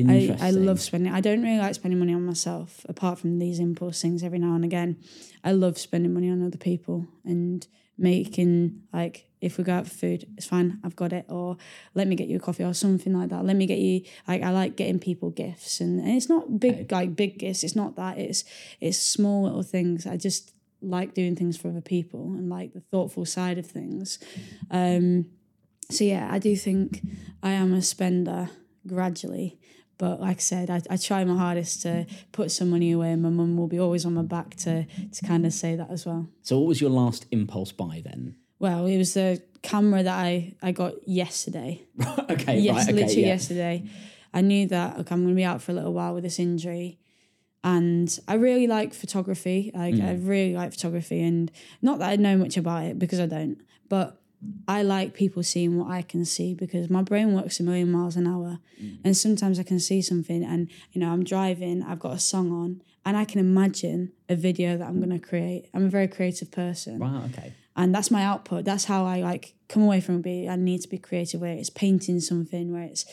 I. 0.06 0.38
I 0.39 0.52
love 0.52 0.82
spending. 0.82 1.14
I 1.14 1.22
don't 1.22 1.41
really 1.41 1.58
like 1.60 1.76
spending 1.76 2.00
money 2.00 2.14
on 2.14 2.26
myself, 2.26 2.86
apart 2.89 3.20
from 3.20 3.39
these 3.39 3.60
impulse 3.60 4.02
things 4.02 4.24
every 4.24 4.39
now 4.39 4.56
and 4.56 4.66
again. 4.66 4.98
I 5.43 5.52
love 5.52 5.78
spending 5.78 6.14
money 6.14 6.30
on 6.30 6.43
other 6.45 6.58
people 6.58 7.08
and 7.26 7.66
making 7.98 8.84
like 8.93 9.28
if 9.39 9.58
we 9.58 9.64
go 9.64 9.74
out 9.74 9.88
for 9.88 9.93
food, 9.93 10.26
it's 10.36 10.48
fine. 10.48 10.80
I've 10.84 10.95
got 10.95 11.14
it. 11.14 11.26
Or 11.30 11.58
let 11.93 12.08
me 12.08 12.16
get 12.16 12.28
you 12.28 12.38
a 12.38 12.39
coffee 12.39 12.64
or 12.64 12.74
something 12.74 13.14
like 13.14 13.30
that. 13.30 13.45
Let 13.45 13.56
me 13.56 13.66
get 13.66 13.78
you. 13.80 14.02
Like 14.28 14.41
I 14.41 14.50
like 14.52 14.76
getting 14.76 15.00
people 15.00 15.30
gifts, 15.30 15.80
and, 15.80 16.00
and 16.00 16.16
it's 16.16 16.30
not 16.30 16.60
big 16.60 16.91
like 16.91 17.16
big 17.16 17.39
gifts. 17.39 17.64
It's 17.64 17.76
not 17.76 17.95
that. 17.95 18.18
It's 18.18 18.43
it's 18.80 18.98
small 18.98 19.43
little 19.43 19.64
things. 19.64 20.06
I 20.06 20.18
just 20.18 20.54
like 20.82 21.14
doing 21.14 21.36
things 21.36 21.58
for 21.58 21.70
other 21.70 21.82
people 21.82 22.34
and 22.34 22.50
like 22.50 22.74
the 22.74 22.82
thoughtful 22.82 23.26
side 23.26 23.58
of 23.58 23.66
things. 23.66 24.20
Um, 24.70 25.26
so 25.89 26.04
yeah, 26.04 26.28
I 26.32 26.39
do 26.39 26.56
think 26.56 27.02
I 27.41 27.52
am 27.52 27.74
a 27.74 27.82
spender 27.82 28.50
gradually. 28.86 29.60
But 29.98 30.22
like 30.22 30.38
I 30.38 30.39
said, 30.39 30.70
I, 30.70 30.82
I 30.91 30.98
try 30.98 31.24
my 31.24 31.38
hardest 31.38 31.82
to 31.82 32.06
put 32.32 32.52
some 32.52 32.70
money 32.70 32.91
away, 32.91 33.12
and 33.12 33.22
my 33.24 33.30
mum 33.30 33.58
will 33.58 33.68
be 33.68 33.80
always 33.80 34.06
on 34.06 34.14
my 34.14 34.22
back 34.22 34.56
to 34.58 34.86
to 34.86 35.26
kind 35.26 35.45
of 35.45 35.54
say 35.54 35.76
that 35.76 35.89
as 35.89 36.06
well. 36.06 36.28
So, 36.43 36.60
what 36.60 36.68
was 36.68 36.80
your 36.82 36.91
last 36.91 37.26
impulse 37.32 37.72
buy 37.72 38.02
then? 38.06 38.36
Well, 38.60 38.86
it 38.86 38.98
was 38.98 39.14
the 39.14 39.41
camera 39.64 40.04
that 40.04 40.18
I, 40.18 40.56
I 40.62 40.72
got 40.72 41.08
yesterday. 41.08 41.84
okay. 42.30 42.60
Yes, 42.60 42.76
right. 42.76 42.84
Okay. 42.89 42.93
literally 42.93 43.22
yeah. 43.22 43.28
yesterday. 43.28 43.84
I 44.34 44.41
knew 44.41 44.68
that 44.68 45.00
okay, 45.00 45.14
I'm 45.16 45.24
going 45.24 45.34
to 45.34 45.36
be 45.36 45.43
out 45.43 45.62
for 45.62 45.72
a 45.72 45.76
little 45.76 45.93
while 45.93 46.14
with 46.14 46.24
this 46.24 46.38
injury, 46.39 47.00
and 47.64 48.20
I 48.28 48.36
really 48.36 48.68
like 48.68 48.93
photography. 48.93 49.72
Like 49.74 49.95
I 49.95 50.16
Mm. 50.16 50.28
really 50.28 50.54
like 50.54 50.72
photography, 50.74 51.22
and 51.24 51.52
not 51.82 52.00
that 52.00 52.10
I 52.10 52.16
know 52.18 52.38
much 52.38 52.56
about 52.58 52.84
it 52.86 53.00
because 53.00 53.20
I 53.20 53.26
don't, 53.26 53.58
but 53.89 54.22
I 54.68 54.84
like 54.84 55.14
people 55.14 55.42
seeing 55.44 55.78
what 55.80 55.90
I 55.90 56.02
can 56.04 56.24
see 56.26 56.54
because 56.54 56.90
my 56.90 57.02
brain 57.02 57.34
works 57.34 57.60
a 57.60 57.64
million 57.64 57.92
miles 57.92 58.16
an 58.16 58.28
hour, 58.28 58.60
Mm. 58.82 58.98
and 59.04 59.18
sometimes 59.18 59.58
I 59.60 59.64
can 59.64 59.80
see 59.80 60.02
something, 60.02 60.44
and 60.44 60.70
you 60.92 61.02
know 61.02 61.10
I'm 61.12 61.24
driving, 61.24 61.82
I've 61.84 62.00
got 62.00 62.14
a 62.14 62.20
song 62.20 62.52
on, 62.52 62.82
and 63.06 63.18
I 63.18 63.26
can 63.26 63.40
imagine 63.40 64.12
a 64.30 64.36
video 64.36 64.78
that 64.78 64.88
I'm 64.88 64.98
going 65.04 65.18
to 65.20 65.26
create. 65.28 65.70
I'm 65.74 65.86
a 65.86 65.90
very 65.90 66.08
creative 66.08 66.52
person 66.52 67.00
Right. 67.00 67.24
Okay. 67.32 67.54
and 67.76 67.94
that's 67.96 68.12
my 68.12 68.24
output 68.24 68.66
that's 68.66 68.86
how 68.86 69.06
i 69.06 69.18
like 69.22 69.54
come 69.70 69.84
away 69.84 70.02
from 70.02 70.24
it 70.26 70.48
i 70.50 70.56
need 70.56 70.82
to 70.82 70.90
be 70.90 70.98
creative 70.98 71.40
where 71.42 71.54
it's 71.62 71.70
painting 71.70 72.20
something 72.20 72.72
where 72.74 72.84
it's 72.92 73.06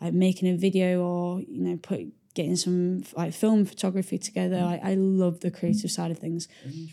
like 0.00 0.12
making 0.12 0.46
a 0.48 0.56
video 0.56 1.02
or 1.02 1.40
you 1.40 1.60
know 1.64 1.76
put 1.90 2.00
getting 2.40 2.56
some 2.56 3.02
like 3.16 3.32
film 3.32 3.64
photography 3.64 4.18
together 4.18 4.56
mm. 4.56 4.70
like, 4.70 4.84
i 4.84 4.94
love 4.94 5.40
the 5.40 5.50
creative 5.50 5.90
side 5.90 6.10
of 6.10 6.18
things 6.18 6.48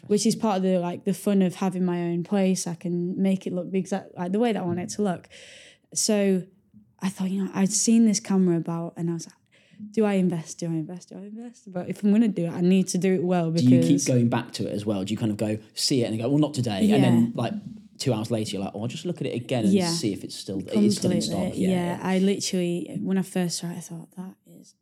which 0.08 0.26
is 0.26 0.36
part 0.36 0.58
of 0.58 0.64
the 0.64 0.78
like 0.80 1.06
the 1.06 1.14
fun 1.14 1.41
of 1.41 1.56
having 1.56 1.86
my 1.86 2.00
own 2.02 2.24
place 2.24 2.68
i 2.68 2.76
can 2.76 3.20
make 3.22 3.48
it 3.48 3.54
look 3.54 3.72
the 3.72 3.80
exact 3.80 4.08
like 4.18 4.32
the 4.32 4.39
way 4.39 4.52
that 4.52 4.62
i 4.62 4.66
want 4.66 4.80
it 4.80 4.89
mm. 4.89 4.95
to 4.95 5.02
look 5.02 5.30
so 5.93 6.43
i 7.02 7.10
thought 7.10 7.30
you 7.30 7.43
know 7.43 7.52
i'd 7.54 7.72
seen 7.72 8.06
this 8.06 8.20
camera 8.20 8.58
about 8.58 8.93
and 8.98 9.10
i 9.10 9.14
was 9.14 9.26
like 9.26 9.36
do 9.91 10.06
I 10.06 10.14
invest? 10.14 10.58
Do 10.58 10.66
I 10.66 10.70
invest? 10.70 11.10
Do 11.10 11.18
I 11.18 11.22
invest? 11.22 11.72
But 11.72 11.88
if 11.88 12.04
I'm 12.04 12.10
going 12.10 12.24
to 12.24 12.28
do 12.28 12.45
it, 12.45 12.52
I 12.52 12.62
need 12.62 12.88
to 12.89 12.98
do 12.98 13.14
it 13.14 13.24
well 13.24 13.52
because 13.52 13.68
Do 13.68 13.76
you 13.76 13.84
keep 13.84 14.08
going 14.08 14.28
back 14.28 14.52
to 14.54 14.68
it 14.68 14.74
as 14.74 14.88
well? 14.88 15.04
Do 15.04 15.12
you 15.14 15.18
kind 15.18 15.32
of 15.32 15.38
go 15.38 15.60
see 15.76 16.04
it 16.04 16.10
and 16.10 16.20
go, 16.20 16.28
well, 16.30 16.39
not 16.39 16.56
today, 16.56 16.89
and 16.91 17.04
then 17.04 17.32
like 17.36 17.54
two 17.98 18.14
hours 18.14 18.32
later, 18.32 18.56
you're 18.56 18.64
like, 18.64 18.74
oh, 18.74 18.82
I'll 18.82 18.88
just 18.88 19.06
look 19.06 19.22
at 19.22 19.28
it 19.28 19.36
again 19.36 19.66
and 19.66 19.74
Yeah. 19.74 19.89
see 19.89 20.14
if 20.14 20.24
it's 20.24 20.36
still 20.36 20.60
it 20.60 20.74
is 20.74 20.98
still 20.98 21.12
in 21.12 21.22
stock. 21.22 21.41
Completely, 21.41 21.72
Yeah, 21.72 22.00
I 22.02 22.20
literally 22.20 22.98
when 23.02 23.18
I 23.18 23.22
first 23.22 23.60
saw 23.60 23.68
it, 23.68 23.78
I 23.78 23.80
thought 23.80 24.12
that 24.16 24.36
is 24.60 24.76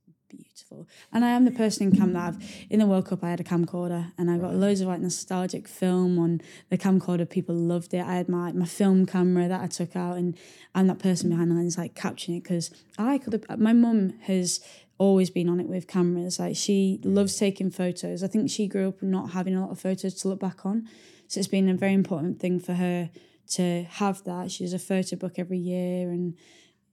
beautiful. 0.55 0.87
And 1.11 1.25
I 1.25 1.31
am 1.31 1.43
the 1.43 1.51
person 1.51 1.87
in 1.87 1.97
camp 1.97 2.13
that 2.13 2.27
I've 2.27 2.65
in 2.69 2.79
the 2.79 2.85
World 2.85 3.07
Cup 3.07 3.23
I 3.23 3.29
had 3.29 3.41
a 3.41 3.43
camcorder 3.43 4.13
and 4.17 4.31
I 4.31 4.37
got 4.37 4.55
loads 4.55 4.79
of 4.79 4.87
like 4.87 5.01
nostalgic 5.01 5.67
film 5.67 6.17
on 6.17 6.41
the 6.69 6.77
camcorder. 6.77 7.29
People 7.29 7.55
loved 7.55 7.93
it. 7.93 8.05
I 8.05 8.15
had 8.15 8.29
my 8.29 8.53
my 8.53 8.65
film 8.65 9.05
camera 9.05 9.47
that 9.49 9.61
I 9.61 9.67
took 9.67 9.95
out 9.95 10.17
and 10.17 10.37
I'm 10.73 10.87
that 10.87 10.99
person 10.99 11.29
behind 11.29 11.51
the 11.51 11.55
lens 11.55 11.77
like 11.77 11.93
capturing 11.93 12.37
it 12.37 12.43
because 12.43 12.71
I 12.97 13.17
could 13.17 13.33
have 13.33 13.59
my 13.59 13.73
mum 13.73 14.13
has 14.21 14.61
always 14.97 15.29
been 15.29 15.49
on 15.49 15.59
it 15.59 15.67
with 15.67 15.87
cameras. 15.87 16.39
Like 16.39 16.55
she 16.55 17.01
loves 17.03 17.35
taking 17.35 17.69
photos. 17.69 18.23
I 18.23 18.27
think 18.27 18.49
she 18.49 18.67
grew 18.67 18.87
up 18.87 19.03
not 19.03 19.31
having 19.31 19.55
a 19.55 19.61
lot 19.61 19.71
of 19.71 19.79
photos 19.79 20.13
to 20.15 20.29
look 20.29 20.39
back 20.39 20.65
on. 20.65 20.87
So 21.27 21.39
it's 21.39 21.49
been 21.49 21.67
a 21.67 21.73
very 21.73 21.93
important 21.93 22.39
thing 22.39 22.61
for 22.61 22.75
her 22.75 23.09
to 23.51 23.83
have 23.83 24.23
that. 24.23 24.51
She 24.51 24.63
does 24.63 24.73
a 24.73 24.79
photo 24.79 25.17
book 25.17 25.33
every 25.37 25.57
year 25.57 26.09
and 26.11 26.37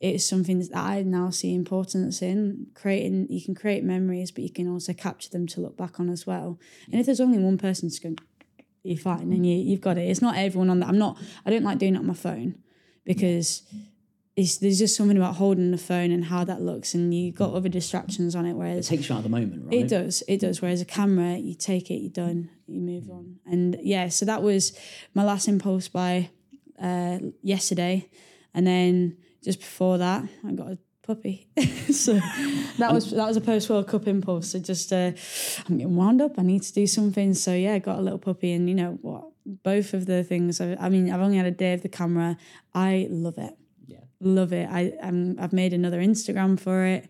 it's 0.02 0.26
something 0.26 0.58
that 0.58 0.76
I 0.76 1.02
now 1.02 1.30
see 1.30 1.54
importance 1.54 2.22
in 2.22 2.66
creating. 2.74 3.28
You 3.30 3.40
can 3.40 3.54
create 3.54 3.84
memories, 3.84 4.32
but 4.32 4.42
you 4.42 4.50
can 4.50 4.68
also 4.68 4.92
capture 4.92 5.30
them 5.30 5.46
to 5.46 5.60
look 5.60 5.76
back 5.76 6.00
on 6.00 6.10
as 6.10 6.26
well. 6.26 6.58
And 6.90 7.00
if 7.00 7.06
there's 7.06 7.20
only 7.20 7.38
one 7.38 7.56
person 7.56 7.88
to 7.88 8.00
go, 8.00 8.16
you're 8.82 8.98
fine, 8.98 9.32
and 9.32 9.46
you 9.46 9.54
you've 9.54 9.80
got 9.80 9.96
it. 9.96 10.10
It's 10.10 10.20
not 10.20 10.36
everyone 10.36 10.70
on 10.70 10.80
that. 10.80 10.88
I'm 10.88 10.98
not. 10.98 11.18
I 11.46 11.50
don't 11.50 11.62
like 11.62 11.78
doing 11.78 11.94
it 11.94 11.98
on 11.98 12.06
my 12.06 12.14
phone 12.14 12.56
because 13.04 13.62
it's 14.34 14.58
there's 14.58 14.80
just 14.80 14.96
something 14.96 15.16
about 15.16 15.36
holding 15.36 15.70
the 15.70 15.78
phone 15.78 16.10
and 16.10 16.24
how 16.24 16.42
that 16.42 16.60
looks, 16.60 16.94
and 16.94 17.14
you've 17.14 17.36
got 17.36 17.54
other 17.54 17.68
distractions 17.68 18.34
on 18.34 18.44
it. 18.44 18.54
Where 18.54 18.76
it 18.76 18.82
takes 18.82 19.08
you 19.08 19.14
out 19.14 19.18
of 19.18 19.24
the 19.24 19.30
moment, 19.30 19.66
right? 19.66 19.74
it 19.74 19.88
does. 19.88 20.24
It 20.26 20.40
does. 20.40 20.60
Whereas 20.60 20.80
a 20.80 20.84
camera, 20.84 21.36
you 21.36 21.54
take 21.54 21.92
it, 21.92 21.98
you're 21.98 22.10
done, 22.10 22.50
you 22.66 22.80
move 22.80 23.08
on. 23.08 23.38
And 23.46 23.78
yeah, 23.80 24.08
so 24.08 24.26
that 24.26 24.42
was 24.42 24.76
my 25.14 25.22
last 25.22 25.46
impulse 25.46 25.86
buy 25.86 26.30
uh, 26.82 27.20
yesterday. 27.40 28.08
And 28.52 28.66
then 28.66 29.16
just 29.42 29.60
before 29.60 29.98
that, 29.98 30.24
I 30.46 30.52
got 30.52 30.68
a 30.68 30.78
puppy. 31.02 31.48
so 31.92 32.14
that 32.78 32.92
was 32.92 33.10
that 33.10 33.26
was 33.26 33.36
a 33.36 33.40
post 33.40 33.68
World 33.68 33.88
Cup 33.88 34.06
impulse. 34.06 34.52
So 34.52 34.58
just 34.58 34.92
uh, 34.92 35.12
I'm 35.68 35.78
getting 35.78 35.96
wound 35.96 36.22
up. 36.22 36.38
I 36.38 36.42
need 36.42 36.62
to 36.62 36.72
do 36.72 36.86
something. 36.86 37.34
So 37.34 37.52
yeah, 37.52 37.74
I 37.74 37.78
got 37.78 37.98
a 37.98 38.02
little 38.02 38.18
puppy, 38.18 38.52
and 38.52 38.68
you 38.68 38.74
know 38.74 38.98
what? 39.02 39.24
Both 39.44 39.94
of 39.94 40.06
the 40.06 40.22
things. 40.24 40.60
I, 40.60 40.76
I 40.80 40.88
mean, 40.88 41.10
I've 41.10 41.20
only 41.20 41.36
had 41.36 41.46
a 41.46 41.50
day 41.50 41.74
of 41.74 41.82
the 41.82 41.88
camera. 41.88 42.36
I 42.74 43.08
love 43.10 43.38
it. 43.38 43.56
Yeah. 43.86 44.04
Love 44.20 44.52
it. 44.52 44.68
I 44.70 44.92
I'm, 45.02 45.38
I've 45.38 45.52
made 45.52 45.72
another 45.72 46.00
Instagram 46.00 46.58
for 46.58 46.84
it. 46.84 47.08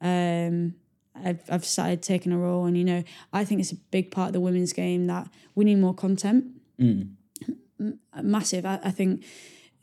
Um, 0.00 0.74
I've 1.14 1.42
I've 1.48 1.64
started 1.64 2.02
taking 2.02 2.32
a 2.32 2.38
role, 2.38 2.64
and 2.64 2.76
you 2.76 2.84
know, 2.84 3.04
I 3.32 3.44
think 3.44 3.60
it's 3.60 3.72
a 3.72 3.76
big 3.76 4.10
part 4.10 4.28
of 4.28 4.32
the 4.32 4.40
women's 4.40 4.72
game 4.72 5.06
that 5.06 5.28
we 5.54 5.64
need 5.64 5.78
more 5.78 5.94
content. 5.94 6.46
Mm. 6.80 7.12
M- 7.78 7.98
Massive. 8.22 8.64
I, 8.64 8.80
I 8.82 8.90
think 8.90 9.24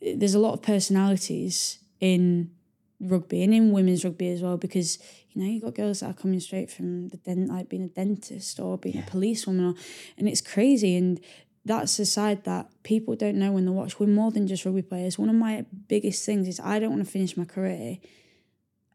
there's 0.01 0.33
a 0.33 0.39
lot 0.39 0.53
of 0.53 0.63
personalities 0.63 1.80
in 2.01 2.51
rugby 2.99 3.41
and 3.41 3.53
in 3.53 3.71
women's 3.71 4.03
rugby 4.03 4.29
as 4.29 4.41
well 4.41 4.57
because 4.57 4.99
you 5.31 5.41
know 5.41 5.49
you've 5.49 5.63
got 5.63 5.73
girls 5.73 6.01
that 6.01 6.09
are 6.11 6.13
coming 6.13 6.39
straight 6.39 6.69
from 6.69 7.07
the 7.09 7.17
dent 7.17 7.49
like 7.49 7.69
being 7.69 7.83
a 7.83 7.87
dentist 7.87 8.59
or 8.59 8.77
being 8.77 8.99
a 8.99 9.01
policewoman 9.09 9.65
or, 9.65 9.75
and 10.17 10.27
it's 10.27 10.41
crazy 10.41 10.95
and 10.95 11.19
that's 11.65 11.97
a 11.99 12.05
side 12.05 12.43
that 12.43 12.69
people 12.83 13.15
don't 13.15 13.37
know 13.37 13.51
when 13.51 13.65
they 13.65 13.71
watch. 13.71 13.99
We're 13.99 14.07
more 14.07 14.31
than 14.31 14.47
just 14.47 14.65
rugby 14.65 14.81
players. 14.81 15.19
One 15.19 15.29
of 15.29 15.35
my 15.35 15.63
biggest 15.87 16.25
things 16.25 16.47
is 16.47 16.59
i 16.59 16.79
don't 16.79 16.89
want 16.91 17.05
to 17.05 17.09
finish 17.09 17.37
my 17.37 17.45
career 17.45 17.97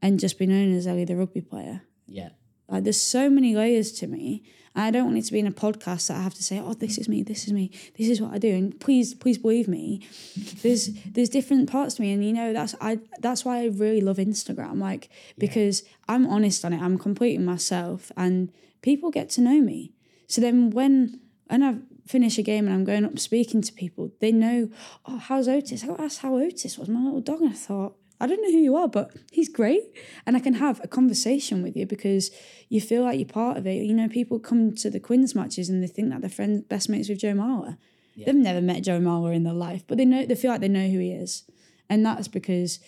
and 0.02 0.20
just 0.20 0.38
be 0.38 0.46
known 0.46 0.74
as 0.74 0.86
ellie 0.86 1.04
the 1.04 1.16
rugby 1.16 1.40
player. 1.40 1.82
Yeah. 2.06 2.30
Like 2.68 2.84
there's 2.84 3.00
so 3.00 3.30
many 3.30 3.54
layers 3.54 3.92
to 3.92 4.06
me. 4.06 4.42
I 4.78 4.90
don't 4.90 5.06
want 5.06 5.16
it 5.16 5.24
to 5.24 5.32
be 5.32 5.38
in 5.38 5.46
a 5.46 5.52
podcast 5.52 6.08
that 6.08 6.18
I 6.18 6.22
have 6.22 6.34
to 6.34 6.42
say, 6.42 6.58
oh, 6.58 6.74
this 6.74 6.98
is 6.98 7.08
me, 7.08 7.22
this 7.22 7.46
is 7.46 7.52
me, 7.52 7.70
this 7.96 8.08
is 8.08 8.20
what 8.20 8.34
I 8.34 8.38
do. 8.38 8.54
And 8.54 8.78
please, 8.78 9.14
please 9.14 9.38
believe 9.38 9.68
me. 9.68 10.06
There's 10.62 10.90
there's 11.04 11.30
different 11.30 11.70
parts 11.70 11.94
to 11.94 12.02
me. 12.02 12.12
And 12.12 12.22
you 12.22 12.34
know, 12.34 12.52
that's 12.52 12.74
I 12.80 12.98
that's 13.20 13.44
why 13.44 13.62
I 13.62 13.66
really 13.66 14.02
love 14.02 14.18
Instagram. 14.18 14.78
Like, 14.78 15.08
because 15.38 15.82
I'm 16.08 16.26
honest 16.26 16.64
on 16.64 16.74
it. 16.74 16.82
I'm 16.82 16.98
completely 16.98 17.42
myself 17.42 18.12
and 18.16 18.52
people 18.82 19.10
get 19.10 19.30
to 19.30 19.40
know 19.40 19.62
me. 19.62 19.92
So 20.26 20.42
then 20.42 20.70
when 20.70 21.20
when 21.46 21.62
I 21.62 21.76
finish 22.06 22.38
a 22.38 22.42
game 22.42 22.66
and 22.66 22.74
I'm 22.74 22.84
going 22.84 23.04
up 23.04 23.18
speaking 23.18 23.62
to 23.62 23.72
people, 23.72 24.12
they 24.20 24.32
know, 24.32 24.68
oh, 25.06 25.18
how's 25.18 25.48
Otis? 25.48 25.84
I 25.84 25.86
got 25.88 26.00
asked 26.00 26.20
how 26.20 26.36
Otis 26.36 26.76
was, 26.76 26.88
my 26.88 27.00
little 27.00 27.20
dog. 27.20 27.40
And 27.40 27.50
I 27.50 27.54
thought, 27.54 27.96
I 28.20 28.26
don't 28.26 28.42
know 28.42 28.50
who 28.50 28.58
you 28.58 28.76
are, 28.76 28.88
but 28.88 29.14
he's 29.30 29.48
great. 29.48 29.82
And 30.26 30.36
I 30.36 30.40
can 30.40 30.54
have 30.54 30.80
a 30.82 30.88
conversation 30.88 31.62
with 31.62 31.76
you 31.76 31.86
because 31.86 32.30
you 32.68 32.80
feel 32.80 33.02
like 33.02 33.18
you're 33.18 33.28
part 33.28 33.56
of 33.58 33.66
it. 33.66 33.84
You 33.84 33.94
know, 33.94 34.08
people 34.08 34.38
come 34.38 34.74
to 34.76 34.90
the 34.90 35.00
Quins 35.00 35.34
matches 35.34 35.68
and 35.68 35.82
they 35.82 35.86
think 35.86 36.10
that 36.10 36.20
they're 36.22 36.30
friends, 36.30 36.62
best 36.62 36.88
mates 36.88 37.08
with 37.08 37.18
Joe 37.18 37.34
Marler. 37.34 37.76
They've 38.24 38.34
never 38.34 38.62
met 38.62 38.82
Joe 38.82 38.98
Marler 38.98 39.34
in 39.34 39.44
their 39.44 39.52
life, 39.52 39.84
but 39.86 39.98
they 39.98 40.06
know 40.06 40.24
they 40.24 40.34
feel 40.34 40.50
like 40.50 40.62
they 40.62 40.68
know 40.68 40.88
who 40.88 40.98
he 40.98 41.12
is. 41.12 41.44
And 41.90 42.04
that's 42.04 42.28
because 42.28 42.80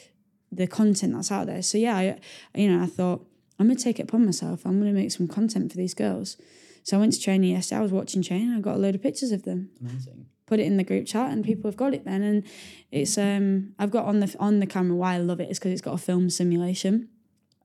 the 0.50 0.66
content 0.66 1.14
that's 1.14 1.30
out 1.30 1.46
there. 1.46 1.60
So 1.62 1.76
yeah, 1.76 1.96
I, 1.96 2.18
you 2.54 2.70
know, 2.70 2.82
I 2.82 2.86
thought 2.86 3.26
I'm 3.58 3.66
gonna 3.68 3.78
take 3.78 4.00
it 4.00 4.04
upon 4.04 4.24
myself. 4.24 4.64
I'm 4.64 4.78
gonna 4.78 4.92
make 4.92 5.12
some 5.12 5.28
content 5.28 5.70
for 5.70 5.76
these 5.76 5.92
girls. 5.94 6.38
So 6.82 6.96
I 6.96 7.00
went 7.00 7.12
to 7.12 7.20
training 7.20 7.50
yesterday. 7.50 7.80
I 7.80 7.82
was 7.82 7.92
watching 7.92 8.22
training. 8.22 8.54
I 8.56 8.60
got 8.60 8.76
a 8.76 8.78
load 8.78 8.94
of 8.94 9.02
pictures 9.02 9.30
of 9.30 9.42
them. 9.42 9.70
Amazing. 9.80 10.26
Put 10.48 10.58
it 10.58 10.64
in 10.64 10.78
the 10.78 10.84
group 10.84 11.06
chat 11.06 11.30
and 11.30 11.44
people 11.44 11.68
have 11.70 11.76
got 11.76 11.94
it 11.94 12.04
then. 12.04 12.22
And 12.22 12.44
it's 12.90 13.16
um 13.18 13.74
I've 13.78 13.90
got 13.90 14.06
on 14.06 14.20
the 14.20 14.34
on 14.40 14.60
the 14.60 14.66
camera 14.66 14.96
why 14.96 15.14
I 15.14 15.18
love 15.18 15.40
it 15.40 15.50
is 15.50 15.58
because 15.58 15.72
it's 15.72 15.82
got 15.82 15.94
a 15.94 15.98
film 15.98 16.30
simulation. 16.30 17.08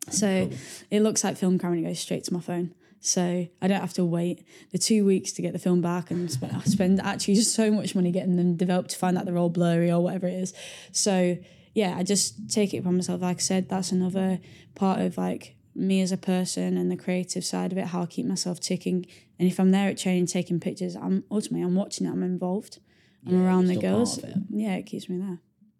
So 0.09 0.49
it 0.91 1.01
looks 1.01 1.23
like 1.23 1.37
film 1.37 1.57
camera 1.57 1.77
and 1.77 1.85
it 1.85 1.89
goes 1.89 1.99
straight 1.99 2.25
to 2.25 2.33
my 2.33 2.41
phone. 2.41 2.75
So 2.99 3.47
I 3.61 3.67
don't 3.67 3.81
have 3.81 3.93
to 3.93 4.05
wait 4.05 4.45
the 4.71 4.77
two 4.77 5.05
weeks 5.05 5.31
to 5.33 5.41
get 5.41 5.53
the 5.53 5.59
film 5.59 5.81
back 5.81 6.09
and 6.11 6.31
spend, 6.31 6.55
I 6.55 6.59
spend 6.61 7.01
actually 7.01 7.35
just 7.35 7.53
so 7.53 7.69
much 7.69 7.95
money 7.95 8.11
getting 8.11 8.37
them 8.37 8.55
developed 8.55 8.91
to 8.91 8.97
find 8.97 9.17
out 9.17 9.25
they're 9.25 9.37
all 9.37 9.49
blurry 9.49 9.91
or 9.91 10.01
whatever 10.01 10.27
it 10.27 10.35
is. 10.35 10.53
So 10.91 11.37
yeah 11.73 11.95
I 11.97 12.03
just 12.03 12.49
take 12.49 12.73
it 12.73 12.79
upon 12.79 12.95
myself. 12.95 13.21
Like 13.21 13.37
I 13.37 13.39
said 13.39 13.69
that's 13.69 13.91
another 13.91 14.39
part 14.75 14.99
of 15.01 15.17
like 15.17 15.55
me 15.75 16.01
as 16.01 16.11
a 16.11 16.17
person 16.17 16.77
and 16.77 16.91
the 16.91 16.97
creative 16.97 17.43
side 17.43 17.71
of 17.71 17.77
it, 17.77 17.87
how 17.87 18.03
I 18.03 18.05
keep 18.05 18.25
myself 18.25 18.59
ticking. 18.59 19.05
And 19.39 19.47
if 19.47 19.59
I'm 19.59 19.71
there 19.71 19.89
at 19.89 19.97
training 19.97 20.27
taking 20.27 20.59
pictures, 20.59 20.95
I'm 20.95 21.23
ultimately 21.31 21.65
I'm 21.65 21.75
watching 21.75 22.07
it, 22.07 22.11
I'm 22.11 22.23
involved. 22.23 22.79
I'm 23.25 23.33
Yeah, 23.39 23.45
around 23.45 23.67
the 23.67 23.77
girls. 23.77 24.17
it. 24.19 24.35
Yeah, 24.49 24.75
it 24.75 24.83
keeps 24.85 25.09
me 25.09 25.17
there. 25.17 25.39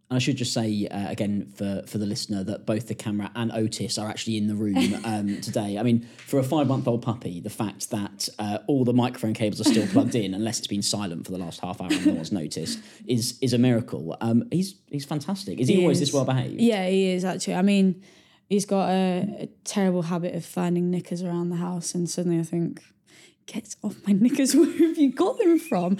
And 0.09 0.17
I 0.17 0.19
should 0.19 0.35
just 0.37 0.53
say 0.53 0.87
uh, 0.91 1.09
again 1.09 1.47
for 1.55 1.83
for 1.87 1.97
the 1.97 2.05
listener 2.05 2.43
that 2.43 2.65
both 2.65 2.87
the 2.87 2.93
camera 2.93 3.31
and 3.35 3.51
Otis 3.51 3.97
are 3.97 4.07
actually 4.09 4.37
in 4.37 4.47
the 4.47 4.53
room 4.55 4.77
um, 5.05 5.41
today. 5.41 5.77
I 5.79 5.83
mean, 5.83 6.07
for 6.27 6.39
a 6.39 6.43
five 6.43 6.67
month 6.67 6.87
old 6.87 7.01
puppy, 7.01 7.39
the 7.39 7.49
fact 7.49 7.89
that 7.91 8.29
uh, 8.37 8.59
all 8.67 8.83
the 8.83 8.93
microphone 8.93 9.33
cables 9.33 9.59
are 9.61 9.63
still 9.63 9.87
plugged 9.87 10.13
in, 10.15 10.33
unless 10.33 10.59
it's 10.59 10.67
been 10.67 10.81
silent 10.83 11.25
for 11.25 11.31
the 11.31 11.37
last 11.39 11.61
half 11.61 11.81
hour 11.81 11.87
and 11.91 12.05
no 12.05 12.13
one's 12.13 12.31
noticed, 12.31 12.79
is 13.07 13.37
is 13.41 13.53
a 13.53 13.57
miracle. 13.57 14.15
Um, 14.21 14.43
he's 14.51 14.75
he's 14.87 15.05
fantastic. 15.05 15.59
Is 15.59 15.67
he, 15.67 15.75
He 15.75 15.81
always 15.81 15.97
is. 16.01 16.09
this 16.09 16.13
well 16.13 16.25
behaved? 16.25 16.61
Yeah, 16.61 16.87
he 16.87 17.09
is 17.09 17.25
actually. 17.25 17.55
I 17.55 17.61
mean, 17.63 18.03
he's 18.53 18.65
got 18.65 18.89
a, 18.89 19.27
a 19.39 19.49
terrible 19.63 20.03
habit 20.03 20.35
of 20.35 20.45
finding 20.45 20.91
knickers 20.91 21.23
around 21.23 21.49
the 21.49 21.55
house, 21.55 21.95
and 21.95 22.07
suddenly 22.07 22.39
I 22.39 22.43
think, 22.43 22.83
get 23.47 23.75
off 23.83 23.95
my 24.05 24.13
knickers. 24.21 24.55
Where 24.55 24.71
have 24.71 24.97
you 24.97 25.11
got 25.11 25.39
them 25.39 25.57
from? 25.57 25.97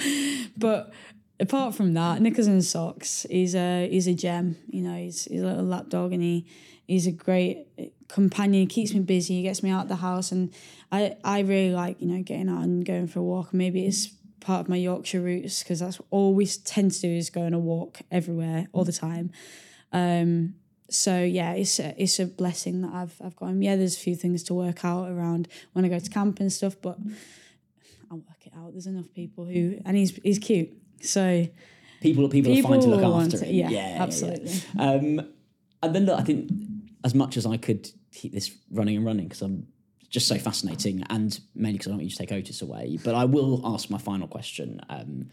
But 0.56 0.94
apart 1.40 1.74
from 1.74 1.94
that, 1.96 2.22
knickers 2.22 2.46
and 2.48 2.64
socks, 2.64 3.26
he's 3.30 3.56
a 3.56 3.90
he's 3.90 4.08
a 4.08 4.14
gem. 4.14 4.58
You 4.70 4.84
know, 4.84 4.96
he's 4.96 5.26
he's 5.26 5.42
a 5.42 5.46
little 5.46 5.66
lap 5.66 5.90
dog, 5.90 6.14
and 6.14 6.22
he 6.22 6.46
he's 6.88 7.08
a 7.08 7.12
great 7.12 7.66
companion. 8.08 8.62
He 8.62 8.68
keeps 8.68 8.94
me 8.94 9.00
busy. 9.00 9.38
He 9.38 9.44
gets 9.44 9.64
me 9.64 9.72
out 9.72 9.84
of 9.84 9.90
the 9.90 9.96
house, 9.98 10.32
and 10.32 10.54
I 10.92 11.16
I 11.24 11.40
really 11.40 11.74
like 11.74 12.00
you 12.02 12.08
know 12.08 12.22
getting 12.22 12.50
out 12.50 12.64
and 12.64 12.86
going 12.86 13.08
for 13.08 13.20
a 13.20 13.24
walk. 13.24 13.52
Maybe 13.54 13.88
it's 13.88 14.10
part 14.42 14.62
of 14.62 14.70
my 14.70 14.76
Yorkshire 14.76 15.22
roots 15.22 15.64
because 15.64 15.80
that's 15.80 16.00
all 16.12 16.36
we 16.36 16.46
tend 16.46 16.92
to 16.92 17.02
do 17.02 17.08
is 17.10 17.32
go 17.32 17.42
on 17.42 17.54
a 17.54 17.60
walk 17.60 18.02
everywhere 18.12 18.68
all 18.74 18.84
the 18.84 18.94
time. 18.94 19.32
Um, 19.92 20.56
so 20.90 21.22
yeah, 21.22 21.54
it's 21.54 21.80
a, 21.80 21.94
it's 22.02 22.20
a 22.20 22.26
blessing 22.26 22.82
that 22.82 22.94
I've 22.94 23.16
I've 23.24 23.36
got 23.36 23.48
him. 23.48 23.62
Yeah, 23.62 23.76
there's 23.76 23.96
a 23.96 24.00
few 24.00 24.16
things 24.16 24.44
to 24.44 24.54
work 24.54 24.84
out 24.86 25.10
around 25.10 25.48
when 25.74 25.86
I 25.86 25.88
go 25.90 26.00
to 26.00 26.10
camp 26.10 26.40
and 26.40 26.52
stuff, 26.52 26.76
but 26.82 26.98
I'll 28.12 28.18
work 28.18 28.46
it 28.46 28.54
out. 28.58 28.72
There's 28.72 28.88
enough 28.88 29.12
people 29.14 29.46
who 29.46 29.80
and 29.86 29.98
he's 29.98 30.16
he's 30.24 30.40
cute. 30.40 30.70
So 31.02 31.48
People 32.04 32.28
people, 32.28 32.52
are 32.52 32.62
fine 32.62 32.82
to 32.82 32.88
look 32.88 33.02
after 33.02 33.38
it, 33.38 33.44
him. 33.44 33.56
yeah, 33.56 33.70
yeah, 33.70 33.96
yeah. 33.96 34.04
absolutely. 34.04 34.52
Um, 34.78 35.26
and 35.82 35.96
then 35.96 36.06
look, 36.06 36.20
I 36.20 36.24
think 36.24 36.52
as 37.06 37.16
much 37.16 37.38
as 37.38 37.46
I 37.46 37.56
could 37.56 37.90
keep 38.12 38.34
this 38.34 38.52
running 38.70 38.98
and 38.98 39.06
running 39.06 39.28
because 39.30 39.42
I'm 39.42 39.68
just 40.10 40.28
so 40.28 40.38
fascinating, 40.38 41.04
and 41.10 41.40
mainly 41.56 41.78
because 41.78 41.88
I 41.88 41.92
don't 41.92 42.00
want 42.00 42.06
you 42.06 42.12
to 42.12 42.18
take 42.18 42.34
Otis 42.34 42.62
away. 42.62 43.00
But 43.04 43.16
I 43.16 43.24
will 43.24 43.62
ask 43.64 43.90
my 43.90 43.98
final 43.98 44.28
question, 44.28 44.82
um, 44.90 45.30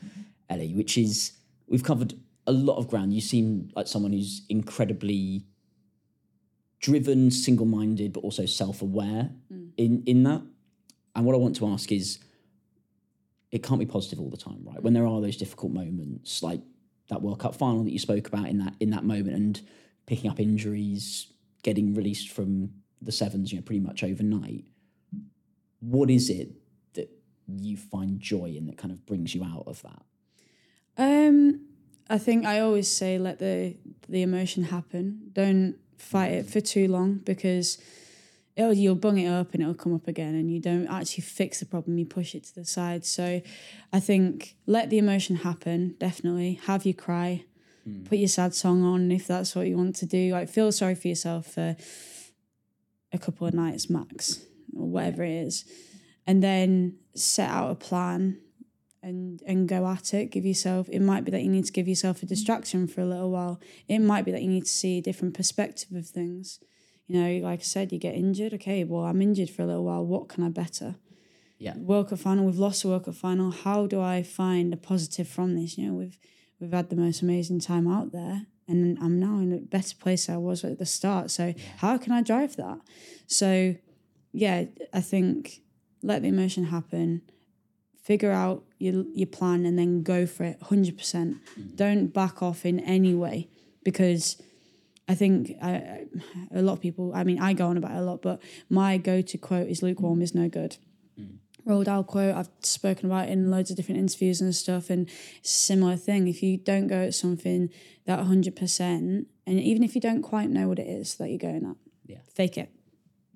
Ellie, 0.48 0.72
which 0.74 0.96
is 0.96 1.32
we've 1.66 1.82
covered 1.82 2.14
a 2.51 2.53
lot 2.68 2.76
of 2.78 2.88
ground. 2.88 3.14
You 3.14 3.20
seem 3.20 3.70
like 3.76 3.86
someone 3.86 4.12
who's 4.12 4.42
incredibly 4.48 5.46
driven, 6.80 7.30
single-minded, 7.30 8.12
but 8.12 8.20
also 8.20 8.46
self-aware 8.46 9.30
in 9.76 10.03
in 10.07 10.22
that. 10.24 10.42
And 11.14 11.24
what 11.26 11.34
I 11.34 11.38
want 11.38 11.57
to 11.57 11.66
ask 11.66 11.90
is, 11.92 12.18
it 13.51 13.62
can't 13.62 13.80
be 13.80 13.86
positive 13.86 14.20
all 14.20 14.30
the 14.30 14.36
time, 14.36 14.61
right? 14.64 14.82
When 14.82 14.94
there 14.94 15.07
are 15.07 15.20
those 15.20 15.36
difficult 15.36 15.72
moments, 15.72 16.42
like 16.42 16.62
that 17.09 17.22
World 17.22 17.40
Cup 17.40 17.55
final 17.55 17.82
that 17.84 17.92
you 17.92 17.98
spoke 17.98 18.26
about 18.28 18.48
in 18.48 18.59
that 18.59 18.74
in 18.80 18.90
that 18.90 19.05
moment, 19.05 19.36
and 19.36 19.61
picking 20.07 20.30
up 20.30 20.40
injuries, 20.40 21.32
getting 21.62 21.94
released 21.94 22.28
from 22.30 22.70
the 23.03 23.12
sevens, 23.12 23.53
you 23.53 23.59
know, 23.59 23.62
pretty 23.62 23.80
much 23.80 24.03
overnight. 24.05 24.64
What 25.80 26.11
is 26.11 26.28
it 26.30 26.48
that 26.94 27.09
you 27.46 27.76
find 27.76 28.20
joy 28.20 28.55
in 28.57 28.66
that 28.66 28.76
kind 28.76 28.92
of 28.92 29.07
brings 29.07 29.34
you 29.34 29.42
out 29.44 29.64
of 29.66 29.82
that? 29.82 30.03
Um, 30.98 31.66
I 32.11 32.19
think 32.19 32.45
I 32.45 32.59
always 32.59 32.91
say 32.91 33.19
let 33.19 33.39
the 33.39 33.77
the 34.09 34.23
emotion 34.23 34.65
happen. 34.65 35.31
Don't 35.33 35.77
fight 35.97 36.33
it 36.33 36.47
for 36.47 36.61
too 36.61 36.89
long 36.89 37.19
because 37.19 37.79
it'll, 38.57 38.73
you'll 38.73 38.97
bung 38.97 39.19
it 39.19 39.29
up 39.29 39.55
and 39.55 39.63
it'll 39.63 39.75
come 39.75 39.95
up 39.95 40.09
again, 40.09 40.35
and 40.35 40.51
you 40.51 40.61
don't 40.61 40.89
actually 40.89 41.23
fix 41.23 41.61
the 41.61 41.67
problem. 41.67 41.99
You 41.99 42.07
push 42.07 42.35
it 42.35 42.43
to 42.45 42.55
the 42.57 42.65
side. 42.65 43.07
So, 43.07 43.41
I 43.93 44.01
think 44.01 44.57
let 44.67 44.91
the 44.91 44.99
emotion 44.99 45.37
happen. 45.37 45.95
Definitely 46.01 46.61
have 46.65 46.85
you 46.85 46.95
cry. 46.95 47.45
Hmm. 47.85 48.03
Put 48.03 48.19
your 48.19 48.29
sad 48.29 48.55
song 48.55 48.83
on 48.83 49.13
if 49.13 49.29
that's 49.29 49.55
what 49.55 49.69
you 49.69 49.77
want 49.77 49.95
to 49.97 50.07
do. 50.07 50.33
Like 50.33 50.49
feel 50.49 50.73
sorry 50.73 50.97
for 50.97 51.07
yourself 51.07 51.47
for 51.47 51.77
a 53.13 53.19
couple 53.19 53.47
of 53.47 53.55
nights 53.55 53.89
max 53.89 54.45
or 54.77 54.89
whatever 54.89 55.23
it 55.23 55.47
is, 55.47 55.65
and 56.27 56.43
then 56.43 56.97
set 57.15 57.49
out 57.49 57.71
a 57.71 57.77
plan 57.77 58.41
and 59.03 59.42
and 59.46 59.68
go 59.68 59.86
at 59.86 60.12
it 60.12 60.26
give 60.26 60.44
yourself 60.44 60.88
it 60.90 61.01
might 61.01 61.24
be 61.24 61.30
that 61.30 61.42
you 61.42 61.51
need 61.51 61.64
to 61.64 61.72
give 61.72 61.88
yourself 61.88 62.22
a 62.22 62.26
distraction 62.26 62.86
for 62.86 63.01
a 63.01 63.07
little 63.07 63.30
while. 63.30 63.61
It 63.88 64.01
might 64.01 64.24
be 64.24 64.32
that 64.32 64.42
you 64.42 64.48
need 64.48 64.66
to 64.66 64.70
see 64.70 64.98
a 64.98 65.03
different 65.03 65.34
perspective 65.34 65.92
of 65.92 66.07
things. 66.07 66.61
You 67.07 67.20
know 67.20 67.48
like 67.48 67.61
i 67.61 67.62
said 67.62 67.92
you 67.92 67.98
get 67.98 68.14
injured 68.14 68.55
okay 68.55 68.84
well 68.84 69.05
i'm 69.05 69.20
injured 69.20 69.51
for 69.51 69.62
a 69.62 69.66
little 69.66 69.84
while 69.84 70.05
what 70.05 70.28
can 70.28 70.44
i 70.44 70.48
better? 70.48 70.94
Yeah. 71.59 71.76
world 71.76 72.09
cup 72.09 72.20
final 72.20 72.46
we've 72.46 72.57
lost 72.57 72.84
a 72.84 72.88
world 72.88 73.05
cup 73.05 73.14
final 73.14 73.51
how 73.51 73.86
do 73.86 74.01
i 74.01 74.22
find 74.22 74.72
a 74.72 74.76
positive 74.76 75.28
from 75.28 75.57
this? 75.57 75.76
You 75.76 75.88
know 75.88 75.94
we've 75.94 76.18
we've 76.61 76.72
had 76.72 76.88
the 76.88 76.96
most 76.96 77.20
amazing 77.22 77.61
time 77.61 77.88
out 77.88 78.12
there 78.12 78.46
and 78.68 78.96
i'm 79.01 79.18
now 79.18 79.38
in 79.38 79.53
a 79.53 79.59
better 79.59 79.96
place 79.96 80.26
than 80.26 80.36
i 80.36 80.38
was 80.38 80.64
at 80.64 80.78
the 80.78 80.86
start 80.86 81.30
so 81.30 81.53
how 81.78 81.98
can 81.98 82.12
i 82.12 82.22
drive 82.22 82.57
that? 82.57 82.78
So 83.26 83.74
yeah 84.32 84.66
i 84.92 85.01
think 85.01 85.62
let 86.03 86.22
the 86.22 86.28
emotion 86.28 86.66
happen 86.66 87.22
figure 88.11 88.33
out 88.33 88.65
your 88.79 89.05
your 89.21 89.31
plan 89.39 89.65
and 89.65 89.79
then 89.79 90.03
go 90.03 90.27
for 90.27 90.43
it 90.43 90.59
100% 90.61 90.97
mm-hmm. 90.97 91.77
don't 91.77 92.09
back 92.09 92.43
off 92.43 92.67
in 92.67 92.81
any 92.81 93.15
way 93.15 93.49
because 93.85 94.43
I 95.11 95.15
think 95.17 95.57
I, 95.61 96.07
a 96.55 96.63
lot 96.63 96.75
of 96.75 96.81
people, 96.81 97.13
I 97.15 97.25
mean, 97.25 97.41
I 97.41 97.53
go 97.53 97.67
on 97.67 97.77
about 97.77 97.93
it 97.93 97.99
a 97.99 98.03
lot, 98.03 98.23
but 98.23 98.41
my 98.69 98.97
go 98.97 99.21
to 99.23 99.39
quote 99.39 99.69
is 99.69 99.83
lukewarm 99.83 100.21
mm. 100.21 100.23
is 100.23 100.37
no 100.37 100.49
good. 100.49 100.77
Mm. 101.21 101.39
Roald 101.67 101.87
Dahl 101.87 102.05
quote, 102.05 102.35
I've 102.37 102.49
spoken 102.61 103.07
about 103.07 103.29
it 103.29 103.33
in 103.33 103.51
loads 103.51 103.71
of 103.71 103.77
different 103.77 104.01
interviews 104.01 104.41
and 104.41 104.55
stuff, 104.55 104.89
and 104.89 105.11
similar 105.43 105.97
thing. 105.97 106.29
If 106.29 106.45
you 106.45 106.59
don't 106.59 106.87
go 106.87 107.01
at 107.09 107.15
something 107.15 107.71
that 108.07 108.21
100%, 108.21 109.27
and 109.47 109.61
even 109.61 109.83
if 109.83 109.97
you 109.97 110.01
don't 110.01 110.23
quite 110.23 110.49
know 110.49 110.69
what 110.69 110.79
it 110.79 110.87
is 110.87 111.17
that 111.17 111.29
you're 111.29 111.39
going 111.39 111.65
at, 111.65 111.77
Yeah. 112.07 112.23
fake 112.33 112.57
it. 112.57 112.71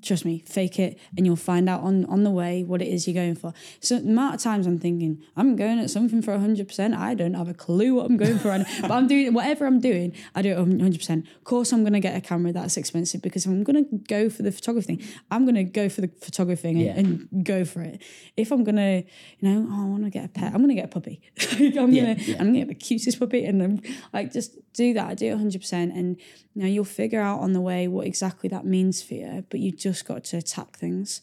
Trust 0.04 0.24
me, 0.24 0.42
fake 0.46 0.78
it, 0.78 0.98
and 1.16 1.26
you'll 1.26 1.36
find 1.36 1.68
out 1.68 1.80
on, 1.82 2.04
on 2.06 2.22
the 2.24 2.30
way 2.30 2.62
what 2.62 2.82
it 2.82 2.88
is 2.88 3.06
you're 3.08 3.14
going 3.14 3.34
for. 3.34 3.52
So 3.80 3.98
the 3.98 4.08
amount 4.08 4.34
of 4.36 4.40
times 4.42 4.66
I'm 4.66 4.78
thinking, 4.78 5.22
I'm 5.36 5.56
going 5.56 5.78
at 5.78 5.90
something 5.90 6.20
for 6.22 6.36
100%, 6.36 6.94
I 6.96 7.14
don't 7.14 7.34
have 7.34 7.48
a 7.48 7.54
clue 7.54 7.94
what 7.94 8.06
I'm 8.06 8.16
going 8.16 8.38
for, 8.38 8.48
but 8.82 8.90
I'm 8.90 9.06
doing 9.08 9.32
whatever 9.32 9.66
I'm 9.66 9.80
doing, 9.80 10.12
I 10.34 10.42
do 10.42 10.50
it 10.52 10.58
100%. 10.58 11.18
Of 11.38 11.44
course, 11.44 11.72
I'm 11.72 11.80
going 11.82 11.92
to 11.94 12.00
get 12.00 12.16
a 12.16 12.20
camera 12.20 12.52
that's 12.52 12.76
expensive 12.76 13.22
because 13.22 13.46
if 13.46 13.50
I'm 13.50 13.64
going 13.64 13.84
to 13.84 13.98
go 14.08 14.28
for 14.28 14.42
the 14.42 14.52
photography 14.52 14.96
thing, 14.96 15.06
I'm 15.30 15.44
going 15.44 15.54
to 15.56 15.64
go 15.64 15.88
for 15.88 16.00
the 16.02 16.08
photography 16.20 16.60
thing 16.62 16.76
and, 16.76 16.84
Yeah. 16.86 16.98
and 16.98 17.44
go 17.44 17.64
for 17.64 17.82
it. 17.82 18.02
If 18.36 18.50
I'm 18.52 18.64
going 18.64 18.76
to, 18.76 19.04
you 19.38 19.48
know, 19.48 19.66
oh, 19.70 19.82
I 19.82 19.86
want 19.86 20.04
to 20.04 20.10
get 20.10 20.24
a 20.24 20.28
pet, 20.28 20.52
I'm 20.52 20.58
going 20.62 20.68
to 20.68 20.74
get 20.74 20.84
a 20.86 20.88
puppy. 20.88 21.20
I'm 21.52 21.92
Yeah, 21.92 22.04
going 22.04 22.16
to, 22.16 22.22
yeah. 22.22 22.36
I'm 22.38 22.52
going 22.52 22.54
to 22.54 22.58
get 22.60 22.68
the 22.68 22.74
cutest 22.74 23.18
puppy, 23.20 23.44
and 23.44 23.60
then 23.60 23.82
like 24.12 24.32
just 24.32 24.56
do 24.72 24.92
that. 24.94 25.06
I 25.08 25.14
do 25.14 25.26
it 25.32 25.38
100%, 25.38 25.72
and 25.72 26.16
you 26.54 26.62
know, 26.62 26.66
you'll 26.68 26.84
figure 26.84 27.20
out 27.20 27.40
on 27.40 27.52
the 27.52 27.60
way 27.60 27.86
what 27.88 28.06
exactly 28.06 28.48
that 28.48 28.64
means 28.64 29.02
for 29.02 29.14
you, 29.14 29.44
but 29.50 29.60
you 29.60 29.70
just 29.70 29.93
got 30.02 30.24
to 30.24 30.36
attack 30.38 30.76
things 30.76 31.20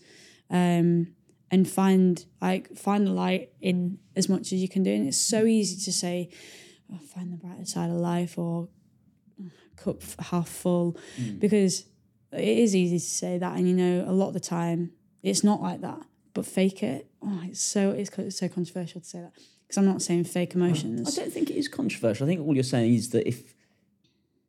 um, 0.50 1.08
and 1.50 1.70
find 1.70 2.26
like 2.42 2.76
find 2.78 3.06
the 3.08 3.12
light 3.12 3.52
in 3.62 3.98
as 4.16 4.30
much 4.30 4.54
as 4.54 4.62
you 4.62 4.70
can 4.70 4.84
do. 4.84 4.92
And 4.92 5.08
it's 5.08 5.18
so 5.18 5.46
easy 5.46 5.84
to 5.86 5.92
say, 5.92 6.30
oh, 6.94 6.98
find 6.98 7.32
the 7.32 7.38
brighter 7.38 7.66
side 7.66 7.90
of 7.90 7.96
life 7.98 8.38
or 8.38 8.70
"Oh, 9.42 9.46
cup 9.76 10.02
half 10.20 10.48
full, 10.50 10.98
because 11.40 11.86
it 12.32 12.58
is 12.60 12.76
easy 12.76 12.98
to 12.98 13.06
say 13.06 13.38
that, 13.38 13.58
and 13.58 13.68
you 13.68 13.76
know, 13.76 14.06
a 14.08 14.14
lot 14.14 14.30
of 14.30 14.34
the 14.34 14.40
time 14.40 14.92
it's 15.24 15.44
not 15.44 15.62
like 15.62 15.82
that. 15.82 16.00
But 16.34 16.46
fake 16.46 16.82
it, 16.82 17.08
oh, 17.22 17.42
it's 17.44 17.60
so 17.62 17.92
it's, 17.92 18.10
it's 18.18 18.40
so 18.40 18.48
controversial 18.48 19.02
to 19.02 19.08
say 19.08 19.20
that 19.20 19.34
because 19.68 19.78
I'm 19.78 19.86
not 19.86 20.02
saying 20.02 20.24
fake 20.24 20.56
emotions. 20.56 21.18
I 21.18 21.22
don't 21.24 21.34
think 21.34 21.50
it 21.50 21.58
is 21.58 21.68
controversial. 21.68 22.26
I 22.26 22.30
think 22.30 22.40
all 22.46 22.54
you're 22.54 22.64
saying 22.64 22.94
is 22.94 23.10
that 23.10 23.28
if 23.28 23.54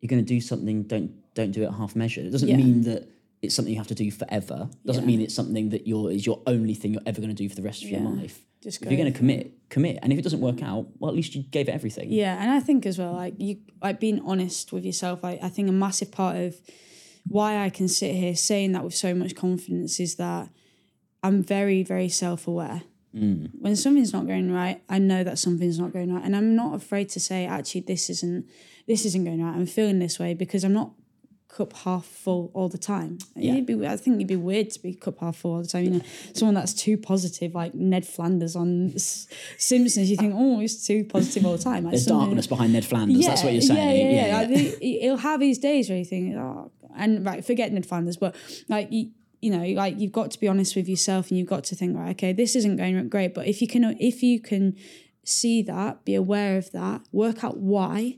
you're 0.01 0.09
going 0.09 0.25
to 0.25 0.29
do 0.29 0.41
something, 0.41 0.85
don't 0.85 1.11
don't 1.35 1.51
do 1.51 1.65
it 1.65 1.73
half 1.73 1.97
measured. 1.97 2.27
It 2.27 2.31
doesn't 2.31 2.49
Yeah. 2.49 2.57
mean 2.57 2.83
that 2.83 3.09
it's 3.43 3.55
something 3.55 3.73
you 3.73 3.79
have 3.79 3.89
to 3.89 3.95
do 3.95 4.11
forever. 4.11 4.71
Doesn't 4.87 5.03
Yeah. 5.03 5.07
mean 5.07 5.21
it's 5.21 5.35
something 5.35 5.71
that 5.71 5.87
you're 5.87 6.11
is 6.13 6.25
your 6.25 6.41
only 6.47 6.75
thing 6.75 6.93
you're 6.93 7.03
ever 7.05 7.21
going 7.21 7.35
to 7.35 7.43
do 7.43 7.49
for 7.49 7.57
the 7.57 7.63
rest 7.63 7.83
of 7.83 7.91
your 7.91 8.01
life. 8.01 8.47
Just 8.63 8.81
If 8.81 8.89
you're 8.89 8.97
going 9.01 9.13
to 9.13 9.19
commit, 9.19 9.69
commit. 9.69 9.99
And 10.03 10.13
if 10.13 10.19
it 10.21 10.23
doesn't 10.23 10.41
work 10.41 10.63
out, 10.63 10.87
well, 11.01 11.11
at 11.11 11.17
least 11.17 11.35
you 11.35 11.43
gave 11.43 11.69
it 11.69 11.73
everything. 11.73 12.13
Yeah, 12.13 12.41
and 12.41 12.51
I 12.53 12.61
think 12.61 12.87
as 12.87 12.97
well, 12.99 13.13
like 13.13 13.35
you, 13.39 13.57
like 13.83 13.99
being 13.99 14.21
honest 14.25 14.73
with 14.73 14.85
yourself. 14.85 15.25
I, 15.25 15.41
I 15.43 15.49
think 15.49 15.69
a 15.69 15.73
massive 15.73 16.13
part 16.13 16.37
of 16.37 16.55
why 17.27 17.59
I 17.65 17.71
can 17.71 17.89
sit 17.89 18.15
here 18.15 18.37
saying 18.37 18.71
that 18.73 18.85
with 18.85 18.95
so 18.95 19.15
much 19.15 19.35
confidence 19.35 19.99
is 19.99 20.15
that 20.17 20.49
I'm 21.25 21.43
very, 21.43 21.83
very 21.83 22.09
self 22.09 22.47
aware. 22.47 22.83
Mm. 23.13 23.51
When 23.59 23.75
something's 23.75 24.13
not 24.13 24.27
going 24.29 24.53
right, 24.53 24.81
I 24.89 24.99
know 24.99 25.25
that 25.25 25.39
something's 25.39 25.79
not 25.81 25.93
going 25.93 26.15
right, 26.15 26.25
and 26.25 26.37
I'm 26.37 26.55
not 26.55 26.75
afraid 26.77 27.09
to 27.11 27.21
say, 27.21 27.45
actually, 27.47 27.83
this 27.83 28.09
isn't 28.09 28.47
this 28.87 29.05
isn't 29.05 29.25
going 29.25 29.43
right. 29.45 29.55
I'm 29.57 29.67
feeling 29.67 29.99
this 29.99 30.19
way 30.21 30.35
because 30.35 30.63
I'm 30.65 30.73
not 30.73 30.93
cup 31.55 31.73
half 31.75 32.07
full 32.07 32.51
all 32.55 32.69
the 32.71 32.79
time. 32.79 33.19
You'd 33.37 33.67
be, 33.67 33.87
I 33.87 33.97
think 33.99 34.19
you'd 34.19 34.27
be 34.27 34.37
weird 34.37 34.71
to 34.71 34.81
be 34.83 34.95
cup 34.95 35.19
half 35.21 35.37
full 35.37 35.53
all 35.57 35.61
the 35.63 35.69
time. 35.69 35.85
You 35.85 35.91
know, 35.91 36.01
someone 36.33 36.55
that's 36.55 36.73
too 36.73 36.97
positive, 36.97 37.55
like 37.55 37.75
Ned 37.75 38.07
Flanders 38.07 38.57
on 38.57 38.93
S- 38.95 39.29
Simpsons. 39.59 40.11
You 40.11 40.17
think, 40.17 40.35
oh, 40.37 40.61
he's 40.61 40.87
too 40.87 41.05
positive 41.05 41.45
all 41.45 41.57
the 41.59 41.63
time. 41.63 41.85
Like 41.85 41.93
There's 41.93 42.07
something- 42.07 42.29
darkness 42.29 42.47
behind 42.47 42.73
Ned 42.73 42.87
Flanders. 42.87 43.27
That's 43.27 43.45
what 43.45 43.53
you're 43.53 43.61
saying. 43.63 44.07
Yeah, 44.07 44.13
yeah, 44.13 44.27
yeah. 44.27 44.39
Like, 44.39 44.79
he- 44.81 45.01
he'll 45.01 45.19
have 45.19 45.41
his 45.43 45.59
days 45.59 45.91
where 45.91 45.99
you 45.99 46.05
think, 46.07 46.35
oh, 46.37 46.71
and 46.97 47.25
right, 47.27 47.45
forget 47.45 47.71
Ned 47.73 47.85
Flanders, 47.87 48.17
but 48.17 48.35
like 48.69 48.91
you, 48.91 49.11
you 49.43 49.51
know, 49.51 49.65
like 49.83 49.99
you've 49.99 50.13
got 50.13 50.31
to 50.31 50.41
be 50.41 50.49
honest 50.49 50.75
with 50.75 50.89
yourself, 50.89 51.29
and 51.31 51.37
you've 51.39 51.49
got 51.49 51.65
to 51.65 51.75
think, 51.75 51.97
right, 51.97 52.11
okay, 52.13 52.33
this 52.33 52.57
isn't 52.57 52.77
going 52.77 53.09
great, 53.11 53.35
but 53.35 53.47
if 53.47 53.61
you 53.61 53.69
can, 53.69 53.85
if 54.01 54.23
you 54.23 54.41
can 54.41 54.75
see 55.25 55.63
that, 55.63 56.05
be 56.05 56.15
aware 56.15 56.57
of 56.57 56.71
that, 56.73 57.03
work 57.13 57.45
out 57.45 57.59
why, 57.59 58.17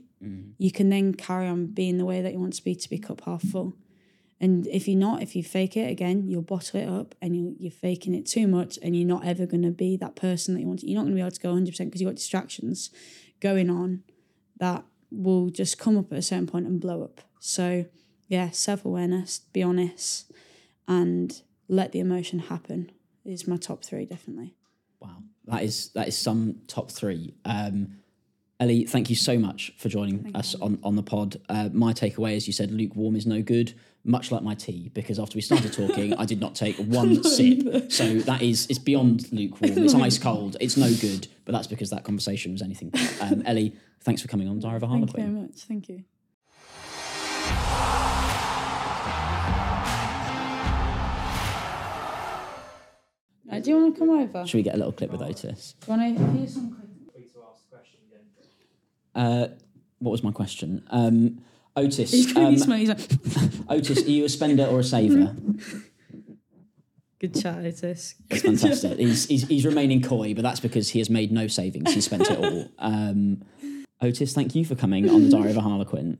you 0.57 0.71
can 0.71 0.89
then 0.89 1.13
carry 1.13 1.47
on 1.47 1.67
being 1.67 1.97
the 1.97 2.05
way 2.05 2.21
that 2.21 2.33
you 2.33 2.39
want 2.39 2.53
to 2.53 2.63
be 2.63 2.75
to 2.75 2.89
be 2.89 2.97
cup 2.97 3.21
half 3.25 3.43
full. 3.43 3.75
And 4.39 4.67
if 4.67 4.87
you're 4.87 4.99
not, 4.99 5.21
if 5.21 5.35
you 5.35 5.43
fake 5.43 5.77
it 5.77 5.89
again, 5.89 6.27
you'll 6.27 6.41
bottle 6.41 6.79
it 6.79 6.89
up 6.89 7.15
and 7.21 7.35
you, 7.35 7.55
you're 7.57 7.71
faking 7.71 8.13
it 8.13 8.25
too 8.25 8.47
much 8.47 8.77
and 8.81 8.95
you're 8.95 9.07
not 9.07 9.25
ever 9.25 9.45
going 9.45 9.63
to 9.63 9.71
be 9.71 9.95
that 9.97 10.15
person 10.15 10.53
that 10.53 10.61
you 10.61 10.67
want. 10.67 10.81
To, 10.81 10.87
you're 10.87 10.95
not 10.95 11.03
going 11.03 11.13
to 11.13 11.15
be 11.15 11.21
able 11.21 11.31
to 11.31 11.39
go 11.39 11.53
100% 11.53 11.77
because 11.85 12.01
you've 12.01 12.09
got 12.09 12.15
distractions 12.15 12.89
going 13.39 13.69
on 13.69 14.03
that 14.57 14.83
will 15.11 15.49
just 15.49 15.77
come 15.77 15.97
up 15.97 16.11
at 16.11 16.17
a 16.17 16.21
certain 16.21 16.47
point 16.47 16.65
and 16.65 16.81
blow 16.81 17.03
up. 17.03 17.21
So, 17.39 17.85
yeah, 18.27 18.49
self 18.49 18.83
awareness, 18.83 19.39
be 19.53 19.63
honest, 19.63 20.31
and 20.87 21.41
let 21.69 21.91
the 21.91 21.99
emotion 21.99 22.39
happen 22.39 22.91
is 23.23 23.47
my 23.47 23.57
top 23.57 23.83
three, 23.85 24.05
definitely. 24.05 24.55
Wow, 24.99 25.23
that 25.45 25.63
is 25.63 25.89
that 25.89 26.07
is 26.07 26.17
some 26.17 26.61
top 26.67 26.91
three. 26.91 27.35
Um, 27.45 27.99
Ellie, 28.59 28.85
thank 28.85 29.09
you 29.09 29.17
so 29.17 29.37
much 29.37 29.73
for 29.77 29.89
joining 29.89 30.33
us 30.33 30.55
on, 30.55 30.79
on 30.81 30.95
the 30.95 31.03
pod. 31.03 31.35
Uh, 31.49 31.67
my 31.73 31.91
takeaway, 31.91 32.37
as 32.37 32.47
you 32.47 32.53
said, 32.53 32.71
lukewarm 32.71 33.15
is 33.17 33.25
no 33.25 33.41
good. 33.41 33.73
Much 34.05 34.31
like 34.31 34.43
my 34.43 34.53
tea, 34.55 34.91
because 34.93 35.19
after 35.19 35.35
we 35.35 35.41
started 35.41 35.73
talking, 35.73 36.13
I 36.13 36.25
did 36.25 36.39
not 36.39 36.55
take 36.55 36.75
one 36.77 37.21
sip. 37.23 37.91
So 37.91 38.13
that 38.19 38.41
is 38.41 38.65
it's 38.69 38.79
beyond 38.79 39.31
lukewarm. 39.33 39.77
It's 39.77 39.93
ice 39.93 40.17
cold. 40.17 40.55
It's 40.61 40.77
no 40.77 40.89
good. 41.01 41.27
But 41.43 41.51
that's 41.51 41.67
because 41.67 41.89
that 41.89 42.05
conversation 42.05 42.53
was 42.53 42.61
anything. 42.61 42.93
Um, 43.19 43.43
Ellie, 43.45 43.75
thanks 44.01 44.21
for 44.21 44.29
coming 44.29 44.47
on 44.47 44.59
Diary 44.59 44.77
of 44.77 44.83
a 44.83 44.87
Thank 44.87 45.01
you 45.01 45.13
very 45.17 45.27
much. 45.29 45.55
Thank 45.67 45.89
you. 45.89 46.03
Uh, 53.51 53.59
do 53.59 53.69
you 53.69 53.77
want 53.77 53.95
to 53.95 53.99
come 53.99 54.09
over? 54.11 54.45
Should 54.47 54.57
we 54.57 54.63
get 54.63 54.75
a 54.75 54.77
little 54.77 54.93
clip 54.93 55.11
with 55.11 55.21
Otis? 55.21 55.75
Do 55.81 55.91
you 55.91 55.97
want 55.97 56.17
to 56.17 56.37
hear 56.37 56.47
some? 56.47 56.84
Uh, 59.15 59.47
what 59.99 60.11
was 60.11 60.23
my 60.23 60.31
question? 60.31 60.85
Um, 60.89 61.41
Otis, 61.75 62.11
He's 62.11 62.31
going 62.31 62.47
um, 62.47 62.55
to. 62.55 62.75
He's 62.77 62.89
like, 62.89 62.99
Otis, 63.69 64.05
are 64.05 64.09
you 64.09 64.25
a 64.25 64.29
spender 64.29 64.65
or 64.65 64.79
a 64.79 64.83
saver? 64.83 65.35
good 67.19 67.41
chat, 67.41 67.59
Otis. 67.59 68.15
It's 68.29 68.41
fantastic. 68.41 68.97
he's, 68.97 69.25
he's 69.25 69.47
he's 69.47 69.65
remaining 69.65 70.01
coy, 70.01 70.33
but 70.33 70.43
that's 70.43 70.59
because 70.59 70.89
he 70.89 70.99
has 70.99 71.09
made 71.09 71.31
no 71.31 71.47
savings. 71.47 71.93
He 71.93 72.01
spent 72.01 72.29
it 72.29 72.37
all. 72.37 72.69
Um, 72.79 73.43
Otis, 74.01 74.33
thank 74.33 74.53
you 74.55 74.65
for 74.65 74.75
coming 74.75 75.09
on 75.09 75.23
the 75.23 75.29
Diary 75.29 75.51
of 75.51 75.57
a 75.57 75.61
Harlequin. 75.61 76.19